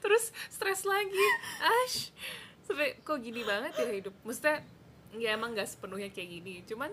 terus 0.00 0.30
stres 0.48 0.84
lagi. 0.84 1.26
Ash. 1.60 2.10
Sampai 2.62 2.98
kok 3.00 3.18
gini 3.18 3.42
banget 3.42 3.74
ya 3.76 3.90
hidup? 3.90 4.14
Maksudnya 4.22 4.62
ya 5.12 5.34
emang 5.34 5.52
nggak 5.52 5.68
sepenuhnya 5.68 6.08
kayak 6.08 6.28
gini. 6.30 6.62
Cuman 6.64 6.90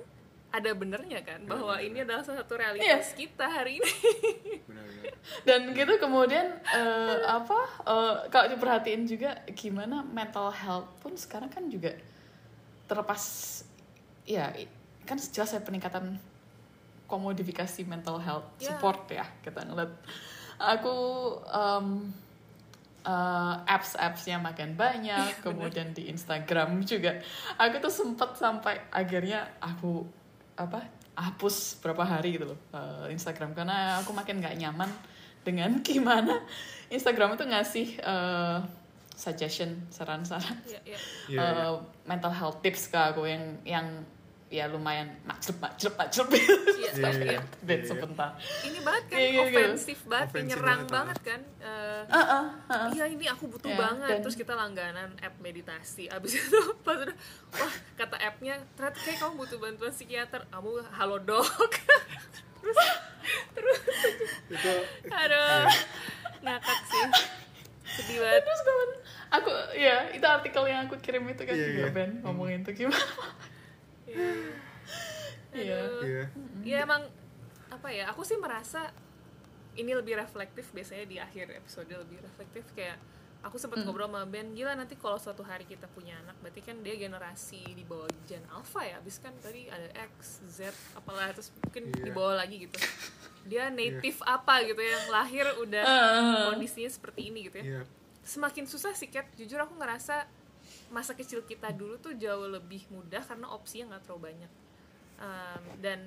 ada 0.50 0.74
benernya 0.74 1.22
kan 1.22 1.46
bahwa 1.46 1.78
ini 1.78 2.02
adalah 2.02 2.26
salah 2.26 2.42
satu 2.42 2.58
realitas 2.58 3.14
kita 3.14 3.46
hari 3.46 3.78
ini. 3.78 3.94
Dan 5.46 5.78
gitu 5.78 6.02
kemudian 6.02 6.58
eh, 6.66 7.18
apa 7.22 7.60
eh, 7.86 8.16
kalau 8.28 8.48
diperhatiin 8.50 9.06
juga 9.06 9.38
gimana 9.54 10.02
mental 10.02 10.50
health 10.50 10.90
pun 11.00 11.14
sekarang 11.14 11.54
kan 11.54 11.70
juga 11.70 11.94
terlepas 12.90 13.22
ya 14.26 14.50
kan 15.06 15.22
jelas 15.22 15.54
ada 15.54 15.62
peningkatan 15.62 16.18
komodifikasi 17.06 17.86
mental 17.86 18.18
health 18.18 18.46
Ya. 18.58 18.74
support 18.74 19.06
ya 19.10 19.26
kita 19.42 19.66
ngeliat. 19.66 19.94
Aku 20.58 20.98
em, 21.46 22.10
eh, 23.10 23.56
apps-appsnya 23.66 24.38
makin 24.38 24.78
banyak 24.78 25.40
kemudian 25.46 25.98
di 25.98 26.14
Instagram 26.14 26.86
juga 26.86 27.18
aku 27.58 27.82
tuh 27.82 27.94
sempet 27.94 28.38
sampai 28.38 28.78
akhirnya 28.94 29.58
aku 29.58 30.06
apa 30.60 30.86
hapus 31.18 31.82
berapa 31.82 32.06
hari 32.06 32.38
gitu 32.38 32.54
loh 32.54 32.60
eh, 32.78 33.10
Instagram 33.10 33.58
karena 33.58 33.98
aku 33.98 34.14
makin 34.14 34.38
nggak 34.38 34.56
nyaman 34.62 34.90
dengan 35.42 35.82
gimana 35.88 36.38
Instagram 36.94 37.36
itu 37.36 37.46
ngasih 37.50 37.88
eh, 37.98 38.58
suggestion 39.20 39.84
saran-saran 39.92 40.56
ya, 40.64 40.80
ya. 40.88 41.00
Iya, 41.28 41.40
eh, 41.44 41.54
iya. 41.60 41.68
mental 42.08 42.32
health 42.32 42.64
tips 42.64 42.88
ke 42.88 42.96
aku 42.96 43.28
yang 43.28 43.60
yang 43.68 43.88
ya 44.50 44.66
lumayan. 44.66 45.08
Macet 45.24 45.54
macet 45.56 45.94
macet 45.94 46.26
Iya, 46.28 46.42
Iya, 46.92 46.92
iya, 46.92 47.10
iya. 47.32 47.42
dan 47.62 47.80
iya. 47.80 47.86
sebentar. 47.86 48.30
Ini 48.60 48.80
banget 48.82 49.04
kan 49.06 49.18
Iya, 49.18 49.30
gitu, 49.30 49.38
gitu. 49.40 49.54
ofensif 49.56 50.00
banget 50.04 50.28
Ofensif 50.28 50.50
nyerang 50.50 50.82
banget, 50.82 50.92
banget 50.92 51.18
kan 51.24 51.42
Eh, 51.60 52.02
Heeh, 52.08 52.46
heeh. 52.68 52.90
Iya 52.92 53.06
ini 53.08 53.26
aku 53.28 53.46
butuh 53.48 53.68
Ya, 53.68 53.78
banget. 53.78 54.10
dan- 54.10 54.22
terus 54.22 54.36
kita 54.36 54.54
langganan 54.54 55.10
app 55.18 55.36
meditasi. 55.38 56.08
Abis 56.08 56.34
itu 56.40 56.58
pas 56.82 56.98
udah 56.98 57.14
wah 57.54 57.70
kata 57.96 58.18
appnya 58.18 58.58
ternyata 58.74 58.98
kayak 59.00 59.18
kamu 59.20 59.34
butuh 59.38 59.58
bantuan 59.58 59.92
psikiater. 59.92 60.42
Kamu 60.46 60.70
halo 60.92 61.18
dok. 61.20 61.46
Itu 64.50 64.74
aduh 65.08 65.64
ngakak 66.40 66.80
sih. 66.86 67.04
Sedih 67.90 68.18
banget. 68.18 68.42
terus 68.42 68.62
kawan 68.62 68.90
aku 69.32 69.50
ya 69.76 70.10
itu 70.10 70.24
artikel 70.24 70.64
yang 70.66 70.86
aku 70.86 70.96
kirim 70.98 71.26
itu 71.26 71.42
kan 71.42 71.52
Iya, 71.52 71.66
juga 71.68 71.84
iya. 71.84 71.92
Ben 71.92 72.10
ngomongin 72.22 72.62
tuh 72.62 72.74
gimana 72.74 72.98
iya. 75.54 75.78
Aduh. 75.80 76.04
iya. 76.04 76.24
Ya 76.64 76.78
emang 76.84 77.06
apa 77.70 77.88
ya 77.90 78.10
aku 78.10 78.22
sih 78.22 78.36
merasa 78.36 78.90
ini 79.74 79.94
lebih 79.94 80.18
reflektif 80.18 80.70
biasanya 80.70 81.06
di 81.06 81.18
akhir 81.18 81.54
episode 81.54 81.88
lebih 81.88 82.20
reflektif 82.20 82.66
kayak 82.74 82.98
aku 83.40 83.56
sempat 83.56 83.80
ngobrol 83.82 84.12
sama 84.12 84.28
Ben 84.28 84.52
gila 84.52 84.76
nanti 84.76 85.00
kalau 85.00 85.16
suatu 85.16 85.48
hari 85.48 85.64
kita 85.64 85.88
punya 85.88 86.20
anak 86.20 86.36
berarti 86.44 86.60
kan 86.60 86.76
dia 86.84 87.00
generasi 87.00 87.64
di 87.72 87.88
bawah 87.88 88.10
Gen 88.28 88.44
Alpha 88.52 88.84
ya 88.84 89.00
abis 89.00 89.24
kan 89.24 89.32
tadi 89.40 89.72
ada 89.72 89.88
X 90.12 90.44
Z 90.50 90.68
apalah 90.92 91.32
terus 91.32 91.56
mungkin 91.56 91.88
Iya. 91.88 92.04
di 92.04 92.12
bawah 92.12 92.36
lagi 92.36 92.68
gitu. 92.68 92.76
Dia 93.48 93.72
native 93.72 94.20
apa 94.28 94.60
gitu 94.68 94.82
yang 94.84 95.06
lahir 95.08 95.48
udah 95.56 95.84
Ah. 95.88 96.52
kondisinya 96.52 96.92
seperti 96.92 97.32
ini 97.32 97.48
gitu 97.48 97.64
ya. 97.64 97.66
Iya. 97.80 97.82
Semakin 98.28 98.68
susah 98.68 98.92
sih 98.92 99.08
Kat. 99.08 99.32
Jujur 99.40 99.58
aku 99.58 99.72
ngerasa 99.80 100.28
masa 100.90 101.14
kecil 101.14 101.46
kita 101.46 101.70
dulu 101.72 101.98
tuh 101.98 102.14
jauh 102.14 102.50
lebih 102.50 102.86
mudah 102.90 103.22
karena 103.22 103.48
opsinya 103.50 103.96
nggak 103.96 104.04
terlalu 104.06 104.22
banyak. 104.34 104.52
Um, 105.20 105.64
dan 105.84 106.00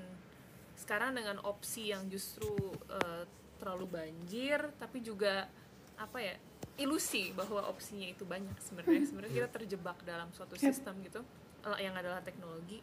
sekarang 0.74 1.14
dengan 1.14 1.38
opsi 1.44 1.92
yang 1.92 2.09
justru 2.09 2.48
uh, 2.88 3.24
terlalu 3.60 3.86
banjir 3.86 4.59
tapi 4.80 4.98
juga 4.98 5.46
apa 5.94 6.18
ya 6.18 6.34
ilusi 6.80 7.30
bahwa 7.36 7.68
opsinya 7.68 8.09
itu 8.09 8.24
banyak 8.26 8.56
sebenarnya. 8.59 9.04
Sebenarnya 9.06 9.34
kita 9.44 9.50
terjebak 9.52 9.98
dalam 10.02 10.32
suatu 10.34 10.56
sistem 10.59 10.98
gitu 11.04 11.20
uh, 11.62 11.78
yang 11.78 11.94
adalah 11.94 12.18
teknologi. 12.24 12.82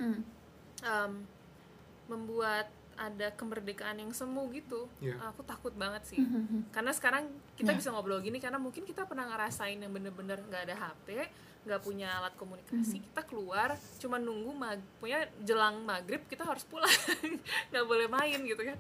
Um, 0.80 1.26
membuat 2.08 2.72
ada 3.00 3.32
kemerdekaan 3.32 3.96
yang 3.96 4.12
semu 4.12 4.52
gitu 4.52 4.92
Iya. 5.00 5.16
aku 5.32 5.40
takut 5.48 5.72
banget 5.72 6.04
sih. 6.04 6.20
Karena 6.76 6.92
sekarang 6.92 7.32
kita 7.56 7.72
Ya. 7.72 7.78
bisa 7.80 7.90
ngobrol 7.96 8.20
gini 8.20 8.44
karena 8.44 8.60
mungkin 8.60 8.84
kita 8.84 9.08
pernah 9.08 9.24
ngerasain 9.30 9.80
yang 9.80 9.92
bener-bener 9.92 10.36
nggak 10.44 10.64
ada 10.68 10.76
HP 10.76 11.08
nggak 11.60 11.82
punya 11.82 12.08
alat 12.14 12.34
komunikasi 12.34 13.04
kita 13.04 13.22
keluar 13.24 13.70
cuma 13.98 14.16
nunggu 14.16 14.52
mag 14.54 14.80
punya 14.98 15.24
jelang 15.40 15.84
maghrib 15.84 16.24
kita 16.26 16.42
harus 16.42 16.64
pulang 16.64 16.90
nggak 17.70 17.86
boleh 17.86 18.08
main 18.08 18.40
gitu 18.42 18.60
kan 18.60 18.80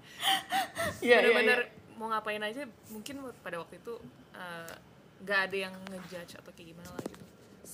Iya, 0.99 1.19
iya, 1.19 1.27
bener-bener 1.27 1.60
iya. 1.61 1.95
mau 1.95 2.07
ngapain 2.07 2.39
aja 2.39 2.64
mungkin 2.88 3.15
pada 3.38 3.57
waktu 3.57 3.77
itu 3.77 3.93
eh, 4.31 4.73
nggak 5.19 5.39
ada 5.45 5.57
yang 5.60 5.76
ngejudge 5.85 6.34
atau 6.35 6.51
kayak 6.51 6.72
gimana 6.72 6.89
lah 6.89 7.03
gitu 7.03 7.26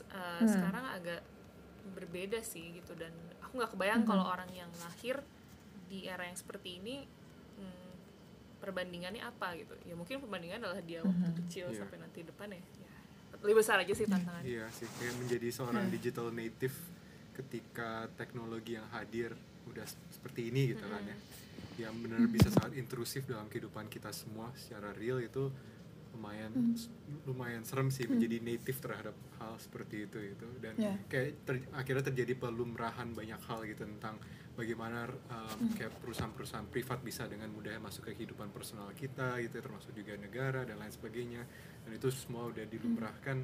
eh, 0.10 0.40
Hmm. 0.41 0.49
sekarang 0.49 0.86
agak 0.91 1.22
berbeda 1.88 2.41
sih 2.41 2.76
gitu 2.76 2.91
dan 2.94 3.14
aku 3.40 3.53
nggak 3.56 3.72
kebayang 3.72 4.02
Hmm. 4.02 4.10
kalau 4.10 4.26
orang 4.26 4.49
yang 4.52 4.72
lahir 4.80 5.22
di 5.86 6.03
era 6.03 6.26
yang 6.26 6.36
seperti 6.36 6.82
ini 6.82 7.06
hmm, 7.56 7.91
perbandingannya 8.57 9.22
apa 9.22 9.53
gitu 9.56 9.77
ya 9.84 9.94
mungkin 9.94 10.18
perbandingan 10.18 10.60
adalah 10.60 10.82
dia 10.82 10.99
waktu 10.99 11.14
Hmm. 11.23 11.38
kecil 11.45 11.65
Iya. 11.69 11.77
sampai 11.77 11.98
nanti 12.02 12.19
depan 12.22 12.49
ya 12.49 12.61
lebih 13.45 13.61
besar 13.61 13.77
aja 13.77 13.93
sih 13.93 14.03
tantangannya. 14.03 14.41
Iya 14.43 14.65
sih, 14.73 14.89
kayak 14.91 15.15
menjadi 15.15 15.47
seorang 15.47 15.85
digital 15.88 16.34
native 16.34 16.73
ketika 17.31 17.89
teknologi 18.13 18.73
yang 18.73 18.89
hadir 18.89 19.38
udah 19.65 19.85
seperti 20.09 20.49
ini 20.49 20.73
gitu 20.73 20.81
kan 20.81 21.03
ya. 21.03 21.17
Yang 21.77 21.93
benar 22.01 22.19
bisa 22.26 22.49
sangat 22.49 22.73
intrusif 22.73 23.23
dalam 23.26 23.45
kehidupan 23.45 23.85
kita 23.85 24.09
semua 24.09 24.49
secara 24.55 24.89
real 24.91 25.19
itu 25.19 25.53
lumayan 26.15 26.47
lumayan 27.27 27.61
serem 27.61 27.91
sih 27.91 28.07
menjadi 28.07 28.39
native 28.39 28.80
terhadap 28.80 29.11
hal 29.35 29.59
seperti 29.59 30.07
itu 30.07 30.17
gitu. 30.26 30.47
Dan 30.57 30.73
Ya. 30.76 30.95
kayak 31.05 31.43
ter- 31.43 31.67
akhirnya 31.72 32.03
terjadi 32.05 32.34
pelumrahan 32.34 33.11
banyak 33.11 33.38
hal 33.43 33.67
gitu 33.67 33.84
tentang 33.84 34.15
bagaimana 34.56 35.06
um, 35.07 35.72
kayak 35.76 35.91
perusahaan-perusahaan 35.99 36.68
privat 36.72 36.99
bisa 37.03 37.27
dengan 37.27 37.52
mudah 37.52 37.76
masuk 37.84 38.10
ke 38.10 38.11
kehidupan 38.23 38.49
personal 38.49 38.90
kita 38.95 39.38
gitu 39.44 39.60
termasuk 39.60 39.91
juga 39.91 40.15
negara 40.15 40.64
dan 40.64 40.80
lain 40.80 40.91
sebagainya. 40.91 41.44
Dan 41.86 41.91
itu 41.95 42.10
semua 42.10 42.49
udah 42.49 42.65
dilumrahkan 42.65 43.38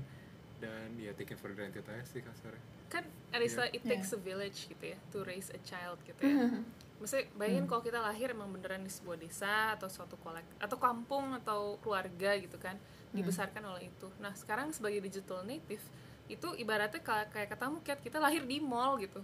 dan 0.61 0.93
ya 0.95 1.11
taken 1.17 1.37
for 1.41 1.51
granted 1.57 1.81
aja 1.89 2.05
sih 2.05 2.21
kasarnya 2.21 2.61
kan 2.85 3.01
ada 3.33 3.41
istilah 3.41 3.69
it 3.73 3.81
takes 3.81 4.13
a 4.13 4.19
village 4.19 4.69
gitu 4.69 4.93
ya 4.93 4.97
to 5.09 5.25
raise 5.25 5.49
a 5.49 5.59
child 5.65 5.97
gitu 6.05 6.21
ya. 6.21 6.59
Maksudnya 7.01 7.33
bayangin 7.33 7.65
kalau 7.65 7.81
kita 7.81 7.97
lahir 7.97 8.29
emang 8.29 8.53
beneran 8.53 8.85
di 8.85 8.93
sebuah 8.93 9.17
desa 9.17 9.73
atau 9.73 9.89
suatu 9.89 10.21
kolek 10.21 10.45
atau 10.61 10.77
kampung 10.77 11.33
atau 11.33 11.81
keluarga 11.81 12.37
gitu 12.37 12.61
kan 12.61 12.77
dibesarkan 13.09 13.63
oleh 13.73 13.89
itu. 13.89 14.05
Nah 14.21 14.37
sekarang 14.37 14.69
sebagai 14.69 15.01
digital 15.01 15.41
native 15.41 15.81
itu 16.29 16.47
ibaratnya 16.61 17.01
ka- 17.01 17.27
kayak 17.33 17.57
katamu 17.57 17.81
Kat, 17.81 17.97
kita 18.05 18.21
lahir 18.21 18.45
di 18.45 18.61
mall 18.61 19.01
gitu 19.01 19.17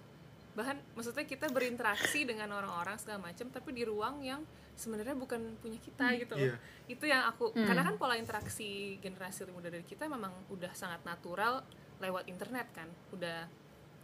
bahkan 0.57 0.81
maksudnya 0.91 1.21
kita 1.23 1.47
berinteraksi 1.47 2.25
dengan 2.25 2.49
orang-orang 2.49 2.97
segala 2.97 3.21
macam 3.21 3.45
tapi 3.47 3.69
di 3.71 3.85
ruang 3.85 4.25
yang 4.25 4.41
sebenarnya 4.73 5.13
bukan 5.13 5.37
punya 5.57 5.77
kita 5.77 6.17
gitu 6.17 6.33
loh 6.33 6.49
Iya. 6.49 6.57
itu 6.89 7.05
yang 7.05 7.29
aku 7.29 7.53
Hmm. 7.53 7.61
karena 7.63 7.85
kan 7.85 7.95
pola 7.95 8.17
interaksi 8.17 8.97
generasi 8.97 9.45
lebih 9.45 9.55
muda 9.55 9.69
dari 9.69 9.85
kita 9.85 10.09
memang 10.09 10.33
udah 10.49 10.73
sangat 10.73 11.05
natural 11.05 11.61
lewat 11.97 12.25
internet 12.25 12.73
kan 12.73 12.89
udah 13.11 13.45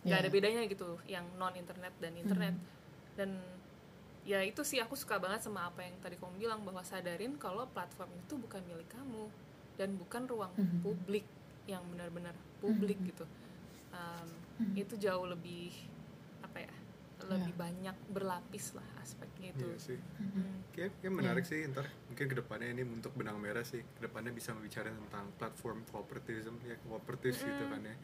nggak 0.04 0.14
Iya. 0.14 0.22
ada 0.22 0.30
bedanya 0.30 0.62
gitu 0.66 1.02
yang 1.06 1.26
non 1.36 1.54
internet 1.54 1.94
dan 1.98 2.14
internet 2.14 2.54
dan 3.14 3.30
ya 4.24 4.40
itu 4.40 4.62
sih 4.62 4.78
aku 4.78 4.94
suka 4.94 5.18
banget 5.18 5.42
sama 5.42 5.68
apa 5.68 5.82
yang 5.82 5.98
tadi 6.00 6.16
kamu 6.16 6.38
bilang 6.38 6.62
bahwa 6.62 6.80
sadarin 6.82 7.34
kalau 7.36 7.66
platform 7.68 8.14
itu 8.16 8.38
bukan 8.38 8.62
milik 8.64 8.88
kamu 8.88 9.26
dan 9.74 9.98
bukan 9.98 10.24
ruang 10.28 10.54
Mhm. 10.54 10.80
publik 10.82 11.26
yang 11.66 11.82
benar-benar 11.88 12.38
publik 12.60 13.02
Mhm. 13.02 13.10
gitu 13.10 13.26
Um, 13.90 14.30
Mhm. 14.60 14.74
itu 14.76 14.98
jauh 14.98 15.26
lebih 15.26 15.70
lebih 17.54 17.70
banyak 17.70 17.98
berlapis 18.10 18.74
lah 18.74 18.88
aspeknya 18.98 19.54
itu. 19.54 19.66
Iya 19.70 19.78
sih. 19.78 20.00
Hmm. 20.18 20.66
Kayak, 20.74 20.98
kayak 20.98 21.14
menarik 21.14 21.46
sih 21.46 21.62
ntar 21.70 21.86
mungkin 22.10 22.26
ke 22.26 22.36
depannya 22.42 22.74
ini 22.74 22.82
untuk 22.82 23.14
benang 23.14 23.38
merah 23.38 23.62
sih. 23.62 23.86
Ke 23.86 24.10
depannya 24.10 24.34
bisa 24.34 24.58
membicarakan 24.58 24.98
tentang 25.06 25.30
platform 25.38 25.86
cooperatism 25.94 26.58
ya 26.66 26.76
cooperative 26.82 27.38
gitu 27.38 27.64
kan 27.70 27.82
ya. 27.86 27.96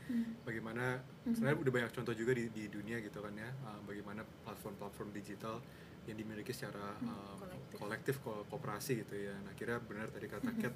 Bagaimana 0.45 1.01
sebenarnya 1.25 1.57
udah 1.65 1.73
banyak 1.73 1.91
contoh 1.97 2.13
juga 2.13 2.31
di, 2.37 2.45
di 2.53 2.69
dunia 2.69 3.01
gitu 3.01 3.25
kan 3.25 3.33
ya. 3.33 3.49
Uh, 3.65 3.81
bagaimana 3.89 4.21
platform-platform 4.45 5.09
digital 5.17 5.57
yang 6.05 6.17
dimiliki 6.21 6.53
secara 6.53 6.93
uh, 7.01 7.35
Kolektif. 7.37 7.75
kolektif 7.81 8.15
ko- 8.21 8.45
kooperasi 8.53 9.01
gitu 9.01 9.17
ya. 9.17 9.33
Nah 9.41 9.57
kira 9.57 9.81
benar 9.81 10.13
tadi 10.13 10.29
kata 10.29 10.53
Kat 10.61 10.73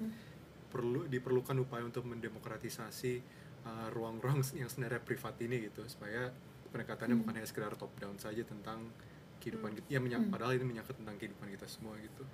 perlu 0.74 1.06
diperlukan 1.06 1.54
upaya 1.62 1.86
untuk 1.86 2.02
mendemokratisasi 2.10 3.22
uh, 3.62 3.86
ruang-ruang 3.94 4.42
yang 4.58 4.66
sebenarnya 4.66 4.98
privat 4.98 5.38
ini 5.38 5.70
gitu. 5.70 5.86
Supaya 5.86 6.34
pendekatannya 6.74 7.16
bukan 7.16 7.32
hanya 7.32 7.46
sekedar 7.46 7.70
top 7.72 7.94
down 7.96 8.18
saja 8.18 8.42
tentang 8.42 8.90
kehidupan 9.38 9.70
kita. 9.72 9.86
Ya 9.88 9.98
menyak- 9.98 10.26
padahal 10.26 10.52
ini 10.52 10.66
menyangkut 10.66 10.96
tentang 10.96 11.14
kehidupan 11.14 11.46
kita 11.48 11.66
semua 11.66 11.94
gitu. 11.96 12.26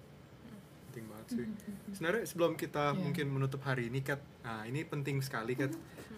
Penting 0.88 1.04
banget 1.06 1.26
sih. 1.30 1.46
Sebenarnya 1.92 2.24
sebelum 2.24 2.52
kita 2.54 2.90
Iya. 2.90 2.98
mungkin 2.98 3.26
menutup 3.28 3.60
hari 3.60 3.86
ini 3.86 4.00
Kat 4.00 4.18
nah 4.40 4.64
ini 4.64 4.82
penting 4.82 5.20
sekali 5.20 5.52
Kat 5.54 5.70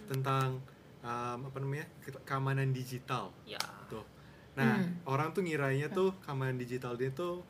tentang 0.06 0.62
um, 1.02 1.38
apa 1.44 1.58
namanya 1.58 1.84
ke- 1.98 2.22
keamanan 2.22 2.70
digital. 2.70 3.34
Ya. 3.42 3.58
Tuh. 3.86 4.06
Nah 4.54 4.78
Hmm. 4.78 5.02
orang 5.04 5.32
tuh 5.32 5.42
ngiranya 5.42 5.90
tuh 5.90 6.14
keamanan 6.20 6.56
digital 6.56 6.94
dia 6.94 7.10
tuh 7.10 7.42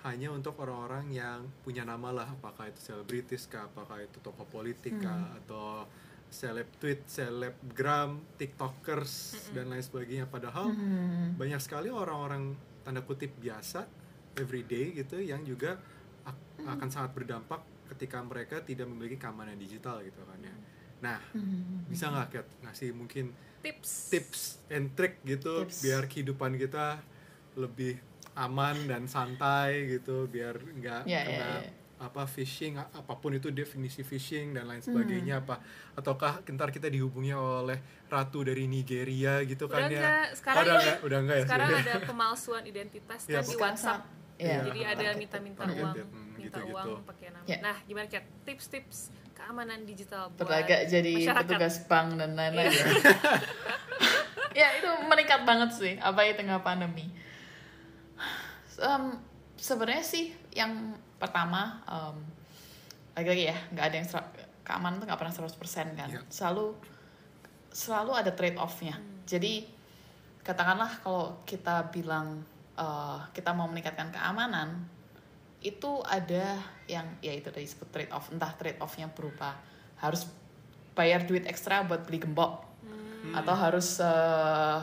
hanya 0.00 0.28
untuk 0.28 0.56
orang-orang 0.58 1.08
yang 1.10 1.44
punya 1.60 1.82
nama 1.82 2.12
lah. 2.14 2.28
Apakah 2.30 2.68
itu 2.68 2.78
selebritis 2.78 3.44
kah 3.44 3.64
apakah 3.64 3.98
itu 3.98 4.20
tokoh 4.20 4.44
politik 4.46 4.94
kah 4.98 5.16
atau 5.34 5.88
seleb 6.34 6.66
tweet 6.74 7.06
selebgram 7.06 8.18
tiktokers 8.34 9.12
dan 9.50 9.70
lain 9.70 9.80
sebagainya 9.80 10.26
padahal 10.26 10.66
Hmm. 10.66 11.34
banyak 11.34 11.58
sekali 11.58 11.88
orang-orang 11.88 12.52
tanda 12.82 13.00
kutip 13.00 13.30
biasa 13.36 13.86
everyday 14.34 14.90
gitu 14.92 15.16
yang 15.16 15.40
juga 15.42 15.78
ak- 16.22 16.42
akan 16.60 16.88
sangat 16.88 17.14
berdampak 17.14 17.62
ketika 17.86 18.18
mereka 18.20 18.58
tidak 18.60 18.84
memiliki 18.84 19.14
keamanan 19.16 19.54
digital 19.54 20.00
gitu 20.00 20.18
kan 20.20 20.40
ya 20.40 20.54
nah 21.00 21.18
Hmm. 21.30 21.86
bisa 21.86 22.08
nggak 22.08 22.28
Kat 22.32 22.46
ngasih 22.62 22.90
mungkin 22.90 23.30
tips 23.60 24.10
tips 24.10 24.40
and 24.68 24.90
trick 24.92 25.22
gitu 25.22 25.62
Tips. 25.62 25.80
biar 25.80 26.02
kehidupan 26.04 26.56
kita 26.56 26.98
lebih 27.54 27.94
aman 28.34 28.74
dan 28.84 29.06
santai 29.06 29.86
gitu 29.88 30.26
biar 30.26 30.58
nggak 30.58 31.02
Ya, 31.06 31.12
ya, 31.14 31.24
kena 31.24 31.48
ya. 31.60 31.70
Apa 31.94 32.26
phishing 32.26 32.74
apa 32.74 33.14
pun 33.14 33.32
itu 33.32 33.48
definisi 33.48 34.02
phishing 34.02 34.50
dan 34.50 34.66
lain 34.66 34.80
sebagainya 34.80 35.38
Hmm. 35.38 35.44
apa 35.46 35.54
ataukah 35.94 36.42
ntar 36.48 36.68
kita 36.68 36.86
dihubungi 36.86 37.30
oleh 37.30 37.78
ratu 38.06 38.42
dari 38.42 38.66
Nigeria 38.66 39.38
gitu 39.42 39.64
Udah 39.64 39.78
kan 39.78 39.88
ya 39.88 40.10
sekarang 40.32 40.64
udah 40.64 40.74
enggak 40.76 40.98
udah 41.00 41.18
enggak 41.22 41.36
ya 41.36 41.44
sekarang 41.44 41.68
sih? 41.68 41.80
ada 41.80 41.94
pemalsuan 42.02 42.62
identitas 42.64 43.20
Ya, 43.24 43.38
kan 43.38 43.44
di 43.44 43.56
WhatsApp 43.56 44.00
Iya. 44.34 44.58
jadi 44.66 44.80
ada 44.90 45.08
minta-minta 45.14 45.62
uang 45.62 45.94
hmm, 45.94 46.26
minta 46.34 46.58
gitu-gitu. 46.58 46.74
uang 46.74 46.88
pakai 47.06 47.28
nama 47.30 47.46
Ya. 47.46 47.56
nah 47.62 47.76
gimana 47.80 48.06
Kat 48.10 48.26
tips-tips 48.42 48.98
keamanan 49.32 49.86
digital 49.86 50.34
buat 50.34 50.66
jadi 50.84 51.12
masyarakat 51.14 51.46
petugas 51.46 51.76
bank 51.86 52.18
dan 52.18 52.34
lain-lain 52.34 52.68
ya. 52.68 52.86
ya 54.60 54.68
itu 54.74 54.90
meningkat 55.06 55.42
banget 55.42 55.70
sih 55.72 55.94
apa 55.96 56.20
di 56.22 56.34
tengah 56.34 56.58
pandemi 56.60 57.06
Em, 58.74 59.04
sebenarnya 59.54 60.02
sih 60.02 60.24
yang 60.50 60.98
pertama 61.24 61.80
em, 61.84 62.16
lagi-lagi 63.14 63.44
ya 63.48 63.56
nggak 63.72 63.84
ada 63.84 63.96
yang 63.96 64.08
keamanan 64.60 64.96
tuh 64.96 65.06
nggak 65.06 65.20
pernah 65.20 65.34
100% 65.34 65.56
kan. 65.94 66.08
Iya. 66.10 66.20
selalu 66.28 66.76
selalu 67.70 68.12
ada 68.14 68.30
trade 68.30 68.56
offnya 68.56 68.94
jadi 69.24 69.64
katakanlah 70.40 71.00
kalau 71.00 71.40
kita 71.42 71.88
bilang 71.88 72.44
eh, 72.74 73.18
kita 73.32 73.50
mau 73.50 73.64
meningkatkan 73.64 74.10
keamanan 74.10 74.84
itu 75.64 76.04
ada 76.04 76.60
yang 76.84 77.08
ya 77.18 77.32
itu 77.32 77.48
tadi 77.48 77.64
disebut 77.64 77.88
trade 77.88 78.12
off 78.12 78.28
entah 78.28 78.52
trade 78.52 78.76
offnya 78.78 79.08
berupa 79.08 79.56
harus 79.96 80.28
bayar 80.92 81.24
duit 81.24 81.48
ekstra 81.48 81.82
buat 81.82 82.04
beli 82.04 82.20
gembok 82.20 82.70
Hmm. 83.24 83.32
atau 83.40 83.56
harus 83.56 84.04
eh, 84.04 84.78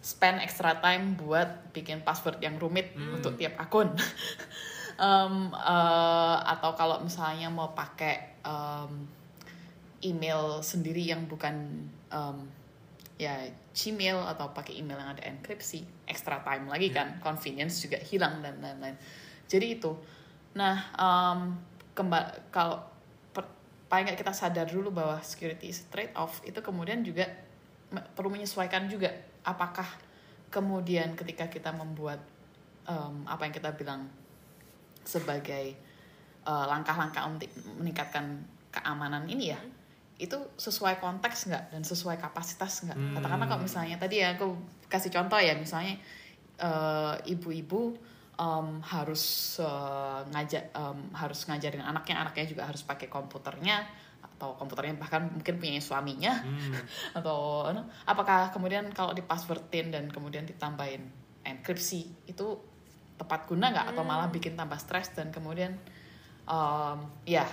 spend 0.00 0.40
extra 0.40 0.80
time 0.80 1.12
buat 1.12 1.76
bikin 1.76 2.00
password 2.00 2.40
yang 2.40 2.56
rumit 2.56 2.88
untuk 3.12 3.36
tiap 3.36 3.52
akun 3.60 3.92
Em, 4.98 5.34
eh, 5.52 6.36
atau 6.44 6.76
kalau 6.76 7.00
misalnya 7.00 7.48
mau 7.48 7.72
pakai 7.72 8.42
em, 8.44 8.92
email 10.02 10.60
sendiri 10.60 11.00
yang 11.00 11.24
bukan 11.30 11.86
em, 12.10 12.36
ya 13.16 13.38
Gmail 13.72 14.18
atau 14.36 14.50
pakai 14.52 14.82
email 14.82 14.98
yang 14.98 15.14
ada 15.16 15.24
enkripsi 15.24 15.86
extra 16.04 16.42
time 16.42 16.68
lagi 16.68 16.90
kan 16.92 17.22
convenience 17.22 17.80
juga 17.80 17.96
hilang 18.02 18.42
dan 18.44 18.58
lain-lain. 18.60 18.96
Jadi 19.48 19.66
itu. 19.80 19.92
Nah 20.58 20.76
em, 20.98 21.56
kemba- 21.96 22.34
kalau 22.52 22.82
per- 23.32 23.52
paling 23.88 24.10
nggak 24.10 24.20
kita 24.20 24.32
sadar 24.34 24.66
dulu 24.68 24.92
bahwa 24.92 25.20
security 25.24 25.70
is 25.72 25.86
trade 25.88 26.12
off 26.18 26.42
itu 26.44 26.60
kemudian 26.60 27.00
juga 27.04 27.28
perlu 27.92 28.32
menyesuaikan 28.32 28.88
juga 28.88 29.12
apakah 29.44 29.86
kemudian 30.52 31.16
ketika 31.16 31.48
kita 31.48 31.72
membuat 31.72 32.20
em, 32.88 33.24
apa 33.24 33.48
yang 33.48 33.54
kita 33.54 33.72
bilang 33.76 34.08
sebagai 35.04 35.74
eh, 36.42 36.64
langkah-langkah 36.66 37.22
untuk 37.26 37.48
meningkatkan 37.78 38.42
keamanan 38.72 39.28
ini 39.28 39.52
ya 39.52 39.60
itu 40.16 40.38
sesuai 40.54 41.02
konteks 41.02 41.50
nggak 41.50 41.64
dan 41.74 41.82
sesuai 41.82 42.16
kapasitas 42.16 42.86
nggak 42.86 42.94
Hmm. 42.94 43.14
katakanlah 43.18 43.48
kalau 43.50 43.62
misalnya 43.66 43.98
tadi 43.98 44.22
ya 44.22 44.38
aku 44.38 44.54
kasih 44.86 45.10
contoh 45.10 45.40
ya 45.42 45.54
misalnya 45.58 45.98
eh, 46.62 47.14
ibu-ibu 47.26 47.96
em, 48.38 48.68
harus 48.86 49.56
eh, 49.58 50.20
ngajak 50.30 50.64
em, 50.72 50.98
harus 51.16 51.40
ngajarin 51.50 51.82
anaknya 51.82 52.22
anaknya 52.22 52.44
juga 52.46 52.62
harus 52.70 52.86
pakai 52.86 53.10
komputernya 53.10 53.82
atau 54.22 54.54
komputernya 54.54 54.94
bahkan 54.98 55.26
mungkin 55.26 55.58
punya 55.58 55.82
suaminya 55.82 56.38
Hmm. 56.42 56.74
atau 57.18 57.66
ano, 57.66 57.86
apakah 58.06 58.54
kemudian 58.54 58.86
kalau 58.94 59.10
di 59.10 59.22
passwordin 59.26 59.90
dan 59.90 60.06
kemudian 60.06 60.46
ditambahin 60.46 61.02
enkripsi 61.42 62.30
itu 62.30 62.46
tepat 63.22 63.46
guna 63.46 63.70
nggak 63.70 63.86
atau 63.88 64.02
malah 64.02 64.26
bikin 64.28 64.52
tambah 64.52 64.74
stres 64.76 65.14
dan 65.14 65.30
kemudian 65.30 65.70
em, 66.44 66.98
ya 67.24 67.46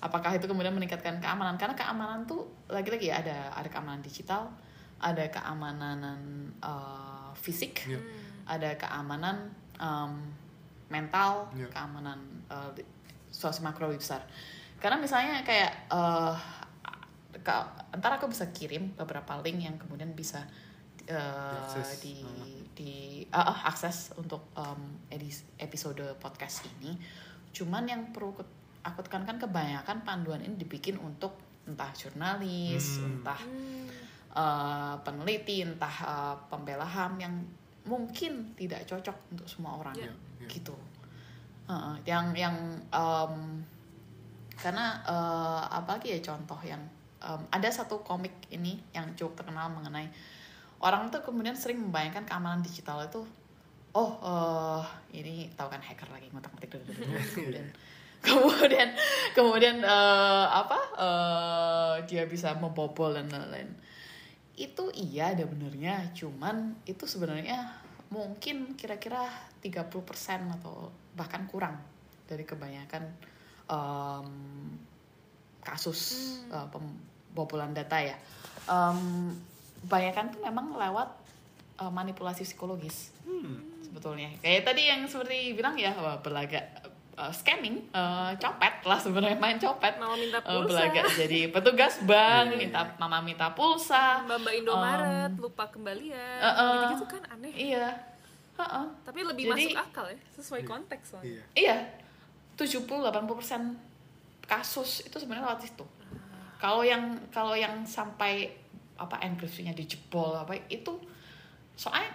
apakah 0.00 0.32
itu 0.32 0.48
kemudian 0.48 0.72
meningkatkan 0.72 1.20
keamanan 1.20 1.54
karena 1.54 1.76
keamanan 1.76 2.24
tuh 2.24 2.48
lagi-lagi 2.66 3.12
ya 3.12 3.20
ada 3.20 3.52
ada 3.52 3.68
keamanan 3.68 4.00
digital 4.00 4.48
ada 4.96 5.28
keamanan 5.28 6.20
eh, 6.56 7.28
fisik 7.36 7.84
Iya. 7.84 8.00
ada 8.48 8.70
keamanan 8.74 9.52
em, 9.76 10.12
mental 10.88 11.52
Iya. 11.52 11.68
keamanan 11.68 12.18
di- 12.72 12.88
situasi 13.28 13.60
makro 13.60 13.86
lebih 13.86 14.00
besar 14.00 14.24
karena 14.80 14.96
misalnya 14.96 15.44
kayak 15.44 15.86
eh 15.86 16.36
ka- 17.40 17.68
ntar 17.94 18.16
aku 18.16 18.26
bisa 18.26 18.48
kirim 18.50 18.96
beberapa 18.96 19.36
link 19.38 19.60
yang 19.60 19.76
kemudian 19.76 20.10
bisa 20.12 20.40
Diakses. 21.04 22.00
di 22.00 22.22
Hmm. 22.22 22.59
Di 22.80 22.92
ah, 23.28 23.44
ah, 23.46 23.68
akses 23.68 24.16
untuk 24.16 24.48
em, 24.56 24.80
edis- 25.10 25.44
episode 25.56 26.00
podcast 26.16 26.64
ini 26.64 26.96
cuman 27.52 27.84
yang 27.84 28.02
perlu 28.08 28.32
ku- 28.32 28.48
aku 28.80 29.04
tekankan 29.04 29.36
kebanyakan 29.36 30.00
panduan 30.00 30.40
ini 30.40 30.56
dibikin 30.56 30.96
untuk 30.96 31.36
entah 31.68 31.92
jurnalis 31.92 32.96
Hmm. 32.96 33.20
entah 33.20 33.36
Hmm. 33.36 33.84
eh, 34.32 34.94
peneliti 35.04 35.60
entah 35.60 35.92
eh, 36.00 36.34
pembela 36.48 36.86
ham 36.86 37.20
yang 37.20 37.34
mungkin 37.84 38.56
tidak 38.56 38.86
cocok 38.86 39.16
untuk 39.30 39.44
semua 39.44 39.76
orang 39.76 39.96
Ya. 39.96 40.08
Iya, 40.08 40.12
iya. 40.40 40.48
gitu 40.48 40.76
Heeh, 41.66 41.94
yang 42.04 42.32
yang 42.32 42.56
em, 42.88 43.34
karena 44.56 45.00
eh, 45.04 45.62
apa 45.70 45.96
lagi 45.96 46.12
ya 46.12 46.20
contoh 46.24 46.58
yang 46.62 46.80
em, 47.20 47.40
ada 47.48 47.68
satu 47.68 48.00
komik 48.00 48.32
ini 48.48 48.80
yang 48.90 49.04
cukup 49.14 49.36
terkenal 49.38 49.68
mengenai 49.68 50.08
orang 50.80 51.12
tuh 51.12 51.20
kemudian 51.24 51.56
sering 51.56 51.80
membayangkan 51.80 52.24
keamanan 52.24 52.64
digital 52.64 53.00
itu 53.04 53.22
oh 53.96 54.12
eh, 54.20 54.82
ini 55.20 55.52
tahu 55.54 55.68
kan 55.68 55.82
hacker 55.82 56.08
lagi 56.12 56.28
ngotak-ngatik 56.32 56.70
kemudian 57.36 57.66
kemudian 58.26 58.88
kemudian 59.32 59.76
eh, 59.84 60.46
apa 60.50 60.78
eh, 60.96 61.94
dia 62.08 62.24
bisa 62.28 62.56
membobol 62.56 63.16
dan 63.16 63.28
lain-lain 63.28 63.70
itu 64.60 64.92
iya 64.92 65.32
ada 65.32 65.48
benernya 65.48 66.12
cuman 66.12 66.76
itu 66.84 67.08
sebenarnya 67.08 67.80
mungkin 68.10 68.74
kira-kira 68.74 69.24
30% 69.62 70.58
atau 70.60 70.90
bahkan 71.14 71.46
kurang 71.46 71.78
dari 72.26 72.42
kebanyakan 72.42 73.06
em, 73.70 74.28
kasus 75.62 76.00
eh, 76.50 76.66
pembobolan 76.70 77.72
data 77.74 77.98
ya. 78.02 78.16
Em, 78.66 79.30
kebanyakan 79.82 80.24
tuh 80.28 80.40
memang 80.40 80.72
lewat 80.72 81.08
eh, 81.76 81.88
manipulasi 81.88 82.44
psikologis 82.44 83.10
Hmm. 83.22 83.80
sebetulnya. 83.80 84.28
Kayak 84.38 84.66
tadi 84.66 84.82
yang 84.84 85.00
seperti 85.04 85.52
bilang 85.52 85.74
ya 85.74 85.94
wah, 85.94 86.18
berlagak 86.18 86.60
eh, 87.12 87.32
scamming, 87.32 87.88
eh, 87.90 88.30
copet 88.36 88.74
lah 88.82 88.96
sebenarnya 88.96 89.36
main 89.36 89.56
copet. 89.56 89.96
Mama 89.96 90.14
minta 90.14 90.40
pulsa. 90.40 90.60
berlagak 90.66 91.06
jadi 91.14 91.40
petugas 91.48 91.94
bank, 92.02 92.46
Iya, 92.46 92.52
iya, 92.52 92.58
minta 92.58 92.80
iya. 92.82 92.96
mama 92.96 93.18
minta 93.20 93.48
pulsa. 93.50 94.20
Mbak 94.22 94.38
Mbak 94.38 94.54
Indomaret 94.56 95.32
lupa 95.36 95.64
kembalian. 95.66 96.38
Eh, 96.38 96.48
eh. 96.50 96.70
Gitu-gitu 96.74 97.06
kan 97.08 97.22
aneh. 97.30 97.52
Iya. 97.52 97.86
Heeh. 98.56 98.84
Tapi 99.00 99.20
lebih 99.22 99.44
Jadi- 99.46 99.72
masuk 99.72 99.80
akal 99.80 100.04
ya, 100.06 100.18
sesuai 100.34 100.62
konteks 100.64 101.04
soalnya. 101.10 101.40
Iya. 101.56 101.76
Iya. 101.76 101.76
70-80% 102.56 103.72
kasus 104.44 105.00
itu 105.02 105.16
sebenarnya 105.16 105.48
lewat 105.48 105.60
situ. 105.62 105.86
Kalau 106.56 106.84
yang 106.84 107.00
kalau 107.30 107.56
yang 107.56 107.80
sampai 107.82 108.52
apa 109.00 109.16
enkripsinya 109.24 109.72
dijebol 109.72 110.36
apa 110.36 110.52
itu 110.68 110.92
soalnya 111.72 112.12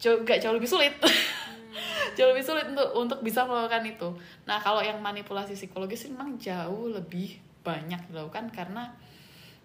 jauh 0.00 0.24
gak 0.24 0.40
jauh 0.40 0.56
lebih 0.56 0.68
sulit. 0.68 0.94
jauh 2.16 2.30
lebih 2.30 2.44
sulit 2.44 2.66
untuk 2.70 2.88
untuk 2.96 3.18
bisa 3.20 3.44
melakukan 3.44 3.84
itu. 3.84 4.08
Nah, 4.48 4.58
kalau 4.62 4.80
yang 4.80 4.98
manipulasi 5.00 5.52
psikologis 5.58 6.06
ini 6.06 6.16
memang 6.16 6.36
jauh 6.40 6.90
lebih 6.92 7.38
banyak 7.64 8.00
dilakukan 8.12 8.52
karena 8.52 8.92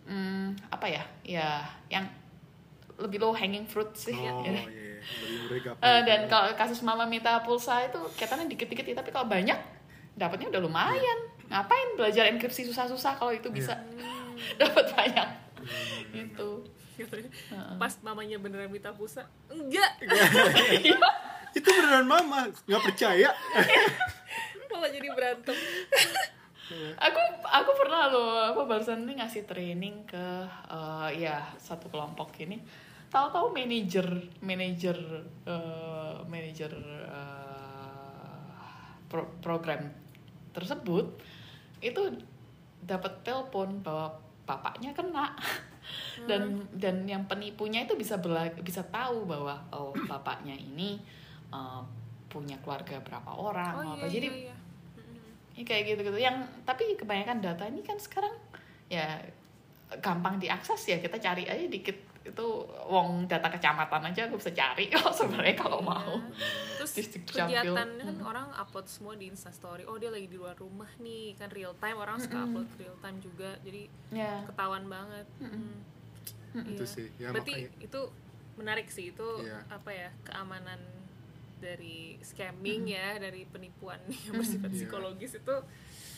hmm, 0.07 0.71
apa 0.73 0.85
ya? 0.89 1.03
Ya, 1.23 1.63
yang 1.87 2.05
lebih 2.99 3.23
low 3.23 3.31
hanging 3.31 3.63
fruit 3.63 3.89
sih. 3.95 4.15
Oh 4.15 4.43
ya. 4.43 4.51
iya, 4.51 4.63
iya. 4.67 4.95
lebih 4.99 5.37
mudah 5.47 5.59
gampang. 5.63 5.87
Eh, 5.87 6.01
dan 6.03 6.19
kalau 6.27 6.47
kasus 6.55 6.83
mama 6.83 7.07
minta 7.07 7.39
pulsa 7.43 7.87
itu 7.87 7.99
kelihatannya 8.19 8.51
dikit-dikit 8.51 8.85
ya, 8.85 8.95
tapi 8.99 9.09
kalau 9.15 9.27
banyak 9.31 9.55
dapatnya 10.19 10.51
udah 10.51 10.61
lumayan. 10.61 11.19
Ngapain 11.49 11.95
belajar 11.95 12.29
enkripsi 12.29 12.67
susah-susah 12.67 13.15
kalau 13.17 13.31
itu 13.31 13.47
bisa 13.49 13.73
dapat 14.61 14.85
banyak. 14.91 15.27
Itu. 16.11 16.49
Pas 17.79 17.93
mamanya 18.03 18.35
beneran 18.37 18.67
minta 18.67 18.91
pulsa, 18.91 19.23
enggak. 19.47 19.91
itu 21.57 21.65
beneran 21.65 22.05
mama 22.05 22.45
nggak 22.69 22.83
percaya 22.85 23.29
Malah 24.69 24.89
jadi 24.93 25.09
berantem. 25.09 25.57
aku 27.09 27.21
aku 27.41 27.71
pernah 27.81 28.13
loh 28.13 28.53
apa 28.53 28.61
barusan 28.69 29.01
ini 29.09 29.17
ngasih 29.17 29.49
training 29.49 30.05
ke 30.05 30.25
eh, 30.69 31.09
ya 31.17 31.41
satu 31.57 31.89
kelompok 31.89 32.37
ini 32.45 32.61
tahu-tahu 33.09 33.49
manajer 33.49 34.05
manajer 34.45 34.93
eh, 35.49 36.15
manajer 36.29 36.69
eh, 37.09 38.53
pro- 39.09 39.33
program 39.41 39.89
tersebut 40.53 41.09
itu 41.81 42.01
dapat 42.85 43.17
telepon 43.25 43.81
bahwa 43.81 44.21
bapaknya 44.49 44.89
kena. 44.91 45.29
Dan 46.29 46.61
dan 46.77 47.01
yang 47.09 47.25
penipunya 47.25 47.81
itu 47.85 47.97
bisa 47.97 48.17
bela- 48.21 48.53
bisa 48.61 48.81
tahu 48.89 49.25
bahwa 49.25 49.57
oh 49.69 49.93
bapaknya 50.11 50.53
ini 50.53 50.97
eh, 51.49 51.81
punya 52.29 52.57
keluarga 52.61 52.97
berapa 53.01 53.31
orang 53.33 53.73
Oh 53.73 53.93
apa. 53.97 54.05
iya, 54.05 54.13
jadi 54.13 54.27
iya, 54.29 54.37
iya. 54.49 54.55
ini 55.57 55.63
kayak 55.65 55.83
gitu-gitu. 55.93 56.19
Yang 56.19 56.45
tapi 56.65 56.93
kebanyakan 56.93 57.41
data 57.41 57.65
ini 57.65 57.81
kan 57.81 57.97
sekarang 57.97 58.33
ya 58.85 59.17
gampang 59.97 60.37
diakses 60.37 60.81
ya. 60.85 60.97
Kita 61.01 61.17
cari 61.17 61.49
aja 61.49 61.65
dikit 61.65 61.97
itu 62.29 62.45
wong 62.85 63.25
data 63.25 63.47
kecamatan 63.47 64.01
aja 64.05 64.25
aku 64.25 64.37
bisa 64.37 64.51
cari 64.51 64.85
kok 64.91 65.09
sebenarnya 65.09 65.55
kalau 65.55 65.81
mau 65.81 66.21
Terus 66.75 66.91
Distrik 66.93 67.25
Capil. 67.25 67.59
kegiatannya 67.59 68.03
kan 68.05 68.17
orang 68.21 68.47
upload 68.53 68.85
semua 68.85 69.13
di 69.13 69.27
Instastory. 69.27 69.83
Oh 69.83 69.95
dia 69.95 70.07
lagi 70.07 70.25
di 70.25 70.35
luar 70.35 70.55
rumah 70.55 70.87
nih, 70.97 71.33
kan 71.33 71.49
real 71.49 71.73
time 71.75 71.97
orang 71.97 72.17
suka 72.17 72.39
upload 72.39 72.69
real 72.75 72.95
time 72.97 73.17
juga. 73.17 73.57
Jadi 73.59 73.83
ya 74.09 74.45
ketahuan 74.45 74.85
banget. 74.85 75.25
Hmm. 75.39 75.81
itu 76.49 76.81
Iya. 76.81 76.85
sih 76.87 77.07
ya 77.15 77.29
Berarti 77.29 77.53
makanya 77.53 77.71
itu 77.79 78.01
menarik 78.55 78.87
sih 78.87 79.05
itu 79.09 79.27
Iya. 79.39 79.59
apa 79.69 79.89
ya 79.89 80.09
keamanan 80.23 80.81
dari 81.57 82.17
scamming 82.19 82.87
ya 82.87 83.17
dari 83.17 83.45
penipuan 83.45 83.99
yang 84.23 84.33
bersifat 84.33 84.67
Iya. 84.67 84.77
psikologis 84.79 85.31
itu 85.35 85.55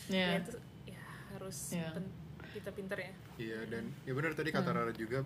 ya 0.08 0.26
ya 0.30 0.40
itu 0.40 0.56
ya 0.88 1.02
harus 1.30 1.56
Iya. 1.70 1.90
pen- 1.92 2.14
kita 2.50 2.70
pinter 2.70 2.98
ya. 2.98 3.12
Iya 3.34 3.58
dan 3.66 3.84
ya 4.00 4.12
benar 4.12 4.32
tadi 4.32 4.48
kata 4.50 4.64
Hmm. 4.66 4.78
Rara 4.78 4.92
juga 4.92 5.20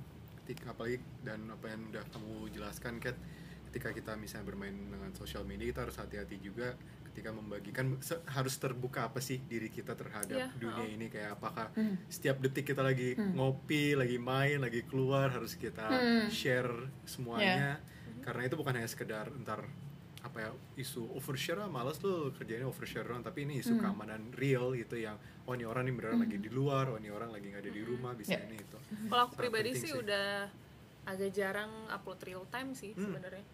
ketika 0.46 0.70
apalagi 0.70 0.96
dan 1.20 1.50
apa 1.50 1.66
yang 1.66 1.90
udah 1.90 2.06
kamu 2.08 2.32
jelaskan 2.48 2.96
Kat 2.96 3.18
ketika 3.66 3.90
kita 3.90 4.14
misalnya 4.14 4.46
bermain 4.46 4.72
dengan 4.72 5.10
sosial 5.12 5.42
media 5.42 5.68
kita 5.68 5.82
harus 5.82 5.98
hati-hati 5.98 6.38
juga 6.38 6.78
ketika 7.10 7.28
membagikan 7.30 7.98
se- 7.98 8.22
harus 8.26 8.54
terbuka 8.54 9.04
apa 9.04 9.18
sih 9.18 9.42
diri 9.42 9.68
kita 9.68 9.92
terhadap 9.92 10.36
Iya, 10.38 10.48
dunia 10.54 10.80
oh. 10.80 10.88
ini 10.88 11.06
kayak 11.08 11.34
apakah 11.34 11.72
Hmm. 11.72 11.98
setiap 12.06 12.38
detik 12.38 12.62
kita 12.66 12.80
lagi 12.80 13.12
ngopi, 13.16 13.92
lagi 13.92 14.16
main, 14.16 14.60
lagi 14.60 14.80
keluar 14.82 15.28
harus 15.30 15.56
kita 15.56 15.82
Hmm. 15.82 16.28
share 16.30 16.70
semuanya 17.04 17.80
karena 18.22 18.42
itu 18.44 18.54
bukan 18.54 18.74
hanya 18.74 18.86
sekedar 18.86 19.28
ntar 19.40 19.64
apa 20.26 20.38
ya 20.40 20.50
isu 20.76 21.06
overshare 21.12 21.58
ah 21.58 21.68
males 21.68 21.98
lo 22.00 22.28
kerjanya 22.30 22.64
overshare 22.64 23.04
doang 23.04 23.20
tapi 23.20 23.42
ini 23.42 23.58
isu 23.58 23.78
keamanan 23.78 24.34
real 24.34 24.72
gitu 24.72 24.96
yang 24.96 25.14
oh 25.42 25.52
ini 25.52 25.62
orang 25.62 25.86
ini 25.86 25.94
beneran 25.94 26.18
lagi 26.18 26.36
di 26.36 26.48
luar 26.48 26.88
oh 26.88 26.96
ini 26.96 27.08
orang 27.08 27.30
lagi 27.30 27.46
nggak 27.46 27.62
ada 27.62 27.70
di 27.70 27.82
rumah 27.82 28.12
bisa 28.12 28.34
Ya. 28.34 28.42
ini 28.44 28.58
itu 28.58 28.78
Kalau 29.06 29.22
aku 29.22 29.32
Sangat 29.32 29.40
pribadi 29.40 29.70
sih 29.72 29.86
sih. 29.86 29.94
udah 29.94 30.50
agak 31.04 31.30
jarang 31.30 31.70
upload 31.88 32.18
real 32.20 32.44
time 32.46 32.70
sih 32.72 32.90
Hmm. 32.90 33.06
sebenarnya. 33.06 33.44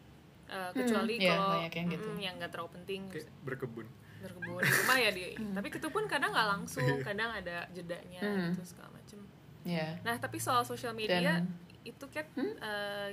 Eh, 0.45 0.71
kecuali 0.75 1.15
iya, 1.17 1.33
kalau 1.33 1.57
yang 1.63 1.89
gitu. 1.89 2.09
mm, 2.11 2.19
yang 2.19 2.37
terlalu 2.43 2.71
penting 2.75 3.01
kayak 3.09 3.29
berkebun 3.41 3.87
berkebun 4.19 4.61
di 4.61 4.73
rumah 4.75 4.99
ya 4.99 5.11
di 5.11 5.25
tapi 5.35 5.67
itu 5.71 5.89
pun 5.89 6.05
kadang 6.07 6.31
nggak 6.31 6.49
langsung 6.51 6.85
Iya. 6.85 7.01
kadang 7.03 7.31
ada 7.31 7.57
jedanya 7.71 8.21
Hmm. 8.21 8.49
gitu 8.49 8.61
segala 8.67 8.89
macem 8.91 9.19
ya 9.63 9.97
nah 10.01 10.15
tapi 10.15 10.37
soal 10.39 10.61
sosial 10.63 10.93
media 10.93 11.41
Dan- 11.41 11.49
itu 11.83 12.05
kan 12.07 12.27
eh, 12.37 13.09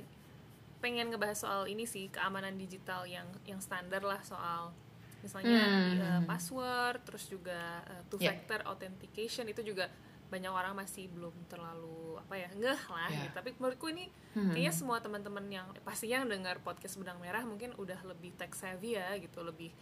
pengen 0.80 1.10
ngebahas 1.10 1.36
soal 1.38 1.62
ini 1.66 1.84
sih 1.84 2.08
keamanan 2.08 2.56
digital 2.56 3.04
yang 3.04 3.28
yang 3.44 3.60
standar 3.60 4.00
lah 4.00 4.20
soal 4.22 4.72
misalnya 5.20 5.60
Hmm. 5.60 6.00
eh, 6.00 6.22
password 6.24 7.04
terus 7.04 7.28
juga 7.28 7.60
eh, 7.86 8.04
two 8.08 8.18
Ya. 8.18 8.32
factor 8.32 8.64
authentication 8.66 9.44
itu 9.46 9.60
juga 9.62 9.92
banyak 10.30 10.48
orang 10.48 10.72
masih 10.74 11.10
belum 11.10 11.34
terlalu 11.46 12.16
apa 12.16 12.36
ya 12.38 12.50
ngeh 12.54 12.82
lah 12.88 13.10
Ya. 13.10 13.20
gitu. 13.20 13.34
tapi 13.36 13.50
menurutku 13.54 13.90
ini 13.90 14.08
Hmm. 14.32 14.54
kayaknya 14.54 14.72
semua 14.72 14.98
teman-teman 14.98 15.44
yang 15.46 15.68
pastinya 15.82 16.22
yang 16.22 16.30
dengar 16.30 16.62
podcast 16.62 16.96
benang 16.96 17.18
merah 17.18 17.44
mungkin 17.44 17.76
udah 17.76 18.00
lebih 18.06 18.32
tech 18.34 18.54
savvy 18.54 18.96
ya 18.96 19.12
gitu 19.18 19.42
lebih 19.42 19.74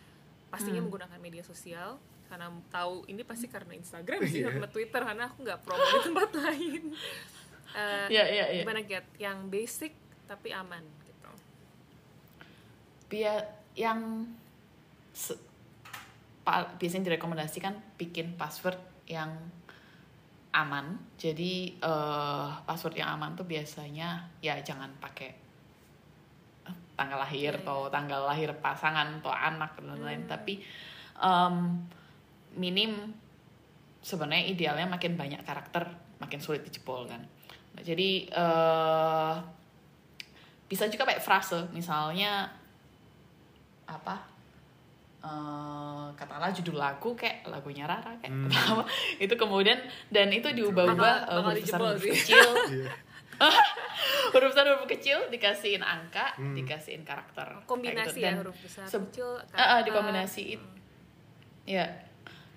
pastinya 0.48 0.80
Hmm. 0.80 0.88
menggunakan 0.88 1.20
media 1.20 1.44
sosial 1.44 2.00
karena 2.28 2.48
tahu 2.68 3.06
ini 3.06 3.22
pasti 3.22 3.46
karena 3.46 3.72
Instagram 3.74 4.20
sih 4.26 4.42
Iya. 4.42 4.50
karena 4.50 4.68
Twitter 4.68 5.02
karena 5.02 5.24
aku 5.28 5.38
nggak 5.44 5.60
promo 5.62 5.84
di 5.86 6.00
tempat 6.04 6.30
lain 6.42 6.84
Eh, 7.70 8.08
ya 8.10 8.24
ya 8.26 8.46
ya 8.50 8.64
gimana 8.64 8.80
Gat? 8.82 9.06
yang 9.18 9.52
basic 9.52 9.92
tapi 10.28 10.52
aman 10.52 10.84
gitu. 11.08 11.32
Biar 13.08 13.42
yang 13.74 14.28
biasanya 16.78 17.12
direkomendasikan 17.12 17.74
bikin 18.00 18.38
password 18.40 18.80
yang 19.10 19.32
aman. 20.56 20.96
Jadi 21.20 21.76
eh, 21.78 22.50
password 22.64 22.96
yang 22.98 23.16
aman 23.18 23.36
tuh 23.36 23.44
biasanya 23.44 24.28
ya 24.40 24.60
jangan 24.64 24.92
pakai 25.02 25.30
eh, 26.68 26.76
tanggal 26.96 27.20
lahir 27.20 27.58
Iya, 27.58 27.62
atau 27.64 27.92
tanggal 27.92 28.22
lahir 28.28 28.56
pasangan 28.60 29.20
atau 29.20 29.32
anak 29.32 29.76
dan 29.80 29.86
lain-lain. 29.92 30.24
Tapi 30.26 30.54
em, 31.20 31.56
minim 32.56 33.12
sebenarnya 34.02 34.46
idealnya 34.48 34.88
makin 34.88 35.20
banyak 35.20 35.42
karakter 35.44 35.84
makin 36.18 36.40
sulit 36.40 36.64
dijebol 36.64 37.06
kan. 37.06 37.22
Nah, 37.76 37.82
jadi 37.84 38.10
eh 38.32 39.36
bisa 40.68 40.86
juga 40.86 41.04
pakai 41.04 41.20
frase 41.20 41.68
misalnya 41.72 42.52
apa 43.86 44.16
eh 45.18 46.06
katakanlah 46.14 46.52
judul 46.52 46.78
lagu 46.78 47.12
kayak 47.14 47.44
lagunya 47.46 47.84
Rara 47.84 48.14
kayak 48.16 48.30
Hmm. 48.30 48.46
pertama 48.46 48.84
itu 49.18 49.34
kemudian 49.34 49.80
dan 50.08 50.30
itu 50.30 50.46
diubah-ubah 50.46 50.94
eh, 51.18 51.26
bakal 51.26 51.42
huruf 51.44 51.64
besar 51.64 51.80
huruf 51.82 52.04
kecil 52.04 52.38
Iya. 52.70 52.90
huruf 54.34 54.50
besar 54.52 54.66
huruf 54.68 54.86
kecil 54.88 55.18
dikasihin 55.28 55.82
angka 55.82 56.36
Hmm. 56.36 56.54
dikasihin 56.54 57.02
karakter 57.02 57.48
kayak 57.50 57.66
kombinasi 57.66 58.14
gitu. 58.14 58.22
ya 58.22 58.30
Dan 58.30 58.40
huruf 58.40 58.58
besar 58.58 58.86
se- 58.86 59.02
kecil 59.04 59.30
Ah, 59.30 59.42
ah, 59.42 59.48
karakter. 59.50 59.82
dikombinasiin. 59.86 60.62
ya 61.66 61.86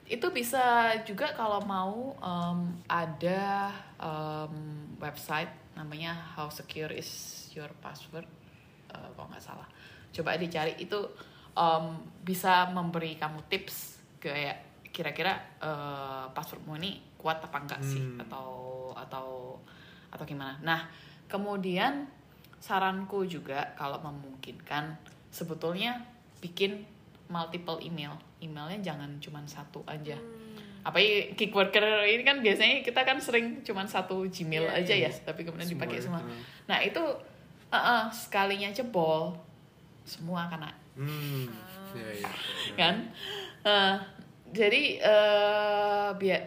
itu 0.06 0.26
bisa 0.28 0.64
juga 1.00 1.30
kalau 1.32 1.62
mau 1.62 1.94
em, 2.16 2.58
ada 2.84 3.70
em, 3.96 4.52
website 4.98 5.48
namanya 5.72 6.12
How 6.34 6.46
Secure 6.48 6.90
Is 6.92 7.39
Your 7.52 7.70
Password 7.78 8.26
eh, 8.88 9.08
kalau 9.14 9.28
nggak 9.28 9.40
salah 9.40 9.66
coba 10.10 10.34
dicari 10.34 10.74
itu 10.76 10.98
em, 11.52 11.84
bisa 12.20 12.66
memberi 12.68 13.14
kamu 13.14 13.46
tips 13.46 13.98
kayak 14.18 14.86
kira-kira 14.86 15.38
eh, 15.58 16.24
passwordmu 16.30 16.74
ini 16.76 16.98
kuat 17.14 17.38
apa 17.40 17.56
enggak 17.58 17.80
sih 17.80 18.00
Hmm. 18.00 18.18
atau 18.20 18.48
atau 18.92 19.54
atau 20.10 20.24
gimana 20.24 20.58
nah 20.60 20.80
kemudian 21.26 22.10
saranku 22.58 23.22
juga 23.24 23.72
kalau 23.74 24.02
memungkinkan 24.02 24.98
sebetulnya 25.30 26.02
bikin 26.40 26.82
multiple 27.28 27.78
email 27.78 28.18
emailnya 28.40 28.82
jangan 28.82 29.16
cuma 29.18 29.38
satu 29.46 29.86
aja 29.86 30.18
Hmm. 30.18 30.82
apalagi 30.82 31.36
gig 31.36 31.52
worker 31.52 31.84
ini 32.02 32.24
kan 32.24 32.40
biasanya 32.40 32.80
kita 32.80 33.04
kan 33.04 33.20
sering 33.20 33.60
cuma 33.60 33.84
satu 33.84 34.24
Gmail 34.26 34.64
Iya, 34.66 34.74
aja 34.74 34.94
iya. 34.96 35.10
ya 35.12 35.22
tapi 35.22 35.44
kemudian 35.44 35.68
dipakai 35.68 36.00
Semua, 36.00 36.18
semua 36.18 36.32
uh. 36.32 36.42
nah 36.66 36.80
itu 36.80 36.98
uh, 37.70 37.76
uh, 37.76 38.02
sekalinya 38.10 38.70
jebol 38.74 39.34
semua 40.10 40.50
kena. 40.50 40.70
Hmm. 40.98 41.46
Ya, 41.94 42.10
ya. 42.26 42.30
kan? 42.74 42.94
Eh, 43.62 43.96
jadi 44.50 44.82
eh 44.98 46.08
biar 46.18 46.42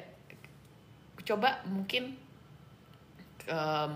coba 1.24 1.64
mungkin 1.72 2.20
em, 3.48 3.96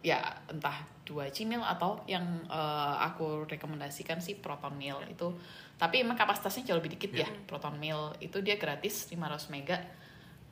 ya 0.00 0.20
entah 0.48 0.80
dua 1.04 1.28
Gmail 1.28 1.60
atau 1.60 2.00
yang 2.08 2.24
eh, 2.48 2.94
aku 3.04 3.44
rekomendasikan 3.44 4.24
sih 4.24 4.40
Proton 4.40 4.76
Mail 4.80 5.04
itu. 5.10 5.36
Tapi 5.76 6.04
emang 6.04 6.16
kapasitasnya 6.16 6.72
jauh 6.72 6.78
lebih 6.80 6.96
dikit 6.96 7.12
ya 7.12 7.28
Proton 7.48 7.76
Mail. 7.76 8.16
Itu 8.20 8.40
dia 8.40 8.56
gratis 8.56 9.08
500 9.12 9.52
mega. 9.52 9.80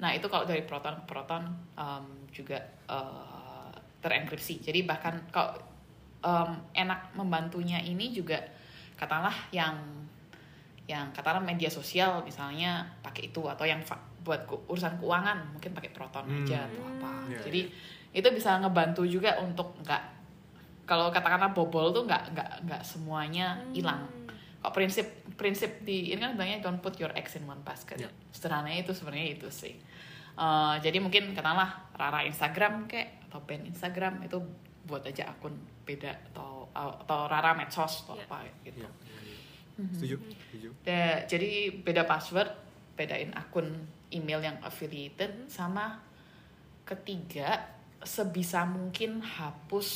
Nah 0.00 0.12
itu 0.12 0.28
kalau 0.28 0.44
dari 0.44 0.64
Proton 0.64 1.00
ke 1.00 1.04
Proton 1.08 1.42
em, 1.76 2.04
juga 2.32 2.58
eh, 2.88 3.72
terenkripsi. 4.04 4.60
Jadi 4.60 4.84
bahkan 4.84 5.24
kalau 5.32 5.67
em, 6.18 6.50
enak 6.74 7.14
membantunya 7.14 7.78
ini 7.78 8.10
juga 8.10 8.38
katakanlah 8.94 9.34
yang 9.50 9.74
yang 10.84 11.12
katakanlah 11.12 11.44
media 11.44 11.68
sosial 11.68 12.22
misalnya 12.22 12.80
pakai 12.98 13.28
itu 13.28 13.44
atau 13.44 13.62
yang 13.62 13.78
fa- 13.80 14.00
buat 14.18 14.40
urusan 14.66 14.98
keuangan 14.98 15.52
mungkin 15.52 15.72
pakai 15.72 15.90
Proton 15.90 16.24
Hmm. 16.24 16.42
aja 16.42 16.64
atau 16.64 16.82
apa 16.82 17.10
Iya, 17.28 17.38
jadi 17.44 17.60
itu 18.10 18.28
bisa 18.30 18.56
ngebantu 18.56 19.04
juga 19.04 19.36
untuk 19.38 19.76
nggak 19.78 20.02
kalau 20.84 21.08
katakanlah 21.08 21.52
bobol 21.52 21.92
tuh 21.92 22.02
nggak 22.02 22.32
nggak 22.32 22.50
nggak 22.64 22.82
semuanya 22.82 23.60
hilang 23.70 24.00
Hmm. 24.02 24.32
kok 24.58 24.72
prinsip 24.72 25.06
prinsip 25.36 25.84
di 25.84 26.10
ini 26.10 26.18
kan 26.18 26.34
bilangnya 26.34 26.58
don't 26.60 26.80
put 26.80 26.96
your 26.96 27.12
eggs 27.12 27.36
in 27.36 27.44
one 27.44 27.60
basket 27.62 27.96
Iya. 27.96 28.10
sederhananya 28.28 28.82
itu 28.82 28.92
sebenarnya 28.92 29.28
itu 29.34 29.48
sih 29.48 29.76
Eh, 30.34 30.76
jadi 30.78 31.02
mungkin 31.02 31.34
katakanlah 31.34 31.66
Rara 31.92 32.22
Instagram 32.22 32.86
kayak 32.86 33.26
atau 33.26 33.42
band 33.42 33.66
Instagram 33.66 34.22
itu 34.22 34.38
buat 34.86 35.02
aja 35.02 35.26
akun 35.28 35.50
beda 35.88 36.12
atau 36.28 36.68
atau 36.70 37.20
Rara 37.24 37.56
medsos 37.56 38.04
atau 38.04 38.12
Iya. 38.14 38.24
apa 38.26 38.36
gitu 38.62 38.78
Iya, 38.78 38.90
iya, 38.92 39.18
iya. 39.24 39.88
Setuju, 39.90 40.16
setuju. 40.20 40.68
Da- 40.82 41.22
jadi 41.24 41.50
beda 41.72 42.04
password, 42.04 42.50
bedain 42.92 43.32
akun 43.32 43.72
email 44.10 44.42
yang 44.42 44.58
affiliated 44.60 45.48
sama 45.48 46.02
ketiga 46.84 47.64
sebisa 48.00 48.64
mungkin 48.64 49.20
hapus 49.20 49.88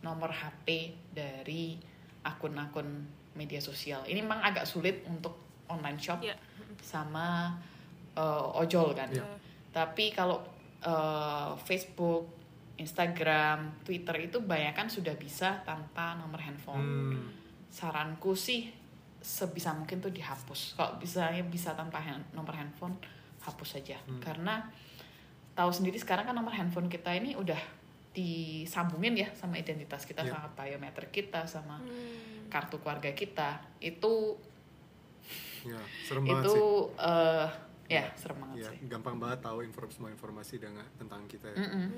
nomor 0.00 0.30
HP 0.30 0.66
dari 1.10 1.76
akun-akun 2.22 2.86
media 3.34 3.58
sosial. 3.58 4.02
Ini 4.02 4.20
memang 4.20 4.40
agak 4.40 4.64
sulit 4.64 5.02
untuk 5.04 5.36
online 5.68 5.98
shop 5.98 6.20
Iya. 6.20 6.36
sama 6.78 7.54
eh, 8.12 8.44
ojol 8.56 8.92
kan. 8.92 9.08
Iya. 9.10 9.24
Tapi 9.70 10.10
kalau 10.10 10.40
eh, 10.78 11.50
Facebook, 11.62 12.35
Instagram, 12.76 13.72
Twitter 13.82 14.16
itu 14.20 14.38
banyak 14.38 14.72
kan 14.72 14.86
sudah 14.86 15.14
bisa 15.14 15.60
tanpa 15.62 16.12
nomor 16.14 16.38
handphone 16.38 16.84
Hmm. 17.12 17.24
saranku 17.66 18.32
sih 18.32 18.68
sebisa 19.18 19.72
mungkin 19.72 19.98
tuh 19.98 20.10
dihapus 20.10 20.76
kalau 20.76 20.96
bisanya 20.96 21.42
bisa 21.42 21.72
tanpa 21.72 21.98
hand- 21.98 22.30
nomor 22.30 22.52
handphone 22.52 22.94
hapus 23.40 23.68
saja 23.74 23.96
Hmm. 24.02 24.20
karena 24.20 24.60
tahu 25.52 25.72
sendiri 25.72 25.96
sekarang 25.96 26.24
kan 26.24 26.32
nomor 26.32 26.52
handphone 26.52 26.86
kita 26.86 27.10
ini 27.10 27.32
udah 27.32 27.58
disambungin 28.12 29.12
ya 29.14 29.28
sama 29.32 29.56
identitas 29.56 30.04
kita 30.04 30.22
Iya. 30.22 30.32
sama 30.32 30.48
biometrik 30.54 31.10
kita 31.10 31.44
sama 31.44 31.76
Hmm. 31.76 32.48
kartu 32.48 32.78
keluarga 32.78 33.10
kita 33.10 33.60
itu 33.78 34.36
Ya, 35.66 35.80
serem 36.06 36.22
banget 36.22 36.46
itu 36.46 36.54
sih. 36.54 37.02
eh 37.02 37.48
ya 37.88 38.10
serem 38.14 38.36
banget 38.38 38.56
Ya, 38.58 38.68
sih 38.68 38.78
gampang 38.84 39.16
banget 39.16 39.38
tahu 39.40 39.58
inform 39.60 39.88
semua 39.88 40.10
informasi 40.10 40.54
dengan 40.56 40.84
tentang 40.94 41.24
kita 41.24 41.48
ya. 41.48 41.58
Hmm, 41.58 41.88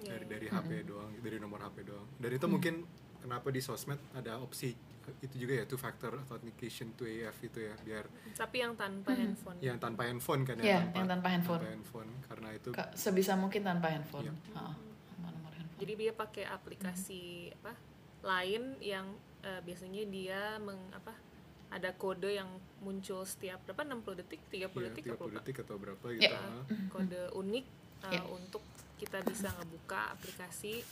ya, 0.00 0.14
dari 0.14 0.22
ya. 0.22 0.28
dari 0.28 0.46
HP 0.48 0.70
doang, 0.84 1.10
dari 1.16 1.36
nomor 1.36 1.60
HP 1.60 1.76
doang. 1.82 2.06
Dan 2.16 2.30
itu 2.30 2.46
mungkin 2.46 2.74
kenapa 3.18 3.48
di 3.48 3.58
sosmed 3.58 3.98
ada 4.12 4.36
opsi 4.36 4.72
itu 5.20 5.36
juga 5.38 5.52
ya 5.54 5.64
two 5.64 5.76
factor 5.76 6.16
authentication 6.22 6.92
2AF 6.94 7.36
itu 7.42 7.60
ya 7.60 7.76
biar 7.78 8.04
Tapi 8.32 8.56
yang 8.58 8.72
tanpa 8.74 9.12
handphone. 9.12 9.58
yang 9.58 9.76
tanpa 9.76 10.02
handphone 10.02 10.42
kan 10.42 10.56
Iya, 10.56 10.80
yang 10.88 11.04
tanpa 11.04 11.28
handphone. 11.28 11.60
tanpa 11.60 11.68
handphone 11.70 12.10
karena 12.24 12.48
itu 12.52 12.70
Ka- 12.70 12.92
sebisa 12.94 13.32
mungkin 13.34 13.60
tanpa 13.62 13.90
handphone 13.90 14.24
Iya. 14.24 14.32
Ha, 14.54 14.72
sama 14.72 15.28
nomor 15.30 15.52
handphone 15.52 15.76
Jadi 15.78 15.92
dia 15.94 16.12
pakai 16.14 16.44
aplikasi 16.46 17.22
apa? 17.54 17.76
Lain 18.22 18.62
yang 18.80 19.04
eh, 19.40 19.60
biasanya 19.60 20.02
dia 20.06 20.40
meng 20.58 20.80
apa? 20.90 21.12
Ada 21.68 21.90
kode 21.92 22.30
yang 22.30 22.46
muncul 22.78 23.22
setiap 23.22 23.58
berapa 23.62 23.82
60 23.82 24.14
detik, 24.16 24.40
30 24.46 24.54
ya, 24.54 24.68
detik 24.84 25.04
30 25.04 25.10
apa? 25.10 25.24
Pak? 25.24 25.32
detik 25.36 25.56
atau 25.60 25.76
berapa 25.76 26.06
Iya. 26.08 26.20
gitu. 26.20 26.36
ah. 26.36 26.62
Kode 26.88 27.22
unik 27.34 27.66
eh, 28.04 28.10
Ya. 28.10 28.22
untuk 28.26 28.62
kita 28.94 29.18
bisa 29.22 29.48
ngebuka 29.52 30.12
aplikasi 30.12 30.84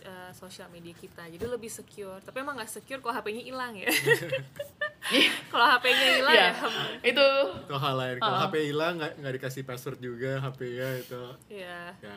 eh, 0.00 0.32
sosial 0.32 0.70
media 0.70 0.92
kita. 0.92 1.26
Jadi 1.26 1.44
lebih 1.44 1.68
secure. 1.68 2.16
Tapi 2.18 2.36
emang 2.38 2.56
nggak 2.56 2.72
secure 2.72 2.98
kalau 2.98 3.12
HP-nya 3.14 3.44
hilang 3.44 3.74
ya. 3.74 3.84
kalau 5.52 5.66
HP-nya 5.68 6.08
hilang 6.16 6.32
Iya. 6.32 6.48
ya. 6.48 6.64
itu 7.04 7.26
Itu 7.60 7.76
hal 7.76 7.94
lain. 7.94 8.16
Kalau 8.16 8.32
Ah. 8.34 8.48
HP 8.48 8.54
hilang 8.64 8.96
nggak 8.96 9.12
nggak 9.18 9.34
dikasih 9.34 9.62
password 9.62 10.00
juga 10.00 10.40
HP-nya 10.40 10.88
itu 10.96 11.22
Ya. 11.50 11.92
ya 12.00 12.16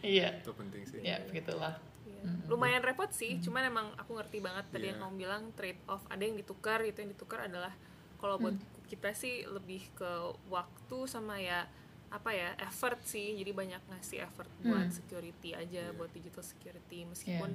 iya 0.00 0.28
itu 0.34 0.50
penting 0.52 0.82
sih. 0.82 1.00
ya 1.02 1.20
begitulah 1.22 1.76
Iya. 2.22 2.46
Lumayan 2.46 2.82
repot 2.82 3.10
sih, 3.10 3.36
cuman 3.38 3.66
emang 3.66 3.86
aku 3.94 4.14
ngerti 4.14 4.38
banget 4.38 4.64
tadi 4.68 4.84
Iya. 4.84 4.90
yang 4.94 4.98
kamu 5.02 5.14
bilang 5.18 5.42
trade 5.52 5.82
off. 5.86 6.02
Ada 6.06 6.22
yang 6.22 6.36
ditukar, 6.36 6.78
itu 6.80 6.98
yang 6.98 7.10
ditukar 7.10 7.44
adalah 7.44 7.74
kalau 8.16 8.38
buat 8.38 8.54
kita 8.86 9.10
sih 9.12 9.42
lebih 9.44 9.90
ke 9.92 10.10
waktu 10.46 10.98
sama 11.04 11.36
ya 11.36 11.66
apa 12.08 12.30
ya 12.30 12.54
effort 12.60 13.02
sih. 13.02 13.34
Jadi 13.34 13.50
banyak 13.50 13.82
ngasih 13.88 14.22
effort 14.22 14.46
buat 14.60 14.86
Hmm. 14.86 14.94
security 14.94 15.50
aja, 15.52 15.82
Iya. 15.82 15.92
buat 15.92 16.10
digital 16.10 16.40
security. 16.40 17.02
Meskipun 17.04 17.50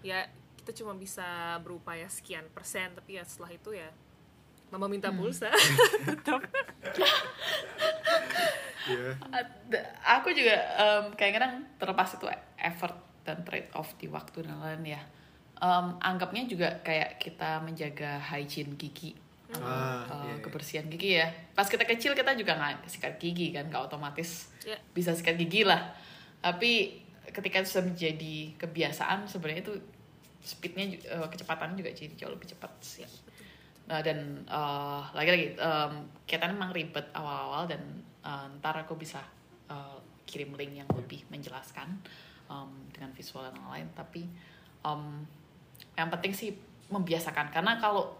ya 0.00 0.26
kita 0.56 0.74
cuma 0.74 0.92
bisa 0.92 1.24
berupaya 1.58 2.08
sekian 2.08 2.48
persen, 2.48 2.90
tapi 2.92 3.14
ya 3.14 3.22
setelah 3.22 3.52
itu 3.52 3.70
ya 3.70 3.88
mama 4.68 4.84
minta 4.84 5.08
pulsa. 5.10 5.48
Tetap. 6.08 6.40
Iya. 8.88 9.12
Ad- 9.28 9.88
aku 10.02 10.28
juga 10.32 10.54
em, 10.74 11.04
kadang-kadang 11.12 11.52
terlepas 11.76 12.08
itu 12.10 12.26
effort 12.58 12.96
dan 13.28 13.44
trade 13.44 13.68
off 13.76 13.92
di 14.00 14.08
waktu 14.08 14.48
dan 14.48 14.56
lain 14.64 14.96
ya. 14.96 15.02
Em, 15.60 15.86
anggapnya 16.00 16.48
juga 16.48 16.68
kayak 16.80 17.20
kita 17.20 17.60
menjaga 17.60 18.16
hygiene 18.32 18.72
gigi. 18.80 19.12
Ah, 19.48 20.04
eh, 20.04 20.32
iya, 20.32 20.32
iya. 20.32 20.34
kebersihan 20.40 20.86
gigi 20.88 21.20
ya. 21.20 21.28
Pas 21.52 21.68
kita 21.68 21.84
kecil 21.84 22.16
kita 22.16 22.32
juga 22.36 22.56
nggak 22.56 22.88
sikat 22.88 23.20
gigi 23.20 23.52
kan 23.52 23.68
nggak 23.68 23.92
otomatis 23.92 24.52
ya. 24.64 24.76
bisa 24.96 25.12
sikat 25.12 25.36
gigi 25.36 25.68
lah. 25.68 25.92
Tapi 26.40 27.04
ketika 27.28 27.60
itu 27.60 27.68
sudah 27.68 27.84
menjadi 27.92 28.36
kebiasaan 28.56 29.28
sebenarnya 29.28 29.62
itu 29.68 29.74
speednya 30.40 30.96
eh, 30.96 31.28
kecepatannya 31.28 31.76
juga 31.76 31.92
jadi 31.92 32.12
jauh 32.16 32.32
lebih 32.32 32.48
cepat 32.48 32.72
sih. 32.80 33.04
Nah, 33.88 34.00
dan 34.04 34.44
eh, 34.44 35.02
lagi-lagi 35.16 35.56
em, 35.56 35.92
kelihatannya 36.28 36.54
memang 36.56 36.72
ribet 36.76 37.06
awal-awal 37.16 37.68
dan 37.68 37.82
eh, 38.24 38.46
ntar 38.60 38.76
aku 38.84 39.00
bisa 39.00 39.20
eh, 39.68 39.98
kirim 40.28 40.52
link 40.54 40.84
yang 40.84 40.88
lebih 40.92 41.24
menjelaskan 41.32 41.88
em, 42.48 42.70
dengan 42.90 43.10
visual 43.12 43.44
dan 43.44 43.56
lain 43.64 43.86
tapi 43.92 44.26
em, 44.80 45.02
yang 45.94 46.08
penting 46.08 46.32
sih 46.32 46.50
membiasakan 46.88 47.48
karena 47.48 47.76
kalau 47.76 48.16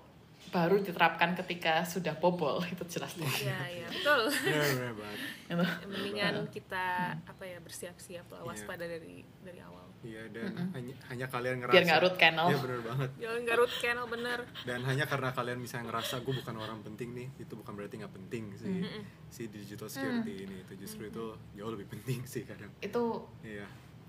baru 0.49 0.81
diterapkan 0.81 1.37
ketika 1.37 1.85
sudah 1.85 2.17
bobol 2.17 2.61
itu 2.73 2.81
jelas 2.89 3.13
deh 3.15 3.29
Ya, 3.43 3.59
ya, 3.69 3.85
betul. 3.87 4.21
Benar, 4.31 4.65
benar 4.71 4.93
banget. 4.95 5.19
Gitu. 5.45 5.65
Mendingan 5.87 6.35
kita 6.49 6.87
apa 7.19 7.45
ya 7.45 7.59
bersiap-siap 7.59 8.27
lah 8.29 8.41
Iya. 8.41 8.47
waspada 8.47 8.85
dari 8.85 9.21
dari 9.43 9.61
awal. 9.61 9.85
Iya 9.99 10.31
dan 10.31 10.55
hanya, 10.73 10.95
hanya 11.11 11.27
kalian 11.27 11.59
ngerasa 11.59 11.75
biar 11.75 11.85
nggak 11.85 12.01
root 12.01 12.17
canal 12.17 12.47
Iya 12.47 12.59
benar 12.63 12.81
banget. 12.81 13.11
Jangan 13.19 13.43
garut 13.45 13.73
channel 13.75 14.07
bener. 14.07 14.39
Dan 14.63 14.81
hanya 14.85 15.05
karena 15.05 15.31
kalian 15.33 15.59
bisa 15.59 15.77
ngerasa 15.83 16.15
gue 16.23 16.35
bukan 16.37 16.55
orang 16.57 16.79
penting 16.81 17.09
nih, 17.13 17.29
itu 17.37 17.53
bukan 17.53 17.73
berarti 17.75 17.95
nggak 17.99 18.15
penting 18.15 18.45
sih 18.55 18.79
si 19.29 19.43
digital 19.49 19.91
security 19.91 20.47
ini. 20.47 20.57
Itu 20.63 20.73
justru 20.79 21.11
itu 21.11 21.25
jauh 21.53 21.71
lebih 21.71 21.91
penting 21.91 22.23
sih 22.25 22.47
kadang. 22.47 22.71
itu 22.79 23.05
Iya. 23.43 23.67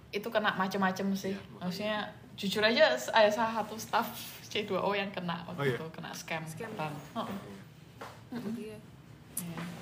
Itu 0.10 0.28
kena 0.28 0.54
macem-macem 0.54 1.06
sih 1.14 1.32
Iya, 1.32 1.40
makanya. 1.40 1.62
maksudnya 1.62 1.98
jujur 2.34 2.64
aja 2.64 2.84
ada 3.10 3.30
salah 3.30 3.54
satu 3.56 3.76
staff 3.76 4.08
C2O 4.44 4.90
yang 4.92 5.10
kena 5.10 5.44
waktu 5.44 5.60
Oh, 5.60 5.66
iya? 5.66 5.76
itu 5.76 5.86
kena 5.90 6.10
scam, 6.12 6.42
Scam. 6.44 6.72
Oh, 7.14 7.28
ya. 8.34 8.42
iya. 8.58 8.78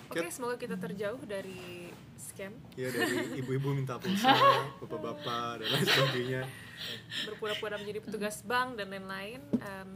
Oke, 0.08 0.28
semoga 0.28 0.56
kita 0.56 0.76
terjauh 0.76 1.20
dari 1.22 1.90
scam. 2.16 2.52
Iya 2.74 2.90
dari 2.90 3.16
ibu-ibu 3.40 3.74
minta 3.74 3.96
pulsa, 3.96 4.36
bapak-bapak 4.80 5.60
dan 5.60 5.68
lain 5.70 5.86
sebagainya. 5.86 6.42
Berpura-pura 7.26 7.76
menjadi 7.76 8.00
petugas 8.02 8.42
bank 8.42 8.76
dan 8.76 8.88
lain-lain. 8.90 9.42
Em, 9.58 9.90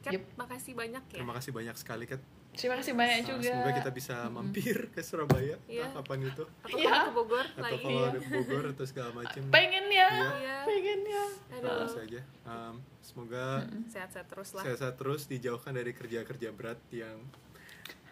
Kat, 0.00 0.14
Yep. 0.14 0.38
makasih 0.38 0.72
banyak 0.72 1.02
ya. 1.02 1.18
Terima 1.18 1.34
kasih 1.34 1.50
banyak 1.50 1.74
sekali 1.74 2.06
Kat. 2.06 2.22
Terima 2.56 2.74
kasih 2.74 2.92
banyak 2.92 3.18
Nah, 3.18 3.28
juga 3.30 3.50
Semoga 3.52 3.72
kita 3.76 3.90
bisa 3.90 4.14
mampir 4.26 4.76
ke 4.88 5.00
Surabaya 5.00 5.56
Iya. 5.66 5.86
kapan 5.92 6.18
itu 6.24 6.44
Atau 6.60 6.74
Iya. 6.74 6.94
ke 7.02 7.12
Bogor 7.12 7.46
atau 7.46 7.62
lagi. 7.62 7.78
kalau 7.78 8.00
ada 8.02 8.18
ke 8.18 8.28
Bogor 8.30 8.64
atau 8.72 8.84
segala 8.84 9.10
macam. 9.14 9.42
pengen 9.48 9.84
ya 9.88 10.08
Iya. 10.10 10.56
Pengen 10.64 11.00
ya 11.04 11.24
Terus 11.54 11.94
aja. 11.98 12.20
Um, 12.42 12.74
semoga 13.00 13.44
sehat-sehat 13.86 14.26
terus 14.26 14.48
lah. 14.52 14.62
sehat-sehat 14.62 14.94
terus 14.96 15.22
dijauhkan 15.26 15.72
dari 15.72 15.92
kerja-kerja 15.92 16.48
berat 16.50 16.80
yang 16.90 17.20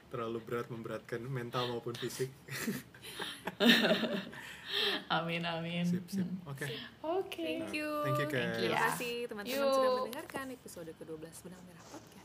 terlalu 0.07 0.39
berat 0.41 0.69
memberatkan 0.69 1.19
mental 1.21 1.67
maupun 1.69 1.91
fisik. 1.93 2.31
Amin 5.09 5.43
amin. 5.45 5.83
Sip, 5.85 6.07
sip. 6.09 6.27
Oke. 6.45 6.67
Oke. 7.01 7.43
Thank 7.43 7.71
you. 7.73 7.89
Thank 8.05 8.19
you. 8.21 8.29
Terima 8.31 8.79
kasih 8.89 9.15
teman-teman 9.27 9.67
sudah 9.67 9.91
mendengarkan 10.01 10.47
episode 10.51 10.91
ke-12 10.95 11.19
Benang 11.43 11.63
Merah 11.65 11.85
Podcast. 11.85 12.24